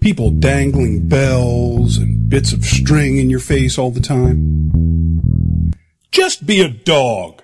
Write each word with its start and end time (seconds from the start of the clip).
People 0.00 0.30
dangling 0.30 1.06
bells 1.06 1.96
and 1.96 2.28
bits 2.28 2.52
of 2.52 2.64
string 2.64 3.18
in 3.18 3.30
your 3.30 3.38
face 3.38 3.78
all 3.78 3.92
the 3.92 4.00
time. 4.00 5.72
Just 6.10 6.44
be 6.44 6.60
a 6.60 6.68
dog. 6.68 7.40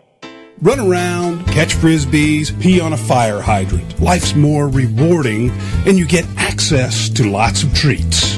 Run 0.61 0.81
around, 0.81 1.47
catch 1.47 1.73
frisbees, 1.75 2.61
pee 2.61 2.81
on 2.81 2.93
a 2.93 2.97
fire 2.97 3.41
hydrant. 3.41 4.01
Life's 4.01 4.35
more 4.35 4.67
rewarding 4.67 5.51
and 5.87 5.97
you 5.97 6.05
get 6.05 6.27
access 6.37 7.09
to 7.11 7.31
lots 7.31 7.63
of 7.63 7.73
treats. 7.75 8.37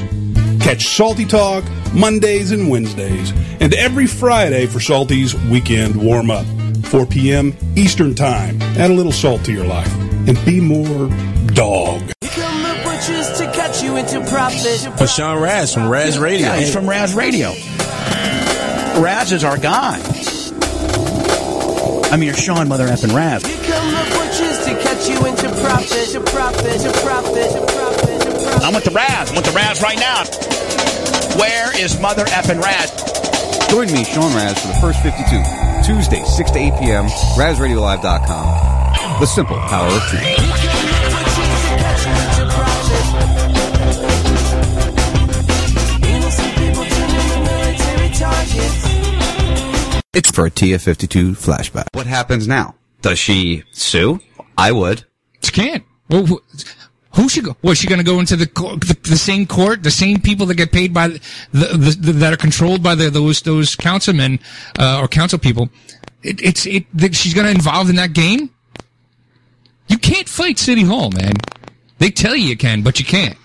Catch 0.59 0.85
Salty 0.85 1.25
Talk 1.25 1.63
Mondays 1.91 2.51
and 2.51 2.69
Wednesdays 2.69 3.33
and 3.59 3.73
every 3.73 4.05
Friday 4.05 4.67
for 4.67 4.79
Salty's 4.79 5.33
Weekend 5.45 5.95
Warm 5.95 6.29
Up. 6.29 6.45
4 6.85 7.07
p.m. 7.07 7.55
Eastern 7.75 8.13
Time. 8.13 8.61
Add 8.77 8.91
a 8.91 8.93
little 8.93 9.11
salt 9.11 9.43
to 9.45 9.51
your 9.51 9.65
life 9.65 9.91
and 10.27 10.37
be 10.45 10.59
more 10.59 11.09
dog. 11.55 12.11
To 14.03 14.11
you 14.13 14.19
into 14.19 14.29
profit. 14.29 14.87
But 14.97 15.07
Sean 15.07 15.41
Raz 15.41 15.73
from 15.73 15.89
Raz 15.89 16.17
Radio. 16.19 16.47
Yeah, 16.47 16.57
he's 16.57 16.73
from 16.73 16.89
Raz 16.89 17.13
Radio. 17.13 17.49
Raz 19.01 19.31
is 19.31 19.43
our 19.43 19.57
guy. 19.57 19.99
I 22.11 22.17
mean, 22.17 22.27
you're 22.27 22.35
Sean 22.35 22.67
Mother 22.67 22.87
F 22.87 23.03
and 23.03 23.13
Raz. 23.13 23.45
Here 23.45 23.57
come 23.57 23.91
the 23.91 24.03
butchers 24.15 24.65
to 24.65 24.73
cut 24.81 25.09
you 25.09 25.25
into 25.25 25.49
profit, 25.61 26.09
to 26.09 26.21
profit, 26.21 26.81
to 26.81 26.91
profit, 27.01 27.51
to 27.51 27.65
profit, 27.73 28.21
to 28.21 28.31
profit. 28.31 28.63
I'm 28.63 28.73
with 28.73 28.85
the 28.85 28.91
Raz. 28.91 29.29
I'm 29.29 29.35
with 29.35 29.45
the 29.45 29.51
Raz 29.51 29.81
right 29.81 29.99
now. 29.99 30.23
Where 31.37 31.77
is 31.79 31.99
Mother 31.99 32.25
F 32.29 32.49
and 32.49 32.59
Raz? 32.63 32.91
Join 33.69 33.91
me, 33.91 34.03
Sean 34.05 34.33
Raz, 34.35 34.61
for 34.61 34.67
the 34.67 34.75
first 34.75 35.01
52, 35.01 35.43
Tuesday, 35.83 36.23
6 36.23 36.51
to 36.51 36.59
8 36.59 36.73
p.m., 36.79 37.05
RazRadioLive.com. 37.35 39.19
The 39.19 39.25
simple 39.25 39.57
power 39.57 39.87
of 39.87 40.01
truth. 40.03 40.64
It's 50.15 50.31
for 50.31 50.45
a 50.45 50.51
TF52 50.51 51.31
flashback. 51.33 51.87
What 51.91 52.07
happens 52.07 52.47
now? 52.47 52.75
Does 53.01 53.19
she 53.19 53.63
sue? 53.73 54.21
I 54.57 54.71
would. 54.71 55.03
She 55.43 55.51
can't. 55.51 55.83
Well, 56.09 56.25
who, 56.25 56.41
who 57.15 57.27
should 57.27 57.43
go? 57.43 57.57
Was 57.61 57.77
she 57.77 57.87
going 57.87 57.99
to 57.99 58.05
go 58.05 58.19
into 58.19 58.37
the, 58.37 58.45
the 58.45 58.97
the 59.09 59.17
same 59.17 59.45
court, 59.45 59.83
the 59.83 59.91
same 59.91 60.21
people 60.21 60.45
that 60.45 60.55
get 60.55 60.71
paid 60.71 60.93
by 60.93 61.09
the, 61.09 61.19
the, 61.51 61.97
the 61.99 62.11
that 62.13 62.33
are 62.33 62.37
controlled 62.37 62.81
by 62.81 62.95
the, 62.95 63.09
those 63.09 63.41
those 63.41 63.75
councilmen 63.75 64.39
uh, 64.79 64.99
or 65.01 65.09
council 65.09 65.37
people? 65.37 65.69
It, 66.23 66.41
it's 66.41 66.65
it. 66.65 66.85
that 66.93 67.13
she's 67.13 67.33
going 67.33 67.47
to 67.47 67.51
involve 67.53 67.89
in 67.89 67.97
that 67.97 68.13
game. 68.13 68.49
You 69.87 69.97
can't 69.97 70.29
fight 70.29 70.57
City 70.57 70.83
Hall, 70.83 71.11
man. 71.11 71.33
They 71.97 72.09
tell 72.09 72.35
you 72.35 72.47
you 72.47 72.57
can, 72.57 72.83
but 72.83 72.99
you 72.99 73.05
can't. 73.05 73.37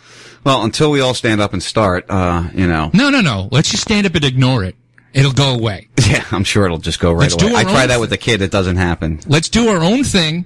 Well, 0.44 0.62
until 0.62 0.91
we 0.91 1.00
all 1.00 1.14
stand 1.14 1.41
up 1.41 1.52
and 1.52 1.62
start, 1.62 2.06
uh, 2.08 2.48
you 2.54 2.66
know. 2.66 2.91
No, 2.94 3.10
no, 3.10 3.20
no. 3.20 3.48
Let's 3.50 3.70
just 3.70 3.82
stand 3.82 4.06
up 4.06 4.14
and 4.14 4.24
ignore 4.24 4.64
it. 4.64 4.74
It'll 5.12 5.33
go 5.33 5.55
away. 5.55 5.89
Yeah, 6.11 6.25
I'm 6.33 6.42
sure 6.42 6.64
it'll 6.64 6.78
just 6.78 6.98
go 6.98 7.12
right 7.12 7.30
Let's 7.30 7.41
away. 7.41 7.55
I 7.55 7.62
try 7.62 7.86
that 7.86 8.00
with 8.00 8.12
a 8.12 8.16
kid. 8.16 8.42
It 8.42 8.50
doesn't 8.50 8.75
happen. 8.77 9.20
Let's 9.28 9.48
do 9.48 9.69
our 9.69 9.77
own 9.77 10.03
thing, 10.03 10.44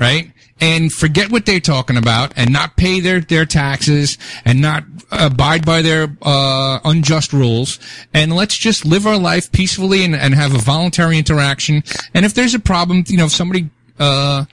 right? 0.00 0.32
And 0.58 0.90
forget 0.90 1.30
what 1.30 1.44
they're 1.44 1.60
talking 1.60 1.98
about 1.98 2.32
and 2.34 2.50
not 2.50 2.76
pay 2.78 3.00
their, 3.00 3.20
their 3.20 3.44
taxes 3.44 4.16
and 4.46 4.62
not 4.62 4.84
abide 5.10 5.66
by 5.66 5.82
their, 5.82 6.16
uh, 6.22 6.78
unjust 6.82 7.34
rules. 7.34 7.78
And 8.14 8.34
let's 8.34 8.56
just 8.56 8.86
live 8.86 9.06
our 9.06 9.18
life 9.18 9.52
peacefully 9.52 10.02
and, 10.02 10.16
and 10.16 10.34
have 10.34 10.54
a 10.54 10.58
voluntary 10.58 11.18
interaction. 11.18 11.82
And 12.14 12.24
if 12.24 12.32
there's 12.32 12.54
a 12.54 12.60
problem, 12.60 13.04
you 13.08 13.18
know, 13.18 13.26
if 13.26 13.32
somebody, 13.32 13.68
uh, 13.98 14.46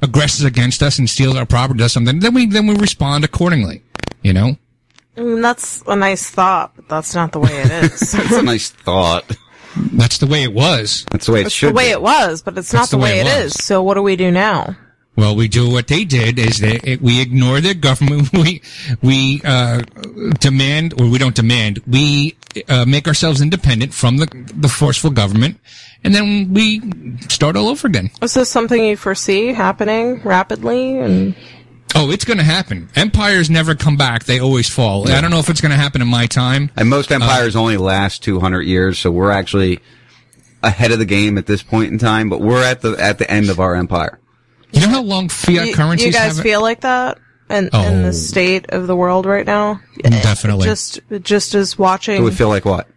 aggresses 0.00 0.44
against 0.44 0.82
us 0.82 0.98
and 0.98 1.10
steals 1.10 1.36
our 1.36 1.44
property, 1.44 1.78
does 1.78 1.92
something, 1.92 2.20
then 2.20 2.32
we, 2.32 2.46
then 2.46 2.66
we 2.66 2.74
respond 2.76 3.22
accordingly, 3.22 3.82
you 4.22 4.32
know? 4.32 4.56
I 5.16 5.20
mean, 5.22 5.40
that's 5.40 5.82
a 5.86 5.96
nice 5.96 6.28
thought, 6.28 6.72
but 6.76 6.88
that's 6.88 7.14
not 7.14 7.32
the 7.32 7.40
way 7.40 7.60
it 7.62 7.70
is. 7.92 8.12
That's 8.12 8.32
a 8.32 8.42
nice 8.42 8.70
thought. 8.70 9.24
That's 9.92 10.18
the 10.18 10.26
way 10.26 10.42
it 10.42 10.52
was. 10.54 11.04
That's 11.10 11.26
the 11.26 11.32
way 11.32 11.40
it 11.42 11.46
It's 11.46 11.54
should 11.54 11.70
the 11.70 11.74
way 11.74 11.86
be. 11.88 11.90
it 11.92 12.02
was, 12.02 12.42
but 12.42 12.56
it's 12.58 12.70
That's 12.70 12.90
not 12.90 12.90
the 12.90 12.96
the 12.98 13.02
way 13.02 13.12
way 13.14 13.20
it 13.20 13.26
it 13.26 13.44
was. 13.44 13.54
is. 13.56 13.64
So 13.64 13.82
what 13.82 13.94
do 13.94 14.02
we 14.02 14.16
do 14.16 14.30
now? 14.30 14.76
Well, 15.16 15.34
we 15.34 15.48
do 15.48 15.70
what 15.70 15.86
they 15.88 16.04
did 16.04 16.38
is 16.38 16.58
that 16.60 16.86
it, 16.86 17.00
we 17.00 17.20
ignore 17.22 17.60
the 17.62 17.72
government. 17.74 18.30
We 18.34 18.60
we 19.02 19.40
uh, 19.44 19.80
demand, 20.40 21.00
or 21.00 21.08
we 21.08 21.16
don't 21.18 21.34
demand. 21.34 21.80
We 21.86 22.36
uh, 22.68 22.84
make 22.84 23.08
ourselves 23.08 23.40
independent 23.40 23.94
from 23.94 24.18
the 24.18 24.26
the 24.54 24.68
forceful 24.68 25.10
government, 25.10 25.58
and 26.04 26.14
then 26.14 26.52
we 26.52 26.82
start 27.30 27.56
all 27.56 27.68
over 27.68 27.86
again. 27.88 28.10
Is 28.20 28.34
this 28.34 28.50
something 28.50 28.84
you 28.84 28.96
foresee 28.98 29.54
happening 29.54 30.20
rapidly? 30.22 30.98
And 30.98 31.34
Oh, 31.94 32.10
it's 32.10 32.24
going 32.24 32.38
to 32.38 32.44
happen. 32.44 32.88
Empires 32.96 33.48
never 33.48 33.74
come 33.74 33.96
back; 33.96 34.24
they 34.24 34.38
always 34.38 34.68
fall. 34.68 35.10
I 35.10 35.20
don't 35.20 35.30
know 35.30 35.38
if 35.38 35.48
it's 35.48 35.60
going 35.60 35.70
to 35.70 35.76
happen 35.78 36.02
in 36.02 36.08
my 36.08 36.26
time. 36.26 36.70
And 36.76 36.90
most 36.90 37.10
uh, 37.10 37.14
empires 37.14 37.56
only 37.56 37.76
last 37.76 38.22
200 38.22 38.62
years, 38.62 38.98
so 38.98 39.10
we're 39.10 39.30
actually 39.30 39.80
ahead 40.62 40.90
of 40.92 40.98
the 40.98 41.04
game 41.04 41.38
at 41.38 41.46
this 41.46 41.62
point 41.62 41.92
in 41.92 41.98
time, 41.98 42.28
but 42.28 42.40
we're 42.40 42.62
at 42.62 42.80
the, 42.80 42.92
at 43.00 43.18
the 43.18 43.30
end 43.30 43.50
of 43.50 43.60
our 43.60 43.74
empire. 43.76 44.18
You 44.72 44.80
know 44.82 44.88
how 44.88 45.02
long 45.02 45.28
fiat 45.28 45.68
you, 45.68 45.74
currencies 45.74 46.06
you 46.06 46.12
guys 46.12 46.36
have? 46.36 46.42
feel 46.42 46.60
like 46.60 46.80
that 46.80 47.18
in, 47.48 47.66
in 47.66 47.70
Oh. 47.72 48.02
the 48.02 48.12
state 48.12 48.66
of 48.70 48.86
the 48.88 48.96
world 48.96 49.24
right 49.24 49.46
now? 49.46 49.80
Mm, 50.02 50.10
definitely. 50.22 50.64
Just 50.66 51.00
just 51.22 51.54
as 51.54 51.78
watching, 51.78 52.16
It 52.16 52.22
would 52.22 52.36
feel 52.36 52.48
like 52.48 52.64
what? 52.64 52.88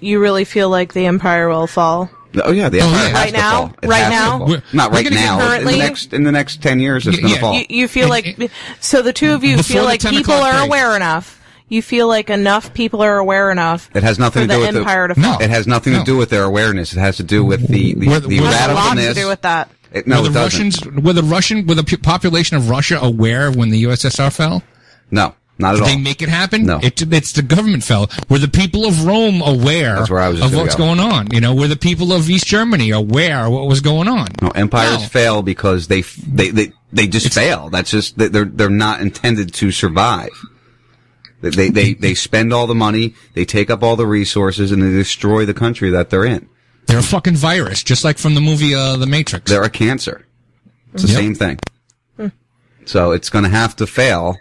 you 0.00 0.20
really 0.20 0.44
feel 0.44 0.70
like 0.70 0.92
the 0.92 1.06
empire 1.06 1.48
will 1.48 1.66
fall. 1.68 2.10
Oh 2.42 2.50
yeah, 2.52 2.68
the 2.68 2.80
Oh, 2.80 2.86
yeah. 2.90 3.12
Right 3.12 3.32
now? 3.32 3.72
It 3.82 3.86
Right 3.88 4.10
now? 4.10 4.38
Not 4.72 4.92
right 4.92 5.04
gonna 5.04 5.10
get 5.10 5.24
now. 5.24 5.52
In 5.54 5.64
the 5.64 5.76
next 5.76 6.12
in 6.12 6.22
the 6.24 6.32
next 6.32 6.62
10 6.62 6.80
years, 6.80 7.06
it's 7.06 7.16
Yeah, 7.16 7.22
going 7.22 7.28
to 7.30 7.34
yeah. 7.36 7.40
fall. 7.40 7.54
You, 7.54 7.64
you 7.70 7.88
feel 7.88 8.04
And- 8.04 8.10
like 8.10 8.38
and- 8.38 8.50
so 8.80 9.02
the 9.02 9.12
two 9.12 9.32
of 9.32 9.42
you 9.44 9.62
feel 9.62 9.84
like 9.84 10.00
people 10.02 10.34
are 10.34 10.52
break. 10.52 10.66
aware 10.66 10.96
enough. 10.96 11.40
You 11.68 11.82
feel 11.82 12.06
like 12.06 12.30
enough 12.30 12.72
people 12.74 13.02
are 13.02 13.18
aware 13.18 13.50
enough. 13.50 13.90
It 13.94 14.02
has 14.04 14.18
nothing 14.20 14.42
for 14.42 14.48
to 14.48 14.54
do 14.54 14.60
the 14.60 14.66
with 14.68 14.76
empire 14.76 15.08
the, 15.08 15.14
to 15.14 15.20
No. 15.20 15.38
It 15.40 15.50
has 15.50 15.66
nothing 15.66 15.94
No. 15.94 15.98
to 16.00 16.04
do 16.04 16.16
with 16.16 16.30
their 16.30 16.44
awareness. 16.44 16.92
It 16.92 17.00
has 17.00 17.16
to 17.16 17.22
do 17.24 17.44
with 17.44 17.66
the 17.68 17.94
the, 17.94 18.06
Where- 18.08 18.20
the 18.20 18.28
where- 18.28 18.50
It 18.50 18.54
has 18.54 18.70
a 18.70 18.74
lot 18.74 18.94
to 18.94 19.00
radicalness. 19.00 19.14
do 19.14 19.26
with 19.28 19.40
that. 19.42 19.70
It, 19.92 20.06
no, 20.06 20.20
were 20.22 20.28
the 20.28 20.34
doesn't. 20.34 20.64
Russians, 20.84 21.02
were 21.04 21.12
the 21.12 21.22
Russian, 21.22 21.66
were 21.66 21.74
the 21.74 21.84
population 22.02 22.56
of 22.56 22.68
Russia 22.68 22.98
aware 23.00 23.50
when 23.50 23.70
the 23.70 23.82
USSR 23.84 24.30
fell? 24.32 24.62
No, 25.10 25.34
not 25.58 25.74
at 25.74 25.78
Did 25.78 25.82
all. 25.82 25.88
they 25.88 25.96
make 25.96 26.20
it 26.22 26.28
happen? 26.28 26.66
No. 26.66 26.78
It, 26.82 27.00
it's 27.12 27.32
the 27.32 27.42
government 27.42 27.82
fell. 27.84 28.10
Were 28.28 28.38
the 28.38 28.48
people 28.48 28.84
of 28.86 29.04
Rome 29.06 29.40
aware 29.40 29.94
That's 29.96 30.10
where 30.10 30.20
I 30.20 30.28
was 30.28 30.40
just 30.40 30.52
of 30.52 30.58
what's 30.60 30.74
go. 30.74 30.84
going 30.84 31.00
on? 31.00 31.28
You 31.32 31.40
know, 31.40 31.54
were 31.54 31.68
the 31.68 31.76
people 31.76 32.12
of 32.12 32.28
East 32.28 32.46
Germany 32.46 32.90
aware 32.90 33.46
of 33.46 33.52
what 33.52 33.66
was 33.66 33.80
going 33.80 34.06
on? 34.08 34.28
No, 34.42 34.48
empires 34.50 35.00
No. 35.02 35.06
fail 35.08 35.42
because 35.42 35.88
they 35.88 36.02
they 36.26 36.50
they, 36.50 36.72
they 36.92 37.06
just 37.06 37.32
fail. 37.32 37.70
That's 37.70 37.90
just 37.90 38.18
they- 38.18 38.28
they're 38.28 38.44
they're 38.44 38.68
not 38.70 39.00
intended 39.00 39.54
to 39.54 39.70
survive. 39.72 40.30
They, 41.40 41.50
they 41.50 41.68
they 41.70 41.94
they 41.94 42.14
spend 42.14 42.52
all 42.52 42.66
the 42.66 42.74
money, 42.74 43.14
they 43.34 43.44
take 43.44 43.70
up 43.70 43.82
all 43.82 43.96
the 43.96 44.06
resources, 44.06 44.72
and 44.72 44.82
they 44.82 44.90
destroy 44.90 45.44
the 45.46 45.54
country 45.54 45.90
that 45.90 46.10
they're 46.10 46.24
in. 46.24 46.48
They're 46.86 46.98
a 46.98 47.02
fucking 47.02 47.36
virus, 47.36 47.82
just 47.82 48.04
like 48.04 48.16
from 48.18 48.34
the 48.34 48.40
movie 48.40 48.74
uh, 48.74 48.96
The 48.96 49.06
Matrix. 49.06 49.50
They're 49.50 49.62
a 49.64 49.70
cancer. 49.70 50.24
It's 50.94 51.02
the 51.02 51.08
Yep. 51.08 51.16
same 51.18 51.34
thing. 51.34 51.58
So 52.86 53.10
it's 53.10 53.30
going 53.30 53.42
to 53.44 53.50
have 53.50 53.74
to 53.76 53.86
fail. 53.86 54.38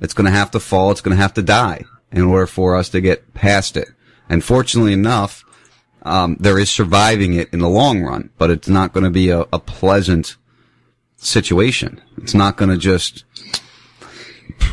It's 0.00 0.14
going 0.14 0.26
to 0.26 0.30
have 0.30 0.50
to 0.52 0.60
fall. 0.60 0.90
It's 0.90 1.00
going 1.00 1.16
to 1.16 1.22
have 1.22 1.34
to 1.34 1.42
die 1.42 1.84
in 2.12 2.22
order 2.22 2.46
for 2.46 2.76
us 2.76 2.88
to 2.90 3.00
get 3.00 3.34
past 3.34 3.76
it. 3.76 3.88
And 4.28 4.44
fortunately 4.44 4.92
enough, 4.92 5.44
um, 6.02 6.36
there 6.38 6.58
is 6.58 6.70
surviving 6.70 7.34
it 7.34 7.52
in 7.52 7.58
the 7.58 7.68
long 7.68 8.02
run, 8.02 8.30
but 8.38 8.50
it's 8.50 8.68
not 8.68 8.92
going 8.92 9.04
to 9.04 9.10
be 9.10 9.30
a, 9.30 9.40
a 9.52 9.58
pleasant 9.58 10.36
situation. 11.16 12.00
It's 12.18 12.34
not 12.34 12.56
going 12.56 12.70
to 12.70 12.78
just, 12.78 13.24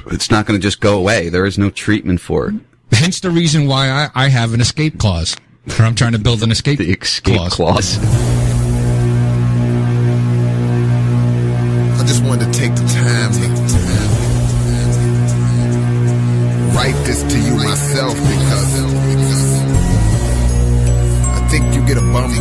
it's 0.07 0.29
not 0.29 0.45
going 0.45 0.59
to 0.59 0.63
just 0.63 0.79
go 0.79 0.97
away. 0.97 1.29
There 1.29 1.45
is 1.45 1.57
no 1.57 1.69
treatment 1.69 2.21
for 2.21 2.49
it. 2.49 2.55
Hence 2.91 3.19
the 3.19 3.31
reason 3.31 3.67
why 3.67 3.89
I, 3.89 4.09
I 4.13 4.27
have 4.29 4.53
an 4.53 4.61
escape 4.61 4.99
clause. 4.99 5.35
Or 5.79 5.85
I'm 5.85 5.95
trying 5.95 6.11
to 6.11 6.19
build 6.19 6.43
an 6.43 6.51
escape, 6.51 6.77
The 6.77 6.91
escape 6.91 7.49
clause. 7.49 7.97
I 7.99 8.34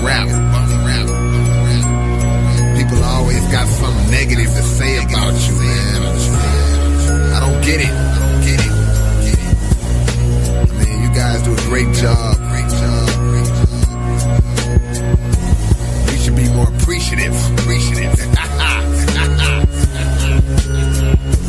rap. 0.04 0.28
People 2.76 3.02
always 3.04 3.40
got 3.50 3.66
something 3.66 4.10
negative 4.10 4.46
to 4.46 4.62
say 4.62 4.98
about 5.02 5.32
you, 5.48 5.54
man. 5.58 6.02
I 7.34 7.40
don't 7.40 7.60
get 7.64 7.80
it. 7.80 7.90
I 7.90 8.18
don't 8.20 8.40
get 8.44 8.60
it. 8.60 8.72
I 10.70 10.72
mean, 10.78 11.02
you 11.02 11.10
guys 11.14 11.42
do 11.42 11.52
a 11.52 11.56
great 11.68 11.90
job. 11.94 12.36
Great 12.52 12.68
job. 12.68 13.08
Great 13.32 13.46
job. 13.46 13.68
You 16.12 16.18
should 16.18 16.36
be 16.36 16.48
more 16.50 16.68
appreciative. 16.68 17.34
Appreciative. 17.58 18.14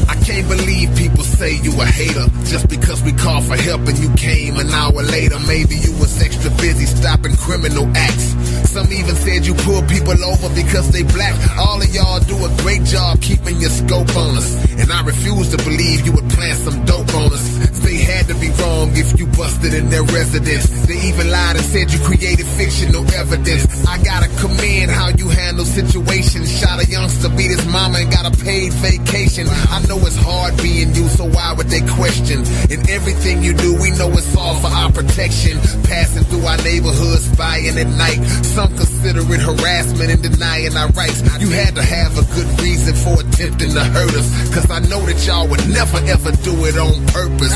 I 0.08 0.16
can't 0.26 0.48
believe 0.48 0.96
people 0.96 1.05
say 1.36 1.60
you 1.60 1.72
a 1.82 1.86
hater. 1.86 2.26
Just 2.46 2.70
because 2.70 3.04
we 3.04 3.12
called 3.12 3.44
for 3.46 3.58
help 3.58 3.82
and 3.88 3.98
you 3.98 4.10
came 4.16 4.58
an 4.58 4.70
hour 4.70 5.04
later. 5.04 5.40
Maybe 5.48 5.76
you 5.76 5.92
was 6.00 6.22
extra 6.22 6.50
busy 6.62 6.86
stopping 6.86 7.36
criminal 7.36 7.88
acts. 7.96 8.36
Some 8.72 8.92
even 8.92 9.16
said 9.16 9.46
you 9.46 9.54
pull 9.54 9.82
people 9.84 10.18
over 10.24 10.50
because 10.56 10.90
they 10.92 11.04
black. 11.04 11.36
All 11.58 11.82
of 11.82 11.90
y'all 11.94 12.20
do 12.20 12.38
a 12.44 12.50
great 12.64 12.84
job 12.84 13.22
keeping 13.22 13.58
your 13.58 13.70
scope 13.70 14.16
on 14.16 14.38
us. 14.38 14.50
And 14.80 14.92
I 14.92 15.02
refuse 15.04 15.50
to 15.52 15.58
believe 15.58 16.06
you 16.06 16.14
would 16.14 16.30
plant 16.30 16.58
some 16.60 16.84
dope 16.86 17.14
on 17.14 17.34
us. 17.34 17.75
They 17.96 18.04
had 18.04 18.28
to 18.28 18.36
be 18.36 18.50
wrong 18.60 18.92
if 18.92 19.18
you 19.18 19.26
busted 19.40 19.74
in 19.74 19.90
their 19.90 20.04
residence. 20.04 20.68
They 20.86 21.00
even 21.08 21.32
lied 21.32 21.56
and 21.56 21.64
said 21.64 21.94
you 21.94 22.00
created 22.04 22.46
fictional 22.46 23.08
evidence. 23.16 23.64
I 23.88 24.04
gotta 24.04 24.28
commend 24.36 24.92
how 24.92 25.16
you 25.16 25.30
handle 25.30 25.64
situations. 25.64 26.52
Shot 26.60 26.84
a 26.84 26.86
youngster, 26.92 27.30
beat 27.30 27.56
his 27.56 27.66
mama, 27.72 28.00
and 28.00 28.12
got 28.12 28.28
a 28.28 28.36
paid 28.44 28.74
vacation. 28.84 29.48
I 29.48 29.80
know 29.88 29.96
it's 30.04 30.18
hard 30.18 30.58
being 30.58 30.94
you, 30.94 31.08
so 31.08 31.24
why 31.24 31.54
would 31.54 31.68
they 31.68 31.88
question? 31.96 32.44
In 32.68 32.84
everything 32.92 33.42
you 33.42 33.54
do, 33.54 33.80
we 33.80 33.92
know 33.92 34.12
it's 34.12 34.36
all 34.36 34.56
for 34.60 34.68
our 34.68 34.92
protection. 34.92 35.56
Passing 35.88 36.26
through 36.26 36.44
our 36.44 36.58
neighborhood, 36.68 37.20
spying 37.24 37.80
at 37.80 37.88
night. 37.96 38.20
Some 38.44 38.76
consider 39.06 39.34
it 39.36 39.42
harassment 39.42 40.10
and 40.10 40.24
denying 40.24 40.76
our 40.76 40.90
rights. 40.90 41.22
You 41.40 41.50
had 41.50 41.76
to 41.76 41.84
have 41.84 42.18
a 42.18 42.26
good 42.34 42.50
reason 42.62 42.96
for 42.96 43.22
attempting 43.22 43.70
to 43.74 43.84
hurt 43.84 44.14
us. 44.16 44.54
Cause 44.54 44.70
I 44.70 44.80
know 44.80 45.00
that 45.06 45.22
y'all 45.28 45.48
would 45.48 45.62
never 45.70 45.98
ever 46.10 46.32
do 46.42 46.54
it 46.66 46.78
on 46.78 47.06
purpose. 47.14 47.54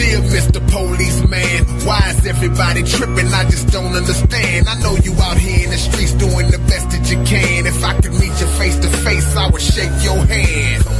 Dear 0.00 0.20
Mr. 0.32 0.60
Policeman, 0.72 1.84
why 1.84 2.00
is 2.16 2.24
everybody 2.24 2.82
tripping? 2.84 3.28
I 3.28 3.44
just 3.50 3.68
don't 3.68 3.92
understand. 3.94 4.68
I 4.68 4.80
know 4.80 4.96
you 5.04 5.12
out 5.20 5.36
here 5.36 5.64
in 5.64 5.70
the 5.70 5.76
streets 5.76 6.12
doing 6.14 6.50
the 6.50 6.58
best 6.72 6.88
that 6.90 7.04
you 7.10 7.22
can. 7.24 7.66
If 7.66 7.84
I 7.84 7.92
could 8.00 8.12
meet 8.12 8.32
you 8.40 8.48
face 8.56 8.78
to 8.78 8.88
face, 9.04 9.36
I 9.36 9.50
would 9.50 9.60
shake 9.60 9.92
your 10.02 10.24
hand. 10.24 10.99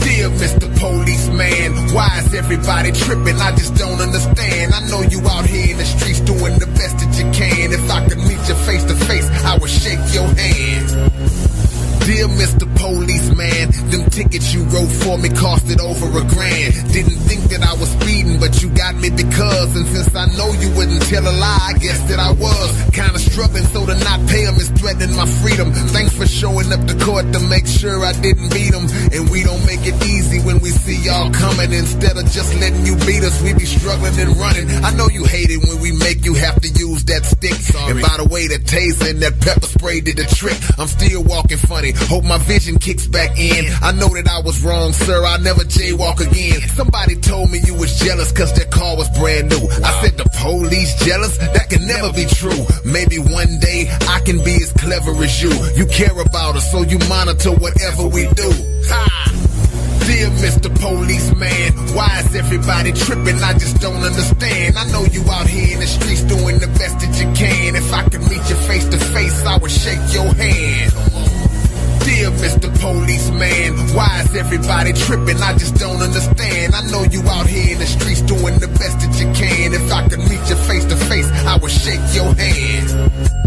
Dear 0.00 0.30
Mr. 0.30 0.66
Policeman, 0.78 1.94
why 1.94 2.22
is 2.24 2.34
everybody 2.34 2.92
tripping? 2.92 3.36
I 3.36 3.50
just 3.56 3.74
don't 3.76 4.00
understand. 4.00 4.74
I 4.74 4.80
know 4.88 5.02
you 5.02 5.20
out 5.28 5.46
here 5.46 5.72
in 5.72 5.78
the 5.78 5.84
streets 5.84 6.20
doing 6.20 6.58
the 6.58 6.66
best 6.66 6.98
that 6.98 7.12
you 7.18 7.30
can. 7.32 7.72
If 7.72 7.90
I 7.90 8.06
could 8.08 8.18
meet 8.18 8.42
you 8.48 8.54
face 8.66 8.84
to 8.84 8.94
face, 8.94 9.28
I 9.44 9.58
would 9.58 9.70
shake 9.70 10.02
your 10.14 10.28
hand. 10.28 10.88
Dear 12.06 12.26
Mr. 12.28 12.68
Policeman, 13.38 13.90
them 13.90 14.10
tickets 14.10 14.52
you 14.52 14.62
wrote 14.64 14.90
for 14.90 15.18
me 15.18 15.28
costed 15.28 15.80
over 15.80 16.06
a 16.06 16.24
grand. 16.26 16.74
Didn't 16.92 17.18
think 17.30 17.42
that 17.54 17.62
I 17.62 17.74
was 17.78 17.90
speeding, 17.90 18.40
but 18.40 18.62
you 18.62 18.68
got 18.70 18.96
me 18.96 19.10
because. 19.10 19.76
And 19.76 19.86
since 19.86 20.14
I 20.14 20.26
know 20.36 20.52
you 20.58 20.70
wouldn't 20.74 21.02
tell 21.02 21.22
a 21.22 21.30
lie, 21.30 21.74
I 21.74 21.78
guess 21.78 22.00
that 22.08 22.18
I 22.18 22.32
was. 22.32 22.68
Kinda 22.92 23.18
struggling, 23.18 23.64
so 23.66 23.86
to 23.86 23.94
not 24.04 24.26
pay 24.28 24.44
them 24.44 24.56
is 24.56 24.68
threatening 24.70 25.14
my 25.14 25.26
freedom. 25.26 25.72
Thanks 25.94 26.14
for 26.14 26.26
showing 26.26 26.72
up 26.72 26.84
to 26.86 26.94
court 27.04 27.32
to 27.32 27.40
make 27.40 27.66
sure 27.66 28.04
I 28.04 28.12
didn't 28.12 28.50
beat 28.52 28.72
them. 28.72 28.86
And 29.12 29.30
we 29.30 29.44
don't 29.44 29.64
make 29.66 29.86
it 29.86 29.94
easy 30.04 30.40
when 30.40 30.58
we 30.60 30.70
see 30.70 30.98
y'all 31.04 31.30
coming. 31.30 31.72
Instead 31.72 32.16
of 32.16 32.26
just 32.30 32.54
letting 32.60 32.84
you 32.86 32.96
beat 33.06 33.22
us, 33.22 33.40
we 33.42 33.54
be 33.54 33.66
struggling 33.66 34.18
and 34.18 34.36
running. 34.36 34.68
I 34.84 34.90
know 34.94 35.08
you 35.08 35.24
hate 35.24 35.50
it 35.50 35.62
when 35.68 35.80
we 35.80 35.92
make 35.92 36.24
you 36.24 36.34
have 36.34 36.60
to 36.60 36.68
use 36.68 37.04
that 37.04 37.24
stick. 37.24 37.54
And 37.88 38.00
by 38.02 38.16
the 38.18 38.26
way, 38.26 38.48
that 38.48 38.64
taser 38.64 39.10
and 39.10 39.22
that 39.22 39.40
pepper 39.40 39.66
spray 39.66 40.00
did 40.00 40.16
the 40.16 40.24
trick. 40.24 40.58
I'm 40.78 40.88
still 40.88 41.22
walking 41.22 41.58
funny. 41.58 41.92
Hope 42.10 42.24
my 42.24 42.38
vision 42.38 42.78
kicks 42.78 43.06
back 43.06 43.27
I 43.36 43.92
know 43.92 44.08
that 44.08 44.28
I 44.28 44.40
was 44.40 44.62
wrong, 44.62 44.92
sir. 44.92 45.24
I'll 45.24 45.40
never 45.40 45.60
jaywalk 45.60 46.20
again. 46.20 46.60
Somebody 46.76 47.16
told 47.16 47.50
me 47.50 47.60
you 47.64 47.74
was 47.74 47.98
jealous 47.98 48.32
cause 48.32 48.52
that 48.54 48.70
car 48.70 48.96
was 48.96 49.08
brand 49.18 49.50
new. 49.50 49.68
I 49.84 49.90
said 50.02 50.16
the 50.16 50.28
police 50.40 50.94
jealous? 51.04 51.36
That 51.38 51.68
can 51.70 51.86
never 51.86 52.12
be 52.12 52.26
true. 52.26 52.66
Maybe 52.84 53.18
one 53.18 53.58
day 53.60 53.88
I 54.08 54.20
can 54.24 54.42
be 54.44 54.54
as 54.56 54.72
clever 54.72 55.12
as 55.22 55.42
you. 55.42 55.52
You 55.76 55.86
care 55.86 56.18
about 56.20 56.56
us, 56.56 56.70
so 56.70 56.82
you 56.82 56.98
monitor 57.08 57.52
whatever 57.52 58.08
we 58.08 58.26
do. 58.34 58.50
Ha! 58.92 59.38
Dear 60.08 60.30
Mr. 60.40 60.72
Policeman, 60.80 61.72
why 61.94 62.22
is 62.24 62.34
everybody 62.34 62.92
tripping? 62.92 63.36
I 63.42 63.52
just 63.52 63.80
don't 63.80 64.02
understand. 64.02 64.78
I 64.78 64.90
know 64.90 65.04
you 65.04 65.22
out 65.30 65.46
here 65.46 65.74
in 65.74 65.80
the 65.80 65.86
streets 65.86 66.22
doing 66.22 66.58
the 66.58 66.66
best 66.78 66.98
that 67.00 67.12
you 67.20 67.30
can. 67.32 67.76
If 67.76 67.92
I 67.92 68.02
could 68.08 68.22
meet 68.22 68.42
you 68.48 68.56
face 68.68 68.88
to 68.88 68.98
face, 68.98 69.44
I 69.44 69.58
would 69.58 69.70
shake 69.70 70.00
your 70.14 70.32
hand. 70.32 71.07
Dear 72.08 72.30
Mr. 72.30 72.72
Policeman, 72.80 73.94
why 73.94 74.22
is 74.24 74.34
everybody 74.34 74.94
tripping? 74.94 75.36
I 75.42 75.52
just 75.58 75.74
don't 75.74 76.00
understand. 76.00 76.74
I 76.74 76.80
know 76.90 77.02
you 77.02 77.20
out 77.28 77.46
here 77.46 77.74
in 77.74 77.78
the 77.78 77.84
streets 77.84 78.22
doing 78.22 78.58
the 78.58 78.66
best 78.66 79.00
that 79.00 79.12
you 79.20 79.26
can. 79.34 79.74
If 79.74 79.92
I 79.92 80.08
could 80.08 80.20
meet 80.20 80.40
you 80.48 80.56
face 80.56 80.86
to 80.86 80.96
face, 80.96 81.30
I 81.44 81.58
would 81.58 81.70
shake 81.70 82.00
your 82.14 82.32
hand. 82.32 83.37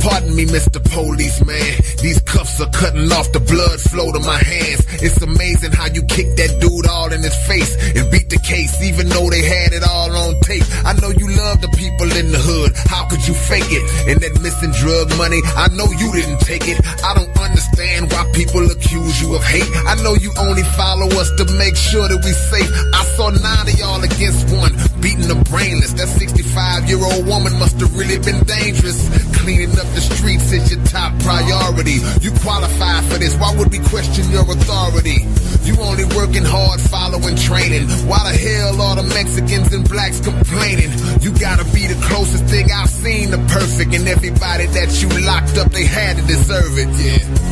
Pardon 0.00 0.34
me, 0.34 0.46
Mr. 0.46 0.78
Policeman. 0.94 1.58
These 2.02 2.20
cuffs 2.22 2.60
are 2.60 2.70
cutting 2.70 3.10
off 3.12 3.32
the 3.32 3.40
blood 3.40 3.80
flow 3.80 4.12
to 4.12 4.20
my 4.20 4.38
hands. 4.38 4.86
It's 5.02 5.20
amazing 5.22 5.72
how 5.72 5.86
you 5.86 6.02
kicked 6.06 6.36
that 6.38 6.60
dude 6.60 6.86
all 6.86 7.12
in 7.12 7.22
his 7.22 7.34
face 7.46 7.74
and 7.96 8.10
beat 8.10 8.30
the 8.30 8.38
case, 8.38 8.80
even 8.82 9.08
though 9.08 9.28
they 9.30 9.42
had 9.42 9.72
it 9.72 9.82
all 9.82 10.10
on 10.10 10.38
tape. 10.42 10.62
I 10.86 10.94
know 11.02 11.10
you 11.10 11.26
love 11.34 11.60
the 11.60 11.68
people 11.74 12.08
in 12.14 12.30
the 12.30 12.38
hood. 12.38 12.72
How 12.86 13.06
could 13.10 13.26
you 13.26 13.34
fake 13.34 13.66
it? 13.68 13.82
And 14.06 14.20
that 14.22 14.40
missing 14.40 14.72
drug 14.78 15.10
money, 15.18 15.42
I 15.58 15.68
know 15.74 15.90
you 15.90 16.08
didn't 16.14 16.40
take 16.46 16.68
it. 16.70 16.78
I 17.02 17.14
don't 17.18 17.34
understand 17.34 18.10
why 18.12 18.22
people 18.32 18.64
accuse 18.70 19.20
you 19.20 19.34
of 19.34 19.42
hate. 19.42 19.68
I 19.86 19.98
know 20.02 20.14
you 20.14 20.30
only 20.38 20.62
follow 20.78 21.10
us 21.18 21.30
to 21.42 21.44
make 21.58 21.74
sure 21.76 22.06
that 22.06 22.22
we 22.22 22.32
safe. 22.32 22.70
I 22.94 23.02
saw 23.18 23.30
nine 23.34 23.66
of 23.66 23.74
y'all 23.74 24.02
against 24.02 24.46
one, 24.54 24.72
beating 25.02 25.26
the 25.26 25.38
brainless. 25.50 25.92
That 25.98 26.06
65 26.06 26.86
year 26.86 27.02
old 27.02 27.26
woman 27.26 27.58
must 27.58 27.80
have 27.82 27.90
really 27.98 28.18
been 28.22 28.42
dangerous. 28.46 29.02
Cleaning 29.34 29.74
up 29.78 29.88
the 29.98 30.14
streets 30.14 30.52
is 30.52 30.70
your 30.70 30.84
top 30.86 31.10
priority. 31.20 31.98
You 32.22 32.30
qualify 32.38 33.02
for 33.10 33.18
this. 33.18 33.34
Why 33.36 33.54
would 33.56 33.70
we 33.70 33.80
question 33.90 34.30
your 34.30 34.46
authority? 34.46 35.26
You 35.66 35.74
only 35.82 36.04
working 36.14 36.44
hard 36.44 36.80
following 36.80 37.34
training. 37.34 37.88
Why 38.06 38.22
the 38.30 38.36
hell 38.38 38.80
are 38.80 38.96
the 38.96 39.02
Mexicans 39.02 39.72
and 39.74 39.88
blacks 39.88 40.20
complaining? 40.20 40.90
You 41.20 41.34
gotta 41.34 41.64
be 41.74 41.86
the 41.86 41.98
closest 42.06 42.44
thing 42.46 42.70
I've 42.70 42.88
seen 42.88 43.30
to 43.30 43.38
perfect. 43.50 43.94
And 43.94 44.06
everybody 44.06 44.66
that 44.66 44.90
you 45.02 45.08
locked 45.26 45.58
up, 45.58 45.72
they 45.72 45.84
had 45.84 46.16
to 46.16 46.22
deserve 46.22 46.78
it, 46.78 46.90
yeah. 47.02 47.48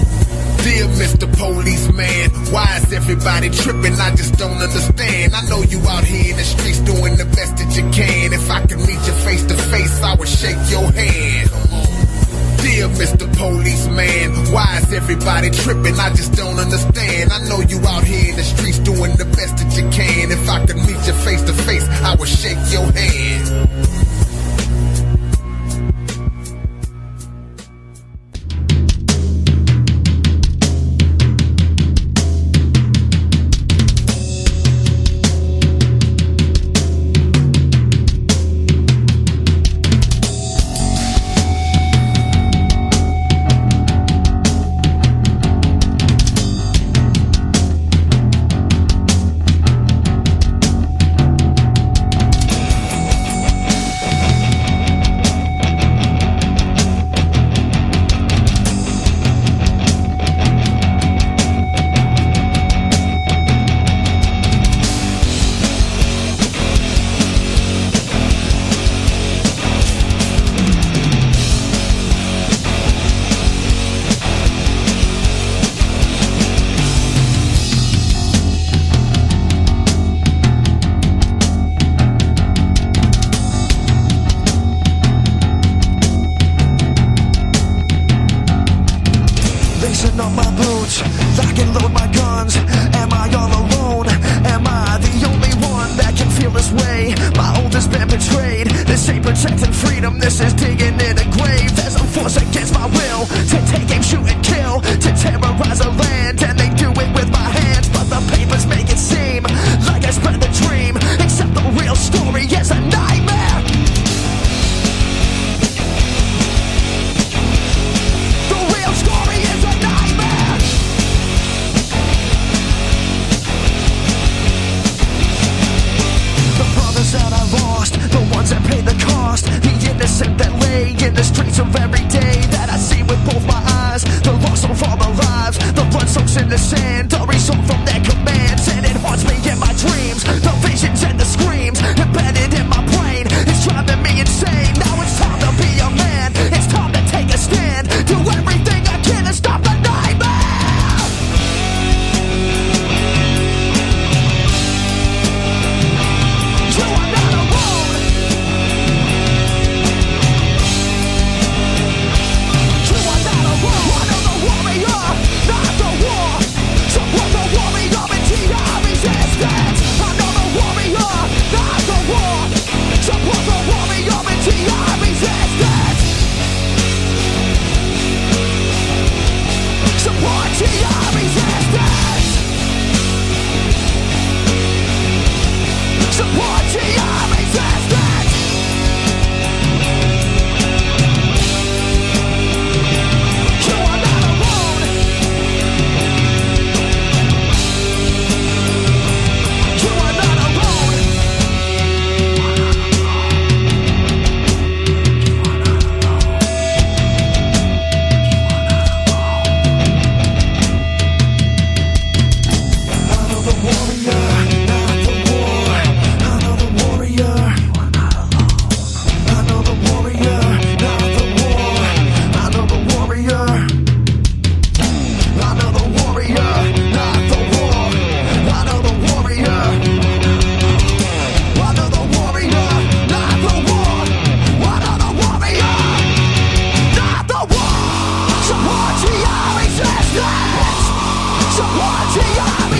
Dear 0.63 0.87
Mr. 0.99 1.27
Policeman, 1.39 2.31
why 2.53 2.79
is 2.79 2.93
everybody 2.93 3.51
tripping? 3.51 3.95
I 3.95 4.11
just 4.15 4.35
don't 4.39 4.59
understand. 4.59 5.35
I 5.35 5.43
know 5.49 5.63
you 5.63 5.79
out 5.89 6.05
here 6.05 6.31
in 6.31 6.37
the 6.37 6.45
streets 6.45 6.81
doing 6.81 7.17
the 7.17 7.25
best 7.25 7.57
that 7.59 7.71
you 7.77 7.83
can. 7.91 8.33
If 8.33 8.51
I 8.51 8.61
could 8.67 8.79
meet 8.79 9.03
you 9.07 9.15
face 9.27 9.45
to 9.47 9.55
face, 9.55 10.03
I 10.03 10.15
would 10.15 10.29
shake 10.29 10.59
your 10.71 10.91
hand. 10.91 11.56
Dear 12.67 12.89
Mr. 12.89 13.33
Policeman, 13.39 14.53
why 14.53 14.81
is 14.83 14.93
everybody 14.93 15.51
tripping? 15.51 15.95
I 16.01 16.11
just 16.11 16.33
don't 16.33 16.59
understand. 16.59 17.31
I 17.31 17.39
know 17.49 17.61
you 17.61 17.79
out 17.87 18.03
here 18.03 18.31
in 18.31 18.35
the 18.35 18.43
streets 18.43 18.81
doing 18.81 19.15
the 19.15 19.25
best 19.25 19.59
that 19.59 19.71
you 19.77 19.89
can. 19.91 20.33
If 20.33 20.49
I 20.49 20.67
could 20.67 20.75
meet 20.75 20.99
you 21.07 21.13
face 21.23 21.43
to 21.43 21.53
face, 21.53 21.87
I 22.03 22.17
would 22.17 22.29
shake 22.29 22.59
your 22.73 22.91
hand. 22.91 24.06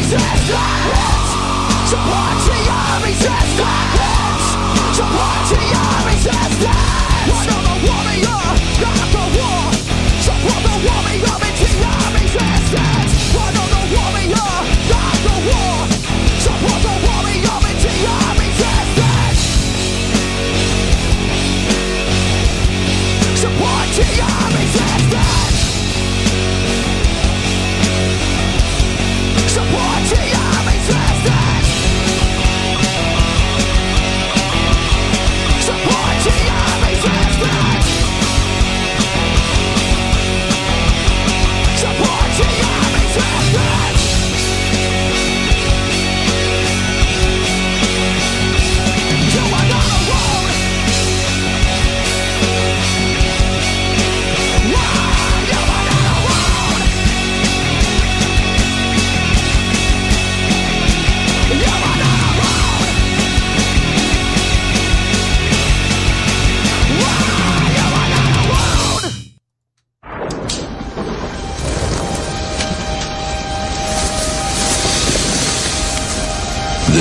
Resistance. 0.07 1.31
Support 1.91 2.37
to 2.47 2.55
your 2.69 2.91
resistance. 3.03 4.47
Support 4.95 5.41
to 5.51 5.59
your 5.67 5.95
resistance. 6.07 6.67
I 7.27 7.43
know 7.47 7.61
the 7.67 7.75
warrior, 7.87 8.39
not 8.83 9.03
the 9.15 9.25
war. 9.35 9.67
Support 10.23 10.63
the 10.63 10.75
warrior 10.87 11.36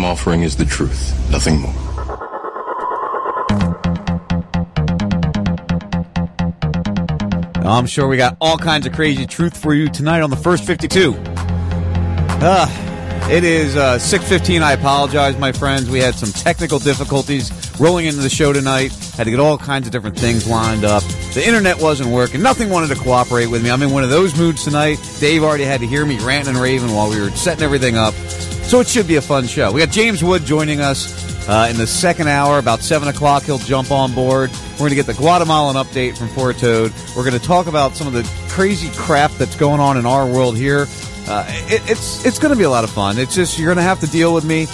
I'm 0.00 0.06
offering 0.06 0.44
is 0.44 0.56
the 0.56 0.64
truth, 0.64 1.14
nothing 1.30 1.60
more. 1.60 1.74
I'm 7.66 7.86
sure 7.86 8.08
we 8.08 8.16
got 8.16 8.34
all 8.40 8.56
kinds 8.56 8.86
of 8.86 8.94
crazy 8.94 9.26
truth 9.26 9.54
for 9.54 9.74
you 9.74 9.90
tonight 9.90 10.22
on 10.22 10.30
the 10.30 10.36
first 10.36 10.64
52. 10.64 11.16
Uh, 11.18 13.28
it 13.30 13.44
is 13.44 13.76
uh, 13.76 13.96
6.15. 13.96 14.62
I 14.62 14.72
apologize, 14.72 15.36
my 15.36 15.52
friends. 15.52 15.90
We 15.90 15.98
had 15.98 16.14
some 16.14 16.32
technical 16.32 16.78
difficulties 16.78 17.52
rolling 17.78 18.06
into 18.06 18.22
the 18.22 18.30
show 18.30 18.54
tonight. 18.54 18.92
Had 19.18 19.24
to 19.24 19.30
get 19.30 19.38
all 19.38 19.58
kinds 19.58 19.86
of 19.86 19.92
different 19.92 20.18
things 20.18 20.48
lined 20.48 20.86
up. 20.86 21.02
The 21.34 21.46
internet 21.46 21.78
wasn't 21.78 22.08
working. 22.08 22.40
Nothing 22.40 22.70
wanted 22.70 22.88
to 22.88 22.96
cooperate 22.96 23.48
with 23.48 23.62
me. 23.62 23.70
I'm 23.70 23.82
in 23.82 23.90
one 23.90 24.02
of 24.02 24.08
those 24.08 24.34
moods 24.34 24.64
tonight. 24.64 24.98
Dave 25.20 25.44
already 25.44 25.64
had 25.64 25.80
to 25.80 25.86
hear 25.86 26.06
me 26.06 26.18
ranting 26.20 26.54
and 26.54 26.62
raving 26.62 26.94
while 26.94 27.10
we 27.10 27.20
were 27.20 27.28
setting 27.32 27.62
everything 27.62 27.98
up. 27.98 28.14
So 28.70 28.78
it 28.78 28.86
should 28.86 29.08
be 29.08 29.16
a 29.16 29.20
fun 29.20 29.48
show. 29.48 29.72
We 29.72 29.80
got 29.80 29.90
James 29.90 30.22
Wood 30.22 30.44
joining 30.44 30.80
us 30.80 31.48
uh, 31.48 31.66
in 31.68 31.76
the 31.76 31.88
second 31.88 32.28
hour. 32.28 32.56
About 32.56 32.82
7 32.82 33.08
o'clock, 33.08 33.42
he'll 33.42 33.58
jump 33.58 33.90
on 33.90 34.14
board. 34.14 34.48
We're 34.74 34.78
going 34.78 34.90
to 34.90 34.94
get 34.94 35.06
the 35.06 35.14
Guatemalan 35.14 35.74
update 35.74 36.16
from 36.16 36.28
Fort 36.28 36.56
Toad. 36.56 36.92
We're 37.16 37.28
going 37.28 37.36
to 37.36 37.44
talk 37.44 37.66
about 37.66 37.96
some 37.96 38.06
of 38.06 38.12
the 38.12 38.22
crazy 38.48 38.88
crap 38.94 39.32
that's 39.32 39.56
going 39.56 39.80
on 39.80 39.96
in 39.96 40.06
our 40.06 40.24
world 40.24 40.56
here. 40.56 40.86
Uh, 41.26 41.44
it, 41.66 41.82
it's 41.90 42.24
it's 42.24 42.38
going 42.38 42.52
to 42.52 42.56
be 42.56 42.62
a 42.62 42.70
lot 42.70 42.84
of 42.84 42.90
fun. 42.90 43.18
It's 43.18 43.34
just 43.34 43.58
you're 43.58 43.66
going 43.66 43.78
to 43.78 43.82
have 43.82 43.98
to 44.02 44.06
deal 44.06 44.32
with 44.32 44.44
me. 44.44 44.68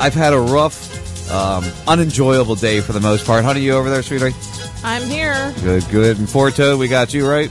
I've 0.00 0.14
had 0.14 0.32
a 0.32 0.40
rough, 0.40 1.30
um, 1.30 1.62
unenjoyable 1.86 2.54
day 2.54 2.80
for 2.80 2.94
the 2.94 3.00
most 3.00 3.26
part. 3.26 3.44
Honey, 3.44 3.60
you 3.60 3.74
over 3.74 3.90
there, 3.90 4.02
sweetie? 4.02 4.34
I'm 4.82 5.02
here. 5.02 5.54
Good, 5.62 5.86
good. 5.90 6.18
And 6.18 6.26
Fort 6.26 6.54
Toad, 6.54 6.78
we 6.78 6.88
got 6.88 7.12
you 7.12 7.28
right. 7.28 7.50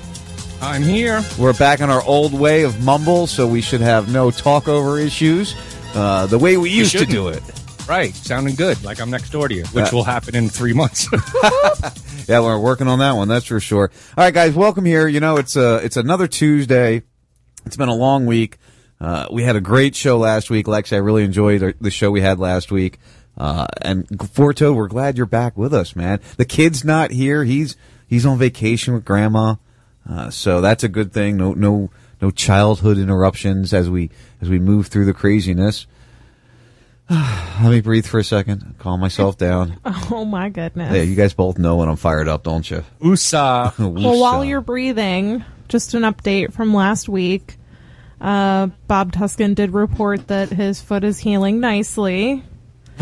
I'm 0.64 0.82
here. 0.82 1.24
We're 1.38 1.54
back 1.54 1.80
in 1.80 1.92
our 1.92 2.04
old 2.04 2.34
way 2.34 2.64
of 2.64 2.84
mumble, 2.84 3.28
so 3.28 3.48
we 3.48 3.62
should 3.62 3.82
have 3.82 4.12
no 4.12 4.32
talk 4.32 4.68
over 4.68 4.98
issues. 4.98 5.56
Uh, 5.94 6.26
the 6.28 6.38
way 6.38 6.58
we 6.58 6.70
used 6.70 6.98
to 6.98 7.06
do 7.06 7.28
it. 7.28 7.44
Right, 7.88 8.14
sounding 8.16 8.56
good, 8.56 8.82
like 8.84 9.02
I'm 9.02 9.10
next 9.10 9.32
door 9.32 9.48
to 9.50 9.54
you, 9.54 9.66
which 9.74 9.86
Uh, 9.86 9.90
will 9.92 10.04
happen 10.04 10.36
in 10.36 10.50
three 10.50 10.74
months. 10.74 11.08
Yeah, 12.28 12.40
we're 12.42 12.58
working 12.60 12.88
on 12.88 13.00
that 13.00 13.14
one. 13.14 13.28
That's 13.28 13.48
for 13.48 13.60
sure. 13.60 13.92
All 14.16 14.24
right, 14.24 14.34
guys, 14.34 14.54
welcome 14.54 14.86
here. 14.86 15.08
You 15.08 15.20
know, 15.20 15.38
it's 15.38 15.58
uh 15.58 15.82
it's 15.84 15.98
another 15.98 16.28
Tuesday. 16.28 17.02
It's 17.66 17.76
been 17.76 17.90
a 17.90 17.96
long 17.96 18.26
week. 18.26 18.58
Uh, 19.02 19.26
we 19.32 19.44
had 19.44 19.56
a 19.58 19.60
great 19.60 19.96
show 19.96 20.18
last 20.18 20.50
week, 20.50 20.68
Lex. 20.68 20.94
I 20.94 20.98
really 20.98 21.24
enjoyed 21.24 21.62
our- 21.64 21.74
the 21.82 21.90
show 21.92 22.10
we 22.12 22.22
had 22.22 22.40
last 22.40 22.72
week. 22.72 23.00
Uh, 23.38 23.66
and 23.82 24.08
Forto, 24.08 24.74
we're 24.74 24.88
glad 24.88 25.18
you're 25.18 25.26
back 25.26 25.58
with 25.58 25.74
us, 25.74 25.94
man. 25.96 26.20
The 26.38 26.46
kid's 26.46 26.86
not 26.86 27.12
here. 27.12 27.44
He's 27.44 27.76
he's 28.08 28.26
on 28.26 28.38
vacation 28.38 28.94
with 28.94 29.04
grandma. 29.04 29.56
Uh, 30.10 30.30
so 30.30 30.62
that's 30.62 30.84
a 30.86 30.90
good 30.90 31.12
thing. 31.12 31.36
No 31.38 31.54
no 31.54 31.90
no 32.22 32.32
childhood 32.32 32.98
interruptions 32.98 33.74
as 33.74 33.90
we 33.90 34.10
as 34.42 34.50
we 34.50 34.60
move 34.60 34.88
through 34.88 35.06
the 35.06 35.14
craziness. 35.14 35.88
Let 37.10 37.72
me 37.72 37.82
breathe 37.82 38.06
for 38.06 38.20
a 38.20 38.24
second, 38.24 38.76
calm 38.80 39.00
myself 39.00 39.38
down. 39.38 39.80
Oh 40.14 40.26
my 40.26 40.50
goodness. 40.50 40.94
Yeah, 40.94 41.02
you 41.04 41.16
guys 41.16 41.34
both 41.34 41.58
know 41.58 41.78
when 41.78 41.88
I'm 41.90 41.96
fired 41.96 42.28
up, 42.28 42.44
don't 42.44 42.70
you? 42.70 42.84
USA. 43.02 43.72
Well, 43.80 44.20
while 44.20 44.44
you're 44.46 44.62
breathing, 44.62 45.44
just 45.70 45.94
an 45.94 46.04
update 46.04 46.54
from 46.54 46.74
last 46.74 47.08
week. 47.10 47.58
Uh, 48.20 48.68
Bob 48.88 49.14
Tuskin 49.14 49.56
did 49.56 49.72
report 49.74 50.28
that 50.28 50.50
his 50.50 50.80
foot 50.82 51.04
is 51.04 51.18
healing 51.18 51.60
nicely. 51.60 52.44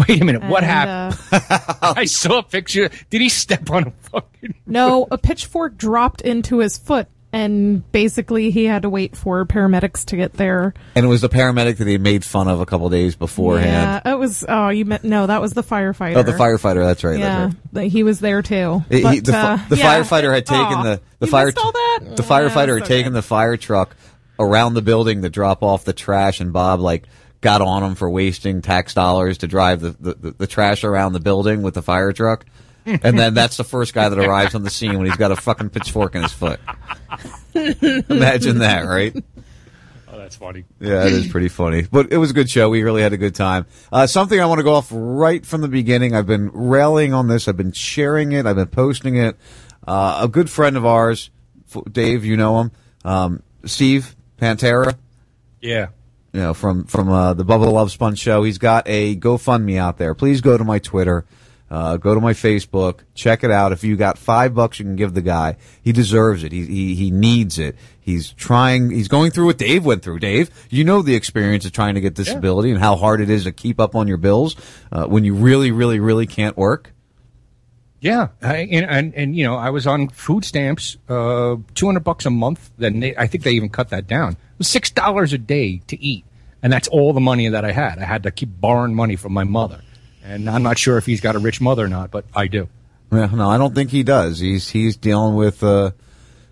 Wait 0.08 0.22
a 0.22 0.26
minute. 0.26 0.44
What 0.44 0.64
And, 0.64 1.14
happened? 1.14 1.76
I 1.98 2.06
saw 2.06 2.38
a 2.40 2.44
picture. 2.44 2.90
Did 3.10 3.22
he 3.22 3.28
step 3.30 3.70
on 3.70 3.88
a 3.88 3.92
fucking? 4.10 4.54
No, 4.66 5.08
a 5.12 5.18
pitchfork 5.18 5.76
dropped 5.76 6.22
into 6.22 6.60
his 6.60 6.78
foot, 6.78 7.08
and 7.32 7.90
basically 7.92 8.50
he 8.52 8.66
had 8.66 8.82
to 8.82 8.90
wait 8.90 9.16
for 9.16 9.46
paramedics 9.46 10.06
to 10.06 10.16
get 10.16 10.34
there. 10.34 10.74
And 10.96 11.06
it 11.06 11.10
was 11.10 11.22
the 11.22 11.30
paramedic 11.30 11.78
that 11.78 11.88
he 11.88 11.98
made 11.98 12.26
fun 12.26 12.48
of 12.48 12.60
a 12.60 12.66
couple 12.66 12.90
days 12.90 13.16
beforehand. 13.16 14.02
Yeah, 14.06 14.14
it 14.14 14.18
was. 14.18 14.44
Oh, 14.48 14.70
you 14.70 14.86
meant 14.86 15.04
no? 15.04 15.28
That 15.28 15.42
was 15.42 15.54
the 15.54 15.64
firefighter. 15.64 16.16
Oh, 16.18 16.24
the 16.24 16.32
firefighter. 16.32 16.84
That's 16.84 17.04
right. 17.04 17.20
Yeah, 17.20 17.48
That's 17.48 17.56
right. 17.74 17.92
he 17.92 18.04
was 18.04 18.20
there 18.20 18.42
too. 18.42 18.84
He- 18.90 19.02
he- 19.08 19.20
the, 19.20 19.36
uh, 19.38 19.60
the 19.70 19.78
yeah. 19.78 20.00
firefighter 20.00 20.34
had 20.34 20.46
taken 20.46 20.64
Aw, 20.80 20.84
the 20.84 21.02
the 21.20 21.26
you 21.28 21.32
fire 21.32 21.52
all 21.58 21.72
that? 21.72 22.00
the 22.16 22.24
firefighter 22.24 22.68
Yeah, 22.68 22.74
had 22.76 22.84
so 22.84 22.88
taken 22.88 23.14
the 23.14 23.22
fire 23.22 23.58
truck 23.58 23.96
around 24.40 24.74
the 24.74 24.82
building 24.82 25.22
to 25.22 25.30
drop 25.30 25.62
off 25.64 25.84
the 25.86 25.94
trash, 25.94 26.40
and 26.40 26.52
Bob 26.54 26.80
like 26.80 27.04
got 27.42 27.62
on 27.62 27.84
him 27.84 27.96
for 27.96 28.10
wasting 28.10 28.62
tax 28.62 28.94
dollars 28.94 29.38
to 29.40 29.48
drive 29.48 29.80
the, 29.82 29.92
the, 30.00 30.14
the, 30.16 30.32
the 30.40 30.48
trash 30.48 30.84
around 30.84 31.14
the 31.14 31.20
building 31.20 31.62
with 31.62 31.74
the 31.74 31.82
fire 31.82 32.12
truck. 32.12 32.46
And 32.86 33.18
then 33.20 33.34
that's 33.34 33.58
the 33.58 33.64
first 33.64 33.94
guy 33.94 34.10
that 34.10 34.18
arrives 34.20 34.56
on 34.56 34.64
the 34.64 34.70
scene 34.70 34.98
when 34.98 35.06
he's 35.06 35.16
got 35.18 35.32
a 35.32 35.36
fucking 35.36 35.70
pitchfork 35.70 36.16
in 36.16 36.24
his 36.24 36.32
foot. 36.32 36.60
Imagine 37.56 38.60
that, 38.60 38.82
right? 38.86 39.16
Oh, 40.12 40.18
that's 40.18 40.36
funny. 40.36 40.66
Yeah, 40.80 41.06
it 41.06 41.14
is 41.14 41.28
pretty 41.28 41.50
funny. 41.50 41.86
But 41.92 42.12
it 42.12 42.18
was 42.18 42.32
a 42.32 42.34
good 42.34 42.50
show. 42.50 42.70
We 42.70 42.84
really 42.84 43.02
had 43.02 43.14
a 43.14 43.18
good 43.18 43.36
time. 43.36 43.66
Uh, 43.92 44.08
something 44.08 44.40
I 44.40 44.46
want 44.46 44.60
to 44.60 44.64
go 44.64 44.74
off 44.74 44.90
right 44.92 45.46
from 45.46 45.62
the 45.62 45.68
beginning. 45.68 46.16
I've 46.16 46.26
been 46.28 46.50
rallying 46.50 47.14
on 47.14 47.28
this. 47.28 47.48
I've 47.48 47.58
been 47.58 47.72
sharing 47.74 48.32
it. 48.32 48.46
I've 48.46 48.56
been 48.56 48.68
posting 48.68 49.18
it. 49.18 49.38
Uh, 49.88 50.22
a 50.24 50.28
good 50.28 50.50
friend 50.50 50.78
of 50.78 50.86
ours, 50.86 51.30
Dave, 51.92 52.26
you 52.26 52.38
know 52.38 52.62
him, 52.62 52.72
um, 53.06 53.44
Steve 53.66 54.16
Pantera, 54.40 54.96
Yeah. 55.62 55.88
you 56.34 56.42
know, 56.42 56.54
from, 56.54 56.86
from, 56.86 57.10
uh, 57.10 57.34
the 57.34 57.44
Bubba 57.46 57.64
the 57.66 57.72
Love 57.72 57.92
Sponge 57.92 58.20
show. 58.20 58.44
He's 58.44 58.58
got 58.60 58.84
a 58.88 59.16
GoFundMe 59.16 59.78
out 59.78 59.98
there. 59.98 60.14
Please 60.14 60.42
go 60.42 60.58
to 60.58 60.64
my 60.64 60.80
Twitter. 60.80 61.26
Uh, 61.70 61.98
go 61.98 62.16
to 62.16 62.22
my 62.22 62.34
Facebook, 62.34 63.02
check 63.14 63.44
it 63.44 63.52
out. 63.52 63.72
If 63.72 63.84
you 63.84 63.96
got 63.96 64.18
five 64.18 64.56
bucks, 64.56 64.80
you 64.80 64.86
can 64.86 64.96
give 64.96 65.14
the 65.14 65.22
guy. 65.22 65.58
He 65.84 65.92
deserves 65.92 66.44
it. 66.44 66.52
He, 66.52 66.66
he, 66.66 66.96
he 66.96 67.12
needs 67.12 67.60
it. 67.60 67.76
He's 68.00 68.32
trying, 68.34 68.90
he's 68.90 69.08
going 69.08 69.30
through 69.30 69.46
what 69.46 69.60
Dave 69.60 69.86
went 69.86 70.02
through. 70.02 70.20
Dave, 70.20 70.50
you 70.72 70.84
know 70.84 71.04
the 71.04 71.14
experience 71.14 71.66
of 71.66 71.72
trying 71.72 71.94
to 71.94 72.02
get 72.02 72.16
disability 72.16 72.72
and 72.72 72.80
how 72.80 72.96
hard 72.96 73.22
it 73.22 73.30
is 73.30 73.44
to 73.44 73.52
keep 73.52 73.80
up 73.80 73.96
on 73.96 74.08
your 74.08 74.18
bills, 74.18 74.56
uh, 74.92 75.06
when 75.06 75.24
you 75.24 75.36
really, 75.36 75.70
really, 75.70 76.00
really 76.00 76.26
can't 76.26 76.58
work. 76.58 76.92
Yeah, 78.02 78.30
I, 78.42 78.60
and, 78.72 78.90
and 78.90 79.14
and 79.14 79.36
you 79.36 79.44
know 79.44 79.58
I 79.58 79.72
was 79.72 79.86
on 79.86 80.08
food 80.08 80.46
stamps, 80.46 80.96
uh, 81.10 81.58
two 81.76 81.86
hundred 81.86 82.06
bucks 82.06 82.26
a 82.26 82.30
month. 82.30 82.72
Then 82.78 83.02
they, 83.02 83.14
I 83.16 83.28
think 83.28 83.44
they 83.44 83.52
even 83.52 83.68
cut 83.68 83.90
that 83.90 84.08
down. 84.08 84.32
It 84.32 84.38
was 84.58 84.70
six 84.70 84.90
dollars 84.90 85.34
a 85.34 85.38
day 85.38 85.82
to 85.88 86.02
eat, 86.02 86.24
and 86.64 86.72
that's 86.72 86.88
all 86.88 87.12
the 87.12 87.20
money 87.20 87.50
that 87.50 87.66
I 87.66 87.74
had. 87.74 88.00
I 88.00 88.06
had 88.06 88.24
to 88.24 88.32
keep 88.32 88.50
borrowing 88.62 88.96
money 88.96 89.18
from 89.18 89.34
my 89.34 89.44
mother, 89.44 89.82
and 90.24 90.50
I'm 90.50 90.64
not 90.64 90.78
sure 90.78 90.98
if 90.98 91.06
he's 91.06 91.22
got 91.22 91.36
a 91.36 91.40
rich 91.40 91.62
mother 91.62 91.86
or 91.86 91.88
not, 91.88 92.12
but 92.12 92.26
I 92.36 92.48
do. 92.48 92.68
Yeah, 93.12 93.28
no, 93.28 93.50
I 93.50 93.58
don't 93.58 93.74
think 93.74 93.90
he 93.92 94.04
does. 94.04 94.40
He's 94.40 94.70
he's 94.70 94.96
dealing 94.96 95.36
with 95.36 95.64
uh, 95.64 95.92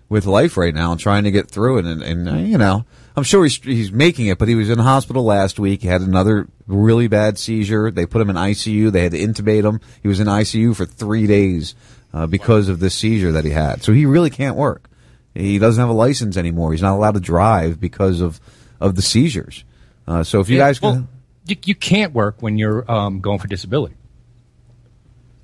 with 0.08 0.26
life 0.26 0.56
right 0.56 0.74
now 0.74 0.90
and 0.92 1.00
trying 1.00 1.24
to 1.24 1.30
get 1.30 1.50
through 1.50 1.78
it. 1.78 1.84
And, 1.86 2.02
and 2.02 2.28
uh, 2.28 2.34
you 2.34 2.58
know, 2.58 2.84
I'm 3.16 3.22
sure 3.22 3.44
he's 3.44 3.56
he's 3.62 3.92
making 3.92 4.26
it. 4.26 4.38
But 4.38 4.48
he 4.48 4.54
was 4.56 4.68
in 4.70 4.78
the 4.78 4.84
hospital 4.84 5.22
last 5.24 5.58
week. 5.60 5.82
He 5.82 5.88
had 5.88 6.00
another 6.00 6.48
really 6.66 7.06
bad 7.06 7.38
seizure. 7.38 7.90
They 7.90 8.06
put 8.06 8.20
him 8.20 8.30
in 8.30 8.36
ICU. 8.36 8.90
They 8.90 9.02
had 9.04 9.12
to 9.12 9.18
intubate 9.18 9.64
him. 9.64 9.80
He 10.02 10.08
was 10.08 10.18
in 10.20 10.26
ICU 10.26 10.74
for 10.74 10.84
three 10.84 11.26
days 11.28 11.74
uh, 12.12 12.26
because 12.26 12.68
of 12.68 12.80
this 12.80 12.94
seizure 12.94 13.30
that 13.32 13.44
he 13.44 13.50
had. 13.52 13.82
So 13.84 13.92
he 13.92 14.04
really 14.06 14.30
can't 14.30 14.56
work. 14.56 14.88
He 15.34 15.58
doesn't 15.60 15.80
have 15.80 15.90
a 15.90 15.92
license 15.92 16.36
anymore. 16.36 16.72
He's 16.72 16.82
not 16.82 16.94
allowed 16.96 17.14
to 17.14 17.20
drive 17.20 17.78
because 17.80 18.20
of 18.20 18.40
of 18.80 18.96
the 18.96 19.02
seizures. 19.02 19.62
Uh, 20.08 20.24
so 20.24 20.40
if 20.40 20.48
you 20.48 20.56
Yeah, 20.56 20.64
guys 20.68 20.78
can. 20.80 20.88
well, 20.94 21.08
you, 21.48 21.56
you 21.64 21.74
can't 21.74 22.12
work 22.12 22.36
when 22.40 22.58
you're 22.58 22.90
um, 22.90 23.20
going 23.20 23.38
for 23.38 23.48
disability. 23.48 23.94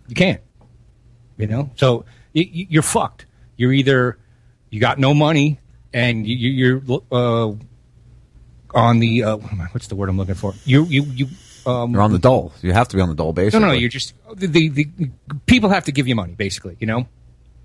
You 0.09 0.15
can't. 0.15 0.41
You 1.37 1.47
know, 1.47 1.71
so 1.77 2.05
you, 2.33 2.45
you- 2.45 2.67
you're 2.71 2.83
fucked. 2.83 3.27
You're 3.57 3.73
either 3.73 4.19
you 4.71 4.81
got 4.81 4.99
no 4.99 5.15
money 5.15 5.59
and 5.93 6.27
you, 6.27 6.51
you're 6.51 6.83
uh, 7.13 7.53
on 8.75 8.99
the 8.99 9.23
uh, 9.25 9.37
what 9.37 9.53
am 9.53 9.61
I- 9.61 9.67
what's 9.67 9.87
the 9.89 9.95
word 9.97 10.09
I'm 10.09 10.17
looking 10.17 10.35
for? 10.35 10.55
You 10.65 10.85
you 10.85 11.03
you. 11.05 11.27
Um, 11.67 11.93
You're 11.95 12.03
on 12.03 12.13
the 12.13 12.19
dole. 12.19 12.53
You 12.61 12.75
have 12.75 12.89
to 12.89 12.97
be 12.97 13.01
on 13.01 13.09
the 13.09 13.15
dole, 13.15 13.33
basically. 13.33 13.61
no, 13.61 13.69
no, 13.69 13.73
you're 13.73 13.89
just 13.89 14.13
the, 14.37 14.69
the 14.69 14.87
people 15.47 15.71
have 15.71 15.85
to 15.85 15.93
give 15.93 16.07
you 16.07 16.15
money, 16.15 16.35
basically. 16.35 16.77
You 16.79 16.87
know, 16.87 17.07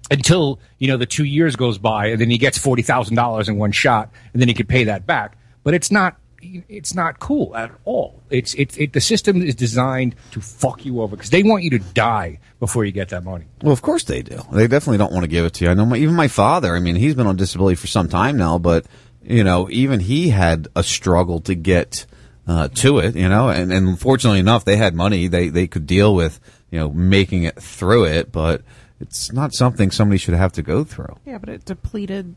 until 0.09 0.61
you 0.77 0.87
know 0.87 0.95
the 0.95 1.05
two 1.05 1.25
years 1.25 1.57
goes 1.57 1.77
by, 1.77 2.05
and 2.07 2.21
then 2.21 2.29
he 2.29 2.37
gets 2.37 2.57
forty 2.57 2.81
thousand 2.81 3.17
dollars 3.17 3.49
in 3.49 3.57
one 3.57 3.73
shot, 3.73 4.09
and 4.31 4.41
then 4.41 4.47
he 4.47 4.53
can 4.53 4.67
pay 4.67 4.85
that 4.85 5.05
back. 5.05 5.37
But 5.65 5.73
it's 5.73 5.91
not 5.91 6.15
it's 6.41 6.93
not 6.93 7.19
cool 7.19 7.55
at 7.55 7.71
all. 7.85 8.21
It's 8.29 8.53
it's 8.55 8.77
it, 8.77 8.93
the 8.93 9.01
system 9.01 9.41
is 9.41 9.55
designed 9.55 10.15
to 10.31 10.41
fuck 10.41 10.85
you 10.85 11.01
over 11.01 11.15
because 11.15 11.29
they 11.29 11.43
want 11.43 11.63
you 11.63 11.71
to 11.71 11.79
die 11.79 12.39
before 12.59 12.85
you 12.85 12.91
get 12.91 13.09
that 13.09 13.23
money. 13.23 13.45
Well, 13.61 13.73
of 13.73 13.81
course 13.81 14.03
they 14.03 14.21
do. 14.21 14.41
They 14.51 14.67
definitely 14.67 14.97
don't 14.97 15.11
want 15.11 15.23
to 15.23 15.29
give 15.29 15.45
it 15.45 15.53
to 15.55 15.65
you. 15.65 15.71
I 15.71 15.73
know 15.73 15.85
my, 15.85 15.97
even 15.97 16.15
my 16.15 16.27
father. 16.27 16.75
I 16.75 16.79
mean, 16.79 16.95
he's 16.95 17.15
been 17.15 17.27
on 17.27 17.35
disability 17.35 17.75
for 17.75 17.87
some 17.87 18.09
time 18.09 18.37
now, 18.37 18.57
but 18.57 18.85
you 19.23 19.43
know, 19.43 19.69
even 19.69 19.99
he 19.99 20.29
had 20.29 20.67
a 20.75 20.83
struggle 20.83 21.41
to 21.41 21.55
get 21.55 22.05
uh, 22.47 22.69
to 22.69 22.99
it. 22.99 23.15
You 23.15 23.29
know, 23.29 23.49
and, 23.49 23.71
and 23.71 23.99
fortunately 23.99 24.39
enough, 24.39 24.65
they 24.65 24.77
had 24.77 24.95
money. 24.95 25.27
They 25.27 25.49
they 25.49 25.67
could 25.67 25.85
deal 25.85 26.15
with 26.15 26.39
you 26.71 26.79
know 26.79 26.89
making 26.89 27.43
it 27.43 27.61
through 27.61 28.05
it, 28.05 28.31
but 28.31 28.63
it's 28.99 29.31
not 29.31 29.53
something 29.53 29.91
somebody 29.91 30.17
should 30.17 30.33
have 30.33 30.51
to 30.53 30.61
go 30.61 30.83
through. 30.83 31.17
Yeah, 31.25 31.37
but 31.37 31.49
it 31.49 31.65
depleted 31.65 32.35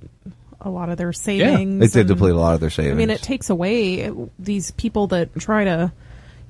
a 0.64 0.70
lot 0.70 0.88
of 0.88 0.96
their 0.96 1.12
savings. 1.12 1.80
Yeah, 1.80 1.84
It 1.84 1.92
did 1.92 2.00
and- 2.00 2.08
deplete 2.08 2.32
a 2.34 2.38
lot 2.38 2.54
of 2.54 2.60
their 2.60 2.70
savings. 2.70 2.94
I 2.94 2.96
mean, 2.96 3.10
it 3.10 3.22
takes 3.22 3.50
away 3.50 4.10
these 4.38 4.70
people 4.72 5.06
that 5.08 5.34
try 5.38 5.64
to, 5.64 5.92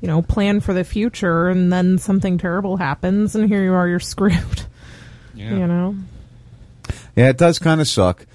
you 0.00 0.08
know, 0.08 0.22
plan 0.22 0.60
for 0.60 0.72
the 0.74 0.84
future, 0.84 1.48
and 1.48 1.72
then 1.72 1.98
something 1.98 2.38
terrible 2.38 2.76
happens, 2.76 3.34
and 3.34 3.48
here 3.48 3.62
you 3.64 3.72
are, 3.72 3.88
you're 3.88 4.00
screwed. 4.14 4.62
Yeah. 5.34 5.54
You 5.54 5.66
know. 5.66 5.96
Yeah, 7.16 7.28
it 7.30 7.38
does 7.38 7.58
kind 7.58 7.80
of 7.80 7.88
suck. 7.88 8.26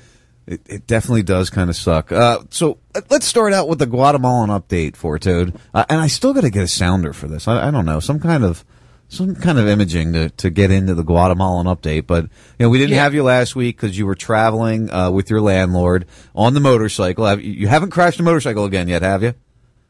It, 0.46 0.62
it 0.66 0.88
definitely 0.88 1.24
does 1.24 1.50
kind 1.50 1.70
of 1.70 1.76
suck. 1.76 2.12
Uh, 2.12 2.40
so 2.52 2.78
uh, 2.96 3.02
let's 3.10 3.26
start 3.26 3.52
out 3.54 3.68
with 3.68 3.80
the 3.80 3.86
Guatemalan 3.86 4.50
update 4.50 4.96
for 4.96 5.20
Toad. 5.20 5.60
Uh, 5.74 5.84
and 5.90 6.00
I 6.00 6.08
still 6.08 6.34
got 6.34 6.42
to 6.42 6.50
get 6.50 6.64
a 6.64 6.68
sounder 6.68 7.12
for 7.12 7.28
this. 7.28 7.48
I, 7.48 7.68
I 7.68 7.72
don't 7.72 7.86
know, 7.86 8.00
some 8.00 8.20
kind 8.20 8.44
of 8.46 8.64
some 9.10 9.36
kind 9.36 9.58
of 9.58 9.68
imaging 9.68 10.14
to, 10.14 10.30
to 10.32 10.50
get 10.50 10.70
into 10.72 10.94
the 10.94 11.04
Guatemalan 11.04 11.66
update. 11.68 12.08
But 12.08 12.24
you 12.26 12.30
know, 12.60 12.70
we 12.70 12.78
didn't 12.78 12.92
Yeah. 12.96 13.04
have 13.04 13.14
you 13.14 13.24
last 13.24 13.56
week 13.56 13.78
because 13.78 13.98
you 13.98 14.06
were 14.06 14.16
traveling 14.16 14.92
uh, 14.92 15.12
with 15.12 15.30
your 15.30 15.42
landlord 15.42 16.06
on 16.36 16.54
the 16.54 16.60
motorcycle. 16.60 17.26
Have, 17.26 17.42
you 17.42 17.52
you 17.54 17.68
haven't 17.68 17.92
crashed 17.92 18.20
a 18.20 18.24
motorcycle 18.24 18.66
again 18.66 18.88
yet, 18.88 19.02
have 19.02 19.24
you? 19.24 19.34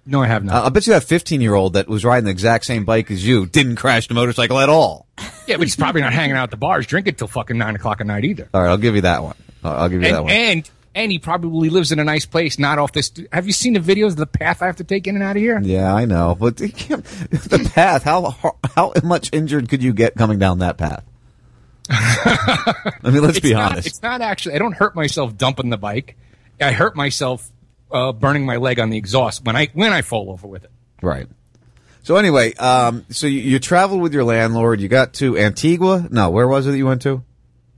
No, 0.06 0.21
I 0.21 0.27
have 0.27 0.43
not. 0.45 0.56
Uh, 0.63 0.65
I 0.67 0.69
bet 0.69 0.88
you 0.88 0.93
that 0.93 1.03
15 1.03 1.41
year 1.41 1.53
old 1.53 1.73
that 1.73 1.88
was 1.89 2.06
riding 2.06 2.25
the 2.25 2.32
exact 2.32 2.65
same 2.65 2.86
bike 2.86 3.12
as 3.12 3.27
you 3.27 3.45
didn't 3.45 3.75
crash 3.75 4.08
the 4.08 4.13
motorcycle 4.13 4.58
at 4.60 4.69
all. 4.69 5.06
yeah, 5.47 5.58
but 5.58 5.62
he's 5.62 5.75
probably 5.75 6.01
not 6.01 6.13
hanging 6.13 6.36
out 6.38 6.43
at 6.43 6.51
the 6.51 6.58
bars 6.58 6.86
drinking 6.88 7.15
till 7.15 7.27
fucking 7.27 7.58
nine 7.58 7.75
o'clock 7.75 7.99
at 7.99 8.08
night 8.08 8.23
either. 8.23 8.47
All 8.53 8.62
right, 8.62 8.69
I'll 8.69 8.77
give 8.77 8.95
you 8.95 9.01
that 9.01 9.21
one. 9.23 9.36
I'll, 9.63 9.73
I'll 9.73 9.89
give 9.89 10.01
you 10.03 10.12
that 10.12 10.23
one. 10.23 10.32
and 10.32 10.69
and 10.97 11.12
he 11.12 11.19
probably 11.19 11.69
lives 11.69 11.91
in 11.93 11.99
a 11.99 12.03
nice 12.03 12.25
place, 12.25 12.57
not 12.60 12.79
off 12.79 12.91
this. 12.91 13.12
Have 13.31 13.45
you 13.45 13.53
seen 13.53 13.73
the 13.73 13.79
videos 13.79 14.07
of 14.07 14.15
the 14.17 14.25
path 14.25 14.62
I 14.62 14.65
have 14.65 14.77
to 14.77 14.83
take 14.83 15.07
in 15.07 15.15
and 15.15 15.23
out 15.23 15.36
of 15.38 15.41
here? 15.41 15.60
Yeah, 15.62 15.93
I 15.93 16.05
know, 16.05 16.36
but 16.38 16.57
the 16.57 17.71
path. 17.73 18.03
How 18.03 18.36
how 18.75 18.91
much 19.03 19.29
injured 19.31 19.69
could 19.69 19.83
you 19.83 19.93
get 19.93 20.15
coming 20.15 20.39
down 20.39 20.60
that 20.60 20.77
path? 20.77 21.05
I 21.89 22.97
mean, 23.05 23.21
let's 23.21 23.38
It's 23.38 23.39
be 23.47 23.53
not- 23.53 23.71
honest. 23.73 23.88
It's 23.88 24.01
not 24.01 24.21
actually. 24.21 24.55
I 24.55 24.57
don't 24.57 24.73
hurt 24.73 24.95
myself 24.95 25.38
dumping 25.38 25.69
the 25.69 25.77
bike. 25.77 26.17
I 26.60 26.71
hurt 26.71 26.95
myself 26.95 27.49
uh, 27.91 28.12
burning 28.12 28.45
my 28.45 28.57
leg 28.57 28.79
on 28.79 28.89
the 28.89 28.97
exhaust 28.97 29.45
when 29.45 29.55
I 29.55 29.67
when 29.73 29.93
I 29.93 30.01
fall 30.01 30.31
over 30.31 30.47
with 30.47 30.63
it. 30.63 30.71
Right. 31.01 31.27
So 32.03 32.15
anyway, 32.15 32.53
um, 32.55 33.05
so 33.10 33.27
you, 33.27 33.39
you 33.41 33.60
traveled 33.60 34.01
with 34.01 34.13
your 34.13 34.23
landlord. 34.23 34.79
You 34.81 34.88
got 34.88 35.13
to 35.15 35.38
Antigua. 35.38 36.07
No, 36.10 36.29
where 36.29 36.47
was 36.47 36.65
it 36.65 36.71
that 36.71 36.77
you 36.77 36.86
went 36.88 37.01
to? 37.03 37.23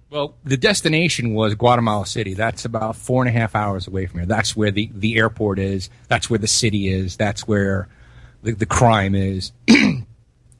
Well, 0.09 0.35
the 0.43 0.57
destination 0.57 1.33
was 1.35 1.53
Guatemala 1.53 2.05
City. 2.05 2.33
That's 2.33 2.65
about 2.65 2.95
four 2.95 3.21
and 3.21 3.29
a 3.29 3.39
half 3.39 3.55
hours 3.55 3.87
away 3.87 4.07
from 4.07 4.21
here. 4.21 4.25
That's 4.25 4.55
where 4.55 4.71
the, 4.71 4.89
the 4.93 5.17
airport 5.17 5.59
is. 5.59 5.89
That's 6.07 6.29
where 6.29 6.39
the 6.39 6.47
city 6.47 6.87
is. 6.87 7.15
That's 7.15 7.47
where 7.47 7.87
the, 8.41 8.53
the 8.53 8.65
crime 8.65 9.13
is. 9.13 9.51
and 9.67 10.05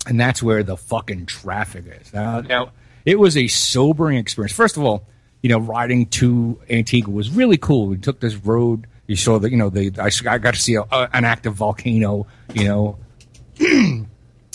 that's 0.06 0.44
where 0.44 0.62
the 0.62 0.78
fucking 0.78 1.26
traffic 1.26 1.86
is. 2.02 2.14
Now, 2.14 2.42
now, 2.42 2.72
it 3.06 3.18
was 3.18 3.36
a 3.36 3.48
sobering 3.48 4.18
experience. 4.18 4.54
First 4.54 4.78
of 4.78 4.84
all, 4.84 5.08
you 5.42 5.50
know, 5.50 5.60
riding 5.60 6.06
to 6.08 6.60
Antigua 6.70 7.14
was 7.14 7.32
really 7.32 7.58
cool. 7.58 7.88
We 7.88 7.98
took 7.98 8.20
this 8.20 8.36
road. 8.36 8.86
You 9.08 9.16
saw 9.16 9.40
the, 9.40 9.50
you 9.50 9.58
know, 9.58 9.70
the, 9.70 9.92
I, 9.98 10.12
I 10.32 10.38
got 10.38 10.54
to 10.54 10.60
see 10.60 10.76
a, 10.76 10.82
a, 10.82 11.10
an 11.14 11.26
active 11.26 11.56
volcano, 11.56 12.28
you 12.54 12.66
know, 12.66 12.98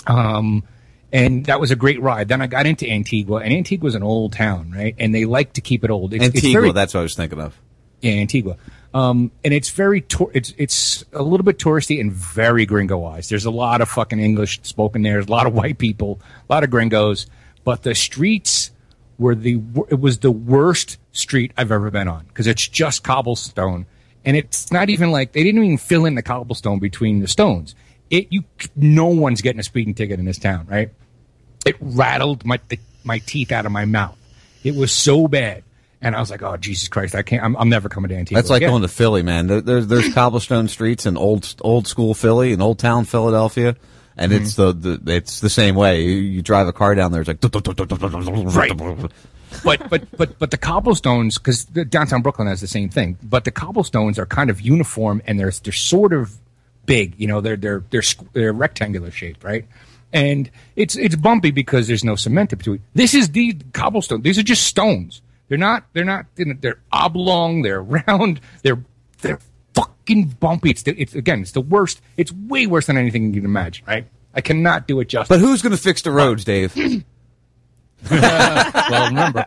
um, 0.07 0.63
and 1.15 1.47
that 1.47 1.61
was 1.61 1.71
a 1.71 1.77
great 1.77 2.03
ride. 2.03 2.29
Then 2.29 2.43
I 2.43 2.47
got 2.47 2.67
into 2.67 2.87
Antigua, 2.91 3.37
and 3.37 3.53
Antigua's 3.55 3.95
an 3.95 4.03
old 4.03 4.33
town, 4.35 4.73
right? 4.77 4.95
And 4.99 5.15
they 5.15 5.25
like 5.25 5.55
to 5.55 5.61
keep 5.63 5.85
it 5.85 5.91
old. 5.91 6.13
It's, 6.13 6.25
it's 6.27 6.35
Antigua. 6.37 6.61
very- 6.61 6.73
that's 6.73 6.93
what 6.93 7.01
I 7.01 7.03
was 7.05 7.15
thinking 7.15 7.41
of. 7.41 7.57
yeah, 8.03 8.13
Antigua. 8.15 8.57
Um, 8.93 9.33
and 9.45 9.53
it's 9.55 9.71
very 9.71 10.03
tour- 10.03 10.31
it's 10.35 10.53
it's 10.57 11.05
a 11.13 11.23
little 11.23 11.43
bit 11.45 11.59
touristy 11.59 12.01
and 12.01 12.13
very 12.13 12.65
gringoized. 12.67 13.29
There's 13.29 13.45
a 13.45 13.51
lot 13.51 13.81
of 13.81 13.89
fucking 13.89 14.21
English 14.21 14.61
spoken 14.63 15.03
there. 15.03 15.15
There's 15.15 15.27
a 15.27 15.31
lot 15.33 15.47
of 15.49 15.53
white 15.55 15.79
people, 15.79 16.21
a 16.49 16.53
lot 16.53 16.63
of 16.63 16.71
gringos, 16.71 17.27
but 17.65 17.83
the 17.83 17.95
streets 17.97 18.71
were 19.19 19.35
the 19.35 19.61
it 19.89 19.99
was 19.99 20.19
the 20.19 20.31
worst 20.31 20.99
street 21.13 21.53
I've 21.57 21.73
ever 21.73 21.91
been 21.91 22.07
on 22.07 22.27
because 22.27 22.47
it's 22.47 22.69
just 22.69 23.03
cobblestone, 23.03 23.87
and 24.25 24.37
it's 24.37 24.71
not 24.71 24.91
even 24.91 25.11
like 25.11 25.33
they 25.33 25.43
didn't 25.43 25.65
even 25.65 25.79
fill 25.79 26.05
in 26.05 26.15
the 26.15 26.23
cobblestone 26.23 26.79
between 26.79 27.19
the 27.19 27.27
stones. 27.29 27.75
It 28.11 28.29
you 28.31 28.45
no 28.77 29.07
one's 29.07 29.41
getting 29.43 29.59
a 29.59 29.65
speeding 29.65 29.95
ticket 29.95 30.21
in 30.21 30.25
this 30.25 30.39
town, 30.39 30.69
right? 30.71 30.91
It 31.65 31.77
rattled 31.81 32.45
my 32.45 32.61
the, 32.69 32.79
my 33.05 33.19
teeth 33.19 33.53
out 33.53 33.67
of 33.67 33.73
my 33.73 33.85
mouth. 33.85 34.17
It 34.63 34.75
was 34.75 34.93
so 34.93 35.29
bad. 35.29 35.63
And 36.01 36.15
I 36.15 36.21
was 36.21 36.31
like, 36.31 36.43
"Oh 36.43 36.59
Jesus 36.59 36.89
Christ! 36.89 37.15
I 37.15 37.23
can't. 37.23 37.43
I'm, 37.43 37.57
I'm 37.57 37.71
never 37.71 37.89
coming 37.89 38.11
to 38.11 38.15
Antigua." 38.15 38.37
That's 38.37 38.51
like 38.51 38.59
again. 38.59 38.71
going 38.71 38.83
to 38.83 38.89
Philly, 38.89 39.23
man. 39.23 39.47
There, 39.47 39.63
there's 39.63 39.87
there's 39.87 40.13
cobblestone 40.13 40.69
streets 40.69 41.07
in 41.07 41.17
old 41.17 41.55
old 41.63 41.87
school 41.87 42.13
Philly 42.13 42.53
and 42.53 42.61
old 42.61 42.79
town 42.79 43.07
Philadelphia, 43.07 43.75
and 44.15 44.31
it's 44.31 44.55
mm-hmm. 44.55 44.81
the, 44.83 44.99
the 44.99 45.13
it's 45.17 45.41
the 45.41 45.49
same 45.49 45.77
way. 45.77 46.03
You, 46.03 46.13
you 46.17 46.43
drive 46.43 46.69
a 46.69 46.75
car 46.75 46.95
down 46.95 47.11
there, 47.11 47.23
it's 47.23 47.29
like 47.29 47.41
Right. 48.55 48.77
but 49.65 49.89
but 49.89 50.17
but 50.17 50.39
but 50.39 50.51
the 50.51 50.59
cobblestones 50.59 51.39
because 51.39 51.65
downtown 51.65 52.21
Brooklyn 52.21 52.49
has 52.49 52.61
the 52.61 52.67
same 52.67 52.91
thing. 52.91 53.17
But 53.23 53.45
the 53.45 53.51
cobblestones 53.51 54.19
are 54.19 54.27
kind 54.27 54.51
of 54.51 54.61
uniform 54.61 55.23
and 55.27 55.41
they're 55.41 55.53
they're 55.63 55.73
sort 55.73 56.13
of 56.13 56.37
big. 56.87 57.15
You 57.19 57.29
know, 57.29 57.41
they're 57.41 57.57
they're 57.57 57.83
they're 57.91 58.03
they're 58.35 58.53
rectangular 58.53 59.11
shaped, 59.11 59.43
right? 59.43 59.65
And 60.15 60.49
it's 60.77 60.95
it's 60.97 61.17
bumpy 61.17 61.51
because 61.51 61.89
there's 61.89 62.05
no 62.05 62.15
cement 62.15 62.53
in 62.53 62.59
between. 62.59 62.81
This 62.95 63.15
is 63.15 63.31
the 63.31 63.55
cobblestone. 63.73 64.23
These 64.23 64.39
are 64.39 64.45
just 64.45 64.63
stones. 64.65 65.21
They're 65.49 65.59
not 65.59 65.85
they're 65.93 66.05
not 66.05 66.27
they're 66.37 66.79
oblong. 66.93 67.63
They're 67.63 67.83
round. 68.07 68.41
They're 68.63 68.83
they're 69.21 69.41
fucking 69.75 70.37
bumpy. 70.39 70.71
It's 70.71 70.85
the, 70.85 70.95
it's 70.99 71.17
again 71.17 71.41
it's 71.41 71.51
the 71.51 71.61
worst. 71.61 72.01
It's 72.17 72.31
way 72.31 72.69
worse 72.69 72.87
than 72.87 72.97
anything 72.97 73.35
you 73.35 73.41
can 73.41 73.45
imagine, 73.45 73.85
right? 73.87 74.07
I 74.33 74.41
cannot 74.41 74.87
do 74.87 75.01
it 75.01 75.09
justice. 75.09 75.29
But 75.29 75.41
who's 75.41 75.63
going 75.63 75.77
to 75.77 75.83
fix 75.83 76.03
the 76.03 76.13
roads, 76.13 76.45
Dave? 76.45 76.75
well, 78.11 79.07
remember, 79.09 79.45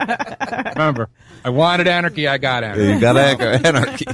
remember, 0.76 1.10
I 1.46 1.50
wanted 1.50 1.88
anarchy. 1.88 2.28
I 2.28 2.38
got 2.38 2.64
anarchy. 2.64 2.94
You 2.94 3.00
got 3.00 3.18
an- 3.18 3.66
anarchy. 3.66 4.06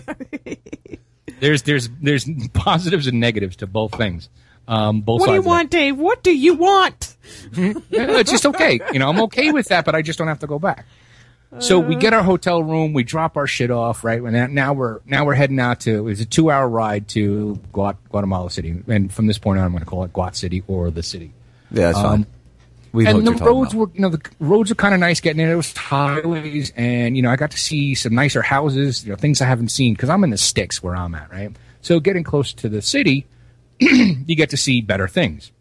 There's 1.40 1.64
there's 1.64 1.90
there's 2.02 2.28
positives 2.54 3.08
and 3.08 3.20
negatives 3.20 3.56
to 3.58 3.68
both 3.68 3.96
things. 3.96 4.30
Um, 4.68 5.02
both 5.02 5.20
What 5.22 5.28
do 5.28 5.34
you 5.34 5.38
sides 5.40 5.46
of 5.46 5.50
want, 5.50 5.72
Dave? 5.72 5.98
What 5.98 6.24
do 6.24 6.36
you 6.36 6.54
want? 6.56 7.16
it's 7.54 8.32
just 8.32 8.46
okay. 8.46 8.80
You 8.92 9.00
know, 9.00 9.10
I'm 9.10 9.20
okay 9.24 9.52
with 9.52 9.68
that, 9.68 9.84
but 9.86 9.96
I 9.96 10.02
just 10.02 10.18
don't 10.20 10.28
have 10.30 10.40
to 10.40 10.48
go 10.48 10.60
back. 10.60 10.86
So 11.60 11.80
we 11.80 11.96
get 11.96 12.14
our 12.14 12.24
hotel 12.24 12.64
room, 12.64 12.94
we 12.94 13.04
drop 13.04 13.38
our 13.38 13.46
shit 13.46 13.70
off, 13.70 14.04
right? 14.04 14.20
And 14.20 14.34
now- 14.34 14.48
now 14.48 14.74
we're 14.74 15.02
now 15.06 15.24
we're 15.24 15.36
heading 15.36 15.60
out 15.60 15.82
to 15.82 16.08
it's 16.08 16.20
a 16.20 16.26
two 16.26 16.50
hour 16.50 16.68
ride 16.68 17.08
to 17.10 17.60
Guat- 17.72 17.98
Guatemala 18.10 18.50
City, 18.50 18.82
and 18.88 19.14
from 19.14 19.28
this 19.28 19.38
point 19.38 19.60
on, 19.60 19.66
I'm 19.66 19.72
going 19.72 19.84
to 19.84 19.86
call 19.90 20.04
it 20.04 20.14
Guat 20.14 20.36
City 20.36 20.64
or 20.68 20.90
the 20.90 21.04
city. 21.04 21.32
Yeah, 21.70 21.88
that's 21.92 21.98
Um, 22.00 22.04
fine. 22.04 22.26
We 22.92 23.06
and 23.06 23.20
the 23.28 23.32
you're 23.32 23.40
roads 23.40 23.76
were, 23.76 23.88
you 23.94 24.02
know, 24.02 24.10
the 24.10 24.22
roads 24.40 24.72
were 24.72 24.76
kind 24.76 24.96
of 24.96 25.00
nice 25.00 25.20
getting 25.20 25.42
in. 25.42 25.48
There 25.48 25.58
was 25.58 25.76
highways, 25.78 26.72
and 26.76 27.16
you 27.16 27.22
know, 27.22 27.30
I 27.30 27.36
got 27.36 27.52
to 27.52 27.60
see 27.60 27.94
some 27.94 28.16
nicer 28.16 28.42
houses, 28.42 29.04
you 29.06 29.12
know, 29.12 29.16
things 29.16 29.40
I 29.40 29.46
haven't 29.46 29.70
seen 29.70 29.94
because 29.94 30.10
I'm 30.10 30.24
in 30.24 30.32
the 30.32 30.38
sticks 30.38 30.82
where 30.82 30.96
I'm 30.96 31.14
at, 31.14 31.32
right? 31.32 31.52
So 31.82 32.00
getting 32.00 32.24
close 32.24 32.52
to 32.54 32.70
the 32.70 32.82
city, 32.82 33.28
you 33.80 34.36
get 34.36 34.50
to 34.52 34.58
see 34.58 34.82
better 34.82 35.08
things, 35.08 35.52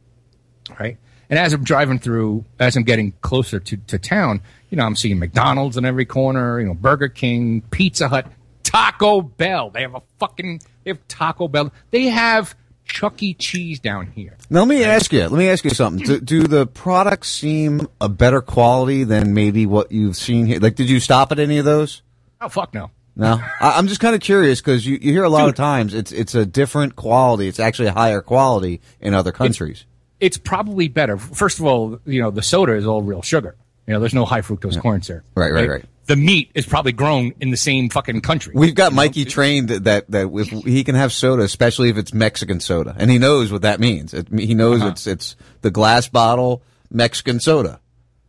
right? 0.79 0.99
And 1.31 1.39
as 1.39 1.53
I'm 1.53 1.65
driving 1.65 1.99
through, 1.99 2.45
as 2.59 2.77
I'm 2.77 2.83
getting 2.83 3.13
closer 3.23 3.59
to, 3.59 3.77
to 3.77 3.99
town, 3.99 4.43
you 4.69 4.77
know, 4.77 4.85
I'm 4.85 4.97
seeing 4.97 5.19
McDonald's 5.19 5.77
in 5.77 5.85
every 5.85 6.05
corner, 6.05 6.61
you 6.61 6.67
know, 6.67 6.75
Burger 6.75 7.09
King, 7.09 7.63
Pizza 7.71 8.09
Hut, 8.09 8.27
Taco 8.63 9.23
Bell. 9.23 9.71
They 9.71 9.83
have 9.83 9.95
a 9.95 10.03
fucking, 10.19 10.61
they 10.85 10.91
have 10.91 11.09
Taco 11.09 11.49
Bell. 11.49 11.73
They 11.91 12.05
have 12.05 12.55
Chuck 12.85 13.23
E. 13.23 13.33
Cheese 13.35 13.81
down 13.81 14.09
here. 14.09 14.37
Now, 14.51 14.61
let 14.61 14.69
me 14.69 14.85
ask 14.85 15.13
you. 15.13 15.23
Let 15.23 15.33
me 15.33 15.49
ask 15.49 15.65
you 15.65 15.71
something. 15.71 16.07
Do, 16.07 16.21
do 16.21 16.43
the 16.47 16.67
products 16.67 17.31
seem 17.31 17.89
a 18.01 18.09
better 18.09 18.43
quality 18.43 19.05
than 19.05 19.33
maybe 19.33 19.65
what 19.65 19.91
you've 19.91 20.17
seen 20.17 20.47
here? 20.47 20.59
Like, 20.61 20.75
did 20.75 20.91
you 20.91 21.01
stop 21.01 21.33
at 21.33 21.39
any 21.39 21.59
of 21.59 21.65
those? 21.65 22.03
Oh, 22.41 22.49
fuck 22.49 22.75
no. 22.75 22.91
No, 23.15 23.41
I, 23.61 23.73
I'm 23.79 23.89
just 23.89 24.01
kind 24.01 24.15
of 24.15 24.21
curious 24.23 24.61
because 24.61 24.87
you, 24.87 24.99
you 25.01 25.13
hear 25.13 25.25
a 25.25 25.29
lot 25.29 25.49
of 25.49 25.55
times 25.55 25.93
it's 25.95 26.13
it's 26.13 26.35
a 26.35 26.47
different 26.47 26.97
quality. 26.97 27.47
It's 27.49 27.61
actually 27.61 27.89
a 27.89 27.93
higher 27.93 28.23
quality 28.23 28.81
in 29.01 29.13
other 29.15 29.33
countries. 29.33 29.85
it's 30.21 30.39
probably 30.39 30.89
better. 30.89 31.19
First 31.19 31.59
of 31.59 31.67
all, 31.67 31.99
you 32.07 32.23
know, 32.23 32.31
the 32.31 32.43
soda 32.43 32.73
is 32.75 32.87
all 32.87 33.03
real 33.03 33.23
sugar. 33.23 33.57
You 33.87 33.95
know, 33.95 34.01
there's 34.01 34.15
no 34.15 34.25
high 34.25 34.41
fructose 34.41 34.81
corn 34.81 35.03
syrup. 35.03 35.25
Right, 35.35 35.53
right, 35.53 35.69
right. 35.69 35.85
The 36.07 36.17
meat 36.17 36.51
is 36.55 36.65
probably 36.67 36.93
grown 36.93 37.33
in 37.41 37.51
the 37.51 37.57
same 37.57 37.89
fucking 37.91 38.23
country. 38.23 38.53
We've 38.57 38.75
got 38.75 38.93
Mikey 38.93 39.25
trained 39.25 39.69
that 39.69 40.11
that 40.11 40.31
if 40.33 40.49
he 40.65 40.83
can 40.83 40.95
have 40.95 41.13
soda, 41.13 41.43
especially 41.43 41.91
if 41.91 41.99
it's 41.99 42.15
Mexican 42.15 42.61
soda, 42.61 42.95
and 42.99 43.11
he 43.11 43.19
knows 43.19 43.53
what 43.53 43.63
that 43.63 43.79
means. 43.79 44.15
It, 44.15 44.27
he 44.33 44.55
knows 44.55 44.81
Uh-huh. 44.81 44.91
it's 44.91 45.07
it's 45.07 45.37
the 45.61 45.71
glass 45.71 46.09
bottle 46.09 46.63
Mexican 46.91 47.41
soda. 47.41 47.79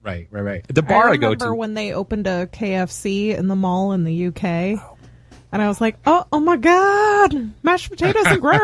Right, 0.04 0.28
right, 0.32 0.42
right. 0.42 0.66
The 0.68 0.82
bar 0.82 1.10
I, 1.10 1.14
I 1.14 1.18
go 1.18 1.28
remember 1.28 1.46
to. 1.46 1.54
when 1.56 1.74
they 1.74 1.94
opened 1.94 2.28
a 2.28 2.48
KFC 2.48 3.38
in 3.38 3.48
the 3.48 3.56
mall 3.56 3.94
in 3.94 4.04
the 4.04 4.28
UK. 4.28 4.44
And 5.52 5.62
I 5.62 5.68
was 5.68 5.80
like, 5.80 5.98
"Oh, 6.08 6.26
oh 6.34 6.40
my 6.40 6.58
god, 6.58 7.52
mashed 7.62 7.92
potatoes 7.92 8.26
and 8.26 8.42
gravy!" 8.42 8.64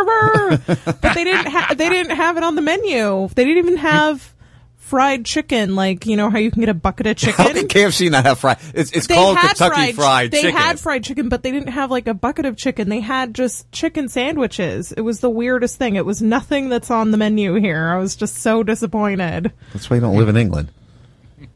but 0.85 1.13
they 1.13 1.23
didn't. 1.23 1.45
Ha- 1.47 1.75
they 1.77 1.87
didn't 1.87 2.15
have 2.15 2.35
it 2.37 2.43
on 2.43 2.55
the 2.55 2.63
menu. 2.63 3.29
They 3.35 3.45
didn't 3.45 3.59
even 3.59 3.77
have 3.77 4.33
fried 4.77 5.23
chicken. 5.23 5.75
Like 5.75 6.07
you 6.07 6.17
know 6.17 6.31
how 6.31 6.39
you 6.39 6.49
can 6.49 6.61
get 6.61 6.69
a 6.69 6.73
bucket 6.73 7.05
of 7.05 7.15
chicken. 7.15 7.45
How 7.45 7.53
can 7.53 7.67
KFC 7.67 8.09
not 8.09 8.25
have 8.25 8.39
fried? 8.39 8.57
It's 8.73 8.91
it's 8.91 9.05
called 9.05 9.37
Kentucky 9.37 9.91
Fried, 9.91 10.31
Chicken. 10.31 10.31
They 10.31 10.41
Chicken. 10.49 10.57
had 10.59 10.79
fried 10.79 11.03
chicken, 11.03 11.29
but 11.29 11.43
they 11.43 11.51
didn't 11.51 11.69
have 11.69 11.91
like 11.91 12.07
a 12.07 12.15
bucket 12.15 12.47
of 12.47 12.57
chicken. 12.57 12.89
They 12.89 13.01
had 13.01 13.35
just 13.35 13.71
chicken 13.71 14.09
sandwiches. 14.09 14.91
It 14.91 15.01
was 15.01 15.19
the 15.19 15.29
weirdest 15.29 15.77
thing. 15.77 15.95
It 15.95 16.07
was 16.07 16.23
nothing 16.23 16.69
that's 16.69 16.89
on 16.89 17.11
the 17.11 17.17
menu 17.17 17.53
here. 17.53 17.87
I 17.89 17.97
was 17.97 18.15
just 18.15 18.37
so 18.37 18.63
disappointed 18.63 19.51
That's 19.73 19.91
why 19.91 19.97
you 19.97 20.01
don't 20.01 20.17
live 20.17 20.27
in 20.29 20.37
England. 20.37 20.69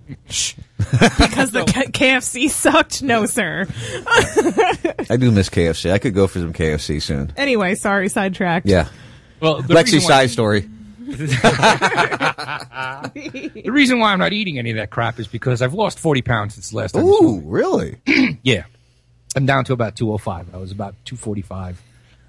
Because 0.08 1.52
the 1.52 1.64
K- 1.68 1.88
KFC 2.12 2.50
sucked. 2.50 3.02
No, 3.04 3.26
sir. 3.26 3.66
I 5.10 5.18
do 5.20 5.32
miss 5.32 5.50
KFC. 5.50 5.92
I 5.92 6.00
could 6.00 6.14
go 6.14 6.28
for 6.28 6.40
some 6.40 6.54
KFC 6.54 7.02
soon. 7.02 7.34
Anyway, 7.38 7.76
sorry, 7.76 8.10
sidetracked. 8.10 8.66
Yeah. 8.68 8.88
Well, 9.40 9.62
the 9.62 9.74
Lexi 9.74 9.94
reason 9.94 10.02
why- 10.02 10.08
side 10.08 10.30
story. 10.30 10.70
The 13.14 13.70
reason 13.72 14.00
why 14.00 14.14
I'm 14.14 14.20
not 14.20 14.34
eating 14.34 14.58
any 14.58 14.72
of 14.72 14.78
that 14.78 14.90
crap 14.90 15.20
is 15.20 15.28
because 15.28 15.62
I've 15.62 15.74
lost 15.74 16.00
40 16.00 16.22
pounds 16.22 16.54
since 16.56 16.70
the 16.72 16.78
last 16.78 16.94
time. 16.94 17.04
Ooh, 17.04 17.42
really? 17.42 17.98
yeah. 18.44 18.64
I'm 19.36 19.46
down 19.46 19.66
to 19.66 19.74
about 19.74 19.96
205. 19.96 20.54
I 20.54 20.58
was 20.58 20.72
about 20.72 20.96
245 21.06 21.82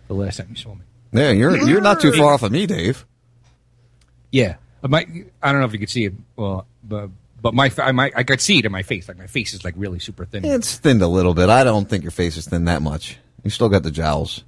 the 0.09 0.15
last 0.15 0.37
time 0.39 0.49
you 0.51 0.57
saw 0.57 0.75
me. 0.75 0.81
Yeah, 1.13 1.31
you're 1.31 1.57
you're 1.69 1.81
not 1.81 2.01
too 2.01 2.13
far 2.13 2.35
off 2.35 2.43
of 2.43 2.51
me, 2.53 2.67
Dave. 2.67 3.05
Yeah. 4.33 4.57
I 4.83 4.89
might, 4.89 5.09
I 5.43 5.53
don't 5.53 5.61
know 5.61 5.67
if 5.67 5.73
you 5.73 5.79
could 5.79 5.91
see 5.91 6.05
it. 6.07 6.15
Well, 6.37 6.67
but, 6.83 7.09
but 7.45 7.53
my, 7.53 7.71
I 7.77 7.93
might, 7.93 8.17
I 8.17 8.23
could 8.23 8.41
see 8.41 8.59
it 8.59 8.65
in 8.65 8.73
my 8.73 8.83
face. 8.83 9.07
Like 9.07 9.19
my 9.19 9.27
face 9.27 9.53
is 9.53 9.65
like 9.67 9.75
really 9.77 9.99
super 9.99 10.25
thin. 10.25 10.47
It's 10.47 10.79
thinned 10.79 11.03
a 11.03 11.07
little 11.07 11.35
bit. 11.35 11.51
I 11.51 11.63
don't 11.63 11.87
think 11.87 12.03
your 12.03 12.11
face 12.11 12.39
is 12.39 12.47
thin 12.49 12.65
that 12.65 12.81
much. 12.81 13.19
You 13.43 13.51
still 13.51 13.69
got 13.69 13.83
the 13.83 13.91
jowls. 13.91 14.43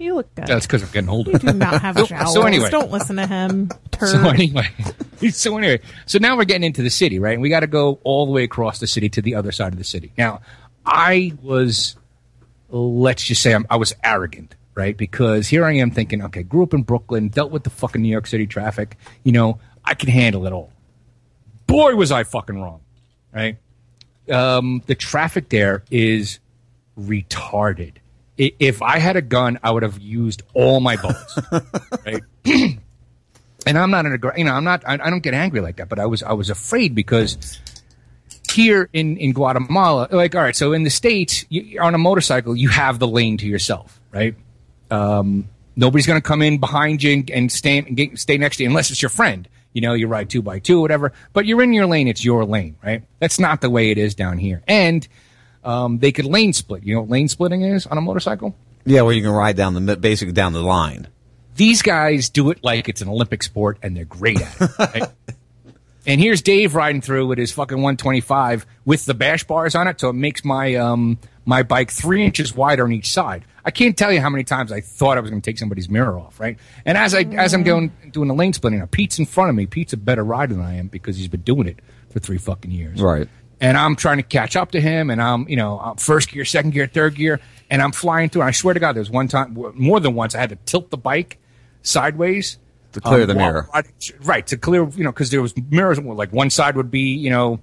You 0.00 0.16
look 0.16 0.34
good. 0.34 0.48
That's 0.48 0.66
because 0.66 0.82
I'm 0.82 0.88
getting 0.90 1.10
older. 1.10 1.30
You 1.30 1.38
do 1.38 1.52
not 1.52 1.80
have 1.80 1.96
So- 1.96 2.06
jowls. 2.06 2.34
so 2.34 2.42
anyway. 2.42 2.68
don't 2.68 2.90
listen 2.90 3.14
to 3.16 3.26
him. 3.28 3.70
Turd. 3.92 4.08
So 4.08 4.28
anyway, 4.30 4.66
so 5.30 5.56
anyway, 5.58 5.78
so 6.06 6.18
now 6.18 6.36
we're 6.36 6.44
getting 6.44 6.64
into 6.64 6.82
the 6.82 6.90
city, 6.90 7.20
right? 7.20 7.34
And 7.34 7.40
we 7.42 7.50
got 7.50 7.60
to 7.60 7.68
go 7.68 8.00
all 8.02 8.26
the 8.26 8.32
way 8.32 8.42
across 8.42 8.80
the 8.80 8.88
city 8.88 9.08
to 9.10 9.22
the 9.22 9.36
other 9.36 9.52
side 9.52 9.72
of 9.72 9.78
the 9.78 9.84
city. 9.84 10.10
Now, 10.18 10.40
I 10.84 11.34
was, 11.42 11.94
let's 12.68 13.22
just 13.22 13.42
say, 13.42 13.54
I'm, 13.54 13.64
I 13.70 13.76
was 13.76 13.94
arrogant, 14.02 14.56
right? 14.74 14.96
Because 14.96 15.46
here 15.46 15.64
I 15.64 15.74
am 15.74 15.92
thinking, 15.92 16.24
okay, 16.24 16.42
grew 16.42 16.64
up 16.64 16.74
in 16.74 16.82
Brooklyn, 16.82 17.28
dealt 17.28 17.52
with 17.52 17.62
the 17.62 17.70
fucking 17.70 18.02
New 18.02 18.08
York 18.08 18.26
City 18.26 18.48
traffic, 18.48 18.96
you 19.22 19.30
know, 19.30 19.60
I 19.84 19.94
can 19.94 20.08
handle 20.08 20.48
it 20.48 20.52
all. 20.52 20.72
Boy, 21.70 21.94
was 21.94 22.10
I 22.10 22.24
fucking 22.24 22.60
wrong, 22.60 22.80
right? 23.32 23.56
Um, 24.28 24.82
the 24.86 24.94
traffic 24.94 25.48
there 25.48 25.84
is 25.90 26.38
retarded. 26.98 27.94
I- 28.38 28.52
If 28.58 28.82
I 28.82 28.98
had 28.98 29.16
a 29.16 29.22
gun, 29.22 29.58
I 29.62 29.70
would 29.70 29.82
have 29.82 29.98
used 30.00 30.42
all 30.54 30.80
my 30.80 30.96
bullets, 30.96 31.38
right? 32.06 32.22
and 33.66 33.78
I'm 33.78 33.90
not 33.90 34.06
an 34.06 34.16
aggr- 34.18 34.36
you 34.38 34.44
know 34.44 34.52
I'm 34.54 34.64
not 34.64 34.82
I, 34.86 34.94
I 34.94 35.10
don't 35.10 35.20
get 35.22 35.34
angry 35.34 35.60
like 35.60 35.76
that, 35.76 35.88
but 35.88 35.98
I 35.98 36.06
was 36.06 36.22
I 36.22 36.32
was 36.32 36.50
afraid 36.50 36.94
because 36.94 37.58
here 38.52 38.88
in 38.92 39.16
in 39.18 39.32
Guatemala, 39.32 40.08
like 40.10 40.34
all 40.34 40.42
right, 40.42 40.56
so 40.56 40.72
in 40.72 40.82
the 40.82 40.90
states, 40.90 41.44
you, 41.50 41.80
on 41.80 41.94
a 41.94 41.98
motorcycle, 41.98 42.56
you 42.56 42.68
have 42.68 42.98
the 42.98 43.06
lane 43.08 43.36
to 43.38 43.46
yourself, 43.46 44.00
right? 44.10 44.34
Um, 44.90 45.48
nobody's 45.76 46.06
going 46.06 46.20
to 46.20 46.26
come 46.26 46.42
in 46.42 46.58
behind 46.58 47.02
you 47.02 47.12
and, 47.12 47.30
and 47.30 47.52
stay 47.52 47.78
and 47.78 47.96
get, 47.96 48.18
stay 48.18 48.38
next 48.38 48.56
to 48.56 48.64
you 48.64 48.68
unless 48.68 48.90
it's 48.90 49.00
your 49.02 49.08
friend. 49.10 49.46
You 49.72 49.80
know, 49.82 49.92
you 49.94 50.06
ride 50.08 50.28
two 50.30 50.42
by 50.42 50.58
two, 50.58 50.80
whatever. 50.80 51.12
But 51.32 51.46
you're 51.46 51.62
in 51.62 51.72
your 51.72 51.86
lane; 51.86 52.08
it's 52.08 52.24
your 52.24 52.44
lane, 52.44 52.76
right? 52.84 53.02
That's 53.20 53.38
not 53.38 53.60
the 53.60 53.70
way 53.70 53.90
it 53.90 53.98
is 53.98 54.14
down 54.14 54.38
here. 54.38 54.62
And 54.66 55.06
um, 55.64 55.98
they 55.98 56.12
could 56.12 56.24
lane 56.24 56.52
split. 56.52 56.82
You 56.84 56.94
know 56.94 57.00
what 57.02 57.10
lane 57.10 57.28
splitting 57.28 57.62
is 57.62 57.86
on 57.86 57.96
a 57.98 58.00
motorcycle? 58.00 58.56
Yeah, 58.84 59.02
where 59.02 59.12
you 59.14 59.22
can 59.22 59.30
ride 59.30 59.56
down 59.56 59.74
the 59.86 59.96
basically 59.96 60.32
down 60.32 60.52
the 60.54 60.62
line. 60.62 61.08
these 61.56 61.82
guys 61.82 62.30
do 62.30 62.50
it 62.50 62.64
like 62.64 62.88
it's 62.88 63.02
an 63.02 63.08
Olympic 63.08 63.42
sport 63.42 63.78
and 63.82 63.96
they're 63.96 64.04
great 64.06 64.40
at 64.40 64.60
it. 64.60 64.78
right? 64.78 65.02
and 66.06 66.20
here's 66.20 66.40
Dave 66.40 66.74
riding 66.74 67.02
through 67.02 67.26
with 67.26 67.38
his 67.38 67.52
fucking 67.52 67.76
125 67.76 68.66
with 68.86 69.04
the 69.04 69.12
bash 69.14 69.44
bars 69.44 69.74
on 69.74 69.86
it, 69.86 70.00
so 70.00 70.08
it 70.08 70.14
makes 70.14 70.44
my 70.44 70.74
um 70.76 71.18
my 71.44 71.62
bike 71.62 71.90
three 71.90 72.24
inches 72.24 72.54
wider 72.54 72.84
on 72.84 72.92
each 72.92 73.10
side. 73.12 73.44
I 73.64 73.70
can't 73.70 73.96
tell 73.96 74.10
you 74.10 74.20
how 74.20 74.30
many 74.30 74.44
times 74.44 74.72
I 74.72 74.80
thought 74.80 75.18
I 75.18 75.20
was 75.20 75.30
going 75.30 75.42
to 75.42 75.50
take 75.50 75.58
somebody's 75.58 75.90
mirror 75.90 76.18
off, 76.18 76.40
right? 76.40 76.58
And 76.86 76.96
as 76.96 77.14
I 77.14 77.22
as 77.22 77.52
I'm 77.52 77.62
going 77.62 77.92
doing 78.12 78.28
the 78.28 78.34
lane 78.34 78.52
splitting, 78.52 78.78
now 78.80 78.88
Pete's 78.90 79.18
in 79.18 79.26
front 79.26 79.50
of 79.50 79.56
me. 79.56 79.66
Pete's 79.66 79.92
a 79.92 79.96
better 79.96 80.24
rider 80.24 80.54
than 80.54 80.64
I 80.64 80.74
am 80.76 80.88
because 80.88 81.16
he's 81.16 81.28
been 81.28 81.42
doing 81.42 81.66
it 81.66 81.78
for 82.10 82.18
three 82.18 82.38
fucking 82.38 82.70
years, 82.70 83.00
Right. 83.00 83.28
and 83.60 83.76
I'm 83.78 83.94
trying 83.96 84.16
to 84.18 84.22
catch 84.22 84.56
up 84.56 84.72
to 84.72 84.80
him, 84.80 85.10
and 85.10 85.20
I'm, 85.22 85.48
you 85.48 85.56
know, 85.56 85.78
I'm 85.78 85.96
first 85.96 86.30
gear, 86.30 86.44
second 86.44 86.72
gear, 86.72 86.86
third 86.86 87.14
gear, 87.14 87.40
and 87.70 87.80
I'm 87.80 87.92
flying 87.92 88.28
through. 88.28 88.42
And 88.42 88.48
I 88.48 88.52
swear 88.52 88.74
to 88.74 88.80
God, 88.80 88.96
there's 88.96 89.10
one 89.10 89.28
time, 89.28 89.56
more 89.74 90.00
than 90.00 90.14
once, 90.14 90.34
I 90.34 90.38
had 90.40 90.50
to 90.50 90.56
tilt 90.66 90.90
the 90.90 90.96
bike 90.96 91.38
sideways 91.82 92.58
To 92.92 93.00
clear 93.00 93.22
um, 93.22 93.28
the 93.28 93.34
mirror. 93.34 93.68
right 94.22 94.46
to 94.48 94.56
clear, 94.56 94.88
you 94.88 95.04
know, 95.04 95.12
because 95.12 95.30
there 95.30 95.42
was 95.42 95.54
mirrors. 95.70 95.98
Like 96.00 96.32
one 96.32 96.50
side 96.50 96.76
would 96.76 96.90
be, 96.90 97.12
you 97.14 97.30
know, 97.30 97.60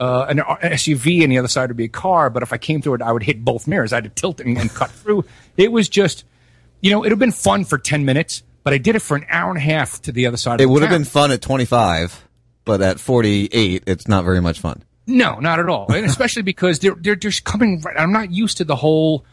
uh, 0.00 0.26
an 0.28 0.38
SUV, 0.38 1.22
and 1.24 1.32
the 1.32 1.38
other 1.38 1.48
side 1.48 1.68
would 1.70 1.76
be 1.76 1.84
a 1.86 1.88
car. 1.88 2.30
But 2.30 2.44
if 2.44 2.52
I 2.52 2.56
came 2.58 2.80
through 2.80 2.94
it, 2.94 3.02
I 3.02 3.10
would 3.10 3.24
hit 3.24 3.44
both 3.44 3.66
mirrors. 3.66 3.92
I 3.92 3.96
had 3.96 4.04
to 4.04 4.10
tilt 4.10 4.38
and, 4.40 4.56
and 4.56 4.70
cut 4.72 4.90
through. 4.90 5.24
It 5.56 5.72
was 5.72 5.88
just, 5.88 6.24
you 6.80 6.92
know, 6.92 7.02
it 7.04 7.10
have 7.10 7.18
been 7.18 7.32
fun 7.32 7.64
for 7.64 7.78
ten 7.78 8.04
minutes, 8.04 8.44
but 8.68 8.74
I 8.74 8.78
did 8.78 8.96
it 8.96 9.00
for 9.00 9.16
an 9.16 9.24
hour 9.30 9.48
and 9.48 9.56
a 9.56 9.62
half 9.62 10.02
to 10.02 10.12
the 10.12 10.26
other 10.26 10.36
side. 10.36 10.60
It 10.60 10.64
of 10.64 10.68
the 10.68 10.72
would 10.74 10.82
have 10.82 10.90
been 10.90 11.06
fun 11.06 11.30
at 11.30 11.40
25, 11.40 12.28
but 12.66 12.82
at 12.82 13.00
48, 13.00 13.84
it's 13.86 14.06
not 14.06 14.24
very 14.24 14.42
much 14.42 14.60
fun. 14.60 14.84
No, 15.06 15.40
not 15.40 15.58
at 15.58 15.70
all. 15.70 15.90
And 15.90 16.04
especially 16.04 16.42
because 16.42 16.78
they're 16.80 16.94
they're 16.94 17.16
just 17.16 17.44
coming. 17.44 17.80
Right, 17.80 17.98
I'm 17.98 18.12
not 18.12 18.30
used 18.30 18.58
to 18.58 18.64
the 18.64 18.76
whole. 18.76 19.24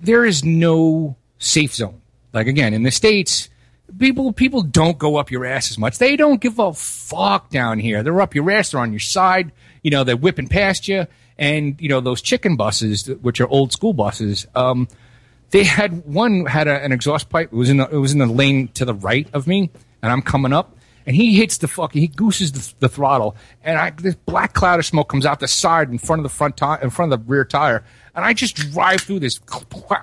There 0.00 0.24
is 0.24 0.46
no 0.46 1.14
safe 1.36 1.74
zone. 1.74 2.00
Like 2.32 2.46
again, 2.46 2.72
in 2.72 2.84
the 2.84 2.90
states, 2.90 3.50
people 3.98 4.32
people 4.32 4.62
don't 4.62 4.96
go 4.96 5.16
up 5.16 5.30
your 5.30 5.44
ass 5.44 5.70
as 5.70 5.76
much. 5.76 5.98
They 5.98 6.16
don't 6.16 6.40
give 6.40 6.58
a 6.58 6.72
fuck 6.72 7.50
down 7.50 7.80
here. 7.80 8.02
They're 8.02 8.22
up 8.22 8.34
your 8.34 8.50
ass. 8.50 8.70
They're 8.70 8.80
on 8.80 8.92
your 8.92 9.00
side. 9.00 9.52
You 9.82 9.90
know, 9.90 10.04
they're 10.04 10.16
whipping 10.16 10.48
past 10.48 10.88
you. 10.88 11.06
And 11.36 11.78
you 11.82 11.90
know 11.90 12.00
those 12.00 12.22
chicken 12.22 12.56
buses, 12.56 13.08
which 13.08 13.42
are 13.42 13.48
old 13.48 13.72
school 13.72 13.92
buses. 13.92 14.46
Um, 14.54 14.88
they 15.50 15.64
had 15.64 16.04
one 16.04 16.46
had 16.46 16.68
a, 16.68 16.82
an 16.82 16.92
exhaust 16.92 17.28
pipe. 17.28 17.52
It 17.52 17.56
was 17.56 17.70
in 17.70 17.76
the, 17.78 17.88
it 17.88 17.96
was 17.96 18.12
in 18.12 18.18
the 18.18 18.26
lane 18.26 18.68
to 18.74 18.84
the 18.84 18.94
right 18.94 19.28
of 19.32 19.46
me, 19.46 19.70
and 20.02 20.12
I'm 20.12 20.22
coming 20.22 20.52
up, 20.52 20.76
and 21.06 21.14
he 21.14 21.36
hits 21.36 21.58
the 21.58 21.68
fucking 21.68 22.00
he 22.00 22.08
gooses 22.08 22.52
the, 22.52 22.74
the 22.80 22.88
throttle, 22.88 23.36
and 23.62 23.78
I, 23.78 23.90
this 23.90 24.14
black 24.14 24.52
cloud 24.54 24.78
of 24.78 24.86
smoke 24.86 25.08
comes 25.08 25.26
out 25.26 25.40
the 25.40 25.48
side 25.48 25.90
in 25.90 25.98
front 25.98 26.20
of 26.20 26.24
the 26.24 26.28
front 26.36 26.56
tire, 26.56 26.80
in 26.82 26.90
front 26.90 27.12
of 27.12 27.20
the 27.20 27.26
rear 27.30 27.44
tire, 27.44 27.84
and 28.14 28.24
I 28.24 28.32
just 28.32 28.56
drive 28.56 29.02
through 29.02 29.20
this 29.20 29.40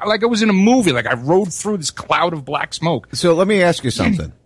like 0.06 0.23
I 0.23 0.27
was 0.27 0.41
in 0.41 0.49
a 0.49 0.54
movie. 0.54 0.91
Like 0.91 1.06
I 1.08 1.15
rode 1.15 1.54
through 1.54 1.77
this 1.77 1.91
cloud 1.91 2.34
of 2.34 2.45
black 2.45 2.73
smoke. 2.73 3.10
So 3.13 3.34
let 3.34 3.47
me 3.47 3.62
ask 3.62 3.84
you 3.84 3.91
something. 3.91 4.32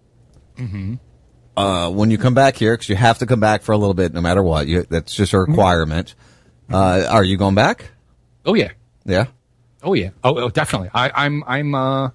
Mm-hmm. 0.55 0.93
uh, 1.57 1.89
when 1.89 2.11
you 2.11 2.17
come 2.17 2.33
back 2.33 2.55
here, 2.55 2.75
because 2.75 2.87
you 2.87 2.95
have 2.95 3.17
to 3.17 3.25
come 3.25 3.41
back 3.41 3.61
for 3.61 3.73
a 3.73 3.77
little 3.77 3.93
bit, 3.93 4.13
no 4.13 4.21
matter 4.21 4.41
what. 4.41 4.67
You, 4.67 4.85
that's 4.89 5.13
just 5.13 5.33
a 5.33 5.39
requirement. 5.39 6.15
Uh, 6.71 7.05
are 7.09 7.25
you 7.25 7.35
going 7.35 7.55
back? 7.55 7.91
Oh 8.45 8.53
yeah, 8.53 8.71
Yeah. 9.03 9.25
Oh 9.85 9.93
yeah. 9.93 10.09
Oh, 10.23 10.37
oh 10.39 10.49
definitely. 10.49 10.89
I, 10.93 11.11
I'm 11.13 11.43
I'm 11.45 11.75
uh 11.75 12.09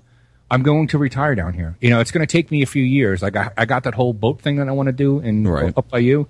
I'm 0.50 0.62
going 0.64 0.88
to 0.88 0.98
retire 0.98 1.37
down 1.37 1.54
here. 1.54 1.76
You 1.80 1.90
know, 1.90 2.00
it's 2.00 2.11
going 2.11 2.26
to 2.26 2.30
take 2.30 2.50
me 2.50 2.62
a 2.62 2.66
few 2.66 2.83
years. 2.83 3.22
Like 3.22 3.37
I, 3.37 3.50
I 3.56 3.64
got 3.64 3.85
that 3.85 3.94
whole 3.94 4.12
boat 4.12 4.42
thing 4.42 4.56
that 4.56 4.68
I 4.68 4.72
want 4.72 4.88
to 4.88 4.92
do 4.92 5.20
in 5.20 5.46
up 5.46 5.88
by 5.88 5.98
you, 5.98 6.28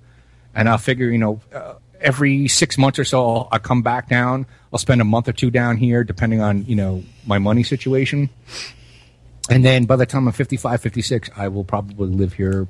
and 0.54 0.68
I'll 0.68 0.78
figure 0.78 1.10
you 1.10 1.18
know 1.18 1.40
uh, 1.52 1.74
every 2.00 2.46
six 2.46 2.76
months 2.76 2.98
or 2.98 3.04
so 3.04 3.26
I'll, 3.26 3.48
I'll 3.52 3.58
come 3.58 3.82
back 3.82 4.08
down. 4.08 4.46
I'll 4.72 4.78
spend 4.78 5.00
a 5.00 5.04
month 5.04 5.28
or 5.28 5.32
two 5.32 5.50
down 5.50 5.78
here, 5.78 6.04
depending 6.04 6.42
on 6.42 6.66
you 6.66 6.76
know 6.76 7.02
my 7.26 7.38
money 7.38 7.62
situation. 7.62 8.28
And 9.48 9.64
then 9.64 9.86
by 9.86 9.96
the 9.96 10.06
time 10.06 10.28
I'm 10.28 10.32
55, 10.32 10.80
56, 10.80 11.30
I 11.36 11.48
will 11.48 11.64
probably 11.64 12.06
live 12.06 12.34
here 12.34 12.68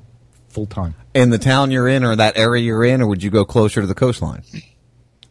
full 0.49 0.65
time. 0.65 0.95
In 1.13 1.29
the 1.29 1.37
town 1.37 1.69
you're 1.69 1.87
in, 1.87 2.05
or 2.05 2.15
that 2.15 2.37
area 2.37 2.63
you're 2.63 2.85
in, 2.85 3.01
or 3.01 3.07
would 3.07 3.21
you 3.21 3.29
go 3.29 3.43
closer 3.43 3.81
to 3.81 3.87
the 3.87 3.93
coastline? 3.93 4.43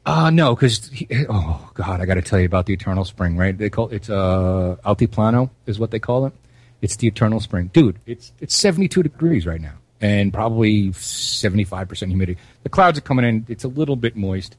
Uh 0.06 0.30
no, 0.30 0.54
because 0.54 0.90
oh 1.28 1.70
god, 1.74 2.00
I 2.00 2.06
got 2.06 2.14
to 2.14 2.22
tell 2.22 2.40
you 2.40 2.46
about 2.46 2.66
the 2.66 2.72
Eternal 2.72 3.04
Spring, 3.04 3.36
right? 3.36 3.56
They 3.56 3.68
call 3.68 3.88
it's 3.90 4.08
uh 4.08 4.76
altiplano 4.84 5.50
is 5.66 5.78
what 5.78 5.90
they 5.90 5.98
call 5.98 6.26
it. 6.26 6.32
It's 6.80 6.96
the 6.96 7.06
Eternal 7.06 7.40
Spring, 7.40 7.70
dude. 7.72 7.98
It's 8.06 8.32
it's 8.40 8.56
seventy 8.56 8.88
two 8.88 9.02
degrees 9.02 9.46
right 9.46 9.60
now, 9.60 9.74
and 10.00 10.32
probably 10.32 10.92
seventy 10.92 11.64
five 11.64 11.88
percent 11.88 12.10
humidity. 12.10 12.40
The 12.62 12.70
clouds 12.70 12.96
are 12.98 13.02
coming 13.02 13.26
in. 13.26 13.46
It's 13.48 13.64
a 13.64 13.68
little 13.68 13.96
bit 13.96 14.16
moist, 14.16 14.56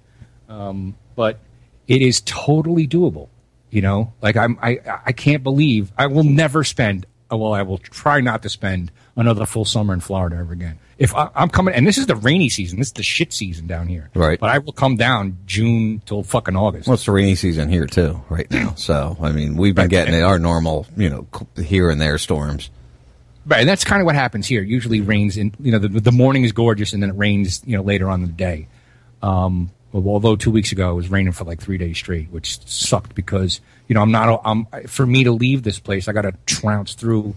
um, 0.48 0.96
but 1.16 1.40
it 1.88 2.04
is 2.04 2.22
totally 2.22 2.88
doable. 2.88 3.30
You 3.72 3.82
know, 3.82 4.14
like 4.22 4.38
I'm 4.38 4.60
I 4.62 4.80
I 5.06 5.12
can't 5.12 5.42
believe 5.42 5.92
I 5.98 6.06
will 6.06 6.24
never 6.24 6.64
spend. 6.64 7.08
Well, 7.32 7.54
I 7.54 7.64
will 7.64 7.78
try 7.78 8.20
not 8.20 8.44
to 8.44 8.50
spend 8.50 8.92
another 9.16 9.46
full 9.46 9.66
summer 9.66 9.94
in 9.94 10.02
Florida 10.02 10.36
ever 10.36 10.54
again. 10.54 10.78
If 11.02 11.16
I, 11.16 11.32
I'm 11.34 11.50
coming, 11.50 11.74
and 11.74 11.88
this 11.88 11.98
is 11.98 12.06
the 12.06 12.16
rainy 12.16 12.48
season, 12.48 12.78
this 12.78 12.90
is 12.90 12.94
the 12.94 13.02
shit 13.02 13.34
season 13.34 13.66
down 13.66 13.88
here. 13.88 14.12
Right. 14.14 14.40
But 14.40 14.52
I 14.52 14.60
will 14.60 14.72
come 14.72 14.98
down 14.98 15.36
June 15.48 16.00
till 16.06 16.22
fucking 16.22 16.56
August. 16.56 16.88
Well, 16.88 16.94
it's 16.94 17.06
the 17.06 17.12
rainy 17.12 17.34
season 17.34 17.70
here 17.70 17.88
too, 17.88 18.22
right 18.30 18.50
now. 18.52 18.76
So, 18.76 19.18
I 19.20 19.32
mean, 19.32 19.58
we've 19.58 19.74
been 19.74 19.88
getting 19.88 20.14
our 20.22 20.38
normal, 20.38 20.86
you 20.96 21.10
know, 21.10 21.28
here 21.58 21.90
and 21.90 22.00
there 22.00 22.20
storms. 22.20 22.70
Right, 23.48 23.62
and 23.62 23.68
that's 23.68 23.84
kind 23.84 24.00
of 24.00 24.06
what 24.06 24.14
happens 24.14 24.46
here. 24.46 24.62
Usually 24.62 25.02
rains 25.02 25.38
in 25.38 25.56
you 25.60 25.72
know 25.72 25.80
the, 25.80 25.88
the 25.88 26.12
morning 26.12 26.44
is 26.44 26.52
gorgeous 26.52 26.94
and 26.94 27.02
then 27.02 27.10
it 27.10 27.14
rains 27.14 27.64
you 27.66 27.76
know 27.76 27.82
later 27.82 28.08
on 28.08 28.22
in 28.22 28.28
the 28.28 28.34
day. 28.34 28.68
Um, 29.24 29.72
although 29.96 30.36
two 30.36 30.52
weeks 30.52 30.72
ago 30.72 30.92
it 30.92 30.94
was 30.94 31.10
raining 31.10 31.34
for 31.34 31.46
like 31.46 31.60
three 31.60 31.80
days 31.80 31.98
straight, 31.98 32.30
which 32.30 32.64
sucked 32.68 33.16
because 33.16 33.60
you 33.88 33.96
know 33.96 34.02
I'm 34.04 34.12
not 34.12 34.42
I'm 34.46 34.68
for 34.86 35.08
me 35.08 35.24
to 35.24 35.32
leave 35.32 35.64
this 35.64 35.80
place 35.80 36.08
I 36.08 36.14
got 36.14 36.22
to 36.22 36.36
trounce 36.46 36.94
through 36.94 37.34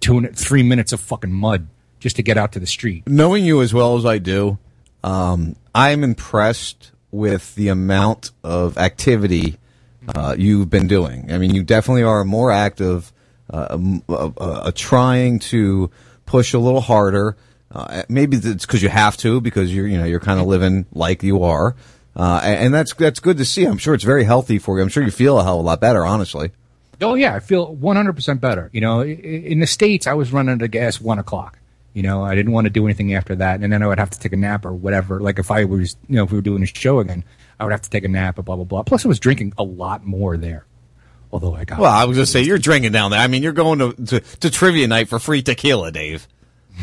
two 0.00 0.18
and 0.18 0.36
three 0.36 0.62
minutes 0.62 0.92
of 0.92 1.00
fucking 1.00 1.32
mud 1.32 1.66
just 2.00 2.16
to 2.16 2.22
get 2.22 2.36
out 2.36 2.52
to 2.52 2.60
the 2.60 2.66
street. 2.66 3.06
Knowing 3.06 3.44
you 3.44 3.62
as 3.62 3.72
well 3.72 3.96
as 3.96 4.04
I 4.04 4.18
do, 4.18 4.58
um, 5.04 5.54
I'm 5.74 6.02
impressed 6.02 6.90
with 7.10 7.54
the 7.54 7.68
amount 7.68 8.32
of 8.42 8.78
activity 8.78 9.58
uh, 10.08 10.34
you've 10.36 10.70
been 10.70 10.86
doing. 10.86 11.30
I 11.32 11.38
mean, 11.38 11.54
you 11.54 11.62
definitely 11.62 12.02
are 12.02 12.24
more 12.24 12.50
active, 12.50 13.12
uh, 13.52 13.68
um, 13.70 14.02
uh, 14.08 14.30
uh, 14.36 14.72
trying 14.74 15.38
to 15.40 15.90
push 16.26 16.54
a 16.54 16.58
little 16.58 16.80
harder. 16.80 17.36
Uh, 17.72 18.02
maybe 18.08 18.36
it's 18.36 18.66
because 18.66 18.82
you 18.82 18.88
have 18.88 19.16
to, 19.18 19.40
because 19.40 19.72
you're 19.72 19.86
you 19.86 19.98
know 19.98 20.04
you're 20.04 20.20
kind 20.20 20.40
of 20.40 20.46
living 20.46 20.86
like 20.92 21.22
you 21.22 21.44
are, 21.44 21.76
uh, 22.16 22.40
and 22.42 22.74
that's 22.74 22.94
that's 22.94 23.20
good 23.20 23.36
to 23.36 23.44
see. 23.44 23.64
I'm 23.64 23.78
sure 23.78 23.94
it's 23.94 24.04
very 24.04 24.24
healthy 24.24 24.58
for 24.58 24.76
you. 24.76 24.82
I'm 24.82 24.88
sure 24.88 25.04
you 25.04 25.12
feel 25.12 25.38
a 25.38 25.44
hell 25.44 25.60
of 25.60 25.64
a 25.64 25.66
lot 25.66 25.80
better, 25.80 26.04
honestly. 26.04 26.50
Oh 27.00 27.14
yeah, 27.14 27.34
I 27.34 27.40
feel 27.40 27.74
100% 27.76 28.40
better. 28.40 28.68
You 28.72 28.80
know, 28.80 29.02
in 29.02 29.60
the 29.60 29.66
states 29.66 30.06
I 30.06 30.14
was 30.14 30.32
running 30.32 30.60
of 30.60 30.70
gas 30.70 31.00
one 31.00 31.18
o'clock. 31.18 31.59
You 31.92 32.02
know, 32.02 32.22
I 32.22 32.34
didn't 32.36 32.52
want 32.52 32.66
to 32.66 32.70
do 32.70 32.84
anything 32.86 33.14
after 33.14 33.34
that, 33.36 33.60
and 33.60 33.72
then 33.72 33.82
I 33.82 33.86
would 33.86 33.98
have 33.98 34.10
to 34.10 34.18
take 34.18 34.32
a 34.32 34.36
nap 34.36 34.64
or 34.64 34.72
whatever. 34.72 35.20
Like 35.20 35.38
if 35.38 35.50
I 35.50 35.64
was, 35.64 35.96
you 36.08 36.16
know, 36.16 36.24
if 36.24 36.30
we 36.30 36.38
were 36.38 36.42
doing 36.42 36.62
a 36.62 36.66
show 36.66 37.00
again, 37.00 37.24
I 37.58 37.64
would 37.64 37.72
have 37.72 37.82
to 37.82 37.90
take 37.90 38.04
a 38.04 38.08
nap 38.08 38.38
and 38.38 38.44
blah 38.44 38.56
blah 38.56 38.64
blah. 38.64 38.82
Plus, 38.82 39.04
I 39.04 39.08
was 39.08 39.18
drinking 39.18 39.54
a 39.58 39.64
lot 39.64 40.04
more 40.04 40.36
there. 40.36 40.66
Although 41.32 41.54
I 41.54 41.64
got 41.64 41.78
Well, 41.78 41.90
I 41.90 42.04
was 42.04 42.16
just 42.16 42.32
say 42.32 42.42
you're 42.42 42.58
drinking 42.58 42.92
down 42.92 43.10
there. 43.10 43.20
I 43.20 43.26
mean, 43.28 43.42
you're 43.42 43.52
going 43.52 43.78
to, 43.78 43.92
to, 44.06 44.20
to 44.20 44.50
trivia 44.50 44.88
night 44.88 45.08
for 45.08 45.18
free 45.18 45.42
tequila, 45.42 45.92
Dave. 45.92 46.26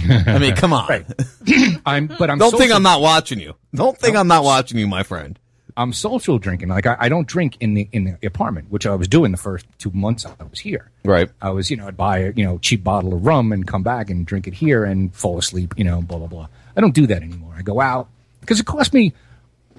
I 0.10 0.38
mean, 0.38 0.56
come 0.56 0.74
on. 0.74 1.06
I'm, 1.86 2.08
but 2.08 2.30
I'm 2.30 2.38
Don't 2.38 2.58
think 2.58 2.72
I'm 2.72 2.84
not 2.84 3.02
watching 3.02 3.40
you. 3.40 3.56
Don't 3.74 3.98
think 3.98 4.16
I'm 4.16 4.28
not 4.28 4.44
watching 4.44 4.78
you, 4.78 4.88
my 4.88 5.04
friend. 5.04 5.38
I'm 5.78 5.94
social 5.94 6.40
drinking. 6.40 6.70
Like 6.70 6.86
I, 6.88 6.98
I 7.02 7.10
don't 7.10 7.28
drink 7.28 7.56
in 7.62 7.74
the 7.76 7.88
in 7.92 8.04
the 8.20 8.28
apartment, 8.28 8.70
which 8.72 8.86
I 8.86 8.96
was 8.96 9.08
doing 9.08 9.32
the 9.32 9.38
first 9.38 9.66
two 9.78 9.92
months 9.92 10.26
I 10.26 10.44
was 10.50 10.60
here. 10.60 10.90
Right. 11.06 11.30
I 11.42 11.52
was, 11.52 11.70
you 11.72 11.78
know, 11.78 11.88
I'd 11.88 11.96
buy 11.96 12.18
a 12.20 12.34
you 12.36 12.44
know 12.44 12.58
cheap 12.58 12.84
bottle 12.84 13.14
of 13.14 13.26
rum 13.26 13.52
and 13.52 13.66
come 13.68 13.84
back 13.84 14.10
and 14.10 14.26
drink 14.26 14.48
it 14.48 14.54
here 14.56 14.84
and 14.84 15.14
fall 15.16 15.38
asleep. 15.38 15.74
You 15.78 15.84
know, 15.86 16.02
blah 16.02 16.18
blah 16.18 16.28
blah. 16.28 16.48
I 16.76 16.82
don't 16.82 16.94
do 16.94 17.08
that 17.08 17.22
anymore. 17.24 17.54
I 17.58 17.62
go 17.62 17.80
out 17.80 18.10
because 18.42 18.60
it 18.60 18.66
costs 18.66 18.94
me 18.94 19.14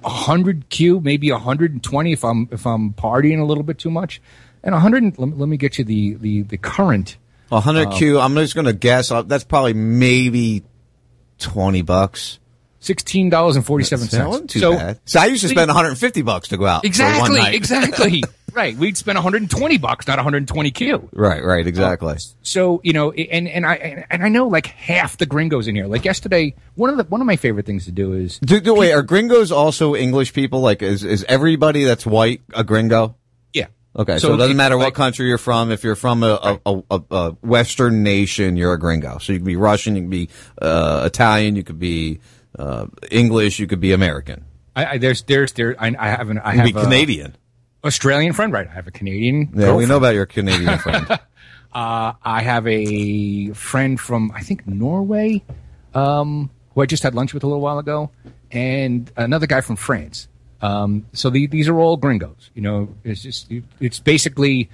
a 0.05 0.09
hundred 0.09 0.69
Q, 0.69 1.01
maybe 1.01 1.31
a 1.31 1.39
hundred 1.39 1.73
and 1.73 1.83
twenty 1.83 2.13
if 2.13 2.25
I'm 2.25 2.49
if 2.53 2.65
I'm 2.67 2.93
partying 2.93 3.41
a 3.41 3.45
little 3.45 3.65
bit 3.65 3.79
too 3.79 3.91
much, 3.91 4.23
and 4.63 4.75
a 4.75 4.81
hundred. 4.81 5.19
Let, 5.19 5.29
me- 5.29 5.35
let 5.37 5.49
me 5.49 5.57
get 5.57 5.79
you 5.79 5.85
the 5.85 6.15
the 6.15 6.43
the 6.43 6.57
current. 6.59 7.17
100 7.51 7.87
um, 7.87 7.93
Q. 7.95 8.21
I'm 8.21 8.35
just 8.35 8.55
going 8.55 8.67
to 8.67 8.75
guess. 8.75 9.11
uh, 9.11 9.23
That's 9.23 9.43
probably 9.43 9.73
maybe 9.73 10.65
20 11.39 11.81
bucks. 11.81 12.39
Sixteen 12.81 13.29
dollars 13.29 13.57
forty 13.67 13.85
seven 13.85 14.07
cents. 14.09 14.53
too 14.53 14.61
bad. 14.61 15.01
So 15.05 15.19
I 15.21 15.27
used 15.27 15.43
to 15.43 15.49
spend 15.49 15.69
150 15.69 16.23
bucks 16.23 16.49
to 16.49 16.57
go 16.57 16.65
out. 16.67 16.83
for 16.83 16.87
one 16.87 16.87
Exactly, 16.87 17.39
night. 17.41 17.55
exactly. 17.55 18.23
right. 18.53 18.77
We'd 18.77 18.97
spend 18.97 19.17
120 19.17 19.79
bucks, 19.79 20.07
not 20.07 20.17
120 20.19 20.71
Q. 20.71 21.09
Right, 21.13 21.43
right, 21.45 21.67
exactly. 21.67 22.17
So 22.43 22.81
you 22.85 22.93
know, 22.93 23.11
and 23.11 23.49
and 23.49 23.67
I 23.67 24.07
and 24.11 24.23
I 24.25 24.29
know 24.29 24.47
like 24.47 24.67
half 24.67 25.17
the 25.17 25.27
gringos 25.27 25.67
in 25.67 25.75
here. 25.75 25.87
Like 25.87 26.05
yesterday, 26.05 26.55
one 26.77 26.89
of 26.91 26.97
the 26.99 27.05
one 27.05 27.21
of 27.21 27.27
my 27.27 27.35
favorite 27.37 27.67
things 27.67 27.85
to 27.87 27.93
do 27.93 28.13
is 28.13 28.39
Do, 28.39 28.61
do, 28.61 28.75
wait, 28.75 28.93
are 28.93 29.03
gringos 29.03 29.51
also 29.51 29.97
English 29.97 30.33
people? 30.33 30.61
Like, 30.61 30.81
is, 30.83 31.03
is 31.03 31.25
everybody 31.29 31.83
that's 31.85 32.07
white 32.07 32.43
a 32.55 32.63
gringo? 32.63 33.17
yeah. 33.53 33.67
Okay, 33.97 34.19
so, 34.19 34.29
So 34.29 34.35
it 34.35 34.37
doesn't 34.37 34.57
matter 34.57 34.79
what 34.79 34.95
country 34.95 35.27
you're 35.27 35.39
from. 35.39 35.73
If 35.73 35.83
you're 35.83 35.97
from 35.97 36.23
a, 36.23 36.59
a, 36.65 36.83
a, 36.91 37.03
a 37.11 37.31
Western 37.43 38.05
nation, 38.05 38.57
you're 38.57 38.75
a 38.75 38.79
gringo. 38.79 39.19
So 39.19 39.33
you 39.33 39.41
can 39.41 39.47
be 39.47 39.57
Russian, 39.57 39.97
you 39.97 40.03
can 40.03 40.11
be 40.11 40.29
uh, 40.63 41.03
Italian, 41.07 41.57
you 41.57 41.65
could 41.65 41.81
be 41.81 42.21
uh, 42.59 42.87
English, 43.11 43.59
you 43.59 43.67
could 43.67 43.81
be 43.81 43.93
American. 43.93 44.45
I, 44.75 44.87
I 44.87 44.99
there's 44.99 45.23
there's 45.23 45.53
there 45.53 45.77
I, 45.79 45.95
I 45.99 46.09
have 46.09 46.31
an 46.31 46.39
I 46.39 46.55
have 46.55 46.65
be 46.65 46.71
a 46.71 46.83
Canadian. 46.83 47.37
Australian 47.85 48.33
friend, 48.33 48.53
right? 48.53 48.67
I 48.69 48.73
have 48.73 48.87
a 48.87 48.91
Canadian. 48.91 49.51
Yeah, 49.55 49.75
we 49.75 49.87
know 49.87 49.97
about 49.97 50.15
your 50.15 50.27
Canadian 50.27 50.79
friend. 50.85 51.09
Uh, 51.73 52.13
I 52.23 52.43
have 52.43 52.67
a 52.67 53.53
friend 53.53 54.01
from 54.01 54.33
I 54.35 54.41
think 54.41 54.67
Norway, 54.67 55.43
um, 55.95 56.51
who 56.75 56.81
I 56.83 56.87
just 56.87 57.03
had 57.03 57.15
lunch 57.15 57.35
with 57.35 57.45
a 57.45 57.47
little 57.47 57.61
while 57.61 57.79
ago, 57.79 58.11
and 58.51 59.11
another 59.17 59.47
guy 59.47 59.61
from 59.61 59.77
France. 59.77 60.29
Um, 60.61 61.07
so 61.13 61.31
the, 61.31 61.47
these 61.47 61.69
are 61.69 61.79
all 61.79 61.97
gringos. 61.97 62.51
You 62.55 62.63
know, 62.63 62.95
it's 63.05 63.23
just 63.23 63.51
it's 63.81 64.01
basically 64.01 64.71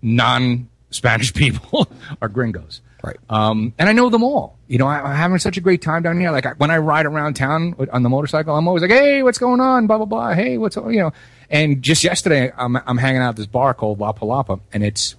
non 0.00 0.68
Spanish 0.90 1.34
people 1.42 1.88
are 2.22 2.28
gringos. 2.28 2.80
Right. 3.08 3.16
Um, 3.30 3.72
and 3.78 3.88
I 3.88 3.92
know 3.92 4.10
them 4.10 4.22
all. 4.22 4.58
You 4.66 4.76
know, 4.78 4.86
I, 4.86 5.00
I'm 5.00 5.16
having 5.16 5.38
such 5.38 5.56
a 5.56 5.62
great 5.62 5.80
time 5.80 6.02
down 6.02 6.20
here. 6.20 6.30
Like 6.30 6.44
I, 6.44 6.52
when 6.58 6.70
I 6.70 6.76
ride 6.76 7.06
around 7.06 7.34
town 7.34 7.74
on 7.90 8.02
the 8.02 8.08
motorcycle, 8.10 8.54
I'm 8.54 8.68
always 8.68 8.82
like, 8.82 8.90
"Hey, 8.90 9.22
what's 9.22 9.38
going 9.38 9.60
on?" 9.60 9.86
Blah 9.86 9.96
blah 9.96 10.06
blah. 10.06 10.34
Hey, 10.34 10.58
what's 10.58 10.76
you 10.76 10.98
know? 10.98 11.12
And 11.48 11.82
just 11.82 12.04
yesterday, 12.04 12.52
I'm 12.56 12.76
I'm 12.76 12.98
hanging 12.98 13.22
out 13.22 13.30
at 13.30 13.36
this 13.36 13.46
bar 13.46 13.72
called 13.72 13.98
La 13.98 14.12
Palapa, 14.12 14.60
and 14.72 14.84
it's 14.84 15.16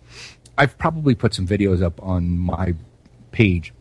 I've 0.57 0.77
probably 0.77 1.15
put 1.15 1.33
some 1.33 1.47
videos 1.47 1.81
up 1.81 2.01
on 2.03 2.37
my 2.37 2.75
page, 3.31 3.73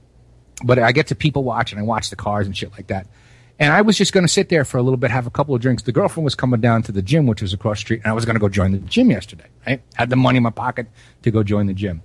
but 0.64 0.78
I 0.78 0.92
get 0.92 1.08
to 1.08 1.14
people 1.14 1.44
watch 1.44 1.72
and 1.72 1.80
I 1.80 1.84
watch 1.84 2.08
the 2.08 2.16
cars 2.16 2.46
and 2.46 2.56
shit 2.56 2.72
like 2.72 2.86
that. 2.86 3.06
And 3.58 3.72
I 3.72 3.82
was 3.82 3.98
just 3.98 4.12
going 4.12 4.24
to 4.24 4.32
sit 4.32 4.48
there 4.50 4.64
for 4.64 4.78
a 4.78 4.82
little 4.82 4.96
bit, 4.96 5.10
have 5.10 5.26
a 5.26 5.30
couple 5.30 5.52
of 5.52 5.60
drinks. 5.60 5.82
The 5.82 5.90
girlfriend 5.90 6.24
was 6.24 6.36
coming 6.36 6.60
down 6.60 6.84
to 6.84 6.92
the 6.92 7.02
gym, 7.02 7.26
which 7.26 7.42
was 7.42 7.52
across 7.52 7.78
the 7.78 7.80
street, 7.80 8.00
and 8.04 8.10
I 8.10 8.14
was 8.14 8.24
going 8.24 8.36
to 8.36 8.40
go 8.40 8.48
join 8.48 8.70
the 8.70 8.78
gym 8.78 9.10
yesterday. 9.10 9.46
Right? 9.66 9.82
Had 9.94 10.10
the 10.10 10.16
money 10.16 10.36
in 10.36 10.44
my 10.44 10.50
pocket 10.50 10.86
to 11.22 11.30
go 11.32 11.42
join 11.42 11.66
the 11.66 11.74
gym. 11.74 12.00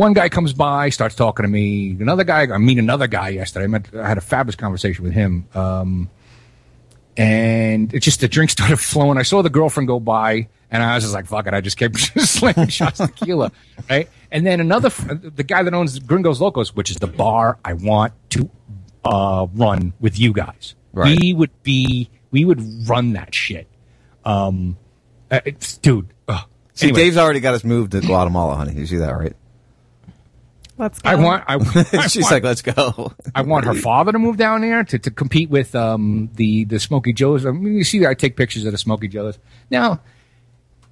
One 0.00 0.14
guy 0.14 0.30
comes 0.30 0.54
by, 0.54 0.88
starts 0.88 1.14
talking 1.14 1.42
to 1.42 1.48
me. 1.50 1.90
Another 1.90 2.24
guy, 2.24 2.50
I 2.50 2.56
meet 2.56 2.78
another 2.78 3.06
guy 3.06 3.28
yesterday. 3.28 3.64
I, 3.64 3.66
met, 3.66 3.94
I 3.94 4.08
had 4.08 4.16
a 4.16 4.22
fabulous 4.22 4.56
conversation 4.56 5.04
with 5.04 5.12
him. 5.12 5.46
Um, 5.52 6.08
and 7.18 7.92
it 7.92 8.00
just, 8.00 8.20
the 8.20 8.28
drink 8.28 8.48
started 8.56 8.78
flowing. 8.78 9.18
I 9.18 9.24
saw 9.24 9.42
the 9.42 9.50
girlfriend 9.50 9.88
go 9.88 10.00
by 10.00 10.48
and 10.70 10.82
I 10.82 10.94
was 10.94 11.04
just 11.04 11.12
like, 11.12 11.26
fuck 11.26 11.46
it. 11.46 11.52
I 11.52 11.60
just 11.60 11.76
kept 11.76 11.98
slamming 12.18 12.68
shots 12.68 12.98
of 13.00 13.14
tequila. 13.14 13.52
Right. 13.90 14.08
And 14.30 14.46
then 14.46 14.60
another, 14.60 14.88
the 14.88 15.42
guy 15.42 15.62
that 15.62 15.74
owns 15.74 15.98
Gringos 15.98 16.40
Locos, 16.40 16.74
which 16.74 16.90
is 16.90 16.96
the 16.96 17.06
bar 17.06 17.58
I 17.62 17.74
want 17.74 18.14
to, 18.30 18.48
uh, 19.04 19.48
run 19.52 19.92
with 20.00 20.18
you 20.18 20.32
guys. 20.32 20.76
Right. 20.94 21.18
We 21.20 21.34
would 21.34 21.62
be, 21.62 22.08
we 22.30 22.46
would 22.46 22.88
run 22.88 23.12
that 23.12 23.34
shit. 23.34 23.68
Um, 24.24 24.78
uh, 25.30 25.40
it's, 25.44 25.76
dude. 25.76 26.14
ugh. 26.26 26.48
See, 26.72 26.86
Anyway. 26.86 27.02
Dave's 27.02 27.18
already 27.18 27.40
got 27.40 27.52
us 27.52 27.64
moved 27.64 27.92
to 27.92 28.00
Guatemala, 28.00 28.56
honey. 28.56 28.72
You 28.72 28.86
see 28.86 28.96
that, 28.96 29.10
right? 29.14 29.36
Let's 30.80 30.98
go. 31.00 31.10
I 31.10 31.14
want. 31.16 31.44
I, 31.46 31.54
I 31.92 32.06
She's 32.08 32.22
want- 32.22 32.32
like, 32.32 32.42
let's 32.42 32.62
go. 32.62 33.12
I 33.34 33.42
want 33.42 33.66
her 33.66 33.74
father 33.74 34.12
to 34.12 34.18
move 34.18 34.36
down 34.38 34.62
there 34.62 34.82
to, 34.82 34.98
to 34.98 35.10
compete 35.10 35.50
with 35.50 35.74
um, 35.74 36.30
the 36.34 36.64
the 36.64 36.80
Smoky 36.80 37.12
Joe's. 37.12 37.44
I 37.46 37.50
mean, 37.50 37.74
you 37.74 37.84
see, 37.84 38.06
I 38.06 38.14
take 38.14 38.36
pictures 38.36 38.64
of 38.64 38.72
the 38.72 38.78
Smoky 38.78 39.06
Joe's. 39.06 39.38
Now, 39.70 40.00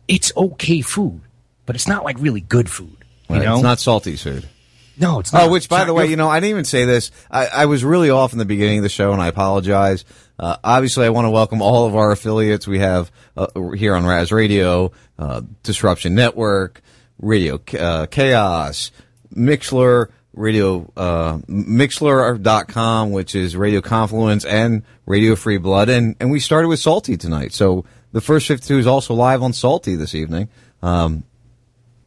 it's 0.06 0.30
okay 0.36 0.80
food, 0.82 1.22
but 1.66 1.74
it's 1.74 1.88
not 1.88 2.04
like 2.04 2.16
really 2.20 2.40
good 2.42 2.68
food. 2.70 2.96
You 3.28 3.36
Right, 3.36 3.44
know, 3.44 3.54
It's 3.54 3.62
not 3.62 3.78
salty 3.80 4.16
food. 4.16 4.48
no, 4.98 5.20
it's 5.20 5.32
not. 5.32 5.42
Oh, 5.44 5.50
which, 5.50 5.68
by 5.68 5.84
the 5.84 5.92
way, 5.94 6.06
you 6.06 6.16
know, 6.16 6.28
I 6.28 6.40
didn't 6.40 6.50
even 6.50 6.64
say 6.64 6.84
this. 6.84 7.10
I, 7.30 7.46
I 7.46 7.66
was 7.66 7.84
really 7.84 8.10
off 8.10 8.32
in 8.32 8.38
the 8.38 8.44
beginning 8.46 8.78
of 8.78 8.82
the 8.84 8.88
show, 8.88 9.12
and 9.12 9.20
I 9.22 9.28
apologize. 9.28 10.04
Uh, 10.38 10.56
obviously, 10.64 11.04
I 11.06 11.10
want 11.10 11.24
to 11.26 11.30
welcome 11.30 11.60
all 11.62 11.86
of 11.86 11.94
our 11.96 12.10
affiliates 12.10 12.66
we 12.66 12.78
have 12.78 13.10
uh, 13.36 13.48
here 13.72 13.94
on 13.94 14.06
Raz 14.06 14.32
Radio, 14.32 14.92
uh, 15.18 15.42
Disruption 15.62 16.14
Network, 16.14 16.80
Radio 17.20 17.60
uh, 17.78 18.06
Chaos, 18.06 18.90
Mixlr, 19.34 20.08
Radio 20.34 20.90
uh, 20.96 21.38
Mixler.com, 21.48 23.10
which 23.12 23.34
is 23.34 23.56
Radio 23.56 23.80
Confluence 23.80 24.44
and 24.44 24.82
Radio 25.06 25.34
Free 25.36 25.58
Blood, 25.58 25.88
and 25.88 26.14
and 26.20 26.30
we 26.30 26.40
started 26.40 26.68
with 26.68 26.78
Salty 26.80 27.16
tonight. 27.16 27.52
So 27.52 27.84
the 28.12 28.20
first 28.20 28.46
fifty-two 28.46 28.78
is 28.78 28.86
also 28.86 29.14
live 29.14 29.42
on 29.42 29.52
Salty 29.52 29.96
this 29.96 30.14
evening. 30.14 30.48
Um, 30.82 31.24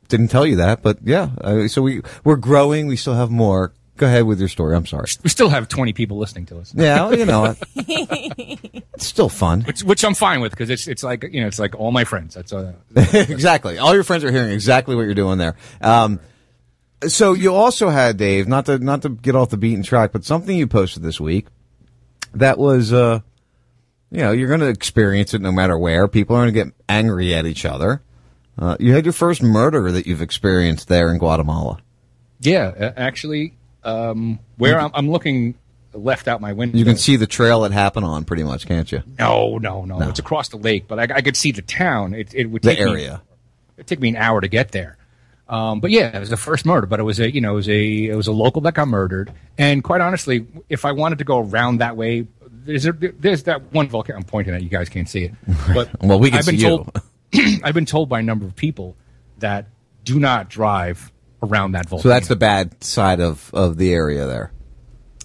didn't 0.07 0.29
tell 0.29 0.45
you 0.45 0.57
that, 0.57 0.81
but 0.81 0.99
yeah. 1.03 1.29
Uh, 1.41 1.67
so 1.67 1.81
we 1.81 2.01
we're 2.23 2.35
growing. 2.37 2.87
We 2.87 2.95
still 2.95 3.15
have 3.15 3.31
more. 3.31 3.73
Go 3.97 4.07
ahead 4.07 4.25
with 4.25 4.39
your 4.39 4.47
story. 4.49 4.75
I'm 4.75 4.85
sorry. 4.85 5.05
we 5.23 5.29
still 5.29 5.49
have 5.49 5.67
twenty 5.67 5.93
people 5.93 6.17
listening 6.17 6.45
to 6.47 6.57
us. 6.59 6.73
Yeah, 6.75 7.11
you 7.11 7.25
know, 7.25 7.55
it's 7.75 9.05
still 9.05 9.29
fun. 9.29 9.61
which 9.61 9.83
which 9.83 10.03
I'm 10.03 10.15
fine 10.15 10.41
with 10.41 10.51
because 10.51 10.69
it's 10.69 10.87
it's 10.87 11.03
like 11.03 11.23
you 11.23 11.41
know 11.41 11.47
it's 11.47 11.59
like 11.59 11.75
all 11.79 11.91
my 11.91 12.03
friends. 12.03 12.33
That's 12.33 12.53
uh, 12.53 12.73
exactly. 12.95 13.77
All 13.77 13.93
your 13.93 14.03
friends 14.03 14.23
are 14.23 14.31
hearing 14.31 14.51
exactly 14.51 14.95
what 14.95 15.03
you're 15.03 15.13
doing 15.13 15.37
there. 15.37 15.55
Um, 15.81 16.19
so 17.07 17.33
you 17.33 17.53
also 17.53 17.89
had 17.89 18.17
Dave, 18.17 18.47
not 18.47 18.65
to 18.67 18.77
not 18.79 19.01
to 19.03 19.09
get 19.09 19.35
off 19.35 19.49
the 19.49 19.57
beaten 19.57 19.83
track, 19.83 20.11
but 20.11 20.23
something 20.25 20.55
you 20.55 20.67
posted 20.67 21.03
this 21.03 21.19
week 21.19 21.47
that 22.33 22.57
was, 22.57 22.93
uh, 22.93 23.19
you 24.11 24.19
know, 24.19 24.31
you're 24.31 24.47
going 24.47 24.59
to 24.61 24.67
experience 24.69 25.33
it 25.33 25.41
no 25.41 25.51
matter 25.51 25.77
where. 25.77 26.07
People 26.07 26.35
are 26.35 26.39
going 26.43 26.53
to 26.53 26.63
get 26.65 26.73
angry 26.87 27.33
at 27.33 27.45
each 27.45 27.65
other. 27.65 28.01
Uh, 28.57 28.77
you 28.79 28.93
had 28.93 29.05
your 29.05 29.13
first 29.13 29.41
murder 29.41 29.91
that 29.91 30.05
you've 30.05 30.21
experienced 30.21 30.87
there 30.87 31.11
in 31.11 31.17
Guatemala. 31.17 31.79
yeah. 32.39 32.93
Actually, 32.97 33.53
um, 33.83 34.39
where 34.57 34.79
I'm, 34.79 34.91
I'm 34.93 35.09
looking 35.09 35.55
left 35.93 36.27
out 36.27 36.39
my 36.41 36.53
window. 36.53 36.77
You 36.77 36.85
can 36.85 36.97
see 36.97 37.15
the 37.15 37.27
trail 37.27 37.65
it 37.65 37.71
happened 37.71 38.05
on, 38.05 38.23
pretty 38.25 38.43
much, 38.43 38.65
can't 38.67 38.89
you? 38.91 39.01
No, 39.19 39.57
no, 39.57 39.83
no, 39.85 39.99
It's 40.09 40.19
across 40.19 40.49
the 40.49 40.57
lake, 40.57 40.87
but 40.87 40.99
I, 40.99 41.15
I 41.17 41.21
could 41.21 41.35
see 41.35 41.51
the 41.51 41.61
town. 41.61 42.13
It, 42.13 42.33
it 42.33 42.45
would 42.45 42.61
The 42.61 42.73
me- 42.73 42.77
area. 42.79 43.21
it 43.77 43.87
took 43.87 43.99
me 43.99 44.09
an 44.09 44.15
hour 44.17 44.39
to 44.41 44.47
get 44.47 44.71
there. 44.71 44.97
Um, 45.51 45.81
but 45.81 45.91
yeah, 45.91 46.15
it 46.15 46.19
was 46.19 46.29
the 46.31 46.37
first 46.37 46.65
murder. 46.65 46.87
But 46.87 46.99
it 46.99 47.03
was 47.03 47.19
a 47.19 47.31
you 47.31 47.41
know 47.41 47.51
it 47.51 47.55
was 47.55 47.69
a 47.69 48.05
it 48.07 48.15
was 48.15 48.27
a 48.27 48.31
local 48.31 48.61
that 48.61 48.73
got 48.73 48.87
murdered. 48.87 49.31
And 49.57 49.83
quite 49.83 50.01
honestly, 50.01 50.47
if 50.69 50.85
I 50.85 50.93
wanted 50.93 51.17
to 51.19 51.23
go 51.25 51.39
around 51.39 51.77
that 51.79 51.97
way, 51.97 52.25
there's 52.49 52.85
a, 52.85 52.93
there's 52.93 53.43
that 53.43 53.71
one 53.73 53.87
volcano. 53.89 54.17
I'm 54.19 54.23
pointing 54.23 54.53
at 54.55 54.63
you 54.63 54.69
guys 54.69 54.87
can't 54.89 55.09
see 55.09 55.25
it, 55.25 55.33
but 55.73 55.89
Well, 56.01 56.19
we 56.19 56.29
can 56.29 56.39
I've 56.39 56.45
been 56.45 56.57
see 56.57 56.63
you. 56.63 56.69
told 56.69 57.01
I've 57.63 57.73
been 57.73 57.85
told 57.85 58.07
by 58.09 58.19
a 58.19 58.23
number 58.23 58.45
of 58.45 58.55
people 58.55 58.95
that 59.39 59.67
do 60.05 60.19
not 60.19 60.49
drive 60.49 61.11
around 61.43 61.73
that 61.73 61.89
volcano. 61.89 62.03
So 62.03 62.09
that's 62.09 62.27
the 62.27 62.35
bad 62.35 62.83
side 62.83 63.19
of, 63.19 63.49
of 63.53 63.77
the 63.77 63.93
area 63.93 64.27
there. 64.27 64.51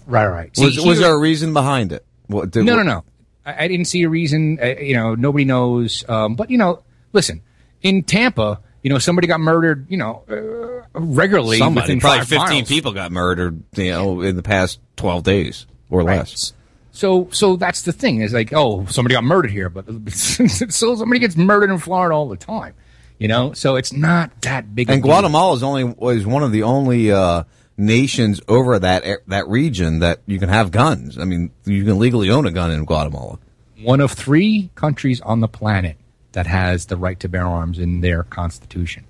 right, 0.07 0.25
right. 0.27 0.49
Was, 0.57 0.75
See, 0.75 0.87
was 0.87 0.97
here- 0.97 1.07
there 1.07 1.15
a 1.15 1.19
reason 1.19 1.53
behind 1.53 1.91
it? 1.91 2.05
What, 2.27 2.51
did, 2.51 2.65
no, 2.65 2.75
no, 2.75 2.83
no. 2.83 3.03
I, 3.45 3.65
I 3.65 3.67
didn't 3.67 3.85
see 3.85 4.03
a 4.03 4.09
reason. 4.09 4.57
Uh, 4.61 4.65
you 4.81 4.95
know, 4.95 5.15
nobody 5.15 5.45
knows. 5.45 6.03
Um, 6.09 6.35
but 6.35 6.49
you 6.49 6.57
know, 6.57 6.83
listen, 7.13 7.41
in 7.81 8.03
Tampa, 8.03 8.59
you 8.87 8.93
know, 8.93 8.99
somebody 8.99 9.27
got 9.27 9.41
murdered. 9.41 9.85
You 9.89 9.97
know, 9.97 10.23
uh, 10.31 10.97
regularly. 10.97 11.57
Somebody, 11.57 11.99
probably 11.99 12.21
15 12.25 12.37
miles. 12.39 12.69
people 12.69 12.93
got 12.93 13.11
murdered, 13.11 13.61
you 13.75 13.91
know, 13.91 14.21
in 14.21 14.37
the 14.37 14.41
past 14.43 14.79
12 14.95 15.23
days 15.23 15.65
or 15.89 16.03
Right. 16.03 16.19
less. 16.19 16.53
So, 16.93 17.27
so 17.33 17.57
that's 17.57 17.81
the 17.81 17.91
thing. 17.91 18.21
Is 18.21 18.31
like, 18.31 18.53
oh, 18.53 18.85
somebody 18.85 19.13
got 19.13 19.25
murdered 19.25 19.51
here, 19.51 19.67
but 19.69 19.85
so 20.09 20.95
somebody 20.95 21.19
gets 21.19 21.35
murdered 21.35 21.69
in 21.69 21.79
Florida 21.79 22.15
all 22.15 22.29
the 22.29 22.37
time. 22.37 22.75
You 23.19 23.27
know, 23.27 23.51
so 23.51 23.75
it's 23.75 23.91
not 23.91 24.31
that 24.43 24.73
big. 24.73 24.89
a 24.89 24.93
And. 24.93 25.03
Guatemala 25.03 25.53
is 25.57 25.63
only 25.63 25.83
was 25.83 26.25
one 26.25 26.43
of 26.43 26.53
the 26.53 26.63
only 26.63 27.11
uh, 27.11 27.43
nations 27.75 28.39
over 28.47 28.79
that 28.79 29.03
that 29.27 29.47
region 29.49 29.99
that 29.99 30.21
you 30.25 30.39
can 30.39 30.47
have 30.47 30.71
guns. 30.71 31.17
I 31.19 31.25
mean, 31.25 31.51
you 31.65 31.83
can 31.83 31.99
legally 31.99 32.29
own 32.29 32.45
a 32.47 32.51
gun 32.51 32.71
in 32.71 32.85
Guatemala. 32.85 33.37
one 33.83 33.99
of 33.99 34.13
three 34.13 34.69
countries 34.75 35.19
on 35.21 35.41
the 35.41 35.47
planet 35.49 35.97
that 36.33 36.47
has 36.47 36.85
the 36.87 36.97
right 36.97 37.19
to 37.19 37.29
bear 37.29 37.45
arms 37.45 37.79
in 37.79 38.01
their 38.01 38.23
constitution. 38.23 39.05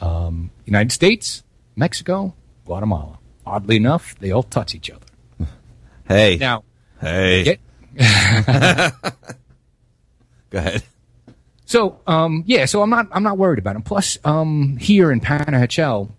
Um, 0.00 0.50
United 0.64 0.92
States, 0.92 1.42
Mexico, 1.74 2.34
Guatemala. 2.64 3.18
Oddly 3.46 3.76
enough, 3.76 4.14
they 4.18 4.30
all 4.32 4.42
touch 4.42 4.74
each 4.74 4.90
other. 4.90 5.06
Hey, 6.08 6.36
Now, 6.36 6.62
hey, 7.00 7.42
get, 7.42 7.60
go 10.50 10.58
ahead. 10.58 10.84
So, 11.64 11.98
um, 12.06 12.44
yeah, 12.46 12.66
so 12.66 12.80
I'm 12.80 12.90
not, 12.90 13.08
I'm 13.10 13.24
not 13.24 13.38
worried 13.38 13.58
about 13.58 13.72
them. 13.72 13.82
Plus, 13.82 14.16
um, 14.24 14.76
here 14.76 15.10
in 15.10 15.20
Panajachel, 15.20 16.10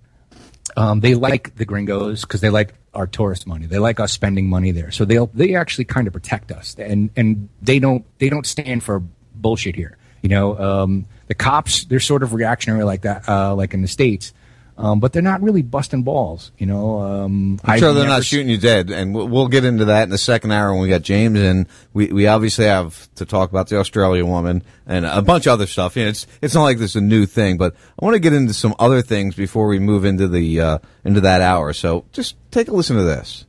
um, 0.75 0.99
they 0.99 1.15
like 1.15 1.55
the 1.55 1.63
gringos 1.63 2.21
because 2.21 2.41
they 2.41 2.49
like 2.49 2.73
our 2.93 3.07
tourist 3.07 3.47
money. 3.47 3.65
They 3.65 3.79
like 3.79 4.01
us 4.01 4.11
spending 4.11 4.49
money 4.49 4.71
there. 4.71 4.91
So 4.91 5.05
they'll, 5.05 5.27
they 5.33 5.55
actually 5.55 5.85
kind 5.85 6.05
of 6.05 6.11
protect 6.11 6.51
us 6.51 6.75
and, 6.77 7.09
and 7.15 7.47
they 7.61 7.79
don't, 7.79 8.05
they 8.19 8.27
don't 8.27 8.45
stand 8.45 8.83
for 8.83 9.01
bullshit 9.35 9.75
here. 9.75 9.96
You 10.21 10.29
know, 10.29 10.57
um, 10.57 11.05
the 11.27 11.35
cops, 11.35 11.85
they're 11.85 11.99
sort 11.99 12.23
of 12.23 12.33
reactionary 12.33 12.83
like 12.83 13.01
that, 13.01 13.27
uh, 13.27 13.55
like 13.55 13.73
in 13.73 13.81
the 13.81 13.87
States. 13.87 14.33
Um, 14.79 14.99
but 14.99 15.11
they're 15.11 15.23
not 15.23 15.41
really 15.41 15.63
busting 15.63 16.03
balls, 16.03 16.51
you 16.59 16.67
know. 16.67 16.99
Um, 17.01 17.59
I'm 17.63 17.71
I've 17.71 17.79
sure 17.79 17.93
they're 17.93 18.07
not 18.07 18.23
shooting 18.23 18.47
you 18.47 18.59
dead, 18.59 18.91
and 18.91 19.15
we'll, 19.15 19.27
we'll 19.27 19.47
get 19.47 19.65
into 19.65 19.85
that 19.85 20.03
in 20.03 20.09
the 20.11 20.19
second 20.19 20.51
hour 20.51 20.71
when 20.71 20.83
we 20.83 20.87
got 20.87 21.01
James 21.01 21.39
in. 21.39 21.67
We 21.93 22.07
we 22.13 22.27
obviously 22.27 22.65
have 22.65 23.11
to 23.15 23.25
talk 23.25 23.49
about 23.49 23.69
the 23.69 23.79
Australian 23.79 24.27
woman 24.27 24.61
and 24.85 25.03
a 25.03 25.23
bunch 25.23 25.47
of 25.47 25.53
other 25.53 25.65
stuff. 25.65 25.95
You 25.95 26.03
know, 26.03 26.09
it's 26.09 26.27
it's 26.43 26.53
not 26.53 26.61
like 26.61 26.77
this 26.77 26.91
is 26.91 26.97
a 26.97 27.01
new 27.01 27.25
thing, 27.25 27.57
but 27.57 27.73
I 27.99 28.05
want 28.05 28.13
to 28.13 28.19
get 28.19 28.33
into 28.33 28.53
some 28.53 28.75
other 28.77 29.01
things 29.01 29.33
before 29.33 29.67
we 29.67 29.79
move 29.79 30.05
into 30.05 30.27
the 30.27 30.61
uh, 30.61 30.77
into 31.03 31.21
that 31.21 31.41
hour. 31.41 31.73
So 31.73 32.05
just 32.11 32.35
take 32.51 32.67
a 32.67 32.71
listen 32.71 32.97
to 32.97 33.03
this. 33.03 33.45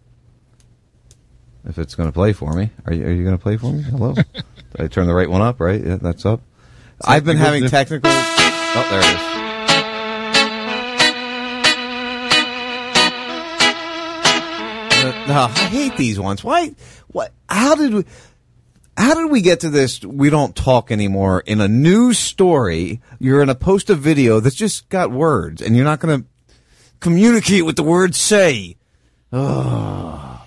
If 1.67 1.79
it's 1.79 1.95
going 1.95 2.09
to 2.09 2.13
play 2.15 2.33
for 2.33 2.55
me, 2.55 2.71
are 2.87 2.95
you 2.95 3.05
are 3.05 3.13
you 3.13 3.23
going 3.23 3.37
to 3.37 3.43
play 3.43 3.59
for 3.59 3.71
me? 3.71 3.83
Hello, 3.83 4.15
Did 4.15 4.45
I 4.79 4.87
turn 4.87 5.07
the 5.07 5.15
right 5.15 5.29
one 5.29 5.43
up, 5.43 5.61
right? 5.61 5.85
Yeah, 5.85 5.97
that's 5.97 6.25
up. 6.25 6.41
I've 7.05 7.25
been 7.25 7.37
having 7.37 7.69
technical. 7.69 8.11
Oh, 8.11 8.87
there 8.91 9.01
it 9.01 9.05
is. 9.05 9.39
No, 15.29 15.43
I 15.43 15.69
hate 15.71 15.97
these 15.97 16.19
ones. 16.19 16.43
Why? 16.43 16.75
What? 17.09 17.33
How 17.49 17.75
did 17.75 17.95
we? 17.95 18.05
How 18.97 19.15
did 19.15 19.31
we 19.31 19.43
get 19.43 19.61
to 19.61 19.71
this? 19.71 20.03
We 20.03 20.29
don't 20.31 20.57
talk 20.57 20.91
anymore. 20.91 21.41
In 21.47 21.61
a 21.61 21.69
news 21.69 22.19
story, 22.19 23.01
you're 23.19 23.39
going 23.39 23.49
to 23.49 23.55
post 23.55 23.91
a 23.91 23.95
video 23.95 24.41
that's 24.41 24.57
just 24.57 24.89
got 24.89 25.13
words, 25.13 25.63
and 25.63 25.77
you're 25.77 25.85
not 25.85 26.01
going 26.01 26.23
to 26.23 26.27
communicate 27.01 27.65
what 27.65 27.77
the 27.77 27.83
words 27.83 28.19
say. 28.19 28.77
Ugh. 29.33 30.38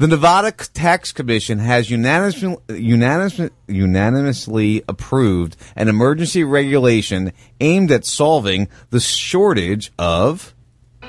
The 0.00 0.08
Nevada 0.08 0.50
Tax 0.50 1.12
Commission 1.12 1.58
has 1.58 1.90
unanimously, 1.90 2.56
unanimous, 2.70 3.50
unanimously 3.68 4.82
approved 4.88 5.58
an 5.76 5.88
emergency 5.88 6.42
regulation 6.42 7.34
aimed 7.60 7.92
at 7.92 8.06
solving 8.06 8.68
the 8.88 8.98
shortage 8.98 9.92
of. 9.98 10.54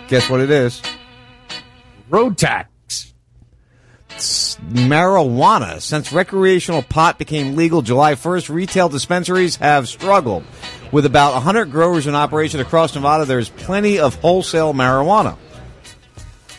Guess 0.09 0.29
what 0.29 0.41
it 0.41 0.51
is? 0.51 0.81
Road 2.09 2.37
tax. 2.37 3.13
marijuana. 4.09 5.79
Since 5.79 6.11
recreational 6.11 6.81
pot 6.81 7.17
became 7.17 7.55
legal 7.55 7.81
July 7.81 8.15
1st, 8.15 8.49
retail 8.49 8.89
dispensaries 8.89 9.55
have 9.55 9.87
struggled. 9.87 10.43
With 10.91 11.05
about 11.05 11.33
100 11.35 11.71
growers 11.71 12.07
in 12.07 12.15
operation 12.15 12.59
across 12.59 12.93
Nevada, 12.93 13.23
there's 13.23 13.47
plenty 13.47 13.99
of 13.99 14.15
wholesale 14.15 14.73
marijuana. 14.73 15.37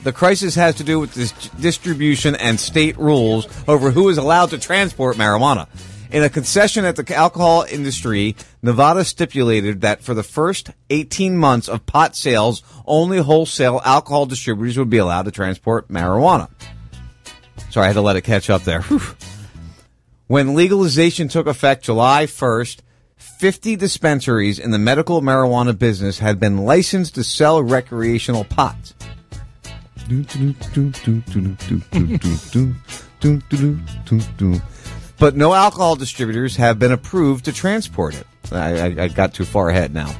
The 0.02 0.12
crisis 0.12 0.56
has 0.56 0.74
to 0.76 0.84
do 0.84 0.98
with 0.98 1.14
this 1.14 1.30
distribution 1.60 2.34
and 2.34 2.58
state 2.58 2.98
rules 2.98 3.46
over 3.68 3.90
who 3.92 4.08
is 4.08 4.18
allowed 4.18 4.50
to 4.50 4.58
transport 4.58 5.16
marijuana. 5.16 5.68
In 6.10 6.22
a 6.22 6.28
concession 6.28 6.84
at 6.84 6.96
the 6.96 7.14
alcohol 7.14 7.64
industry, 7.70 8.36
Nevada 8.62 9.04
stipulated 9.04 9.80
that 9.80 10.02
for 10.02 10.12
the 10.12 10.22
first 10.22 10.70
18 10.90 11.36
months 11.36 11.68
of 11.68 11.86
pot 11.86 12.16
sales, 12.16 12.62
only 12.84 13.18
wholesale 13.18 13.80
alcohol 13.84 14.26
distributors 14.26 14.76
would 14.76 14.90
be 14.90 14.98
allowed 14.98 15.22
to 15.22 15.30
transport 15.30 15.88
marijuana. 15.88 16.50
Sorry, 17.70 17.84
I 17.84 17.86
had 17.86 17.94
to 17.94 18.02
let 18.02 18.16
it 18.16 18.22
catch 18.22 18.50
up 18.50 18.64
there. 18.64 18.82
Whew. 18.82 19.00
When 20.26 20.54
legalization 20.54 21.28
took 21.28 21.46
effect 21.46 21.84
July 21.84 22.26
1st, 22.26 22.80
50 23.16 23.76
dispensaries 23.76 24.58
in 24.58 24.70
the 24.70 24.78
medical 24.78 25.22
marijuana 25.22 25.78
business 25.78 26.18
had 26.18 26.38
been 26.38 26.58
licensed 26.58 27.14
to 27.14 27.24
sell 27.24 27.62
recreational 27.62 28.44
pot. 28.44 28.92
But 35.18 35.36
no 35.36 35.54
alcohol 35.54 35.94
distributors 35.94 36.56
have 36.56 36.80
been 36.80 36.90
approved 36.90 37.44
to 37.44 37.52
transport 37.52 38.16
it. 38.16 38.26
I, 38.50 38.80
I, 38.80 39.04
I 39.04 39.08
got 39.08 39.34
too 39.34 39.44
far 39.44 39.68
ahead 39.68 39.94
now. 39.94 40.12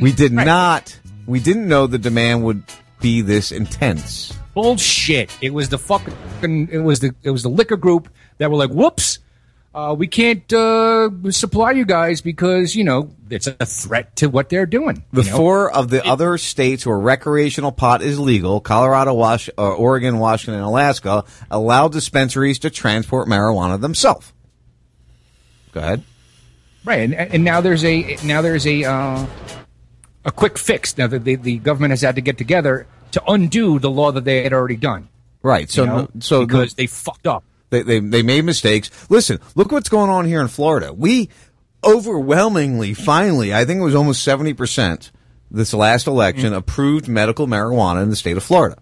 We 0.00 0.12
did 0.12 0.32
not, 0.32 0.98
we 1.26 1.40
didn't 1.40 1.68
know 1.68 1.86
the 1.86 1.98
demand 1.98 2.42
would 2.44 2.62
be 3.00 3.20
this 3.20 3.52
intense. 3.52 4.32
Bullshit. 4.54 5.36
It 5.42 5.52
was 5.52 5.68
the 5.68 5.76
fucking. 5.76 6.70
It 6.72 6.78
was 6.78 7.00
the. 7.00 7.14
It 7.22 7.30
was 7.30 7.42
the 7.42 7.50
liquor 7.50 7.76
group 7.76 8.08
that 8.38 8.50
were 8.50 8.56
like, 8.56 8.70
"Whoops, 8.70 9.18
uh, 9.76 9.94
we 9.94 10.06
can't 10.06 10.50
uh, 10.52 11.10
supply 11.30 11.72
you 11.72 11.84
guys 11.84 12.22
because 12.22 12.74
you 12.74 12.82
know 12.82 13.10
it's 13.28 13.46
a 13.46 13.66
threat 13.66 14.16
to 14.16 14.28
what 14.28 14.48
they're 14.48 14.64
doing." 14.66 15.04
The 15.12 15.22
you 15.22 15.30
know? 15.30 15.36
four 15.36 15.70
of 15.70 15.90
the 15.90 16.04
other 16.04 16.38
states 16.38 16.86
where 16.86 16.98
recreational 16.98 17.72
pot 17.72 18.00
is 18.00 18.18
legal 18.18 18.60
Colorado, 18.60 19.12
Was- 19.12 19.50
uh, 19.58 19.74
Oregon, 19.74 20.18
Washington, 20.18 20.54
and 20.54 20.64
Alaska 20.64 21.24
allow 21.50 21.88
dispensaries 21.88 22.58
to 22.60 22.70
transport 22.70 23.28
marijuana 23.28 23.78
themselves. 23.80 24.32
Go 25.72 25.80
ahead. 25.80 26.02
Right, 26.84 27.00
and, 27.00 27.14
and 27.14 27.44
now 27.44 27.60
there's 27.60 27.84
a 27.84 28.16
now 28.24 28.40
there's 28.40 28.66
a 28.66 28.84
uh, 28.84 29.26
a 30.24 30.32
quick 30.32 30.56
fix. 30.56 30.96
Now 30.96 31.06
that 31.08 31.24
the, 31.24 31.36
the 31.36 31.58
government 31.58 31.90
has 31.90 32.00
had 32.00 32.14
to 32.14 32.20
get 32.22 32.38
together 32.38 32.86
to 33.12 33.22
undo 33.28 33.78
the 33.78 33.90
law 33.90 34.10
that 34.12 34.24
they 34.24 34.42
had 34.42 34.52
already 34.52 34.76
done. 34.76 35.08
Right. 35.42 35.70
So, 35.70 35.82
You 35.82 35.86
know? 35.88 36.08
so 36.20 36.40
the- 36.40 36.46
because 36.46 36.74
they 36.74 36.86
fucked 36.86 37.26
up. 37.26 37.44
They, 37.82 38.00
they 38.00 38.00
they 38.00 38.22
made 38.22 38.44
mistakes. 38.44 38.90
Listen, 39.10 39.38
look 39.54 39.72
what's 39.72 39.88
going 39.88 40.10
on 40.10 40.24
here 40.24 40.40
in 40.40 40.48
Florida. 40.48 40.92
We 40.92 41.28
overwhelmingly, 41.84 42.94
finally, 42.94 43.54
I 43.54 43.64
think 43.64 43.80
it 43.80 43.84
was 43.84 43.94
almost 43.94 44.22
seventy 44.22 44.54
percent 44.54 45.10
this 45.50 45.72
last 45.72 46.06
election 46.06 46.52
approved 46.52 47.08
medical 47.08 47.46
marijuana 47.46 48.02
in 48.02 48.10
the 48.10 48.16
state 48.16 48.36
of 48.36 48.42
Florida. 48.42 48.78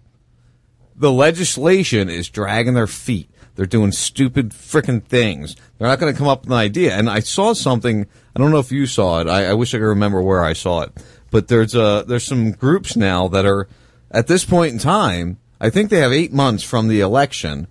The 0.95 1.11
legislation 1.11 2.09
is 2.09 2.29
dragging 2.29 2.73
their 2.73 2.87
feet. 2.87 3.29
They're 3.55 3.65
doing 3.65 3.91
stupid 3.91 4.51
frickin' 4.51 5.03
things. 5.03 5.55
They're 5.77 5.87
not 5.87 5.99
going 5.99 6.11
to 6.11 6.17
come 6.17 6.27
up 6.27 6.41
with 6.41 6.51
an 6.51 6.57
idea. 6.57 6.93
And 6.97 7.09
I 7.09 7.19
saw 7.19 7.53
something. 7.53 8.05
I 8.35 8.39
don't 8.39 8.51
know 8.51 8.59
if 8.59 8.71
you 8.71 8.85
saw 8.85 9.21
it. 9.21 9.27
I, 9.27 9.45
I 9.45 9.53
wish 9.53 9.73
I 9.73 9.77
could 9.77 9.85
remember 9.85 10.21
where 10.21 10.43
I 10.43 10.53
saw 10.53 10.81
it. 10.81 10.91
But 11.31 11.47
there's 11.47 11.75
uh 11.75 12.03
there's 12.03 12.25
some 12.25 12.51
groups 12.51 12.95
now 12.95 13.27
that 13.29 13.45
are 13.45 13.67
at 14.11 14.27
this 14.27 14.45
point 14.45 14.73
in 14.73 14.79
time. 14.79 15.37
I 15.59 15.69
think 15.69 15.89
they 15.89 15.99
have 15.99 16.11
eight 16.11 16.33
months 16.33 16.63
from 16.63 16.87
the 16.87 16.99
election 16.99 17.67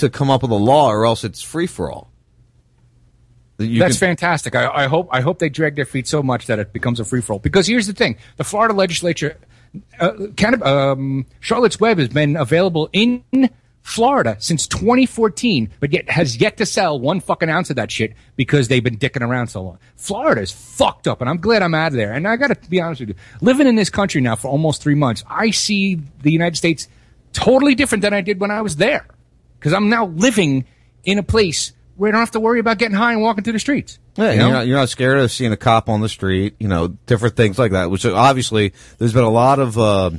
to 0.00 0.10
come 0.10 0.30
up 0.30 0.42
with 0.42 0.50
a 0.50 0.56
law, 0.56 0.90
or 0.90 1.06
else 1.06 1.24
it's 1.24 1.42
free 1.42 1.66
for 1.66 1.90
all. 1.90 2.10
That's 3.58 3.98
fantastic. 3.98 4.54
I, 4.54 4.68
I 4.68 4.86
hope 4.86 5.08
I 5.10 5.20
hope 5.20 5.38
they 5.38 5.48
drag 5.48 5.76
their 5.76 5.84
feet 5.84 6.08
so 6.08 6.22
much 6.22 6.46
that 6.46 6.58
it 6.58 6.72
becomes 6.72 6.98
a 6.98 7.04
free 7.04 7.20
for 7.20 7.34
all. 7.34 7.38
Because 7.38 7.66
here's 7.66 7.86
the 7.86 7.92
thing: 7.92 8.16
the 8.36 8.44
Florida 8.44 8.74
legislature, 8.74 9.36
uh, 10.00 10.12
um, 10.62 11.26
Charlotte's 11.40 11.78
Web 11.78 11.98
has 11.98 12.08
been 12.08 12.36
available 12.36 12.88
in 12.92 13.22
Florida 13.82 14.36
since 14.38 14.66
2014, 14.66 15.70
but 15.78 15.92
yet 15.92 16.08
has 16.08 16.38
yet 16.40 16.56
to 16.58 16.66
sell 16.66 16.98
one 16.98 17.20
fucking 17.20 17.50
ounce 17.50 17.70
of 17.70 17.76
that 17.76 17.90
shit 17.90 18.14
because 18.36 18.68
they've 18.68 18.84
been 18.84 18.98
dicking 18.98 19.26
around 19.26 19.48
so 19.48 19.62
long. 19.62 19.78
Florida 19.96 20.40
is 20.40 20.50
fucked 20.50 21.06
up, 21.06 21.20
and 21.20 21.28
I'm 21.28 21.38
glad 21.38 21.62
I'm 21.62 21.74
out 21.74 21.88
of 21.88 21.94
there. 21.94 22.12
And 22.12 22.26
I 22.26 22.36
got 22.36 22.48
to 22.48 22.70
be 22.70 22.80
honest 22.80 23.00
with 23.00 23.10
you, 23.10 23.14
living 23.40 23.66
in 23.66 23.76
this 23.76 23.90
country 23.90 24.20
now 24.20 24.36
for 24.36 24.48
almost 24.48 24.82
three 24.82 24.94
months, 24.94 25.22
I 25.28 25.50
see 25.50 25.96
the 26.22 26.32
United 26.32 26.56
States 26.56 26.88
totally 27.32 27.74
different 27.74 28.02
than 28.02 28.14
I 28.14 28.22
did 28.22 28.40
when 28.40 28.50
I 28.50 28.62
was 28.62 28.76
there 28.76 29.06
because 29.60 29.74
I'm 29.74 29.90
now 29.90 30.06
living 30.06 30.64
in 31.04 31.18
a 31.18 31.22
place 31.22 31.72
where 31.96 32.08
I 32.08 32.12
don't 32.12 32.20
have 32.20 32.30
to 32.30 32.40
worry 32.40 32.60
about 32.60 32.78
getting 32.78 32.96
high 32.96 33.12
and 33.12 33.20
walking 33.20 33.44
through 33.44 33.52
the 33.52 33.58
streets. 33.58 33.98
Yeah, 34.16 34.32
you 34.32 34.38
know? 34.38 34.44
you're, 34.44 34.52
not, 34.54 34.66
you're 34.66 34.78
not 34.78 34.88
scared 34.88 35.18
of 35.18 35.30
seeing 35.30 35.52
a 35.52 35.56
cop 35.56 35.90
on 35.90 36.00
the 36.00 36.08
street, 36.08 36.56
you 36.58 36.66
know, 36.66 36.88
different 36.88 37.36
things 37.36 37.58
like 37.58 37.72
that. 37.72 37.90
Which 37.90 38.06
obviously 38.06 38.72
there's 38.98 39.12
been 39.12 39.22
a 39.22 39.30
lot 39.30 39.58
of 39.58 39.78
uh, 39.78 40.10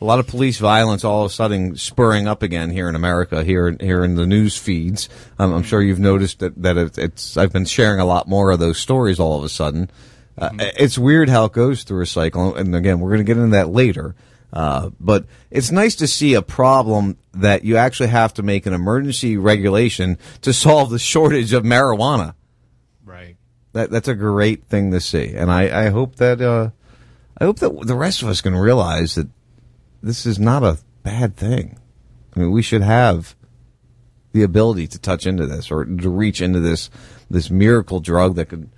a 0.00 0.04
lot 0.04 0.20
of 0.20 0.28
police 0.28 0.58
violence 0.58 1.04
all 1.04 1.24
of 1.24 1.30
a 1.30 1.34
sudden 1.34 1.76
spurring 1.76 2.28
up 2.28 2.42
again 2.42 2.70
here 2.70 2.88
in 2.88 2.94
America, 2.94 3.42
here 3.42 3.76
here 3.80 4.04
in 4.04 4.14
the 4.14 4.26
news 4.26 4.56
feeds. 4.56 5.08
Um, 5.38 5.52
I'm 5.52 5.64
sure 5.64 5.82
you've 5.82 5.98
noticed 5.98 6.38
that 6.38 6.62
that 6.62 6.76
it's 6.98 7.36
I've 7.36 7.52
been 7.52 7.64
sharing 7.64 7.98
a 8.00 8.04
lot 8.04 8.28
more 8.28 8.52
of 8.52 8.60
those 8.60 8.78
stories 8.78 9.18
all 9.18 9.36
of 9.36 9.44
a 9.44 9.48
sudden. 9.48 9.90
Uh, 10.38 10.50
It's 10.58 10.98
weird 10.98 11.28
how 11.28 11.44
it 11.44 11.52
goes 11.52 11.84
through 11.84 12.02
a 12.02 12.06
cycle, 12.06 12.54
and 12.54 12.74
again, 12.74 13.00
we're 13.00 13.10
going 13.10 13.20
to 13.20 13.24
get 13.24 13.36
into 13.36 13.56
that 13.56 13.70
later. 13.70 14.14
Uh, 14.54 14.90
but 15.00 15.26
it's 15.50 15.72
nice 15.72 15.96
to 15.96 16.06
see 16.06 16.34
a 16.34 16.40
problem 16.40 17.18
that 17.32 17.64
you 17.64 17.76
actually 17.76 18.08
have 18.08 18.32
to 18.32 18.42
make 18.42 18.66
an 18.66 18.72
emergency 18.72 19.36
regulation 19.36 20.16
to 20.42 20.52
solve 20.52 20.90
the 20.90 20.98
shortage 20.98 21.52
of 21.52 21.64
marijuana. 21.64 22.34
Right. 23.04 23.36
That 23.72 23.90
that's 23.90 24.06
a 24.06 24.14
great 24.14 24.66
thing 24.66 24.92
to 24.92 25.00
see, 25.00 25.34
and 25.34 25.50
I, 25.50 25.86
I 25.86 25.88
hope 25.88 26.16
that 26.16 26.40
uh, 26.40 26.70
I 27.36 27.44
hope 27.44 27.58
that 27.58 27.76
the 27.84 27.96
rest 27.96 28.22
of 28.22 28.28
us 28.28 28.40
can 28.40 28.54
realize 28.54 29.16
that 29.16 29.28
this 30.00 30.24
is 30.24 30.38
not 30.38 30.62
a 30.62 30.78
bad 31.02 31.36
thing. 31.36 31.76
I 32.36 32.38
mean, 32.38 32.52
we 32.52 32.62
should 32.62 32.82
have 32.82 33.34
the 34.32 34.44
ability 34.44 34.86
to 34.86 35.00
touch 35.00 35.26
into 35.26 35.46
this 35.46 35.72
or 35.72 35.84
to 35.84 36.08
reach 36.08 36.40
into 36.40 36.60
this 36.60 36.90
this 37.28 37.50
miracle 37.50 37.98
drug 37.98 38.36
that 38.36 38.48
could 38.48 38.70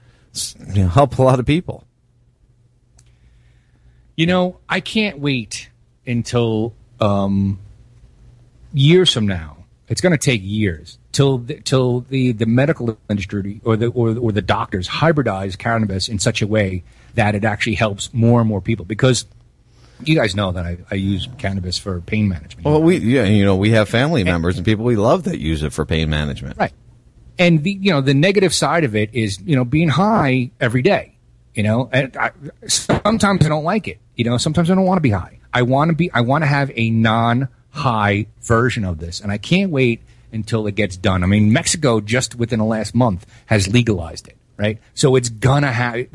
you 0.74 0.84
know, 0.84 0.88
help 0.88 1.18
a 1.18 1.22
lot 1.22 1.38
of 1.38 1.44
people. 1.44 1.85
You 4.16 4.26
know, 4.26 4.58
I 4.68 4.80
can't 4.80 5.18
wait 5.18 5.68
until 6.06 6.74
um, 7.00 7.58
years 8.72 9.12
from 9.12 9.26
now. 9.26 9.64
It's 9.88 10.00
going 10.00 10.12
to 10.12 10.18
take 10.18 10.40
years 10.42 10.98
till 11.12 11.38
the, 11.38 11.60
till 11.60 12.00
the, 12.00 12.32
the 12.32 12.46
medical 12.46 12.98
industry 13.08 13.60
or 13.64 13.76
the 13.76 13.88
or, 13.88 14.16
or 14.18 14.32
the 14.32 14.42
doctors 14.42 14.88
hybridize 14.88 15.56
cannabis 15.56 16.08
in 16.08 16.18
such 16.18 16.42
a 16.42 16.46
way 16.46 16.82
that 17.14 17.34
it 17.34 17.44
actually 17.44 17.76
helps 17.76 18.12
more 18.12 18.40
and 18.40 18.48
more 18.48 18.60
people. 18.60 18.84
Because 18.84 19.26
you 20.02 20.14
guys 20.14 20.34
know 20.34 20.52
that 20.52 20.64
I, 20.64 20.78
I 20.90 20.94
use 20.96 21.28
cannabis 21.38 21.78
for 21.78 22.00
pain 22.00 22.28
management. 22.28 22.64
Well, 22.64 22.82
we 22.82 22.98
yeah, 22.98 23.24
you 23.24 23.44
know, 23.44 23.56
we 23.56 23.70
have 23.70 23.88
family 23.88 24.24
members 24.24 24.56
and 24.56 24.64
people 24.64 24.84
we 24.84 24.96
love 24.96 25.24
that 25.24 25.38
use 25.38 25.62
it 25.62 25.72
for 25.72 25.84
pain 25.84 26.10
management. 26.10 26.58
Right. 26.58 26.72
And 27.38 27.62
the 27.62 27.72
you 27.72 27.92
know 27.92 28.00
the 28.00 28.14
negative 28.14 28.54
side 28.54 28.84
of 28.84 28.96
it 28.96 29.10
is 29.12 29.40
you 29.42 29.56
know 29.56 29.64
being 29.64 29.88
high 29.88 30.50
every 30.60 30.82
day. 30.82 31.12
You 31.54 31.62
know, 31.62 31.88
and 31.90 32.14
I, 32.16 32.32
sometimes 32.66 33.46
I 33.46 33.48
don't 33.48 33.64
like 33.64 33.88
it. 33.88 33.98
You 34.16 34.24
know, 34.24 34.38
sometimes 34.38 34.70
I 34.70 34.74
don't 34.74 34.84
want 34.84 34.98
to 34.98 35.02
be 35.02 35.10
high. 35.10 35.38
I 35.52 35.62
want 35.62 35.90
to 35.90 35.94
be. 35.94 36.10
I 36.12 36.22
want 36.22 36.42
to 36.42 36.46
have 36.46 36.70
a 36.74 36.90
non-high 36.90 38.26
version 38.42 38.84
of 38.84 38.98
this, 38.98 39.20
and 39.20 39.30
I 39.30 39.38
can't 39.38 39.70
wait 39.70 40.02
until 40.32 40.66
it 40.66 40.74
gets 40.74 40.96
done. 40.96 41.22
I 41.22 41.26
mean, 41.26 41.52
Mexico 41.52 42.00
just 42.00 42.34
within 42.34 42.58
the 42.58 42.64
last 42.64 42.94
month 42.94 43.26
has 43.46 43.68
legalized 43.68 44.28
it, 44.28 44.36
right? 44.56 44.78
So 44.94 45.16
it's 45.16 45.28
gonna 45.28 45.72
have 45.72 46.06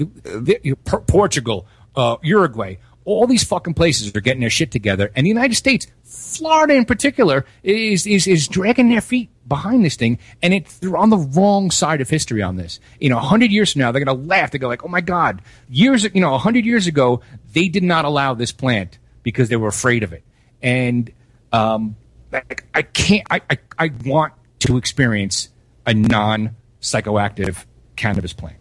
Portugal, 1.07 1.65
uh, 1.95 2.17
Uruguay, 2.21 2.75
all 3.05 3.27
these 3.27 3.43
fucking 3.43 3.73
places 3.73 4.15
are 4.15 4.21
getting 4.21 4.41
their 4.41 4.49
shit 4.49 4.71
together, 4.71 5.11
and 5.15 5.25
the 5.25 5.29
United 5.29 5.55
States, 5.55 5.87
Florida 6.03 6.75
in 6.75 6.85
particular, 6.85 7.45
is 7.63 8.05
is 8.05 8.27
is 8.27 8.47
dragging 8.47 8.89
their 8.89 9.01
feet 9.01 9.29
behind 9.47 9.83
this 9.83 9.95
thing, 9.95 10.19
and 10.41 10.53
it, 10.53 10.67
they're 10.81 10.97
on 10.97 11.09
the 11.09 11.17
wrong 11.17 11.71
side 11.71 11.99
of 11.99 12.09
history 12.09 12.41
on 12.41 12.57
this. 12.57 12.79
You 12.99 13.09
know, 13.09 13.17
hundred 13.17 13.51
years 13.51 13.73
from 13.73 13.79
now, 13.79 13.91
they're 13.91 14.03
gonna 14.03 14.19
laugh. 14.19 14.51
They 14.51 14.59
go 14.59 14.67
like, 14.67 14.85
"Oh 14.85 14.87
my 14.87 15.01
God!" 15.01 15.41
Years, 15.69 16.03
you 16.13 16.21
know, 16.21 16.37
hundred 16.37 16.65
years 16.65 16.87
ago, 16.87 17.21
they 17.53 17.67
did 17.67 17.83
not 17.83 18.05
allow 18.05 18.33
this 18.33 18.51
plant 18.51 18.97
because 19.23 19.49
they 19.49 19.55
were 19.55 19.67
afraid 19.67 20.03
of 20.03 20.13
it, 20.13 20.23
and 20.61 21.11
um, 21.51 21.95
I, 22.33 22.41
I 22.73 22.81
can't. 22.83 23.25
I, 23.29 23.41
I 23.49 23.57
I 23.77 23.91
want 24.05 24.33
to 24.59 24.77
experience 24.77 25.49
a 25.85 25.93
non 25.93 26.55
psychoactive 26.81 27.65
cannabis 27.95 28.33
plant. 28.33 28.57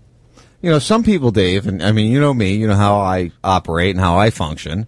You 0.63 0.71
know, 0.71 0.79
some 0.79 1.03
people, 1.03 1.31
Dave, 1.31 1.67
and 1.67 1.83
I 1.83 1.93
mean, 1.93 2.13
you 2.13 2.21
know 2.21 2.35
me, 2.35 2.55
you 2.55 2.67
know 2.67 2.75
how 2.75 2.97
I 3.01 3.33
operate 3.43 3.95
and 3.95 4.01
how 4.01 4.19
I 4.19 4.29
function. 4.31 4.87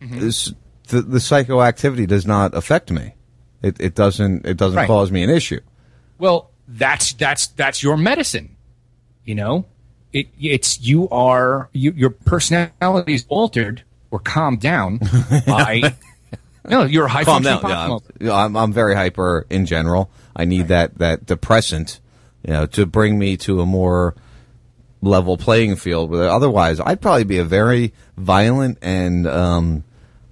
This, 0.00 0.52
the, 0.88 1.00
the 1.00 1.18
psychoactivity 1.18 2.06
does 2.06 2.26
not 2.26 2.54
affect 2.54 2.90
me. 2.92 3.14
it, 3.62 3.80
it 3.80 3.94
doesn't 3.94 4.44
it 4.46 4.56
doesn't 4.58 4.76
Right. 4.76 4.86
cause 4.86 5.10
me 5.10 5.22
an 5.22 5.30
issue. 5.30 5.60
Well, 6.18 6.50
that's 6.68 7.14
that's 7.14 7.46
that's 7.48 7.82
your 7.82 7.96
medicine. 7.96 8.56
You 9.24 9.34
know, 9.36 9.64
it 10.16 10.28
it's 10.40 10.80
you 10.80 11.08
are 11.10 11.68
you, 11.72 11.92
your 11.92 12.10
personality 12.10 13.14
is 13.14 13.24
altered 13.28 13.82
or 14.10 14.18
calmed 14.18 14.60
down 14.60 14.98
by. 15.46 15.94
no, 16.68 16.84
you're 16.84 17.06
a 17.06 17.08
high 17.08 17.24
Calm 17.24 17.42
functioning 17.42 17.70
down. 17.72 17.90
pop- 17.90 18.02
Yeah, 18.20 18.32
I'm, 18.34 18.56
I'm 18.56 18.56
I'm 18.56 18.72
very 18.72 18.94
hyper 18.94 19.46
in 19.50 19.66
general. 19.66 20.10
I 20.34 20.44
need 20.44 20.68
that 20.68 20.98
that 20.98 21.26
depressant, 21.26 22.00
you 22.46 22.52
know, 22.52 22.66
to 22.66 22.86
bring 22.86 23.18
me 23.18 23.36
to 23.38 23.60
a 23.60 23.66
more 23.66 24.14
level 25.02 25.36
playing 25.36 25.76
field. 25.76 26.10
But 26.10 26.28
otherwise, 26.28 26.80
I'd 26.80 27.00
probably 27.00 27.24
be 27.24 27.38
a 27.38 27.44
very 27.44 27.92
violent 28.16 28.78
and 28.82 29.26
um, 29.26 29.84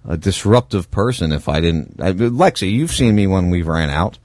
a 0.06 0.16
disruptive 0.16 0.90
person 0.90 1.32
if 1.32 1.48
I 1.48 1.60
didn't. 1.60 2.00
I, 2.00 2.12
Lexi, 2.12 2.70
you've 2.70 2.92
seen 2.92 3.14
me 3.14 3.26
when 3.26 3.50
we 3.50 3.62
ran 3.62 3.90
out. 3.90 4.18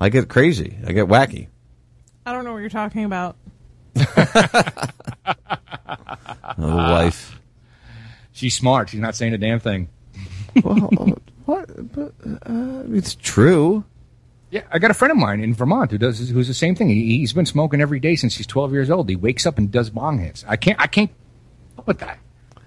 I 0.00 0.08
get 0.08 0.28
crazy. 0.28 0.76
I 0.86 0.92
get 0.92 1.06
wacky. 1.06 1.48
I 2.26 2.32
don't 2.32 2.44
know 2.44 2.52
what 2.52 2.58
you're 2.58 2.68
talking 2.70 3.04
about. 3.04 3.36
Oh, 6.58 6.76
wife. 6.76 7.40
She's 8.32 8.56
smart. 8.56 8.90
She's 8.90 9.00
not 9.00 9.14
saying 9.14 9.34
a 9.34 9.38
damn 9.38 9.60
thing. 9.60 9.88
well, 10.62 10.76
what? 11.44 11.92
But, 11.92 12.12
uh, 12.46 12.82
it's 12.90 13.14
true. 13.14 13.84
Yeah, 14.50 14.62
I 14.70 14.78
got 14.78 14.90
a 14.90 14.94
friend 14.94 15.10
of 15.10 15.18
mine 15.18 15.40
in 15.40 15.54
Vermont 15.54 15.90
who 15.90 15.98
does 15.98 16.28
who's 16.30 16.46
the 16.46 16.54
same 16.54 16.74
thing. 16.76 16.88
He, 16.88 17.18
he's 17.18 17.32
been 17.32 17.46
smoking 17.46 17.80
every 17.80 17.98
day 17.98 18.14
since 18.14 18.36
he's 18.36 18.46
12 18.46 18.72
years 18.72 18.90
old. 18.90 19.08
He 19.08 19.16
wakes 19.16 19.46
up 19.46 19.58
and 19.58 19.70
does 19.70 19.90
bong 19.90 20.18
hits. 20.18 20.44
I 20.46 20.56
can't 20.56 20.80
I 20.80 20.86
can't 20.86 21.10
up 21.76 21.86
with 21.86 21.98
that, 21.98 22.18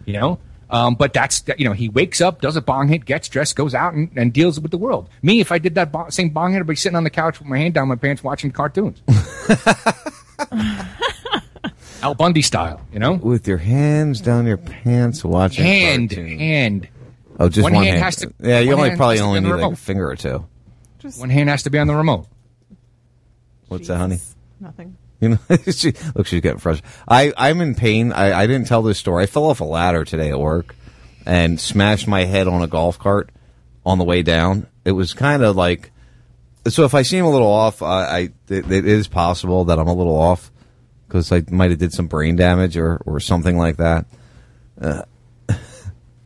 you 0.05 0.13
know. 0.13 0.39
Um, 0.69 0.95
but 0.95 1.13
that's 1.13 1.43
you 1.57 1.63
know 1.63 1.71
he 1.71 1.87
wakes 1.87 2.19
up, 2.19 2.41
does 2.41 2.57
a 2.57 2.61
bong 2.61 2.89
hit, 2.89 3.05
gets 3.05 3.29
dressed, 3.29 3.55
goes 3.55 3.73
out 3.73 3.93
and, 3.93 4.11
and 4.17 4.33
deals 4.33 4.59
with 4.59 4.71
the 4.71 4.77
world. 4.77 5.07
Me, 5.21 5.39
if 5.39 5.51
I 5.51 5.59
did 5.59 5.75
that 5.75 5.93
bong, 5.93 6.11
same 6.11 6.29
bong 6.29 6.51
hit, 6.51 6.59
I'd 6.59 6.67
be 6.67 6.75
sitting 6.75 6.97
on 6.97 7.05
the 7.05 7.09
couch 7.09 7.39
with 7.39 7.47
my 7.47 7.57
hand 7.57 7.73
down 7.73 7.87
my 7.87 7.95
pants 7.95 8.21
watching 8.21 8.51
cartoons. 8.51 9.01
Al 12.01 12.13
Bundy 12.13 12.41
style, 12.43 12.81
you 12.93 12.99
know. 12.99 13.13
With 13.13 13.47
your 13.47 13.57
hands 13.57 14.21
down 14.21 14.45
your 14.45 14.57
pants, 14.57 15.23
watching 15.25 15.65
Hand, 15.65 16.09
cartoons. 16.11 16.39
hand. 16.39 16.87
Oh, 17.39 17.49
just 17.49 17.63
One 17.63 17.73
one, 17.73 17.83
hand 17.83 17.95
hand. 17.95 18.03
has 18.05 18.15
to- 18.17 18.33
yeah, 18.39 18.59
you 18.59 18.73
only 18.73 18.95
probably 18.95 19.17
has 19.17 19.19
to 19.19 19.23
be 19.23 19.27
only 19.27 19.39
need 19.41 19.61
like 19.63 19.73
a 19.73 19.75
finger 19.75 20.09
or 20.09 20.15
two. 20.15 20.45
Just 20.99 21.19
One 21.19 21.29
hand 21.29 21.49
has 21.49 21.63
to 21.63 21.69
be 21.69 21.79
on 21.79 21.87
the 21.87 21.95
remote. 21.95 22.27
What's 23.67 23.87
that, 23.87 23.97
honey? 23.97 24.19
Nothing. 24.59 24.95
You 25.19 25.29
know, 25.29 25.37
she, 25.71 25.93
look, 26.15 26.27
she's 26.27 26.41
getting 26.41 26.59
frustrated. 26.59 26.89
I, 27.07 27.33
I'm 27.35 27.59
in 27.61 27.73
pain. 27.75 28.11
I, 28.13 28.41
I 28.41 28.47
didn't 28.47 28.67
tell 28.67 28.81
this 28.83 28.99
story. 28.99 29.23
I 29.23 29.25
fell 29.25 29.45
off 29.45 29.61
a 29.61 29.65
ladder 29.65 30.05
today 30.05 30.29
at 30.29 30.39
work 30.39 30.75
and 31.25 31.59
smashed 31.59 32.07
my 32.07 32.23
head 32.25 32.47
on 32.47 32.61
a 32.61 32.67
golf 32.67 32.99
cart 32.99 33.29
on 33.85 33.97
the 33.97 34.03
way 34.03 34.21
down. 34.21 34.67
It 34.85 34.91
was 34.91 35.13
kind 35.13 35.43
of 35.43 35.55
like, 35.55 35.91
so 36.69 36.83
if 36.85 36.93
I 36.93 37.01
seem 37.03 37.25
a 37.25 37.29
little 37.29 37.47
off, 37.51 37.81
I, 37.81 38.03
I 38.03 38.19
it, 38.49 38.71
it 38.71 38.85
is 38.85 39.07
possible 39.07 39.65
that 39.65 39.79
I'm 39.79 39.87
a 39.87 39.93
little 39.93 40.17
off 40.17 40.51
because 41.07 41.31
I 41.31 41.43
might 41.49 41.69
have 41.71 41.79
did 41.79 41.93
some 41.93 42.07
brain 42.07 42.35
damage 42.35 42.77
or, 42.77 42.97
or 43.05 43.19
something 43.19 43.57
like 43.57 43.77
that. 43.77 44.05
Uh, 44.79 45.03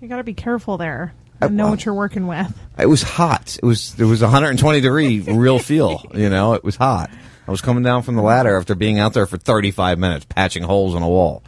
You 0.01 0.07
got 0.07 0.17
to 0.17 0.23
be 0.23 0.33
careful 0.33 0.77
there 0.77 1.13
and 1.39 1.55
know 1.55 1.69
what 1.69 1.85
you're 1.85 1.93
working 1.93 2.25
with. 2.25 2.51
it 2.79 2.87
was 2.87 3.03
hot. 3.03 3.55
It 3.61 3.65
was 3.65 3.93
it 3.99 4.05
was 4.05 4.21
120 4.23 4.81
degree 4.81 5.19
real 5.21 5.59
feel. 5.59 6.03
You 6.13 6.29
know, 6.29 6.53
it 6.53 6.63
was 6.63 6.75
hot. 6.75 7.11
I 7.47 7.51
was 7.51 7.61
coming 7.61 7.83
down 7.83 8.01
from 8.01 8.15
the 8.15 8.23
ladder 8.23 8.57
after 8.57 8.73
being 8.73 8.97
out 8.97 9.13
there 9.13 9.27
for 9.27 9.37
35 9.37 9.99
minutes 9.99 10.25
patching 10.25 10.63
holes 10.63 10.95
in 10.95 11.03
a 11.03 11.07
wall, 11.07 11.43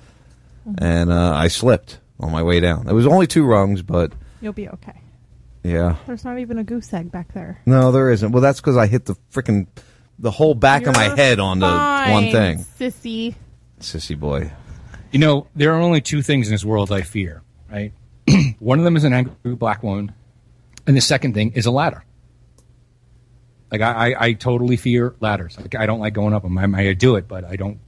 and 0.77 1.11
uh, 1.11 1.33
I 1.33 1.47
slipped 1.47 1.99
on 2.19 2.31
my 2.31 2.43
way 2.43 2.59
down. 2.59 2.87
It 2.87 2.93
was 2.93 3.07
only 3.07 3.25
two 3.25 3.43
rungs, 3.43 3.81
but 3.81 4.13
You'll 4.39 4.53
be 4.53 4.69
okay. 4.69 5.01
Yeah. 5.64 5.95
There's 6.05 6.26
not 6.26 6.39
even 6.39 6.57
a 6.57 6.64
goose 6.64 6.93
egg 6.93 7.11
back 7.11 7.34
there. 7.34 7.61
No, 7.66 7.91
there 7.91 8.11
isn't. 8.11 8.32
Well, 8.32 8.41
that's 8.41 8.59
because 8.59 8.78
I 8.78 8.88
hit 8.88 9.05
the 9.05 9.16
freaking 9.32 9.68
the 10.20 10.32
whole 10.32 10.53
back 10.53 10.86
of 10.86 10.93
my 10.93 11.07
You're 11.07 11.16
head 11.16 11.39
on 11.39 11.59
the 11.59 11.68
fine, 11.68 12.11
one 12.11 12.32
thing. 12.32 12.66
Sissy. 12.80 13.36
Sissy 13.80 14.20
boy. 14.20 14.51
You 15.11 15.20
know, 15.20 15.47
there 15.55 15.74
are 15.74 15.82
only 15.82 16.01
two 16.01 16.22
things 16.22 16.47
in 16.47 16.53
this 16.53 16.66
world 16.66 16.91
I 16.91 17.01
fear, 17.01 17.41
right? 17.72 17.93
One 18.59 18.80
of 18.80 18.86
them 18.86 18.95
is 18.95 19.03
an 19.03 19.14
angry 19.14 19.55
black 19.55 19.84
woman, 19.84 20.14
and 20.88 20.97
the 20.97 21.01
second 21.01 21.34
thing 21.34 21.51
is 21.53 21.66
a 21.66 21.72
ladder. 21.72 22.03
Like 23.72 23.82
I, 23.82 24.11
I, 24.11 24.26
I 24.26 24.34
totally 24.34 24.78
fear 24.78 25.16
ladders. 25.20 25.57
Like 25.59 25.76
I 25.76 25.86
don't 25.86 25.99
like 25.99 26.14
going 26.14 26.34
up 26.34 26.43
them. 26.43 26.57
I, 26.57 26.89
I 26.89 26.93
do 26.93 27.16
it, 27.16 27.28
but 27.28 27.43
I 27.43 27.55
don't. 27.55 27.80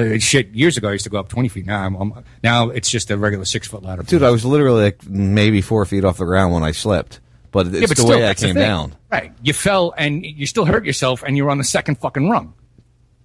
Uh, 0.00 0.18
shit, 0.18 0.48
years 0.48 0.76
ago 0.76 0.88
I 0.88 0.92
used 0.92 1.04
to 1.04 1.10
go 1.10 1.18
up 1.20 1.28
twenty 1.28 1.48
feet. 1.48 1.66
Now 1.66 1.84
I'm, 1.84 1.94
I'm 1.96 2.24
now 2.42 2.70
it's 2.70 2.90
just 2.90 3.10
a 3.10 3.16
regular 3.18 3.44
six 3.44 3.68
foot 3.68 3.82
ladder. 3.82 4.02
Dude, 4.02 4.22
I 4.22 4.30
was 4.30 4.44
literally 4.44 4.82
like 4.84 5.06
maybe 5.08 5.60
four 5.60 5.84
feet 5.84 6.04
off 6.04 6.18
the 6.18 6.24
ground 6.24 6.54
when 6.54 6.62
I 6.62 6.72
slipped, 6.72 7.20
but 7.50 7.66
it's 7.66 7.74
Yeah, 7.74 7.80
but 7.82 7.88
the 7.88 8.02
still, 8.02 8.08
way 8.18 8.28
I 8.28 8.34
came 8.34 8.54
down. 8.54 8.94
Right, 9.10 9.32
you 9.42 9.52
fell 9.52 9.92
and 9.96 10.24
you 10.24 10.46
still 10.46 10.64
hurt 10.64 10.84
yourself, 10.84 11.22
and 11.22 11.36
you're 11.36 11.50
on 11.50 11.58
the 11.58 11.64
second 11.64 11.96
fucking 11.98 12.28
rung. 12.30 12.54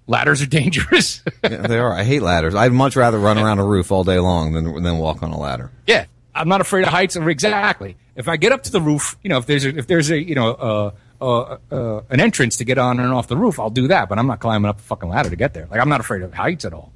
Ladders 0.07 0.41
are 0.41 0.45
dangerous. 0.61 1.21
Yeah, 1.43 1.67
they 1.67 1.79
are. 1.79 1.91
I 1.93 2.03
hate 2.03 2.21
ladders. 2.21 2.53
I'd 2.55 2.71
much 2.71 2.95
rather 2.95 3.17
run 3.17 3.37
around 3.37 3.59
a 3.59 3.63
roof 3.65 3.91
all 3.91 4.03
day 4.03 4.19
long 4.19 4.53
than 4.53 4.83
than 4.83 4.97
walk 4.97 5.23
on 5.23 5.31
a 5.31 5.39
ladder. 5.39 5.71
Yeah, 5.87 6.05
I'm 6.33 6.47
not 6.47 6.61
afraid 6.61 6.83
of 6.83 6.89
heights. 6.89 7.15
Exactly. 7.15 7.97
If 8.15 8.27
I 8.27 8.37
get 8.37 8.51
up 8.51 8.63
to 8.63 8.71
the 8.71 8.81
roof, 8.81 9.17
you 9.23 9.29
know, 9.29 9.37
if 9.39 9.45
there's 9.45 9.65
a, 9.65 9.75
if 9.77 9.87
there's 9.87 10.09
a 10.11 10.19
you 10.21 10.35
know 10.35 10.51
uh, 10.53 10.91
uh, 11.21 11.57
uh, 11.71 12.01
an 12.09 12.19
entrance 12.19 12.57
to 12.57 12.63
get 12.63 12.77
on 12.77 12.99
and 12.99 13.11
off 13.11 13.27
the 13.27 13.37
roof, 13.37 13.59
I'll 13.59 13.69
do 13.69 13.87
that. 13.87 14.09
But 14.09 14.19
I'm 14.19 14.27
not 14.27 14.39
climbing 14.39 14.69
up 14.69 14.79
a 14.79 14.83
fucking 14.83 15.09
ladder 15.09 15.29
to 15.29 15.35
get 15.35 15.53
there. 15.53 15.67
Like 15.69 15.79
I'm 15.79 15.89
not 15.89 15.99
afraid 15.99 16.21
of 16.21 16.33
heights 16.33 16.65
at 16.65 16.73
all. 16.73 16.91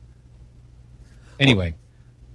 Anyway, 1.39 1.75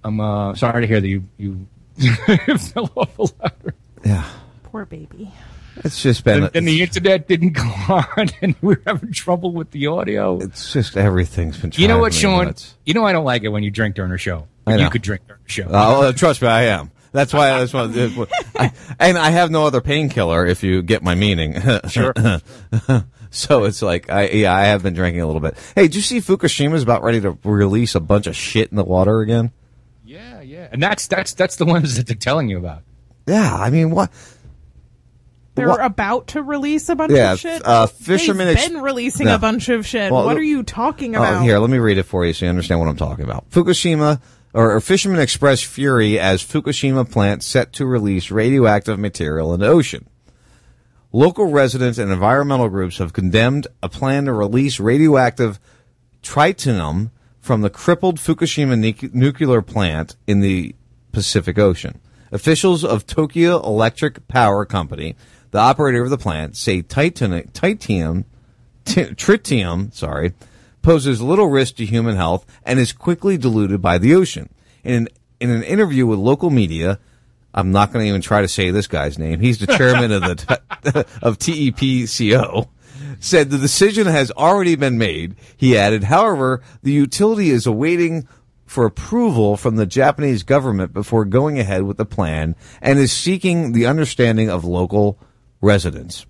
I'm 0.03 0.21
uh, 0.21 0.55
sorry 0.55 0.83
to 0.83 0.87
hear 0.87 1.01
that 1.01 1.09
you 1.09 1.25
you 1.37 1.67
fell 2.59 2.91
off 2.97 3.19
a 3.19 3.43
ladder. 3.43 3.75
Yeah, 4.05 4.29
Poor 4.65 4.85
baby. 4.87 5.31
it's 5.77 6.03
just 6.03 6.25
been. 6.25 6.45
And, 6.45 6.57
and 6.57 6.69
the 6.69 6.83
internet 6.83 7.29
didn't 7.29 7.53
go 7.53 7.63
on, 7.89 8.29
and 8.43 8.55
we 8.61 8.75
were 8.75 8.83
having 8.87 9.13
trouble 9.13 9.53
with 9.53 9.71
the 9.71 9.87
audio. 9.87 10.39
It's 10.39 10.73
just 10.73 10.97
everything's 10.97 11.59
been. 11.59 11.73
You 11.75 11.89
know 11.89 11.99
what, 11.99 12.15
Sean? 12.15 12.47
nuts. 12.47 12.75
You 12.85 12.95
know 12.95 13.05
I 13.05 13.13
don't 13.13 13.25
like 13.25 13.43
it 13.43 13.49
when 13.49 13.63
you 13.63 13.71
drink 13.71 13.95
during 13.95 14.13
a 14.13 14.19
show. 14.19 14.47
I 14.67 14.77
know. 14.77 14.85
You 14.85 14.91
could 14.91 15.03
drink 15.03 15.27
during 15.27 15.43
a 15.47 15.51
show. 15.51 15.67
Oh, 15.69 16.13
trust 16.13 16.41
me, 16.41 16.49
I 16.49 16.65
am. 16.65 16.91
That's 17.15 17.33
why. 17.33 17.53
I 17.53 17.61
that's 17.65 17.73
why. 17.73 18.27
I, 18.57 18.73
and 18.99 19.17
I 19.17 19.31
have 19.31 19.49
no 19.53 19.65
other 19.67 19.81
painkiller. 19.81 20.45
If 20.47 20.65
you 20.65 20.83
get 20.83 21.03
my 21.05 21.15
meaning. 21.15 21.55
Sure. 21.89 22.13
so 23.31 23.65
it's 23.65 23.83
like, 23.83 24.11
I 24.11 24.29
yeah, 24.31 24.53
I 24.53 24.65
have 24.65 24.83
been 24.83 24.95
drinking 24.95 25.23
a 25.23 25.27
little 25.27 25.41
bit. 25.41 25.57
Hey, 25.77 25.83
did 25.83 25.95
you 25.95 26.03
see 26.03 26.19
Fukushima's 26.21 26.83
about 26.83 27.05
ready 27.05 27.21
to 27.21 27.39
release 27.45 27.95
a 27.95 28.01
bunch 28.01 28.27
of 28.27 28.35
shit 28.35 28.71
in 28.71 28.77
the 28.77 28.83
water 28.85 29.21
again? 29.21 29.53
Yeah, 30.05 30.41
yeah. 30.41 30.69
And 30.73 30.83
that's 30.83 31.07
that's 31.07 31.35
that's 31.35 31.55
the 31.55 31.65
ones 31.65 31.97
that 31.97 32.09
they're 32.09 32.17
telling 32.17 32.49
you 32.49 32.59
about. 32.59 32.83
Yeah, 33.29 33.55
I 33.55 33.71
mean, 33.71 33.91
what? 33.91 34.11
They're 35.55 35.69
What- 35.69 35.85
about 35.85 36.27
to 36.29 36.43
release 36.43 36.89
a 36.89 36.97
bunch 36.97 37.13
Yeah, 37.13 37.35
of 37.35 37.39
shit. 37.39 37.65
uh, 37.65 37.87
Fisherman 37.87 38.49
They've 38.49 38.57
Ex- 38.57 38.69
been 38.71 38.83
releasing 38.83 39.27
No. 39.27 39.37
a 39.37 39.39
bunch 39.39 39.69
of 39.69 39.87
shit. 39.87 40.11
Well, 40.11 40.25
what 40.25 40.37
are 40.37 40.43
you 40.43 40.65
talking 40.65 41.15
Oh, 41.15 41.21
about? 41.21 41.43
here, 41.45 41.61
let 41.61 41.71
me 41.71 41.79
read 41.79 41.97
it 41.97 42.03
for 42.03 42.27
you 42.27 42.33
so 42.33 42.45
you 42.45 42.51
understand 42.51 42.81
what 42.81 42.89
I'm 42.89 42.97
talking 42.97 43.25
about. 43.25 43.49
Fukushima, 43.51 44.21
or, 44.55 44.81
Fishermen 44.81 45.21
express 45.21 45.63
fury 45.63 46.19
as 46.19 46.43
Fukushima 46.43 47.11
plant 47.11 47.43
set 47.43 47.73
to 47.75 47.85
release 47.85 48.31
radioactive 48.31 48.99
material 48.99 49.53
in 49.53 49.61
the 49.61 49.67
ocean. 49.67 50.09
Local 51.13 51.47
residents 51.47 51.99
and 51.99 52.11
environmental 52.11 52.69
groups 52.69 52.99
have 52.99 53.13
condemned 53.13 53.67
a 53.83 53.89
plan 53.89 54.25
to 54.25 54.33
release 54.33 54.81
radioactive 54.81 55.61
tritium 56.23 57.11
from 57.41 57.61
the 57.61 57.71
crippled 57.71 58.19
Fukushima 58.19 58.79
nu- 58.79 59.11
nuclear 59.13 59.61
plant 59.61 60.17
in 60.27 60.41
the 60.41 60.75
Pacific 61.13 61.59
Ocean. 61.59 62.01
Officials 62.33 62.85
of 62.85 63.07
Tokyo 63.07 63.63
Electric 63.63 64.27
Power 64.27 64.65
Company, 64.65 65.15
the 65.51 65.59
operator 65.59 66.03
of 66.03 66.11
the 66.11 66.19
plant, 66.19 66.57
say 66.57 66.83
titan- 66.83 67.49
titanium, 67.53 68.25
t- 68.85 69.05
tritium, 69.05 69.93
sorry, 69.93 70.33
poses 70.85 71.21
little 71.21 71.49
risk 71.49 71.77
to 71.77 71.85
human 71.85 72.15
health 72.15 72.47
and 72.65 72.79
is 72.79 72.93
quickly 72.93 73.37
diluted 73.37 73.83
by 73.83 73.99
the 73.99 74.15
ocean. 74.15 74.49
In 74.85 74.95
an, 74.95 75.09
in 75.41 75.51
an 75.51 75.63
interview 75.65 76.07
with 76.07 76.19
local 76.21 76.51
media, 76.51 77.01
I'm 77.53 77.73
not 77.73 77.93
going 77.93 78.05
to 78.05 78.09
even 78.09 78.21
try 78.21 78.43
to 78.43 78.49
say 78.49 78.71
this 78.71 78.87
guy's 78.87 79.19
name. 79.19 79.41
He's 79.41 79.59
the 79.59 79.67
chairman 79.67 80.13
of 80.13 80.23
the 80.23 80.67
of 81.23 81.39
TEPCO. 81.39 82.69
Said 83.21 83.51
the 83.51 83.59
decision 83.59 84.07
has 84.07 84.31
already 84.33 84.77
been 84.77 84.99
made. 84.99 85.37
He 85.57 85.77
added, 85.77 86.05
however, 86.05 86.63
the 86.83 86.93
utility 86.93 87.51
is 87.51 87.67
awaiting 87.67 88.29
for 88.67 88.85
approval 88.85 89.57
from 89.57 89.77
the 89.77 89.87
Japanese 89.87 90.43
government 90.43 90.93
before 90.93 91.25
going 91.25 91.59
ahead 91.59 91.85
with 91.85 91.97
the 91.97 92.05
plan 92.05 92.57
and 92.83 92.99
is 92.99 93.13
seeking 93.13 93.73
the 93.73 93.87
understanding 93.87 94.51
of 94.51 94.65
local 94.65 95.19
residents. 95.61 96.27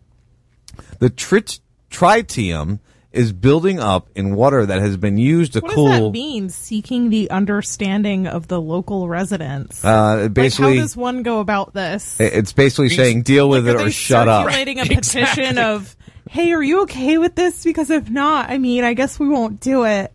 The 0.99 1.11
trit- 1.11 1.61
tritium 1.91 2.81
is 3.15 3.33
building 3.33 3.81
up 3.81 4.09
in 4.15 4.35
water 4.35 4.67
that 4.67 4.81
has 4.81 4.97
been 4.97 5.17
used 5.19 5.55
to 5.55 5.61
What 5.61 5.69
does 5.69 5.75
cool. 5.75 5.89
that 5.89 6.11
mean? 6.11 6.49
Seeking 6.51 7.11
the 7.11 7.31
understanding 7.31 8.27
of 8.27 8.49
the 8.49 8.61
local 8.61 9.09
residents. 9.09 9.85
Uh, 9.85 10.23
like, 10.23 10.35
basically, 10.35 10.77
how 10.77 10.83
does 10.83 10.97
one 10.97 11.23
go 11.23 11.41
about 11.41 11.73
this? 11.75 12.21
it's 12.21 12.53
basically 12.53 12.89
saying 12.91 13.23
deal 13.23 13.49
with 13.49 13.67
Like, 13.67 13.77
it 13.77 13.81
are 13.83 13.87
or 13.87 13.91
shut 13.91 14.29
up. 14.29 14.45
circulating 14.45 14.81
a 14.81 14.85
petition 14.87 15.59
of, 15.59 15.97
"Hey, 16.29 16.53
are 16.53 16.63
you 16.63 16.83
okay 16.83 17.19
with 17.19 17.35
this? 17.35 17.65
Because 17.65 17.91
if 17.91 18.11
not, 18.11 18.51
I 18.51 18.59
mean, 18.59 18.85
I 18.85 18.95
guess 18.95 19.19
we 19.19 19.29
won't 19.29 19.61
do 19.61 19.85
it." 19.85 20.13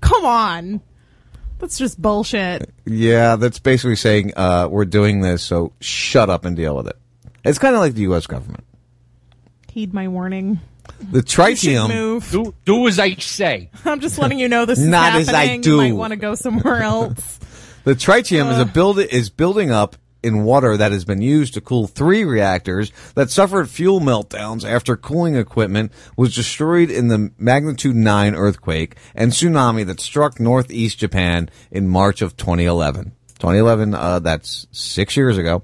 Come 0.00 0.24
on, 0.24 0.80
that's 1.58 1.78
just 1.78 2.00
bullshit. 2.00 2.70
Yeah, 2.84 3.36
that's 3.36 3.58
basically 3.58 3.96
saying 3.96 4.34
uh, 4.36 4.68
we're 4.70 4.84
doing 4.84 5.20
this, 5.20 5.42
so 5.42 5.72
shut 5.80 6.30
up 6.30 6.44
and 6.44 6.54
deal 6.56 6.76
with 6.76 6.86
it. 6.88 6.96
It's 7.44 7.58
kind 7.58 7.74
of 7.74 7.80
like 7.80 7.94
the 7.94 8.02
U.S. 8.02 8.26
government. 8.26 8.64
heed 9.72 9.92
my 9.94 10.06
warning. 10.08 10.60
The 11.10 11.22
tritium. 11.22 12.30
Do, 12.30 12.54
do 12.64 12.88
as 12.88 12.98
I 12.98 13.14
say. 13.14 13.70
I'm 13.84 14.00
just 14.00 14.18
letting 14.18 14.38
you 14.38 14.48
know 14.48 14.64
this 14.64 14.78
is 14.78 14.86
Not 14.86 15.16
as. 15.16 15.28
I 15.28 15.58
do. 15.58 15.72
You 15.72 15.76
might 15.76 15.92
want 15.92 16.12
to 16.12 16.16
go 16.16 16.34
somewhere 16.34 16.82
else. 16.82 17.40
The 17.86 17.94
tritium 17.94 18.50
is 18.50 18.58
a 18.58 18.64
build 18.64 18.98
is 18.98 19.30
building 19.30 19.70
up 19.70 19.94
in 20.20 20.42
water 20.42 20.76
that 20.76 20.90
has 20.90 21.04
been 21.04 21.22
used 21.22 21.54
to 21.54 21.60
cool 21.60 21.86
three 21.86 22.24
reactors 22.24 22.90
that 23.14 23.30
suffered 23.30 23.70
fuel 23.70 24.00
meltdowns 24.00 24.68
after 24.68 24.96
cooling 24.96 25.36
equipment 25.36 25.92
was 26.16 26.34
destroyed 26.34 26.90
in 26.90 27.06
the 27.06 27.30
magnitude 27.38 27.94
9 27.94 28.34
earthquake 28.34 28.96
and 29.14 29.30
tsunami 29.30 29.86
that 29.86 30.00
struck 30.00 30.40
northeast 30.40 30.98
Japan 30.98 31.48
in 31.70 31.86
March 31.86 32.22
of 32.22 32.36
2011. 32.36 33.12
2011, 33.38 33.94
uh, 33.94 34.18
that's 34.18 34.66
six 34.72 35.16
years 35.16 35.38
ago. 35.38 35.62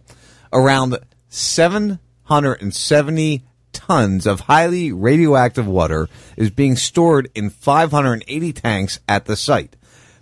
Around 0.52 1.00
770 1.28 3.42
tons 3.72 4.26
of 4.26 4.40
highly 4.40 4.92
radioactive 4.92 5.66
water 5.66 6.08
is 6.36 6.50
being 6.50 6.76
stored 6.76 7.30
in 7.34 7.50
580 7.50 8.52
tanks 8.52 9.00
at 9.08 9.26
the 9.26 9.36
site. 9.36 9.76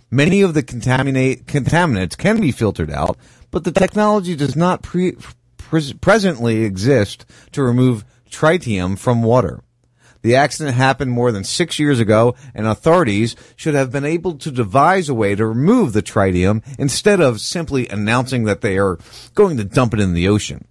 Many 0.09 0.41
of 0.41 0.53
the 0.53 0.63
contaminants 0.63 2.17
can 2.17 2.41
be 2.41 2.51
filtered 2.51 2.91
out, 2.91 3.17
but 3.49 3.63
the 3.63 3.71
technology 3.71 4.35
does 4.35 4.55
not 4.55 4.81
pre, 4.81 5.15
pres 5.57 5.93
presently 5.93 6.63
exist 6.63 7.25
to 7.53 7.63
remove 7.63 8.03
tritium 8.29 8.97
from 8.97 9.23
water. 9.23 9.61
The 10.21 10.35
accident 10.35 10.75
happened 10.75 11.11
more 11.11 11.31
than 11.31 11.43
six 11.43 11.79
years 11.79 11.99
ago, 11.99 12.35
and 12.53 12.67
authorities 12.67 13.35
should 13.55 13.73
have 13.73 13.91
been 13.91 14.05
able 14.05 14.35
to 14.35 14.51
devise 14.51 15.09
a 15.09 15.13
way 15.13 15.33
to 15.33 15.45
remove 15.45 15.93
the 15.93 16.03
tritium 16.03 16.63
instead 16.77 17.19
of 17.19 17.41
simply 17.41 17.87
announcing 17.87 18.43
that 18.43 18.61
they 18.61 18.77
are 18.77 18.99
going 19.33 19.57
to 19.57 19.63
dump 19.63 19.93
it 19.93 19.99
in 19.99 20.13
the 20.13 20.27
ocean, 20.27 20.67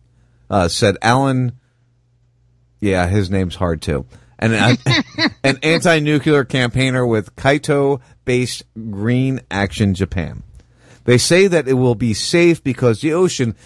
uh, 0.48 0.68
said 0.68 0.96
Alan. 1.02 1.52
Yeah, 2.80 3.06
his 3.06 3.30
name's 3.30 3.54
hard 3.54 3.82
too. 3.82 4.06
And 4.38 4.54
uh, 4.54 4.76
an 5.44 5.58
anti-nuclear 5.62 6.44
campaigner 6.44 7.06
with 7.06 7.36
Kyoto-based 7.36 8.64
Green 8.90 9.40
Action 9.50 9.94
Japan. 9.94 10.42
They 11.04 11.18
say 11.18 11.46
that 11.46 11.66
it 11.66 11.74
will 11.74 11.94
be 11.94 12.14
safe 12.14 12.62
because 12.62 13.00
the 13.00 13.14
ocean. 13.14 13.56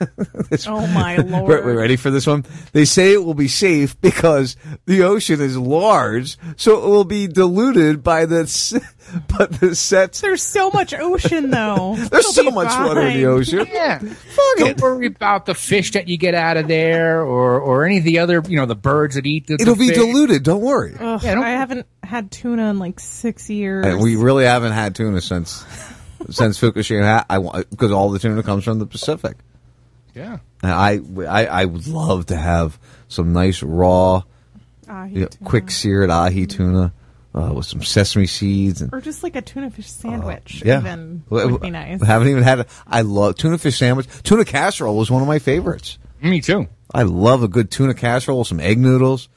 oh 0.66 0.86
my 0.88 1.16
lord! 1.18 1.48
We're, 1.48 1.64
we're 1.64 1.78
ready 1.78 1.96
for 1.96 2.10
this 2.10 2.26
one. 2.26 2.44
They 2.72 2.84
say 2.84 3.12
it 3.12 3.24
will 3.24 3.34
be 3.34 3.48
safe 3.48 4.00
because 4.00 4.56
the 4.86 5.02
ocean 5.02 5.40
is 5.40 5.56
large, 5.56 6.38
so 6.56 6.84
it 6.84 6.88
will 6.88 7.04
be 7.04 7.26
diluted 7.26 8.02
by 8.02 8.24
the 8.26 8.42
but 9.38 9.52
the 9.52 9.74
sets. 9.74 10.20
There's 10.20 10.42
so 10.42 10.70
much 10.70 10.94
ocean 10.94 11.50
though. 11.50 11.94
There's 11.96 12.12
It'll 12.12 12.32
so 12.32 12.44
be 12.44 12.50
much 12.50 12.76
water 12.78 13.02
in 13.02 13.14
the 13.14 13.26
ocean. 13.26 13.66
Yeah. 13.70 14.00
Don't 14.56 14.80
worry 14.80 15.06
about 15.06 15.46
the 15.46 15.54
fish 15.54 15.92
that 15.92 16.08
you 16.08 16.16
get 16.16 16.34
out 16.34 16.56
of 16.56 16.68
there 16.68 17.20
or, 17.20 17.60
or 17.60 17.84
any 17.84 17.98
of 17.98 18.04
the 18.04 18.18
other, 18.18 18.42
you 18.48 18.56
know, 18.56 18.66
the 18.66 18.74
birds 18.74 19.14
that 19.16 19.26
eat 19.26 19.46
the 19.46 19.54
It'll 19.54 19.74
the 19.74 19.80
be 19.80 19.88
fish. 19.88 19.98
diluted. 19.98 20.42
Don't 20.42 20.62
worry. 20.62 20.94
Ugh, 20.98 21.24
I 21.24 21.50
haven't 21.50 21.86
had 22.02 22.30
tuna 22.30 22.70
in 22.70 22.78
like 22.78 23.00
six 23.00 23.50
years. 23.50 23.86
And 23.86 24.00
we 24.00 24.16
really 24.16 24.44
haven't 24.44 24.72
had 24.72 24.94
tuna 24.94 25.20
since 25.20 25.64
since 26.30 26.60
Fukushima. 26.60 27.24
I 27.28 27.38
want 27.38 27.68
because 27.70 27.90
all 27.92 28.10
the 28.10 28.18
tuna 28.18 28.42
comes 28.42 28.64
from 28.64 28.78
the 28.78 28.86
Pacific. 28.86 29.36
Yeah. 30.14 30.38
And 30.62 30.70
I, 30.70 31.00
I, 31.26 31.46
I 31.46 31.64
would 31.64 31.86
love 31.86 32.26
to 32.26 32.36
have 32.36 32.78
some 33.08 33.32
nice 33.32 33.62
raw, 33.62 34.22
Ahi 34.88 35.08
you 35.10 35.20
know, 35.22 35.26
tuna. 35.28 35.48
quick 35.48 35.70
seared 35.70 36.10
ahi 36.10 36.46
tuna 36.46 36.92
uh, 37.34 37.52
with 37.54 37.64
some 37.66 37.82
sesame 37.82 38.26
seeds 38.26 38.82
and 38.82 38.92
or 38.92 39.00
just 39.00 39.22
like 39.22 39.36
a 39.36 39.40
tuna 39.42 39.70
fish 39.70 39.90
sandwich. 39.90 40.62
yeah, 40.64 40.80
even 40.80 41.22
Well, 41.30 41.48
would 41.50 41.62
be 41.62 41.70
nice. 41.70 42.02
I 42.02 42.06
haven't 42.06 42.28
even 42.28 42.42
had. 42.42 42.60
A, 42.60 42.66
I 42.86 43.00
love 43.02 43.36
tuna 43.36 43.56
fish 43.58 43.78
sandwich. 43.78 44.06
Tuna 44.22 44.44
casserole 44.44 44.96
was 44.96 45.10
one 45.10 45.22
of 45.22 45.28
my 45.28 45.38
favorites. 45.38 45.98
Me 46.20 46.40
too. 46.42 46.68
I 46.94 47.02
love 47.04 47.42
a 47.42 47.48
good 47.48 47.70
tuna 47.70 47.94
casserole, 47.94 48.40
with 48.40 48.48
some 48.48 48.60
egg 48.60 48.78
noodles. 48.78 49.28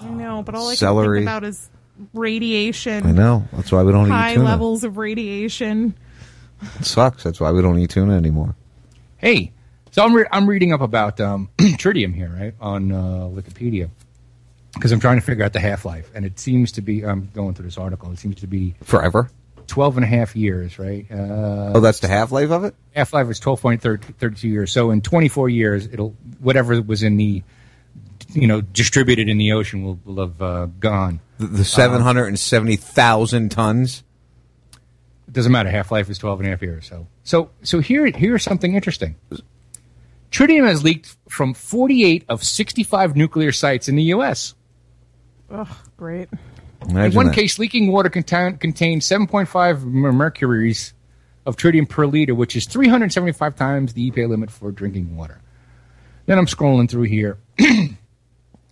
I 0.00 0.06
know, 0.08 0.42
but 0.44 0.54
all 0.54 0.68
I 0.68 0.74
Celery. 0.76 1.18
can 1.18 1.26
think 1.26 1.28
about 1.28 1.44
is 1.44 1.68
radiation. 2.14 3.04
I 3.06 3.12
know. 3.12 3.46
That's 3.52 3.70
why 3.72 3.82
we 3.82 3.92
don't 3.92 4.08
High 4.08 4.30
eat 4.32 4.34
tuna. 4.36 4.46
levels 4.46 4.84
of 4.84 4.96
radiation. 4.96 5.94
It 6.78 6.84
sucks. 6.86 7.22
That's 7.24 7.40
why 7.40 7.50
we 7.52 7.62
don't 7.62 7.78
eat 7.78 7.90
tuna 7.90 8.14
anymore. 8.16 8.54
Hey, 9.18 9.52
so 9.90 10.04
I'm 10.04 10.14
re- 10.14 10.26
I'm 10.30 10.48
reading 10.48 10.72
up 10.72 10.80
about 10.80 11.20
um, 11.20 11.48
tritium 11.58 12.14
here, 12.14 12.28
right, 12.38 12.54
on 12.60 12.90
uh, 12.92 13.28
Wikipedia, 13.32 13.88
because 14.74 14.90
I'm 14.92 15.00
trying 15.00 15.18
to 15.20 15.24
figure 15.24 15.44
out 15.44 15.52
the 15.52 15.60
half 15.60 15.84
life, 15.84 16.10
and 16.14 16.24
it 16.24 16.38
seems 16.38 16.72
to 16.72 16.80
be. 16.82 17.04
I'm 17.04 17.28
going 17.34 17.54
through 17.54 17.66
this 17.66 17.78
article. 17.78 18.10
It 18.12 18.18
seems 18.18 18.36
to 18.40 18.46
be 18.46 18.74
Forever. 18.82 19.30
12 19.68 19.96
and 19.98 20.04
a 20.04 20.08
half 20.08 20.34
years, 20.36 20.78
right? 20.78 21.06
Uh, 21.10 21.72
Oh, 21.74 21.80
that's 21.80 22.00
the 22.00 22.08
half 22.08 22.30
life 22.32 22.50
of 22.50 22.64
it. 22.64 22.74
half 22.94 23.12
life 23.14 23.28
is 23.30 23.40
12.32 23.40 24.42
years. 24.42 24.72
So 24.72 24.90
in 24.90 25.00
24 25.00 25.48
years, 25.48 25.86
it'll 25.86 26.10
whatever 26.40 26.82
was 26.82 27.02
in 27.02 27.16
the, 27.16 27.42
you 28.32 28.46
know, 28.48 28.60
distributed 28.60 29.28
in 29.28 29.38
the 29.38 29.52
ocean 29.52 29.82
will, 29.84 29.98
will 30.04 30.26
have 30.26 30.42
uh, 30.42 30.66
gone. 30.78 31.20
The, 31.38 31.46
the 31.46 31.64
seven 31.64 32.02
hundred 32.02 32.26
and 32.26 32.38
seventy 32.38 32.76
thousand 32.76 33.50
tons. 33.50 34.02
It 35.32 35.36
doesn't 35.36 35.50
matter. 35.50 35.70
Half 35.70 35.90
life 35.90 36.10
is 36.10 36.18
12 36.18 36.40
and 36.40 36.48
a 36.48 36.50
half 36.50 36.60
years. 36.60 36.86
So, 36.86 37.06
so, 37.24 37.48
so 37.62 37.80
here, 37.80 38.04
here's 38.04 38.42
something 38.42 38.74
interesting. 38.74 39.16
Tritium 40.30 40.66
has 40.66 40.84
leaked 40.84 41.16
from 41.26 41.54
48 41.54 42.26
of 42.28 42.44
65 42.44 43.16
nuclear 43.16 43.50
sites 43.50 43.88
in 43.88 43.96
the 43.96 44.02
U.S. 44.02 44.54
Ugh, 45.50 45.66
great. 45.96 46.28
in 46.86 47.14
one 47.14 47.28
that. 47.28 47.34
case, 47.34 47.58
leaking 47.58 47.90
water 47.90 48.10
contain, 48.10 48.58
contained 48.58 49.00
7.5 49.00 49.46
microcuries 49.84 50.92
of 51.46 51.56
tritium 51.56 51.88
per 51.88 52.04
liter, 52.04 52.34
which 52.34 52.54
is 52.54 52.66
375 52.66 53.56
times 53.56 53.94
the 53.94 54.10
EPA 54.10 54.28
limit 54.28 54.50
for 54.50 54.70
drinking 54.70 55.16
water. 55.16 55.40
Then 56.26 56.36
I'm 56.36 56.44
scrolling 56.44 56.90
through 56.90 57.04
here. 57.04 57.38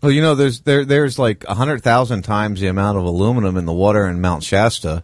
Well, 0.03 0.13
you 0.13 0.23
know, 0.23 0.35
there's 0.35 0.61
there 0.61 0.87
there's 0.87 1.19
like 1.19 1.45
a 1.45 1.55
hundred 1.55 1.83
thousand 1.83 2.23
times 2.23 2.61
the 2.61 2.69
amount 2.69 2.97
of 2.97 3.05
aluminum 3.05 3.59
in 3.59 3.67
the 3.67 3.73
water 3.75 4.07
in 4.07 4.19
Mount 4.19 4.43
Shasta. 4.43 5.03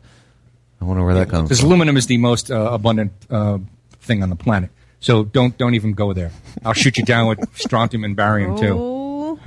I 0.81 0.85
wonder 0.85 1.05
where 1.05 1.15
that 1.15 1.29
comes 1.31 1.49
Because 1.49 1.61
from. 1.61 1.69
aluminum 1.71 1.97
is 1.97 2.07
the 2.07 2.19
most 2.19 2.51
uh, 2.51 2.71
abundant 2.73 3.13
uh, 3.31 3.59
thing 4.01 4.23
on 4.23 4.31
the 4.31 4.37
planet. 4.37 4.71
So 5.01 5.25
don't 5.25 5.57
don't 5.59 5.75
even 5.75 5.93
go 5.93 6.13
there. 6.13 6.31
I'll 6.65 6.73
shoot 6.73 6.97
you 6.97 7.05
down 7.05 7.29
with 7.29 7.57
strontium 7.57 8.05
and 8.05 8.15
barium 8.17 8.57
too. 8.59 8.75
Oh, 8.79 9.39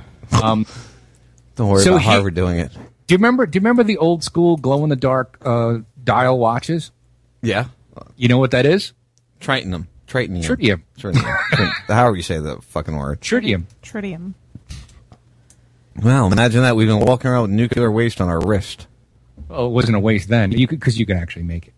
Um, 0.42 0.64
Don't 1.56 1.68
worry 1.68 1.82
so 1.82 1.92
about 1.92 2.02
he- 2.02 2.08
Harvard 2.08 2.34
doing 2.34 2.58
it. 2.58 2.72
do 3.06 3.14
you 3.14 3.18
remember? 3.18 3.46
Do 3.46 3.56
you 3.56 3.60
remember 3.60 3.82
the 3.82 3.96
old 3.98 4.22
school 4.24 4.56
glow 4.56 4.82
in 4.84 4.90
the 4.90 4.96
dark 4.96 5.38
uh, 5.44 5.78
dial 6.02 6.38
watches? 6.38 6.90
Yeah, 7.42 7.66
You 8.16 8.28
know 8.28 8.38
what 8.38 8.50
that 8.52 8.64
is? 8.66 8.92
tritium, 9.40 9.86
tritium, 10.06 10.42
Tritium. 10.44 10.82
tritium. 10.98 11.38
Trit- 11.52 11.72
However 11.88 12.16
you 12.16 12.22
say 12.22 12.38
the 12.38 12.60
fucking 12.60 12.96
word. 12.96 13.20
Tritium. 13.20 13.64
tritium. 13.82 14.34
Well, 16.02 16.32
imagine 16.32 16.62
that 16.62 16.76
we've 16.76 16.88
been 16.88 17.00
walking 17.00 17.30
around 17.30 17.42
with 17.42 17.50
nuclear 17.52 17.90
waste 17.90 18.20
on 18.20 18.28
our 18.28 18.40
wrist. 18.40 18.86
Well, 19.48 19.66
it 19.66 19.70
wasn't 19.70 19.96
a 19.96 20.00
waste 20.00 20.28
then. 20.28 20.52
You 20.52 20.66
because 20.66 20.98
you 20.98 21.06
can 21.06 21.16
actually 21.16 21.44
make 21.44 21.68
it. 21.68 21.74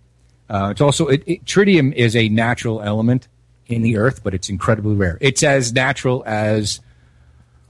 Uh, 0.48 0.68
it's 0.70 0.80
also 0.80 1.08
it, 1.08 1.22
it, 1.26 1.44
tritium 1.44 1.92
is 1.94 2.14
a 2.14 2.28
natural 2.28 2.82
element 2.82 3.28
in 3.66 3.82
the 3.82 3.96
earth, 3.96 4.22
but 4.22 4.34
it's 4.34 4.48
incredibly 4.48 4.94
rare. 4.94 5.18
It's 5.20 5.42
as 5.42 5.72
natural 5.72 6.22
as 6.26 6.80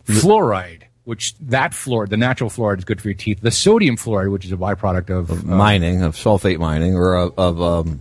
fluoride, 0.06 0.82
which 1.04 1.36
that 1.38 1.72
fluoride, 1.72 2.08
the 2.08 2.16
natural 2.16 2.50
fluoride, 2.50 2.78
is 2.78 2.84
good 2.84 3.00
for 3.00 3.08
your 3.08 3.14
teeth. 3.14 3.40
The 3.40 3.50
sodium 3.50 3.96
fluoride, 3.96 4.32
which 4.32 4.44
is 4.44 4.52
a 4.52 4.56
byproduct 4.56 5.10
of, 5.10 5.30
uh, 5.30 5.34
mining 5.56 6.02
of 6.02 6.16
sulfate 6.16 6.58
mining 6.58 6.96
or 6.96 7.14
of, 7.14 7.38
of 7.38 7.62
um, 7.62 8.00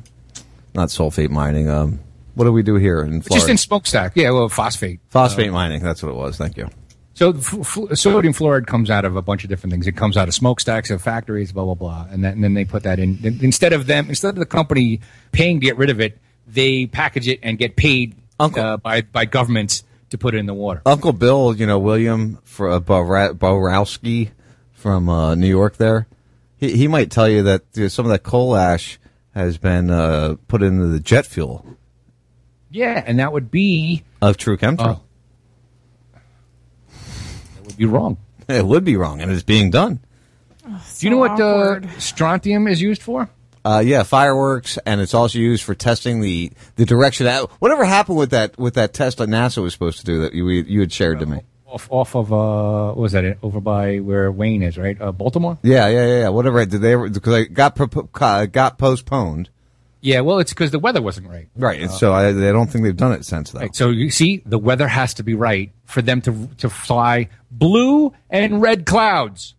not 0.74 0.90
sulfate 0.90 1.30
mining. 1.30 1.70
Um, 1.70 2.00
what 2.36 2.46
do 2.46 2.52
we 2.52 2.64
do 2.64 2.76
here 2.76 3.02
in 3.02 3.22
Florida? 3.22 3.36
just 3.36 3.50
in 3.50 3.58
smokestack. 3.58 4.14
Yeah, 4.16 4.32
well, 4.32 4.50
phosphate. 4.50 5.00
Phosphate 5.10 5.52
mining. 5.52 5.84
That's 5.84 6.02
what 6.02 6.10
it 6.10 6.16
was. 6.16 6.38
Thank 6.38 6.58
you. 6.58 6.70
So 7.22 7.30
f- 7.36 8.00
sodium 8.00 8.34
fluoride 8.34 8.66
comes 8.66 8.90
out 8.90 9.06
of 9.06 9.16
a 9.16 9.22
bunch 9.22 9.44
of 9.44 9.50
different 9.52 9.72
things. 9.74 9.86
It 9.86 9.96
comes 9.96 10.18
out 10.18 10.28
of 10.28 10.34
smokestacks 10.34 10.90
of 10.90 11.04
factories, 11.04 11.52
blah 11.52 11.66
blah 11.66 11.76
blah, 11.76 12.08
and, 12.10 12.24
that, 12.24 12.34
and 12.34 12.44
then 12.44 12.56
they 12.56 12.66
put 12.66 12.82
that 12.82 12.98
in. 12.98 13.20
in- 13.24 13.38
Instead 13.44 13.74
of 13.74 13.86
them, 13.86 14.10
instead 14.10 14.30
of 14.30 14.38
the 14.38 14.46
company 14.48 15.02
paying 15.32 15.60
to 15.60 15.66
get 15.68 15.78
rid 15.78 15.92
of 15.92 16.00
it, 16.00 16.18
they 16.48 16.88
package 16.88 17.28
it 17.28 17.40
and 17.44 17.60
get 17.60 17.76
paid 17.76 18.16
uh, 18.40 18.78
by 18.78 19.02
by 19.02 19.26
governments 19.26 19.84
to 20.10 20.18
put 20.18 20.34
it 20.34 20.40
in 20.40 20.48
the 20.48 20.56
water. 20.56 20.82
Uncle 20.84 21.14
Bill, 21.14 21.56
you 21.56 21.68
know 21.68 21.78
William 21.78 22.40
for 22.44 22.72
uh, 22.72 22.80
Borowski 22.80 24.32
from 24.74 25.08
uh, 25.08 25.36
New 25.36 25.48
York. 25.48 25.78
There, 25.78 26.08
he 26.58 26.76
he 26.76 26.88
might 26.88 27.12
tell 27.12 27.30
you 27.30 27.44
that 27.44 27.62
you 27.76 27.84
know, 27.84 27.88
some 27.88 28.04
of 28.08 28.10
that 28.12 28.24
coal 28.24 28.56
ash 28.56 29.00
has 29.36 29.60
been 29.60 29.92
uh, 29.92 30.38
put 30.48 30.64
into 30.64 30.88
the 30.88 31.00
jet 31.00 31.28
fuel 31.28 31.78
Yeah, 32.72 33.04
and 33.06 33.20
that 33.20 33.32
would 33.32 33.52
be 33.52 34.02
of 34.24 34.38
True 34.38 34.58
Chemtrail. 34.58 35.02
That 37.72 37.78
would 37.78 37.78
be 37.78 37.86
wrong. 37.86 38.18
It 38.48 38.66
would 38.66 38.84
be 38.84 38.98
wrong, 38.98 39.22
and 39.22 39.32
it's 39.32 39.44
being 39.44 39.70
done. 39.70 40.00
Do 40.66 40.72
you 41.00 41.10
know 41.10 41.18
what 41.18 41.40
uh, 41.40 41.88
strontium 42.00 42.68
is 42.68 42.82
used 42.82 43.02
for? 43.02 43.30
Uh, 43.64 43.82
yeah, 43.86 44.04
fireworks, 44.04 44.78
and 44.86 45.00
it's 45.00 45.14
also 45.14 45.38
used 45.38 45.64
for 45.64 45.76
testing 45.76 46.22
the 46.22 46.52
the 46.76 46.86
direction. 46.86 47.28
Out. 47.28 47.52
Whatever 47.60 47.86
happened 47.86 48.18
with 48.18 48.32
that 48.32 48.58
with 48.58 48.74
that 48.74 48.94
test 48.94 49.20
that 49.20 49.30
NASA 49.30 49.62
was 49.62 49.74
supposed 49.74 50.00
to 50.00 50.06
do 50.06 50.22
that 50.22 50.34
you 50.34 50.48
you 50.50 50.80
had 50.80 50.92
shared 50.92 51.20
to 51.20 51.26
me? 51.26 51.42
Off 51.68 51.88
off 51.92 52.16
of 52.16 52.34
uh, 52.34 52.88
what 52.88 52.98
was 52.98 53.12
that 53.12 53.24
it? 53.24 53.38
over 53.44 53.62
by 53.62 54.00
where 54.00 54.32
Wayne 54.32 54.64
is, 54.64 54.78
right? 54.78 55.00
Uh, 55.00 55.12
Baltimore. 55.12 55.58
Yeah, 55.62 55.88
yeah, 55.88 56.06
yeah. 56.06 56.20
yeah. 56.22 56.30
Whatever. 56.30 56.66
Did 56.66 56.82
they 56.82 56.94
ever? 56.94 57.08
Because 57.10 57.34
I 57.34 57.44
got 57.44 57.76
propo- 57.76 58.10
uh, 58.20 58.46
got 58.48 58.78
postponed. 58.78 59.50
Yeah, 60.02 60.22
well, 60.22 60.40
it's 60.40 60.52
because 60.52 60.72
the 60.72 60.80
weather 60.80 61.02
wasn't 61.02 61.28
right. 61.28 61.48
Right. 61.56 61.80
and 61.80 61.92
uh, 61.92 61.94
so 61.94 62.12
I, 62.12 62.30
I 62.30 62.52
don't 62.52 62.68
think 62.68 62.84
they've 62.84 62.98
done 62.98 63.14
it 63.14 63.24
since 63.24 63.52
though. 63.52 63.60
Right, 63.60 63.76
so 63.76 63.90
you 63.90 64.10
see, 64.10 64.42
the 64.46 64.58
weather 64.58 64.88
has 64.88 65.14
to 65.16 65.24
be 65.24 65.36
right 65.36 65.72
for 65.86 66.02
them 66.02 66.22
to 66.24 66.50
to 66.58 66.70
fly 66.70 67.30
blue 67.52 68.12
and 68.30 68.62
red 68.62 68.86
clouds. 68.86 69.56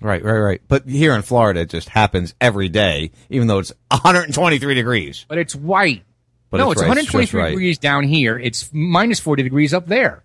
Right, 0.00 0.24
right, 0.24 0.38
right. 0.38 0.60
But 0.66 0.88
here 0.88 1.14
in 1.14 1.22
Florida, 1.22 1.60
it 1.60 1.70
just 1.70 1.90
happens 1.90 2.34
every 2.40 2.68
day, 2.68 3.12
even 3.30 3.46
though 3.46 3.58
it's 3.58 3.72
123 3.90 4.74
degrees. 4.74 5.26
But 5.28 5.38
it's 5.38 5.54
white. 5.54 6.02
But 6.50 6.58
no, 6.58 6.72
it's 6.72 6.80
it's, 6.80 6.88
right, 6.88 6.98
it's 6.98 7.12
123 7.12 7.40
right. 7.40 7.48
degrees 7.50 7.78
down 7.78 8.04
here. 8.04 8.38
It's 8.38 8.70
minus 8.72 9.20
40 9.20 9.42
degrees 9.42 9.72
up 9.72 9.86
there. 9.86 10.24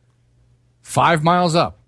Five 0.82 1.24
miles 1.24 1.56
up. 1.56 1.80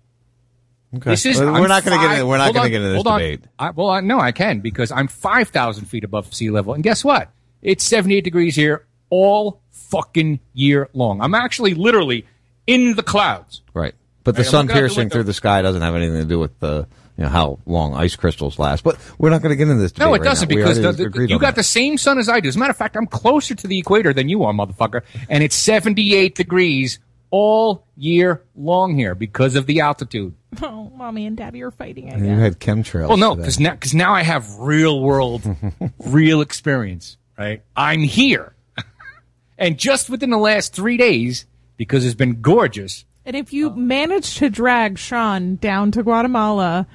Okay. 0.94 1.10
This 1.10 1.26
is. 1.26 1.40
Well, 1.40 1.54
I'm 1.54 1.62
we're 1.62 1.68
not 1.68 1.84
going 1.84 1.98
to 1.98 2.06
get 2.06 2.14
into, 2.14 2.26
we're 2.26 2.38
not 2.38 2.52
going 2.52 2.64
to 2.64 2.70
get 2.70 2.76
into 2.76 2.88
this 2.88 2.96
hold 2.96 3.06
on. 3.06 3.20
debate. 3.20 3.44
I, 3.58 3.70
well, 3.70 3.90
I, 3.90 4.00
no, 4.00 4.20
I 4.20 4.32
can 4.32 4.60
because 4.60 4.92
I'm 4.92 5.08
5,000 5.08 5.84
feet 5.86 6.04
above 6.04 6.32
sea 6.34 6.50
level, 6.50 6.74
and 6.74 6.82
guess 6.82 7.04
what? 7.04 7.30
It's 7.62 7.84
78 7.84 8.22
degrees 8.24 8.56
here 8.56 8.86
all 9.10 9.60
fucking 9.70 10.40
year 10.54 10.88
long. 10.92 11.20
I'm 11.20 11.34
actually 11.34 11.74
literally 11.74 12.26
in 12.66 12.94
the 12.94 13.02
clouds. 13.02 13.62
Right. 13.74 13.94
But 14.24 14.36
the 14.36 14.42
Right, 14.42 14.50
sun 14.50 14.66
looking 14.66 14.74
the 14.76 14.80
piercing 14.80 15.10
through 15.10 15.22
the 15.24 15.32
sky 15.34 15.62
doesn't 15.62 15.82
have 15.82 15.94
anything 15.94 16.18
to 16.20 16.24
do 16.24 16.38
with 16.38 16.58
the 16.60 16.86
you 17.16 17.24
know 17.24 17.30
how 17.30 17.58
long 17.66 17.94
ice 17.94 18.16
crystals 18.16 18.58
last. 18.58 18.82
But 18.84 18.98
we're 19.18 19.30
not 19.30 19.42
going 19.42 19.50
to 19.50 19.56
get 19.56 19.68
into 19.68 19.82
this 19.82 19.92
debate. 19.92 20.06
No, 20.06 20.14
it 20.14 20.18
right 20.18 20.24
doesn't 20.24 20.48
now. 20.48 20.56
Because 20.56 20.80
the, 20.80 20.92
the- 21.10 21.28
you 21.28 21.38
got 21.38 21.48
that. 21.48 21.56
the 21.56 21.62
same 21.62 21.98
sun 21.98 22.18
as 22.18 22.28
I 22.28 22.40
do. 22.40 22.48
As 22.48 22.56
a 22.56 22.58
matter 22.58 22.70
of 22.70 22.76
fact, 22.78 22.96
I'm 22.96 23.06
closer 23.06 23.54
to 23.54 23.66
the 23.66 23.78
equator 23.78 24.12
than 24.14 24.28
you 24.28 24.44
are, 24.44 24.52
motherfucker, 24.54 25.02
and 25.28 25.42
it's 25.44 25.56
78 25.56 26.34
degrees 26.34 26.98
all 27.30 27.84
year 27.96 28.42
long 28.56 28.96
here 28.96 29.14
because 29.14 29.54
of 29.56 29.66
the 29.66 29.80
altitude. 29.80 30.34
Oh, 30.62 30.90
mommy 30.96 31.26
and 31.26 31.36
daddy 31.36 31.62
are 31.62 31.70
fighting 31.70 32.08
And 32.08 32.26
you 32.26 32.34
had 32.34 32.58
chemtrails. 32.58 33.06
Well, 33.08 33.16
no, 33.16 33.36
because 33.36 33.60
now, 33.60 33.76
cause 33.76 33.94
now 33.94 34.12
I 34.14 34.22
have 34.24 34.58
real 34.58 35.00
world, 35.00 35.42
real 36.00 36.40
experience, 36.40 37.16
right? 37.40 37.62
I'm 37.76 38.00
here. 38.00 38.54
and 39.58 39.78
just 39.78 40.10
within 40.10 40.30
the 40.30 40.38
last 40.38 40.74
three 40.74 40.96
days, 40.96 41.46
because 41.76 42.04
it's 42.04 42.14
been 42.14 42.40
gorgeous, 42.40 43.04
And 43.24 43.34
if 43.36 43.52
you 43.52 43.70
managed 43.70 44.38
to 44.38 44.50
drag 44.50 44.98
Sean 44.98 45.56
down 45.56 45.90
to 45.92 46.02
Guatemala, 46.02 46.86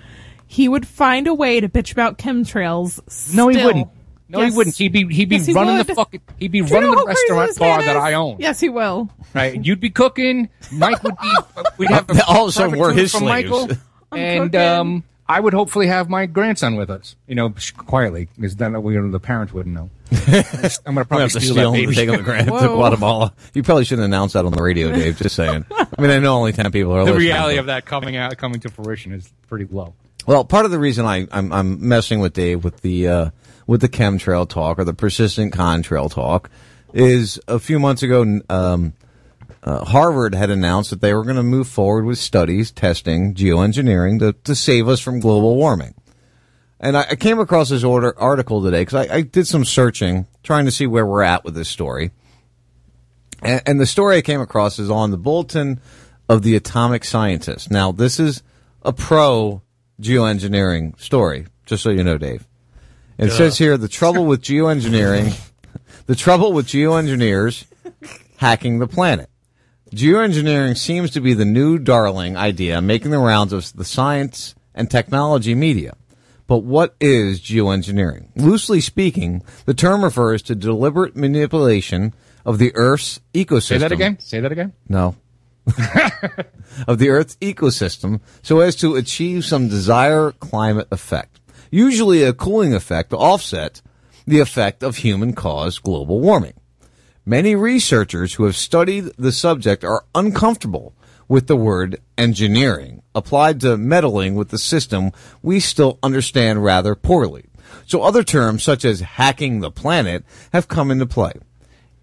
he 0.47 0.67
would 0.69 0.87
find 0.87 1.27
a 1.27 1.33
way 1.33 1.59
to 1.59 1.67
bitch 1.67 1.91
about 1.91 2.17
chemtrails. 2.17 2.99
no, 3.35 3.47
he 3.47 3.63
wouldn't. 3.63 3.89
No, 4.27 4.39
Yes. 4.41 4.53
he 4.53 4.57
wouldn't. 4.57 4.75
He'd 4.77 4.91
be 4.91 5.07
he'd 5.13 5.29
be 5.29 5.35
Yes, 5.37 5.45
he 5.45 5.53
running 5.53 5.77
would. 5.77 5.85
the 5.87 5.93
fucking 5.95 6.21
he'd 6.39 6.51
be 6.51 6.61
Do 6.61 6.67
you 6.67 6.73
running 6.73 6.91
know 6.91 6.99
the 7.01 7.05
restaurant 7.07 7.59
bar 7.59 7.83
that 7.83 7.95
I 7.97 8.13
own. 8.13 8.37
Yes, 8.39 8.59
he 8.59 8.69
will. 8.69 9.09
Right, 9.35 9.63
you'd 9.63 9.79
be 9.79 9.91
cooking. 9.91 10.49
Mike 10.71 11.03
would 11.03 11.15
be. 11.21 11.31
We'd 11.77 11.89
have 11.91 12.09
a 12.09 12.25
All 12.25 12.43
of 12.45 12.49
a 12.49 12.51
sudden, 12.51 12.79
we're 12.79 12.91
his 12.93 13.11
from 13.11 13.21
slaves. 13.21 13.49
Michael, 13.51 13.69
I'm 14.11 14.19
and 14.19 14.55
um, 14.55 15.03
I 15.29 15.39
would 15.39 15.53
hopefully 15.53 15.87
have 15.87 16.09
my 16.09 16.25
grandson 16.25 16.75
with 16.75 16.89
us. 16.89 17.15
You 17.27 17.35
know, 17.35 17.53
quietly, 17.77 18.27
because 18.35 18.55
then 18.55 18.81
we, 18.81 18.97
the 18.97 19.19
parents 19.19 19.53
wouldn't 19.53 19.75
know. 19.75 19.89
I'm 20.11 20.93
gonna 20.95 21.05
probably 21.05 21.29
steal, 21.29 21.41
steal 21.41 21.55
that 21.55 21.61
him 21.67 21.73
to 21.73 21.81
baby. 21.81 21.95
take 21.95 22.09
him 22.09 22.15
to, 22.17 22.23
Grand- 22.23 22.45
to 22.47 22.51
Guatemala. 22.51 23.33
You 23.53 23.63
probably 23.63 23.85
shouldn't 23.85 24.05
announce 24.05 24.33
that 24.33 24.45
on 24.45 24.51
the 24.51 24.61
radio, 24.61 24.91
Dave. 24.91 25.17
Just 25.17 25.35
saying. 25.35 25.65
I 25.71 25.87
mean, 26.01 26.11
I 26.11 26.19
know 26.19 26.35
only 26.37 26.53
ten 26.53 26.71
people 26.71 26.93
are 26.93 27.03
listening. 27.03 27.05
the 27.05 27.19
listening. 27.19 27.33
reality 27.33 27.55
but- 27.55 27.59
of 27.61 27.65
that 27.67 27.85
coming 27.85 28.15
out, 28.15 28.37
coming 28.37 28.59
to 28.61 28.69
fruition, 28.69 29.11
is 29.13 29.31
pretty 29.47 29.65
low. 29.65 29.93
Well, 30.27 30.43
part 30.43 30.65
of 30.65 30.71
the 30.71 30.79
reason 30.79 31.05
I, 31.05 31.27
I'm, 31.31 31.51
I'm 31.53 31.87
messing 31.87 32.19
with 32.19 32.33
Dave 32.33 32.63
with 32.63 32.81
the 32.81 33.07
uh, 33.07 33.29
with 33.67 33.81
the 33.81 33.89
chemtrail 33.89 34.47
talk 34.49 34.79
or 34.79 34.83
the 34.83 34.93
persistent 34.93 35.53
contrail 35.53 36.11
talk 36.11 36.49
is 36.93 37.39
a 37.47 37.59
few 37.59 37.77
months 37.79 38.01
ago, 38.03 38.39
um, 38.49 38.93
uh, 39.63 39.83
Harvard 39.85 40.33
had 40.33 40.49
announced 40.49 40.91
that 40.91 41.01
they 41.01 41.13
were 41.13 41.23
going 41.23 41.35
to 41.35 41.43
move 41.43 41.67
forward 41.67 42.05
with 42.05 42.17
studies 42.17 42.71
testing 42.71 43.33
geoengineering 43.33 44.19
to, 44.19 44.33
to 44.43 44.55
save 44.55 44.87
us 44.87 44.99
from 44.99 45.19
global 45.19 45.55
warming. 45.57 45.93
And 46.85 46.95
I, 46.95 47.07
I 47.09 47.15
came 47.15 47.39
across 47.39 47.69
this 47.69 47.83
order, 47.83 48.13
article 48.19 48.61
today 48.61 48.81
because 48.81 49.09
I, 49.09 49.15
I 49.15 49.21
did 49.21 49.47
some 49.47 49.65
searching 49.65 50.27
trying 50.43 50.65
to 50.65 50.71
see 50.71 50.85
where 50.85 51.03
we're 51.03 51.23
at 51.23 51.43
with 51.43 51.55
this 51.55 51.67
story. 51.67 52.11
And, 53.41 53.59
and 53.65 53.79
the 53.79 53.87
story 53.87 54.17
I 54.17 54.21
came 54.21 54.39
across 54.39 54.77
is 54.77 54.91
on 54.91 55.09
the 55.09 55.17
Bulletin 55.17 55.81
of 56.29 56.43
the 56.43 56.55
Atomic 56.55 57.03
Scientist. 57.03 57.71
Now, 57.71 57.91
this 57.91 58.19
is 58.19 58.43
a 58.83 58.93
pro 58.93 59.63
geoengineering 59.99 60.99
story, 60.99 61.47
just 61.65 61.81
so 61.81 61.89
you 61.89 62.03
know, 62.03 62.19
Dave. 62.19 62.45
It 63.17 63.31
says 63.31 63.57
here 63.57 63.77
the 63.77 63.87
trouble 63.87 64.27
with 64.27 64.43
geoengineering, 64.43 65.39
the 66.05 66.15
trouble 66.15 66.53
with 66.53 66.67
geoengineers 66.67 67.65
hacking 68.37 68.77
the 68.77 68.87
planet. 68.87 69.31
Geoengineering 69.91 70.77
seems 70.77 71.09
to 71.11 71.19
be 71.19 71.33
the 71.33 71.45
new 71.45 71.79
darling 71.79 72.37
idea 72.37 72.79
making 72.79 73.09
the 73.09 73.17
rounds 73.17 73.53
of 73.53 73.73
the 73.73 73.85
science 73.85 74.53
and 74.75 74.91
technology 74.91 75.55
media. 75.55 75.95
But 76.47 76.59
what 76.59 76.95
is 76.99 77.41
geoengineering? 77.41 78.29
Loosely 78.35 78.79
speaking, 78.81 79.43
the 79.65 79.73
term 79.73 80.03
refers 80.03 80.41
to 80.43 80.55
deliberate 80.55 81.15
manipulation 81.15 82.13
of 82.45 82.59
the 82.59 82.71
Earth's 82.75 83.19
ecosystem. 83.33 83.61
Say 83.61 83.77
that 83.79 83.91
again. 83.91 84.19
Say 84.19 84.39
that 84.39 84.51
again. 84.51 84.73
No. 84.87 85.15
of 86.87 86.99
the 86.99 87.09
Earth's 87.09 87.35
ecosystem 87.37 88.21
so 88.43 88.59
as 88.59 88.75
to 88.75 88.95
achieve 88.95 89.43
some 89.43 89.67
desired 89.67 90.39
climate 90.39 90.87
effect. 90.91 91.39
Usually 91.71 92.23
a 92.23 92.33
cooling 92.33 92.75
effect 92.75 93.09
to 93.09 93.17
offset 93.17 93.81
the 94.27 94.39
effect 94.39 94.83
of 94.83 94.97
human 94.97 95.33
caused 95.33 95.81
global 95.81 96.19
warming. 96.19 96.53
Many 97.25 97.55
researchers 97.55 98.35
who 98.35 98.43
have 98.43 98.55
studied 98.55 99.05
the 99.17 99.31
subject 99.31 99.83
are 99.83 100.05
uncomfortable 100.13 100.93
with 101.27 101.47
the 101.47 101.55
word 101.55 101.99
engineering 102.19 103.01
applied 103.15 103.61
to 103.61 103.77
meddling 103.77 104.35
with 104.35 104.49
the 104.49 104.57
system 104.57 105.11
we 105.41 105.59
still 105.59 105.97
understand 106.03 106.63
rather 106.63 106.93
poorly. 106.93 107.45
So 107.87 108.01
other 108.01 108.23
terms 108.23 108.63
such 108.63 108.85
as 108.85 108.99
hacking 108.99 109.59
the 109.59 109.71
planet 109.71 110.23
have 110.53 110.67
come 110.67 110.91
into 110.91 111.05
play. 111.05 111.33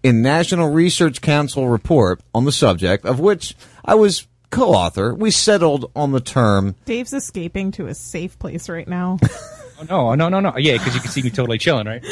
In 0.01 0.21
National 0.21 0.69
Research 0.69 1.21
Council 1.21 1.69
report 1.69 2.21
on 2.33 2.43
the 2.43 2.51
subject 2.51 3.05
of 3.05 3.19
which 3.19 3.55
I 3.85 3.95
was 3.95 4.27
co-author, 4.49 5.13
we 5.13 5.31
settled 5.31 5.91
on 5.95 6.11
the 6.11 6.19
term 6.19 6.75
Dave's 6.85 7.13
escaping 7.13 7.71
to 7.73 7.87
a 7.87 7.93
safe 7.93 8.37
place 8.37 8.67
right 8.67 8.87
now. 8.87 9.19
Oh, 9.89 10.13
no, 10.15 10.29
no, 10.29 10.39
no, 10.39 10.51
no. 10.51 10.57
Yeah, 10.57 10.73
because 10.73 10.95
you 10.95 11.01
can 11.01 11.09
see 11.11 11.21
me 11.21 11.29
totally 11.29 11.57
chilling, 11.57 11.87
right? 11.87 12.03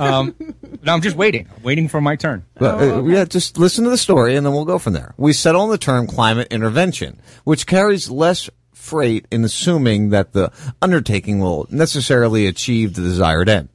Um, 0.00 0.34
no, 0.82 0.92
I'm 0.92 1.00
just 1.00 1.16
waiting. 1.16 1.48
I'm 1.56 1.62
waiting 1.62 1.88
for 1.88 2.00
my 2.00 2.16
turn. 2.16 2.44
But, 2.54 2.80
uh, 2.80 3.04
yeah, 3.04 3.24
just 3.24 3.58
listen 3.58 3.84
to 3.84 3.90
the 3.90 3.98
story 3.98 4.36
and 4.36 4.44
then 4.44 4.52
we'll 4.52 4.64
go 4.64 4.78
from 4.78 4.92
there. 4.92 5.14
We 5.16 5.32
settle 5.32 5.62
on 5.62 5.70
the 5.70 5.78
term 5.78 6.06
climate 6.06 6.48
intervention, 6.50 7.20
which 7.44 7.66
carries 7.66 8.10
less 8.10 8.50
freight 8.72 9.26
in 9.30 9.44
assuming 9.44 10.10
that 10.10 10.32
the 10.32 10.52
undertaking 10.80 11.40
will 11.40 11.66
necessarily 11.70 12.46
achieve 12.46 12.94
the 12.94 13.02
desired 13.02 13.48
end. 13.48 13.68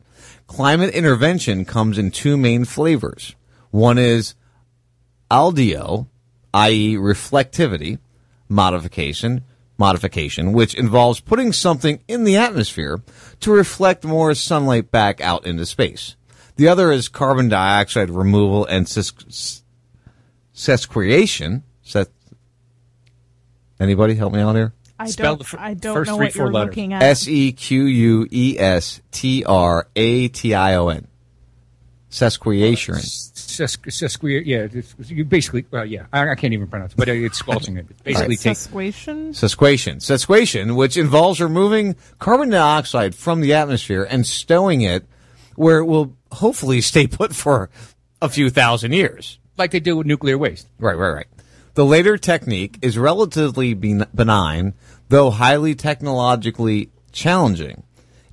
Climate 0.48 0.94
intervention 0.94 1.66
comes 1.66 1.98
in 1.98 2.12
two 2.12 2.38
main 2.38 2.66
flavors. 2.66 3.36
One 3.72 3.98
is 3.98 4.36
albedo, 5.30 6.08
i.e. 6.54 6.96
reflectivity, 6.96 8.00
modification, 8.50 9.44
modification, 9.82 10.54
which 10.54 10.76
involves 10.76 11.20
putting 11.20 11.52
something 11.52 12.02
in 12.08 12.24
the 12.24 12.38
atmosphere 12.38 13.02
to 13.42 13.52
reflect 13.52 14.06
more 14.06 14.34
sunlight 14.34 14.92
back 14.92 15.20
out 15.20 15.46
into 15.46 15.66
space. 15.66 16.16
The 16.56 16.68
other 16.70 16.92
is 16.92 17.10
carbon 17.10 17.50
dioxide 17.50 18.10
removal 18.10 18.66
and 18.66 18.88
sis- 18.88 19.64
sesquiation. 20.54 21.64
Ses- 21.84 22.08
Anybody 23.80 24.14
help 24.16 24.34
me 24.34 24.40
out 24.42 24.56
here? 24.56 24.74
I 25.00 25.08
Spell 25.08 25.32
don't. 25.32 25.40
the 25.40 25.44
fir- 25.46 25.58
I 25.60 25.74
don't 25.74 25.96
first 25.96 26.10
know 26.12 26.18
three, 26.18 26.26
what 26.28 26.34
four 26.34 26.46
you're 26.46 26.54
letters. 26.54 26.70
looking 26.70 26.94
at. 26.94 27.02
S 27.02 27.28
E 27.28 27.52
Q 27.52 27.84
U 27.86 28.28
E 28.32 28.56
S 28.60 29.02
T 29.12 29.44
R 29.44 29.88
A 29.96 30.28
T 30.28 30.54
I 30.54 30.76
O 30.76 30.90
N. 30.90 31.08
Sesquiation. 32.10 32.96
Ses- 33.52 33.78
sesqui- 33.78 34.44
yeah, 34.46 34.68
it's, 34.72 34.96
you 35.10 35.26
basically, 35.26 35.66
well, 35.72 35.86
yeah, 35.86 36.06
I, 36.12 36.30
I 36.30 36.36
can't 36.36 36.54
even 36.54 36.68
pronounce 36.68 36.94
it, 36.94 36.98
but 36.98 37.08
it's 37.10 37.38
squelching 37.38 37.78
it. 37.78 37.86
It's 37.90 38.02
basically 38.02 38.38
take, 38.38 38.58
Sesquation. 38.58 39.34
Sesquation. 39.34 40.00
Sesquation, 40.00 40.76
which 40.76 40.98
involves 40.98 41.42
removing 41.42 41.96
carbon 42.20 42.50
dioxide 42.50 43.14
from 43.16 43.42
the 43.42 43.54
atmosphere 43.54 44.08
and 44.10 44.26
stowing 44.26 44.82
it 44.82 45.06
where 45.56 45.80
it 45.80 45.86
will 45.86 46.16
hopefully 46.32 46.82
stay 46.82 47.08
put 47.08 47.36
for 47.36 47.70
a 48.22 48.30
few 48.30 48.50
thousand 48.50 48.94
years. 48.94 49.40
like 49.58 49.72
they 49.72 49.80
do 49.80 49.98
with 49.98 50.08
nuclear 50.08 50.38
waste. 50.38 50.68
Right, 50.80 50.98
right, 50.98 51.12
right. 51.14 51.28
The 51.74 51.86
later 51.86 52.18
technique 52.18 52.78
is 52.82 52.98
relatively 52.98 53.74
benign, 53.74 54.74
though 55.10 55.30
highly 55.30 55.76
technologically 55.76 56.90
challenging. 57.12 57.84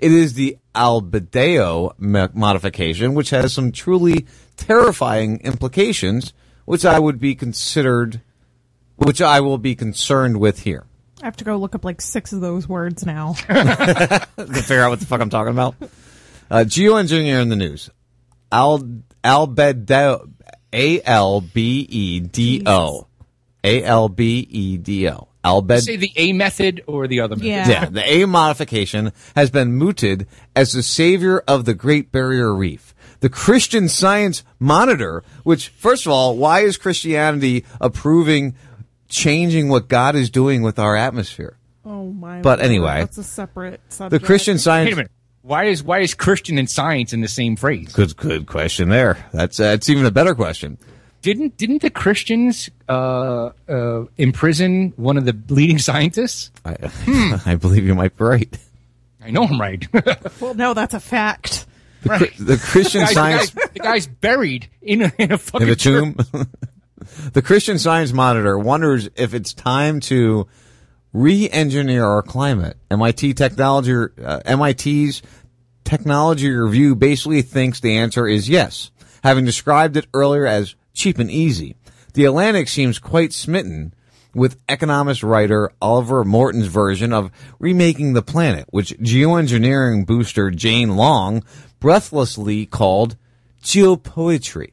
It 0.00 0.12
is 0.12 0.34
the 0.34 0.58
albedo 0.74 1.92
modification, 2.34 3.14
which 3.14 3.30
has 3.30 3.52
some 3.52 3.72
truly 3.72 4.26
terrifying 4.58 5.40
implications, 5.40 6.34
which 6.66 6.84
I 6.84 6.98
would 6.98 7.18
be 7.18 7.34
considered, 7.34 8.20
which 8.96 9.22
I 9.22 9.40
will 9.40 9.56
be 9.56 9.74
concerned 9.74 10.38
with 10.38 10.60
here. 10.60 10.84
I 11.22 11.24
have 11.24 11.36
to 11.38 11.44
go 11.44 11.56
look 11.56 11.74
up 11.74 11.84
like 11.84 12.00
six 12.00 12.32
of 12.32 12.40
those 12.40 12.68
words 12.68 13.06
now. 13.06 13.32
to 13.48 14.26
figure 14.36 14.82
out 14.82 14.90
what 14.90 15.00
the 15.00 15.06
fuck 15.06 15.20
I'm 15.20 15.30
talking 15.30 15.52
about. 15.52 15.74
Uh, 16.50 16.64
geoengineer 16.66 17.40
in 17.40 17.48
the 17.48 17.56
news. 17.56 17.90
Al 18.52 18.80
albedo 19.24 20.30
A 20.72 21.02
L 21.02 21.40
B 21.40 21.86
E 21.88 22.20
D 22.20 22.62
O 22.66 23.06
A 23.64 23.82
L 23.82 24.08
B 24.08 24.46
E 24.50 24.76
D 24.76 25.08
O 25.08 25.28
albed. 25.44 25.82
Say 25.82 25.96
the 25.96 26.12
A 26.16 26.32
method 26.32 26.82
or 26.86 27.08
the 27.08 27.20
other 27.20 27.36
method. 27.36 27.48
Yeah. 27.48 27.68
Yeah, 27.68 27.84
the 27.86 28.08
A 28.08 28.26
modification 28.26 29.12
has 29.34 29.50
been 29.50 29.72
mooted 29.74 30.26
as 30.54 30.72
the 30.72 30.82
savior 30.82 31.42
of 31.48 31.64
the 31.64 31.74
Great 31.74 32.12
Barrier 32.12 32.54
Reef. 32.54 32.94
The 33.20 33.28
Christian 33.28 33.88
Science 33.88 34.44
Monitor, 34.58 35.22
which, 35.42 35.68
first 35.68 36.06
of 36.06 36.12
all, 36.12 36.36
why 36.36 36.60
is 36.60 36.76
Christianity 36.76 37.64
approving 37.80 38.54
changing 39.08 39.68
what 39.68 39.88
God 39.88 40.14
is 40.14 40.30
doing 40.30 40.62
with 40.62 40.78
our 40.78 40.96
atmosphere? 40.96 41.56
Oh 41.84 42.12
my! 42.12 42.36
God. 42.36 42.42
But 42.42 42.58
lord, 42.58 42.68
anyway, 42.70 43.00
that's 43.00 43.18
a 43.18 43.24
separate 43.24 43.80
subject. 43.88 44.20
The 44.20 44.26
Christian 44.26 44.58
Science. 44.58 44.86
Wait 44.86 44.92
a 44.92 44.96
minute. 44.96 45.10
Why 45.42 45.64
is 45.64 45.82
why 45.82 46.00
is 46.00 46.12
Christian 46.12 46.58
and 46.58 46.68
science 46.68 47.12
in 47.14 47.22
the 47.22 47.28
same 47.28 47.56
phrase? 47.56 47.92
Good, 47.92 48.16
good 48.16 48.46
question 48.46 48.90
there. 48.90 49.24
That's 49.32 49.56
that's 49.56 49.88
even 49.88 50.04
a 50.04 50.10
better 50.10 50.34
question. 50.34 50.76
Didn't 51.22 51.56
didn't 51.56 51.82
the 51.82 51.90
Christians 51.90 52.68
uh, 52.88 53.50
uh, 53.68 54.04
imprison 54.18 54.92
one 54.96 55.16
of 55.16 55.24
the 55.24 55.36
leading 55.48 55.78
scientists? 55.78 56.50
I, 56.64 56.76
I 57.46 57.56
believe 57.56 57.86
you 57.86 57.94
might 57.94 58.16
be 58.16 58.24
right. 58.24 58.58
I 59.22 59.30
know 59.30 59.44
I'm 59.44 59.60
right. 59.60 59.86
Well, 60.40 60.54
no, 60.54 60.74
that's 60.74 60.94
a 60.94 61.00
fact. 61.00 61.66
The, 62.02 62.08
Chri- 62.10 62.46
the 62.46 62.56
Christian 62.56 63.00
the, 63.02 63.06
Science 63.08 63.50
the, 63.50 63.60
guy's, 63.60 63.70
the 63.70 63.78
guy's 63.80 64.06
buried 64.06 64.68
in 64.80 65.02
a, 65.02 65.12
in 65.18 65.32
a 65.32 65.38
fucking 65.38 65.68
in 65.68 65.76
church. 65.76 65.82
tomb. 65.82 66.16
the 67.32 67.42
Christian 67.42 67.78
Science 67.78 68.12
Monitor 68.12 68.58
wonders 68.58 69.08
if 69.16 69.34
it's 69.34 69.52
time 69.52 70.00
to 70.00 70.46
re-engineer 71.12 72.04
our 72.04 72.22
climate. 72.22 72.76
MIT 72.90 73.34
technology, 73.34 73.94
uh, 74.22 74.56
MIT's 74.56 75.22
technology 75.84 76.50
review 76.50 76.94
basically 76.94 77.42
thinks 77.42 77.80
the 77.80 77.96
answer 77.96 78.26
is 78.26 78.48
yes, 78.48 78.90
having 79.22 79.44
described 79.44 79.96
it 79.96 80.06
earlier 80.14 80.46
as 80.46 80.74
cheap 80.92 81.18
and 81.18 81.30
easy. 81.30 81.76
The 82.14 82.24
Atlantic 82.24 82.68
seems 82.68 82.98
quite 82.98 83.32
smitten 83.32 83.94
with 84.34 84.58
economist 84.68 85.22
writer 85.22 85.72
Oliver 85.80 86.24
Morton's 86.24 86.66
version 86.66 87.12
of 87.12 87.30
remaking 87.58 88.12
the 88.12 88.22
planet, 88.22 88.66
which 88.70 88.90
geoengineering 88.98 90.06
booster 90.06 90.50
Jane 90.50 90.96
Long 90.96 91.42
breathlessly 91.80 92.66
called 92.66 93.16
geopoetry. 93.62 94.72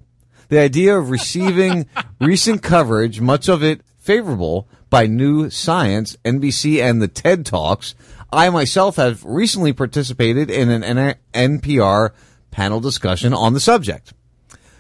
The 0.49 0.59
idea 0.59 0.97
of 0.97 1.09
receiving 1.09 1.87
recent 2.21 2.61
coverage, 2.61 3.19
much 3.19 3.49
of 3.49 3.63
it 3.63 3.81
favorable, 3.97 4.67
by 4.89 5.07
New 5.07 5.49
Science, 5.49 6.15
NBC, 6.23 6.81
and 6.81 7.01
the 7.01 7.07
TED 7.07 7.45
Talks. 7.45 7.95
I 8.31 8.49
myself 8.49 8.97
have 8.97 9.23
recently 9.25 9.73
participated 9.73 10.49
in 10.49 10.69
an 10.69 11.15
NPR 11.33 12.11
panel 12.51 12.79
discussion 12.79 13.33
on 13.33 13.53
the 13.53 13.59
subject. 13.59 14.13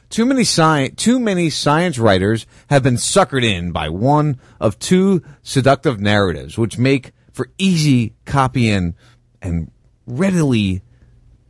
Too 0.09 0.25
many 0.25 0.43
sci- 0.43 0.89
too 0.89 1.19
many 1.19 1.49
science 1.49 1.97
writers 1.97 2.45
have 2.69 2.83
been 2.83 2.95
suckered 2.95 3.43
in 3.43 3.71
by 3.71 3.89
one 3.89 4.39
of 4.59 4.79
two 4.79 5.21
seductive 5.41 5.99
narratives, 5.99 6.57
which 6.57 6.77
make 6.77 7.11
for 7.33 7.49
easy 7.57 8.13
copy 8.25 8.69
and, 8.69 8.93
and 9.41 9.71
readily 10.05 10.81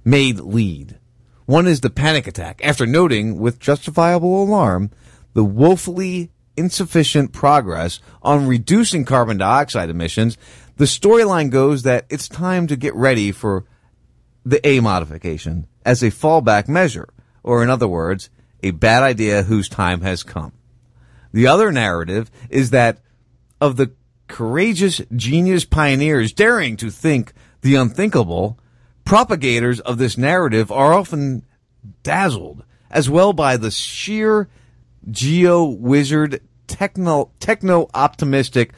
made 0.05 0.39
lead. 0.39 0.99
One 1.45 1.67
is 1.67 1.81
the 1.81 1.89
panic 1.89 2.27
attack, 2.27 2.61
after 2.63 2.85
noting 2.85 3.39
with 3.39 3.59
justifiable 3.59 4.41
alarm 4.41 4.91
the 5.33 5.43
woefully 5.43 6.31
insufficient 6.55 7.33
progress 7.33 7.99
on 8.21 8.47
reducing 8.47 9.03
carbon 9.03 9.37
dioxide 9.37 9.89
emissions. 9.89 10.37
The 10.77 10.85
storyline 10.85 11.49
goes 11.49 11.83
that 11.83 12.05
it's 12.09 12.29
time 12.29 12.67
to 12.67 12.75
get 12.75 12.95
ready 12.95 13.31
for 13.31 13.65
the 14.45 14.65
A 14.65 14.79
modification 14.79 15.67
as 15.85 16.01
a 16.01 16.11
fallback 16.11 16.67
measure, 16.67 17.09
or 17.43 17.63
in 17.63 17.69
other 17.69 17.87
words, 17.87 18.29
a 18.63 18.71
bad 18.71 19.03
idea 19.03 19.43
whose 19.43 19.67
time 19.67 20.01
has 20.01 20.23
come. 20.23 20.53
The 21.33 21.47
other 21.47 21.71
narrative 21.71 22.31
is 22.49 22.69
that 22.69 22.99
of 23.59 23.75
the 23.75 23.91
courageous 24.27 25.01
genius 25.15 25.65
pioneers 25.65 26.31
daring 26.31 26.77
to 26.77 26.89
think 26.89 27.33
the 27.61 27.75
unthinkable, 27.75 28.57
propagators 29.05 29.79
of 29.79 29.97
this 29.97 30.17
narrative 30.17 30.71
are 30.71 30.93
often 30.93 31.45
dazzled 32.03 32.63
as 32.89 33.09
well 33.09 33.33
by 33.33 33.55
the 33.55 33.71
sheer 33.71 34.49
geo 35.09 35.63
wizard 35.63 36.41
techno 36.67 37.29
techno 37.39 37.87
optimistic 37.93 38.73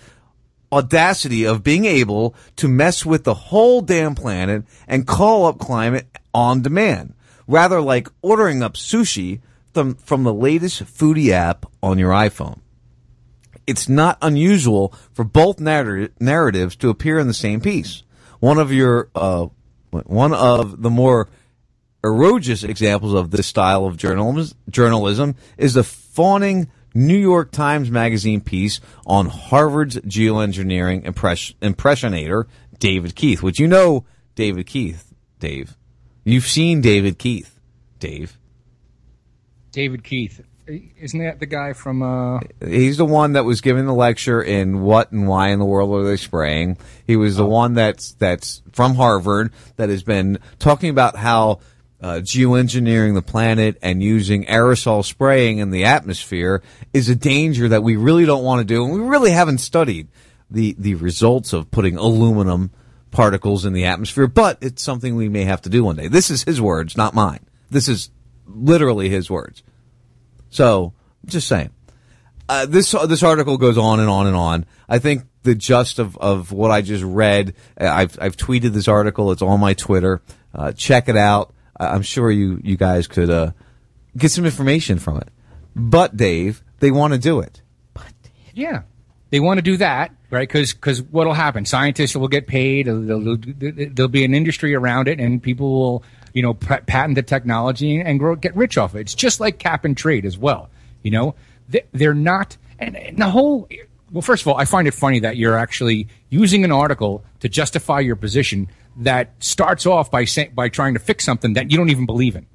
audacity 0.72 1.46
of 1.46 1.64
being 1.64 1.86
able 1.86 2.36
to 2.58 2.68
mess 2.68 3.06
with 3.06 3.24
the 3.24 3.34
whole 3.34 3.82
damn 3.82 4.16
planet 4.16 4.64
and 4.88 5.08
call 5.08 5.46
up 5.46 5.60
climate 5.60 6.08
on 6.34 6.62
demand. 6.62 7.14
Rather 7.48 7.80
like 7.80 8.10
ordering 8.22 8.62
up 8.62 8.74
sushi 8.74 9.40
from, 9.74 9.96
from 9.96 10.24
the 10.24 10.34
latest 10.34 10.84
foodie 10.84 11.30
app 11.30 11.66
on 11.82 11.98
your 11.98 12.12
iphone. 12.12 12.60
It's 13.66 13.88
not 13.88 14.18
unusual 14.22 14.94
for 15.14 15.24
both 15.24 15.60
narr- 15.60 16.10
narratives 16.20 16.76
to 16.78 16.90
appear 16.90 17.20
in 17.20 17.28
the 17.28 17.34
same 17.34 17.62
piece. 17.62 18.04
One 18.40 18.60
of 18.60 18.72
your 18.72 19.10
uh, 19.16 19.48
one 20.06 20.34
of 20.34 20.82
the 20.82 20.90
more 20.90 21.28
egregious 22.04 22.64
examples 22.64 23.14
of 23.14 23.32
this 23.32 23.48
style 23.48 23.86
of 23.86 23.98
journalism, 23.98 24.58
journalism 24.70 25.36
is 25.58 25.74
the 25.74 25.84
fawning 25.84 26.70
New 26.94 27.18
York 27.18 27.52
Times 27.52 27.92
Magazine 27.92 28.42
piece 28.42 28.80
on 29.06 29.28
Harvard's 29.28 29.98
geoengineering 29.98 31.06
impress- 31.06 31.54
impressionator 31.62 32.46
David 32.80 33.16
Keith, 33.16 33.44
which 33.44 33.60
you 33.60 33.68
know 33.68 34.06
David 34.36 34.66
Keith, 34.66 35.14
Dave. 35.40 35.78
You've 36.24 36.48
seen 36.48 36.82
David 36.82 37.18
Keith, 37.18 37.60
Dave. 38.00 38.38
David 39.72 40.04
Keith, 40.04 40.42
isn't 40.68 41.20
that 41.20 41.40
the 41.40 41.46
guy 41.46 41.74
from? 41.74 42.02
Uh... 42.02 42.40
He's 42.66 42.98
the 42.98 43.06
one 43.06 43.34
that 43.34 43.46
was 43.46 43.62
giving 43.62 43.86
the 43.86 43.94
lecture 43.94 44.42
in 44.42 44.82
what 44.82 45.12
and 45.12 45.28
why 45.28 45.50
in 45.50 45.60
the 45.60 45.66
world 45.66 45.94
are 45.94 46.04
they 46.04 46.18
spraying. 46.18 46.78
He 47.06 47.16
was 47.16 47.38
the 47.38 47.46
one 47.46 47.74
that's 47.74 48.14
that's 48.14 48.62
from 48.72 48.96
Harvard 48.96 49.52
that 49.78 49.90
has 49.90 50.04
been 50.04 50.40
talking 50.60 50.90
about 50.90 51.16
how 51.16 51.60
uh, 52.02 52.16
geoengineering 52.16 53.14
the 53.14 53.22
planet 53.22 53.78
and 53.82 54.04
using 54.04 54.46
aerosol 54.46 55.04
spraying 55.04 55.58
in 55.58 55.72
the 55.72 55.86
atmosphere 55.86 56.62
is 56.94 57.10
a 57.10 57.16
danger 57.16 57.70
that 57.70 57.84
we 57.84 57.96
really 57.96 58.26
don't 58.26 58.44
want 58.44 58.60
to 58.60 58.66
do, 58.66 58.84
and 58.84 58.94
we 58.94 59.00
really 59.00 59.32
haven't 59.32 59.60
studied 59.60 60.08
the 60.50 60.76
the 60.78 60.96
results 60.96 61.54
of 61.54 61.72
putting 61.72 61.98
aluminum 61.98 62.72
particles 63.12 63.66
in 63.66 63.74
the 63.74 63.86
atmosphere. 63.86 64.28
But 64.28 64.58
it's 64.62 64.84
something 64.84 65.16
we 65.16 65.30
may 65.30 65.44
have 65.44 65.62
to 65.64 65.70
do 65.70 65.84
one 65.84 65.96
day. 65.96 66.08
This 66.08 66.30
is 66.30 66.44
his 66.44 66.62
words, 66.62 66.98
not 66.98 67.14
mine. 67.14 67.46
This 67.70 67.88
is 67.88 68.12
literally 68.46 69.10
his 69.10 69.30
words. 69.30 69.64
So, 70.50 70.94
just 71.26 71.48
saying. 71.48 71.70
Uh, 72.50 72.66
this 72.66 72.92
this 73.08 73.24
article 73.24 73.58
goes 73.58 73.78
on 73.78 74.00
and 74.00 74.10
on 74.10 74.28
and 74.28 74.36
on. 74.36 74.66
I 74.88 75.00
think 75.00 75.24
the 75.44 75.54
gist 75.56 76.00
of, 76.00 76.18
of 76.18 76.52
what 76.54 76.72
I 76.72 76.82
just 76.82 77.04
read. 77.04 77.54
uh, 77.80 77.88
I've 77.88 78.18
I've 78.22 78.38
tweeted 78.38 78.72
this 78.74 78.88
article. 78.88 79.32
It's 79.32 79.42
on 79.42 79.60
my 79.60 79.74
Twitter. 79.74 80.22
Uh, 80.56 80.72
check 80.72 81.10
it 81.10 81.18
out. 81.18 81.54
I- 81.78 81.88
I'm 81.88 82.02
sure 82.04 82.32
you 82.32 82.62
you 82.64 82.78
guys 82.78 83.08
could 83.08 83.30
uh, 83.30 83.52
get 84.18 84.32
some 84.32 84.46
information 84.46 84.98
from 85.00 85.18
it. 85.18 85.28
But 85.76 86.16
Dave, 86.16 86.64
they 86.80 86.90
want 86.92 87.14
to 87.14 87.20
do 87.20 87.40
it. 87.42 87.62
But 87.94 88.06
Yeah, 88.54 88.84
they 89.30 89.42
want 89.42 89.58
to 89.58 89.62
do 89.62 89.76
that, 89.78 90.12
right? 90.32 90.48
Because 90.48 90.74
because 90.74 91.02
what'll 91.02 91.34
happen? 91.34 91.66
Scientists 91.66 92.16
will 92.16 92.30
get 92.30 92.48
paid. 92.48 92.88
There'll, 92.88 93.02
there'll, 93.20 93.38
there'll 93.94 94.08
be 94.10 94.24
an 94.24 94.34
industry 94.34 94.74
around 94.74 95.10
it, 95.10 95.20
and 95.20 95.44
people 95.44 95.70
will, 95.70 96.04
you 96.38 96.44
know, 96.44 96.54
pa- 96.54 96.82
patent 96.86 97.16
the 97.16 97.24
technology 97.24 98.00
and 98.00 98.20
grow, 98.20 98.36
get 98.36 98.56
rich 98.56 98.78
off 98.78 98.94
it. 98.94 99.00
It's 99.00 99.16
just 99.16 99.40
like 99.40 99.58
cap 99.58 99.86
and 99.86 99.98
trade 99.98 100.24
as 100.24 100.38
well. 100.38 100.70
You 101.02 101.10
know, 101.10 101.36
they, 101.68 101.82
they're 101.94 102.14
not, 102.14 102.58
and, 102.78 102.96
and 102.96 103.18
the 103.18 103.28
whole. 103.32 103.68
Well, 104.12 104.22
first 104.22 104.44
of 104.44 104.48
all, 104.48 104.56
I 104.56 104.66
find 104.66 104.88
it 104.88 104.94
funny 104.94 105.20
that 105.22 105.36
you're 105.36 105.58
actually 105.58 106.10
using 106.30 106.64
an 106.64 106.72
article 106.72 107.26
to 107.40 107.50
justify 107.50 108.02
your 108.02 108.16
position 108.16 108.68
that 108.98 109.32
starts 109.40 109.88
off 109.88 110.12
by 110.12 110.26
saying 110.26 110.52
by 110.54 110.70
trying 110.70 110.94
to 110.94 111.00
fix 111.00 111.26
something 111.26 111.54
that 111.54 111.72
you 111.72 111.78
don't 111.78 111.90
even 111.90 112.06
believe 112.06 112.36
in. 112.36 112.46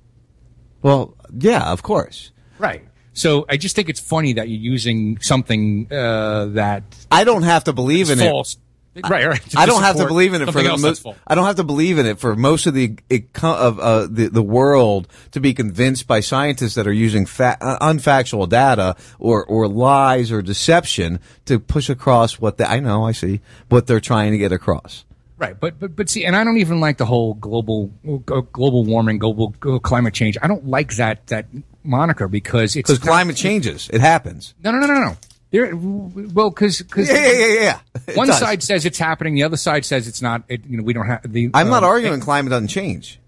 Well, 0.80 1.16
yeah, 1.36 1.72
of 1.72 1.82
course. 1.82 2.30
Right. 2.60 2.86
So 3.14 3.46
I 3.48 3.56
just 3.56 3.74
think 3.74 3.88
it's 3.88 4.00
funny 4.00 4.34
that 4.34 4.48
you're 4.48 4.60
using 4.60 5.20
something 5.20 5.88
uh, 5.92 6.46
that 6.54 6.84
I 7.10 7.24
don't 7.24 7.42
have 7.42 7.64
to 7.64 7.72
believe 7.72 8.10
in 8.10 8.18
false. 8.20 8.54
it. 8.54 8.60
Right, 8.94 9.26
right. 9.26 9.56
I 9.56 9.64
don't 9.64 9.82
have 9.82 9.96
to 9.96 10.06
believe 10.06 10.34
in 10.34 10.42
it 10.42 10.52
for 10.52 10.62
mo- 10.62 11.14
I 11.26 11.34
don't 11.34 11.46
have 11.46 11.56
to 11.56 11.64
believe 11.64 11.98
in 11.98 12.04
it 12.04 12.18
for 12.18 12.36
most 12.36 12.66
of 12.66 12.74
the 12.74 12.98
of 13.42 13.78
uh, 13.80 14.06
the 14.10 14.28
the 14.28 14.42
world 14.42 15.08
to 15.30 15.40
be 15.40 15.54
convinced 15.54 16.06
by 16.06 16.20
scientists 16.20 16.74
that 16.74 16.86
are 16.86 16.92
using 16.92 17.24
fa- 17.24 17.56
uh, 17.60 17.78
unfactual 17.78 18.48
data 18.48 18.96
or 19.18 19.44
or 19.46 19.66
lies 19.66 20.30
or 20.30 20.42
deception 20.42 21.20
to 21.46 21.58
push 21.58 21.88
across 21.88 22.38
what 22.38 22.58
they, 22.58 22.64
I 22.64 22.80
know 22.80 23.06
I 23.06 23.12
see 23.12 23.40
what 23.70 23.86
they're 23.86 24.00
trying 24.00 24.32
to 24.32 24.38
get 24.38 24.52
across. 24.52 25.04
Right, 25.38 25.58
but 25.58 25.80
but 25.80 25.96
but 25.96 26.10
see, 26.10 26.24
and 26.24 26.36
I 26.36 26.44
don't 26.44 26.58
even 26.58 26.78
like 26.78 26.98
the 26.98 27.06
whole 27.06 27.34
global 27.34 27.90
uh, 28.06 28.40
global 28.52 28.84
warming, 28.84 29.18
global 29.18 29.54
uh, 29.66 29.78
climate 29.78 30.12
change. 30.12 30.36
I 30.42 30.46
don't 30.46 30.66
like 30.66 30.96
that 30.96 31.26
that 31.28 31.46
moniker 31.82 32.28
because 32.28 32.76
it's 32.76 32.90
Because 32.90 32.98
climate 32.98 33.36
changes, 33.36 33.88
it 33.92 34.00
happens. 34.00 34.54
No, 34.62 34.70
no, 34.70 34.78
no, 34.78 34.86
no, 34.86 35.00
no. 35.00 35.16
There, 35.52 35.76
well, 35.76 36.48
because 36.48 36.78
because 36.78 37.08
Yeah, 37.08 37.14
yeah, 37.14 37.46
yeah, 37.46 37.80
yeah. 38.06 38.14
One 38.16 38.26
does. 38.26 38.38
side 38.38 38.62
says 38.62 38.86
it's 38.86 38.98
happening, 38.98 39.34
the 39.34 39.42
other 39.42 39.58
side 39.58 39.84
says 39.84 40.08
it's 40.08 40.22
not. 40.22 40.44
It, 40.48 40.64
you 40.66 40.78
know, 40.78 40.82
we 40.82 40.94
don't 40.94 41.06
have 41.06 41.30
the. 41.30 41.50
I'm 41.52 41.68
not 41.68 41.84
um, 41.84 41.90
arguing 41.90 42.20
climate 42.20 42.50
doesn't 42.50 42.68
change. 42.68 43.20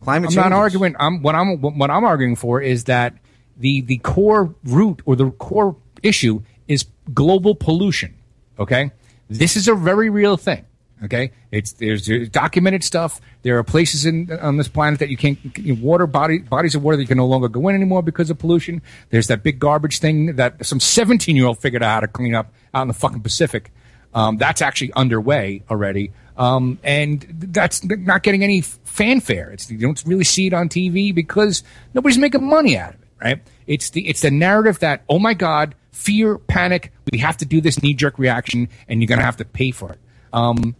Climate 0.00 0.28
I'm 0.28 0.34
changes. 0.34 0.50
not 0.50 0.52
arguing. 0.52 0.94
I'm 1.00 1.22
what 1.22 1.34
I'm 1.34 1.60
what 1.60 1.90
I'm 1.90 2.04
arguing 2.04 2.36
for 2.36 2.62
is 2.62 2.84
that 2.84 3.14
the 3.56 3.80
the 3.80 3.98
core 3.98 4.54
root 4.64 5.02
or 5.06 5.16
the 5.16 5.32
core 5.32 5.76
issue 6.04 6.42
is 6.68 6.86
global 7.12 7.56
pollution. 7.56 8.14
Okay, 8.60 8.92
this 9.28 9.56
is 9.56 9.66
a 9.66 9.74
very 9.74 10.08
real 10.08 10.36
thing. 10.36 10.64
Okay, 11.04 11.32
it's 11.50 11.72
there's, 11.72 12.06
there's 12.06 12.28
documented 12.28 12.84
stuff. 12.84 13.20
There 13.42 13.58
are 13.58 13.64
places 13.64 14.06
in 14.06 14.30
on 14.40 14.56
this 14.56 14.68
planet 14.68 15.00
that 15.00 15.08
you 15.08 15.16
can't 15.16 15.38
water 15.80 16.06
body 16.06 16.38
bodies 16.38 16.76
of 16.76 16.82
water 16.84 16.96
that 16.96 17.02
you 17.02 17.08
can 17.08 17.18
no 17.18 17.26
longer 17.26 17.48
go 17.48 17.66
in 17.68 17.74
anymore 17.74 18.02
because 18.02 18.30
of 18.30 18.38
pollution. 18.38 18.82
There's 19.10 19.26
that 19.26 19.42
big 19.42 19.58
garbage 19.58 19.98
thing 19.98 20.36
that 20.36 20.64
some 20.64 20.78
17 20.78 21.34
year 21.34 21.46
old 21.46 21.58
figured 21.58 21.82
out 21.82 21.94
how 21.94 22.00
to 22.00 22.08
clean 22.08 22.34
up 22.34 22.52
out 22.72 22.82
in 22.82 22.88
the 22.88 22.94
fucking 22.94 23.20
Pacific. 23.20 23.72
Um, 24.14 24.36
that's 24.36 24.62
actually 24.62 24.92
underway 24.92 25.62
already, 25.70 26.12
um, 26.36 26.78
and 26.84 27.26
that's 27.30 27.82
not 27.82 28.22
getting 28.22 28.44
any 28.44 28.60
fanfare. 28.60 29.50
It's 29.50 29.70
you 29.70 29.78
don't 29.78 30.00
really 30.06 30.24
see 30.24 30.46
it 30.46 30.52
on 30.52 30.68
TV 30.68 31.12
because 31.14 31.64
nobody's 31.94 32.18
making 32.18 32.48
money 32.48 32.76
out 32.76 32.94
of 32.94 33.02
it, 33.02 33.08
right? 33.20 33.42
It's 33.66 33.90
the 33.90 34.06
it's 34.06 34.20
the 34.20 34.30
narrative 34.30 34.78
that 34.80 35.02
oh 35.08 35.18
my 35.18 35.34
god, 35.34 35.74
fear, 35.90 36.38
panic, 36.38 36.92
we 37.10 37.18
have 37.18 37.38
to 37.38 37.46
do 37.46 37.60
this 37.60 37.82
knee 37.82 37.94
jerk 37.94 38.18
reaction, 38.18 38.68
and 38.86 39.00
you're 39.00 39.08
gonna 39.08 39.24
have 39.24 39.38
to 39.38 39.44
pay 39.44 39.70
for 39.72 39.92
it. 39.92 39.98
Um, 40.32 40.76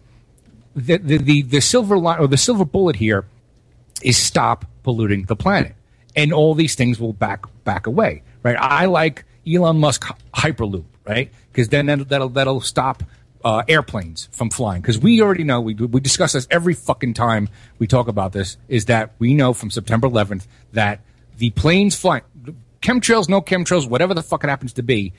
the, 0.74 0.98
the, 0.98 1.18
the, 1.18 1.42
the 1.42 1.60
silver 1.60 1.98
line 1.98 2.18
or 2.18 2.26
the 2.26 2.36
silver 2.36 2.64
bullet 2.64 2.96
here 2.96 3.24
is 4.02 4.16
stop 4.16 4.64
polluting 4.82 5.24
the 5.24 5.36
planet. 5.36 5.74
And 6.14 6.32
all 6.32 6.54
these 6.54 6.74
things 6.74 7.00
will 7.00 7.12
back 7.12 7.44
back 7.64 7.86
away, 7.86 8.22
right? 8.42 8.56
I 8.58 8.86
like 8.86 9.24
Elon 9.50 9.78
Musk 9.78 10.04
Hyperloop, 10.34 10.84
right? 11.06 11.30
Because 11.50 11.68
then 11.68 11.86
that'll, 11.86 12.04
that'll, 12.04 12.28
that'll 12.28 12.60
stop 12.60 13.02
uh, 13.44 13.62
airplanes 13.68 14.28
from 14.32 14.50
flying. 14.50 14.82
Because 14.82 14.98
we 14.98 15.22
already 15.22 15.44
know, 15.44 15.60
we, 15.60 15.74
we 15.74 16.00
discuss 16.00 16.32
this 16.32 16.46
every 16.50 16.74
fucking 16.74 17.14
time 17.14 17.48
we 17.78 17.86
talk 17.86 18.08
about 18.08 18.32
this, 18.32 18.56
is 18.68 18.86
that 18.86 19.12
we 19.18 19.34
know 19.34 19.52
from 19.52 19.70
September 19.70 20.08
11th 20.08 20.46
that 20.72 21.00
the 21.38 21.50
planes 21.50 21.96
flying, 21.96 22.22
chemtrails, 22.82 23.28
no 23.28 23.40
chemtrails, 23.40 23.88
whatever 23.88 24.14
the 24.14 24.22
fuck 24.22 24.44
it 24.44 24.50
happens 24.50 24.74
to 24.74 24.82
be, 24.82 25.12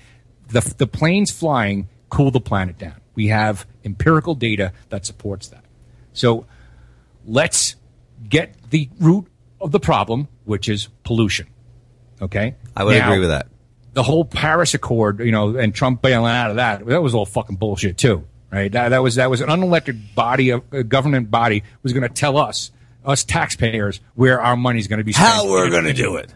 the, 0.49 0.62
the 0.78 0.88
planes 0.88 1.32
flying 1.32 1.88
cool 2.10 2.32
the 2.32 2.39
planet 2.39 2.78
down. 2.78 2.95
We 3.16 3.28
have 3.28 3.66
empirical 3.84 4.36
data 4.36 4.74
that 4.89 5.05
supports 5.05 5.49
that. 5.49 5.64
So 6.14 6.45
let's 7.26 7.76
get 8.28 8.55
the 8.70 8.89
root 8.99 9.28
of 9.61 9.72
the 9.72 9.80
problem, 9.80 10.28
which 10.45 10.70
is 10.70 10.88
pollution. 11.03 11.47
Okay? 12.22 12.55
I 12.76 12.84
would 12.84 12.97
Now, 12.97 13.09
agree 13.09 13.20
with 13.20 13.30
that. 13.30 13.47
The 13.93 14.03
whole 14.03 14.26
Paris 14.26 14.74
Accord, 14.74 15.20
you 15.20 15.32
know, 15.32 15.55
and 15.55 15.74
Trump 15.74 16.01
bailing 16.01 16.32
out 16.32 16.49
of 16.49 16.55
that, 16.57 16.86
that 16.86 17.01
was 17.01 17.14
all 17.14 17.26
fucking 17.26 17.57
bullshit 17.57 17.97
too. 17.97 18.26
Right? 18.51 18.72
That, 18.72 18.89
that 18.89 19.01
was 19.01 19.16
that 19.16 19.30
was 19.32 19.41
an 19.41 19.49
unelected 19.49 20.14
body, 20.14 20.51
a, 20.51 20.57
a 20.72 20.80
uh, 20.80 20.84
government 20.84 21.32
body, 21.32 21.64
was 21.82 21.91
going 21.91 22.03
to 22.03 22.09
tell 22.09 22.38
us, 22.38 22.72
us 23.03 23.24
taxpayers, 23.24 23.99
where 24.14 24.39
our 24.39 24.55
money's 24.55 24.88
going 24.88 24.99
to 24.99 25.03
be 25.03 25.11
spent. 25.11 25.28
How 25.28 25.49
we're 25.49 25.72
going 25.72 25.86
to 25.86 25.93
do 25.93 26.18
it. 26.18 26.34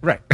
Right. 0.00 0.20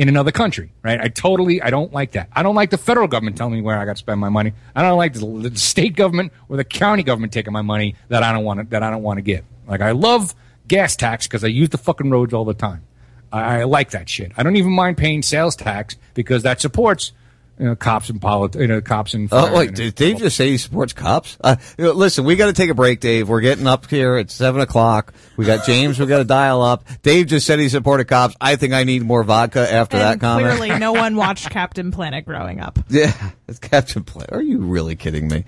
in 0.00 0.08
another 0.08 0.32
country, 0.32 0.72
right? 0.82 0.98
I 0.98 1.08
totally, 1.08 1.60
I 1.60 1.68
don't 1.68 1.92
like 1.92 2.12
that. 2.12 2.30
I 2.32 2.42
don't 2.42 2.54
like 2.54 2.70
the 2.70 2.78
federal 2.78 3.06
government 3.06 3.36
telling 3.36 3.52
me 3.52 3.60
where 3.60 3.78
I 3.78 3.84
got 3.84 3.96
to 3.96 3.98
spend 3.98 4.18
my 4.18 4.30
money. 4.30 4.54
I 4.74 4.80
don't 4.80 4.96
like 4.96 5.12
the, 5.12 5.50
the 5.50 5.58
state 5.58 5.94
government 5.94 6.32
or 6.48 6.56
the 6.56 6.64
county 6.64 7.02
government 7.02 7.34
taking 7.34 7.52
my 7.52 7.60
money 7.60 7.96
that 8.08 8.22
I 8.22 8.32
don't 8.32 8.42
want 8.42 8.60
to, 8.60 8.66
that 8.70 8.82
I 8.82 8.88
don't 8.88 9.02
want 9.02 9.18
to 9.18 9.22
give. 9.22 9.44
Like 9.68 9.82
I 9.82 9.90
love 9.90 10.34
gas 10.66 10.96
tax 10.96 11.26
because 11.26 11.44
I 11.44 11.48
use 11.48 11.68
the 11.68 11.76
fucking 11.76 12.10
roads 12.10 12.32
all 12.32 12.46
the 12.46 12.54
time. 12.54 12.82
I, 13.30 13.60
I 13.60 13.64
like 13.64 13.90
that 13.90 14.08
shit. 14.08 14.32
I 14.38 14.42
don't 14.42 14.56
even 14.56 14.72
mind 14.72 14.96
paying 14.96 15.20
sales 15.20 15.54
tax 15.54 15.98
because 16.14 16.44
that 16.44 16.62
supports 16.62 17.12
you 17.60 17.66
know, 17.66 17.76
cops 17.76 18.08
and 18.08 18.22
polit- 18.22 18.54
you 18.54 18.66
know, 18.66 18.80
cops 18.80 19.12
and 19.12 19.28
Oh, 19.30 19.54
wait, 19.54 19.74
did 19.74 19.94
Dave 19.94 20.16
just 20.18 20.34
say 20.34 20.48
he 20.48 20.56
supports 20.56 20.94
cops? 20.94 21.36
Uh, 21.42 21.56
you 21.76 21.84
know, 21.84 21.92
listen, 21.92 22.24
we 22.24 22.34
got 22.34 22.46
to 22.46 22.54
take 22.54 22.70
a 22.70 22.74
break, 22.74 23.00
Dave. 23.00 23.28
We're 23.28 23.42
getting 23.42 23.66
up 23.66 23.88
here 23.90 24.16
at 24.16 24.30
7 24.30 24.62
o'clock. 24.62 25.12
We 25.36 25.44
got 25.44 25.66
James, 25.66 25.98
we 25.98 26.06
got 26.06 26.18
to 26.18 26.24
dial 26.24 26.62
up. 26.62 26.84
Dave 27.02 27.26
just 27.26 27.46
said 27.46 27.58
he 27.58 27.68
supported 27.68 28.06
cops. 28.06 28.34
I 28.40 28.56
think 28.56 28.72
I 28.72 28.84
need 28.84 29.02
more 29.02 29.22
vodka 29.22 29.70
after 29.70 29.98
that 29.98 30.20
comment. 30.20 30.56
clearly, 30.56 30.78
no 30.78 30.92
one 30.92 31.16
watched 31.16 31.50
Captain 31.50 31.90
Planet 31.90 32.24
growing 32.24 32.60
up. 32.60 32.78
Yeah, 32.88 33.12
it's 33.46 33.58
Captain 33.58 34.04
Planet. 34.04 34.32
Are 34.32 34.42
you 34.42 34.60
really 34.60 34.96
kidding 34.96 35.28
me? 35.28 35.44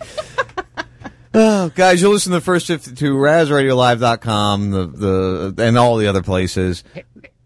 oh, 1.35 1.71
guys, 1.75 2.03
you'll 2.03 2.13
listen 2.13 2.33
to 2.33 2.39
the 2.39 2.45
first 2.45 2.67
52, 2.67 3.15
RazRadioLive.com, 3.15 4.71
the, 4.71 4.87
the, 5.55 5.65
and 5.65 5.79
all 5.79 5.97
the 5.97 6.09
other 6.09 6.23
places. 6.23 6.85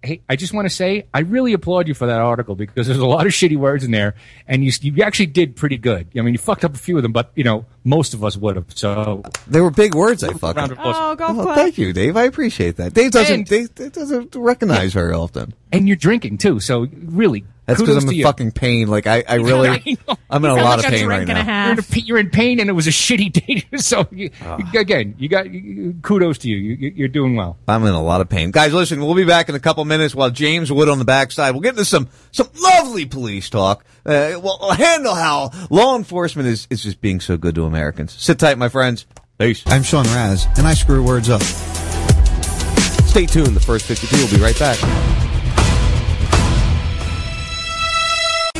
Hey, 0.07 0.21
I 0.29 0.37
just 0.37 0.53
want 0.55 0.67
to 0.67 0.71
say 0.75 1.07
I 1.13 1.21
really 1.21 1.53
applaud 1.53 1.89
you 1.89 1.95
for 1.95 2.07
that 2.07 2.21
article 2.21 2.55
because 2.55 2.87
there's 2.87 2.99
a 2.99 3.07
lot 3.07 3.27
of 3.27 3.33
shitty 3.41 3.57
words 3.57 3.85
in 3.85 3.91
there, 3.91 4.15
and 4.49 4.65
you 4.65 4.73
you 4.81 5.03
actually 5.03 5.27
did 5.27 5.57
pretty 5.57 5.77
good. 5.77 6.09
I 6.17 6.23
mean, 6.23 6.33
you 6.35 6.39
fucked 6.39 6.65
up 6.65 6.75
a 6.75 6.79
few 6.79 6.97
of 6.97 7.03
them, 7.03 7.13
but 7.13 7.31
you 7.35 7.45
know 7.45 7.67
most 7.85 8.15
of 8.15 8.25
us 8.25 8.37
would 8.37 8.57
have. 8.57 8.67
So 8.75 9.23
They 9.47 9.61
were 9.61 9.71
big 9.71 9.95
words 9.95 10.25
I 10.25 10.33
fucked 10.33 10.59
up. 10.59 10.71
Oh, 10.79 11.15
go 11.17 11.27
Oh, 11.29 11.55
thank 11.55 11.77
you, 11.79 11.93
Dave. 11.93 12.17
I 12.17 12.25
appreciate 12.25 12.77
that. 12.77 12.95
Dave 12.95 13.11
doesn't, 13.11 13.35
And- 13.35 13.47
Dave, 13.47 13.75
Dave 13.75 13.93
doesn't 13.93 14.35
recognize 14.35 14.93
very 14.93 15.13
often. 15.15 15.55
and 15.73 15.87
you're 15.87 15.97
drinking 15.97 16.39
too. 16.39 16.59
So 16.61 16.87
really, 17.05 17.45
That's 17.67 17.81
because 17.81 18.03
I'm 18.05 18.09
in 18.09 18.14
you. 18.14 18.23
fucking 18.25 18.53
pain. 18.53 18.87
Like 18.89 19.07
I, 19.09 19.25
I 19.29 19.35
really, 19.37 19.69
I 19.69 20.17
I'm 20.31 20.45
in 20.45 20.51
a 20.51 20.55
lot 20.55 20.79
like 20.79 20.87
of 20.87 20.93
pain 20.93 21.07
right 21.09 21.17
drink 21.27 21.31
and 21.31 21.39
a 21.39 21.45
now. 21.45 21.64
You're 21.67 21.73
in, 21.73 21.79
a, 21.79 21.99
you're 21.99 22.19
in 22.19 22.31
pain, 22.31 22.61
and 22.61 22.71
it 22.71 22.75
was 22.75 22.87
a 22.87 22.91
shitty 22.93 23.33
day. 23.33 23.64
So 23.79 24.07
you, 24.12 24.31
Ah. 24.43 24.59
again, 24.75 25.14
you 25.19 25.29
got 25.29 25.51
you, 25.53 25.95
kudos 26.03 26.39
to 26.39 26.49
you. 26.49 26.57
you. 26.57 26.93
You're 26.95 27.09
doing 27.09 27.35
well. 27.37 27.59
I'm 27.67 27.83
in 27.85 27.93
a 27.93 28.03
lot 28.03 28.21
of 28.21 28.29
pain, 28.29 28.53
guys. 28.53 28.73
Listen, 28.73 29.01
we'll 29.05 29.14
be 29.14 29.25
back 29.25 29.49
in 29.49 29.55
a 29.55 29.61
couple 29.61 29.85
minutes 29.85 30.14
while 30.14 30.31
James 30.31 30.71
Wood 30.71 30.89
on 30.89 30.99
the 30.99 31.05
backside. 31.05 31.53
We'll 31.55 31.61
get 31.62 31.71
into 31.71 31.85
some 31.85 32.09
some 32.31 32.49
lovely 32.62 33.05
police 33.05 33.51
talk. 33.51 33.85
Uh, 34.05 34.39
we'll 34.43 34.71
handle 34.73 35.14
how 35.14 35.51
law 35.69 35.97
enforcement 35.97 36.49
is 36.49 36.67
is 36.71 36.83
just 36.85 37.01
being 37.01 37.19
so 37.21 37.37
good 37.37 37.55
to 37.57 37.64
Americans. 37.64 38.12
Sit 38.12 38.39
tight, 38.39 38.59
my 38.59 38.69
friends. 38.69 39.07
Peace. 39.39 39.62
I'm 39.67 39.83
Sean 39.83 40.05
Raz, 40.07 40.47
and 40.57 40.67
I 40.67 40.73
screw 40.75 41.03
words 41.03 41.29
up. 41.29 41.43
Stay 41.43 43.27
tuned. 43.27 43.55
The 43.57 43.61
first 43.61 43.87
52 43.87 44.17
We'll 44.17 44.31
be 44.31 44.37
right 44.43 44.59
back. 44.59 44.79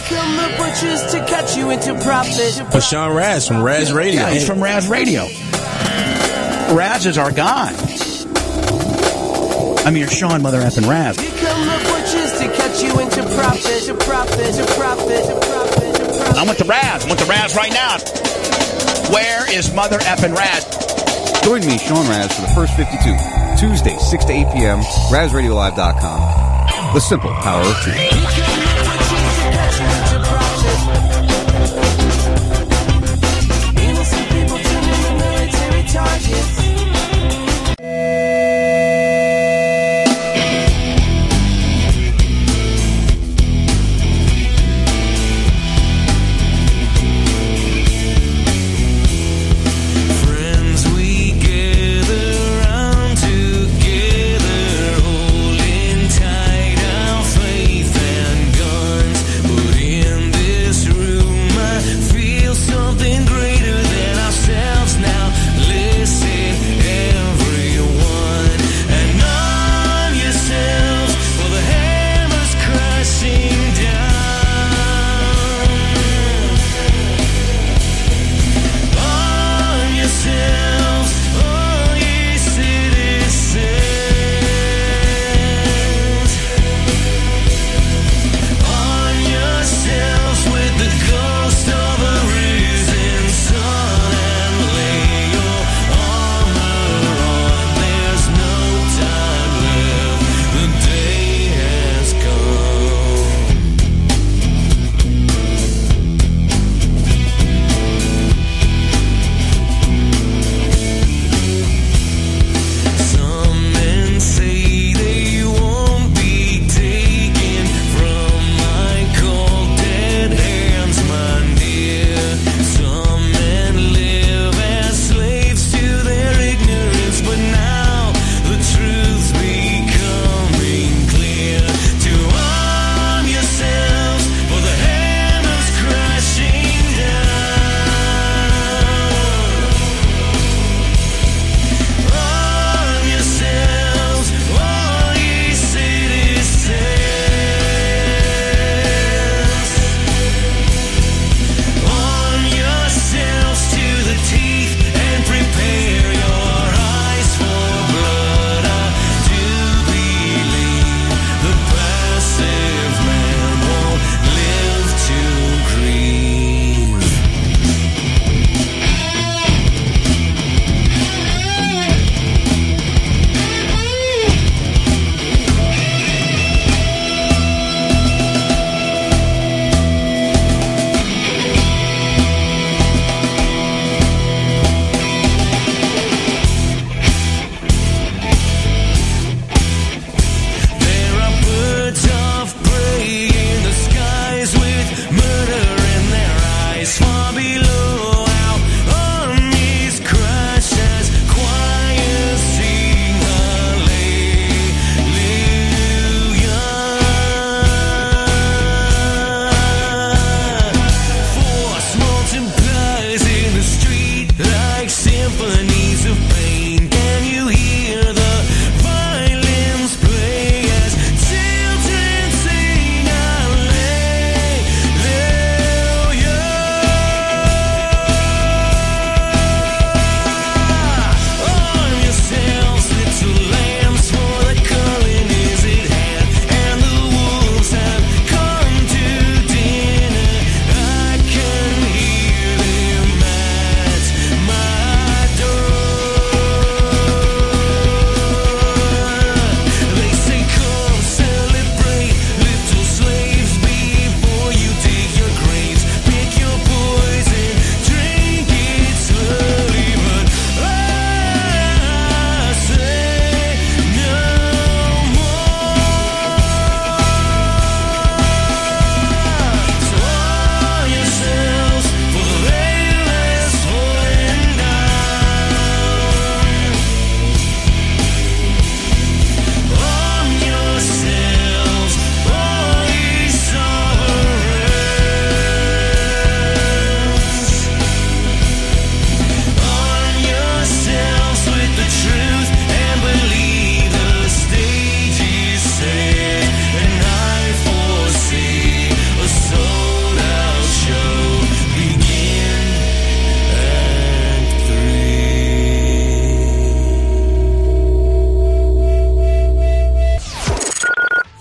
Come 0.09 0.37
the 0.37 0.55
butchers 0.57 1.03
to 1.13 1.19
cut 1.27 1.57
you 1.57 1.71
into 1.71 1.93
profit. 2.05 2.63
But 2.71 2.81
Sean 2.81 3.13
Raz 3.17 3.49
from 3.49 3.63
Raz 3.63 3.93
Radio. 3.93 4.21
Yeah, 4.21 4.31
he's 4.31 4.47
from 4.47 4.63
Raz 4.63 4.87
Radio. 4.87 5.27
Raz 6.75 7.07
is 7.07 7.19
our 7.19 7.33
guy. 7.33 7.73
I 9.85 9.91
mean, 9.91 10.03
you're 10.03 10.09
Sean 10.09 10.43
Mother 10.43 10.61
effing 10.61 10.89
Raz. 10.89 11.19
Here 11.19 11.31
come 11.45 11.67
the 11.67 11.79
butchers 11.91 12.39
to 12.39 12.47
cut 12.55 12.81
you 12.81 13.01
into 13.01 13.23
profit. 13.35 13.83
To 13.87 13.95
profit. 13.95 14.55
To 14.55 14.65
profit. 14.75 15.25
To 15.27 15.41
profit. 15.41 15.95
To 15.97 16.03
profit. 16.03 16.37
I'm 16.37 16.47
with 16.47 16.59
the 16.59 16.67
Raz. 16.67 17.03
I'm 17.03 17.11
with 17.11 17.19
the 17.19 17.27
Raz 17.27 17.57
right 17.57 17.73
now. 17.73 17.99
Where 19.13 19.53
is 19.53 19.75
Mother 19.75 19.99
effing 19.99 20.37
Raz? 20.37 20.65
Join 21.43 21.67
me, 21.67 21.79
Sean 21.79 22.09
Raz, 22.09 22.33
for 22.33 22.43
the 22.43 22.53
first 22.55 22.77
52, 22.77 23.17
Tuesday, 23.59 23.97
6 23.99 24.25
to 24.25 24.33
8 24.33 24.53
p.m., 24.53 24.81
RazRadioLive.com. 25.11 26.95
The 26.95 27.01
simple 27.01 27.33
power 27.35 27.63
of 27.63 27.77
truth. 27.83 28.66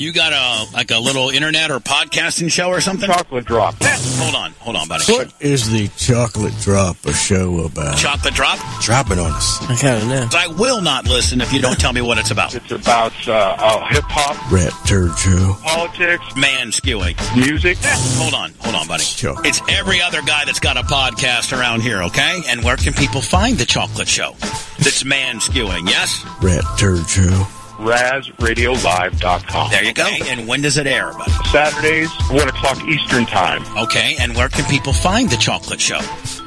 You 0.05 0.13
got 0.13 0.33
a 0.33 0.71
like 0.71 0.91
a 0.91 0.99
little 0.99 1.29
internet 1.31 1.71
or 1.71 1.79
podcasting 1.79 2.51
show 2.51 2.67
or 2.69 2.79
something? 2.79 3.09
Chocolate 3.09 3.43
Drop. 3.43 3.73
Hold 3.81 4.35
on, 4.35 4.51
hold 4.59 4.75
on, 4.75 4.87
buddy. 4.87 5.03
What 5.11 5.33
is 5.39 5.71
the 5.71 5.87
chocolate 5.97 6.53
drop 6.61 7.03
a 7.07 7.11
show 7.13 7.61
about? 7.61 7.97
Chocolate 7.97 8.35
drop? 8.35 8.59
Drop 8.83 9.09
it 9.09 9.17
on 9.17 9.31
us. 9.31 9.59
I 9.63 9.75
gotta 9.81 10.05
know. 10.05 10.29
I 10.31 10.45
will 10.45 10.79
not 10.83 11.05
listen 11.05 11.41
if 11.41 11.51
you 11.51 11.59
don't 11.59 11.79
tell 11.79 11.91
me 11.91 12.01
what 12.01 12.19
it's 12.19 12.29
about. 12.29 12.53
It's 12.53 12.69
about 12.69 13.13
uh, 13.27 13.55
uh, 13.57 13.87
hip 13.87 14.03
hop, 14.07 14.51
Rat 14.51 14.73
turd 14.85 15.17
show. 15.17 15.57
politics, 15.63 16.35
Man 16.35 16.67
skewing. 16.69 17.15
music. 17.35 17.79
Hold 17.81 18.35
on, 18.35 18.53
hold 18.59 18.75
on, 18.75 18.87
buddy. 18.87 19.01
Sure. 19.03 19.35
It's 19.43 19.59
every 19.69 20.03
other 20.03 20.21
guy 20.21 20.45
that's 20.45 20.59
got 20.59 20.77
a 20.77 20.83
podcast 20.83 21.51
around 21.59 21.81
here, 21.81 22.03
okay? 22.03 22.43
And 22.47 22.63
where 22.63 22.77
can 22.77 22.93
people 22.93 23.21
find 23.21 23.57
the 23.57 23.65
chocolate 23.65 24.07
show? 24.07 24.35
That's 24.77 25.03
man 25.03 25.39
skewing, 25.39 25.89
yes? 25.89 26.23
Rat 26.43 26.63
turd 26.77 27.09
show. 27.09 27.47
RazRadioLive.com. 27.77 29.71
There 29.71 29.83
you 29.83 29.93
go. 29.93 30.07
And 30.25 30.47
when 30.47 30.61
does 30.61 30.77
it 30.77 30.87
air, 30.87 31.11
buddy? 31.13 31.31
Saturdays, 31.51 32.09
1 32.29 32.47
o'clock 32.47 32.81
Eastern 32.87 33.25
Time. 33.25 33.63
Okay, 33.77 34.15
and 34.19 34.35
where 34.35 34.49
can 34.49 34.65
people 34.65 34.93
find 34.93 35.29
the 35.29 35.37
chocolate 35.37 35.81
show? 35.81 35.99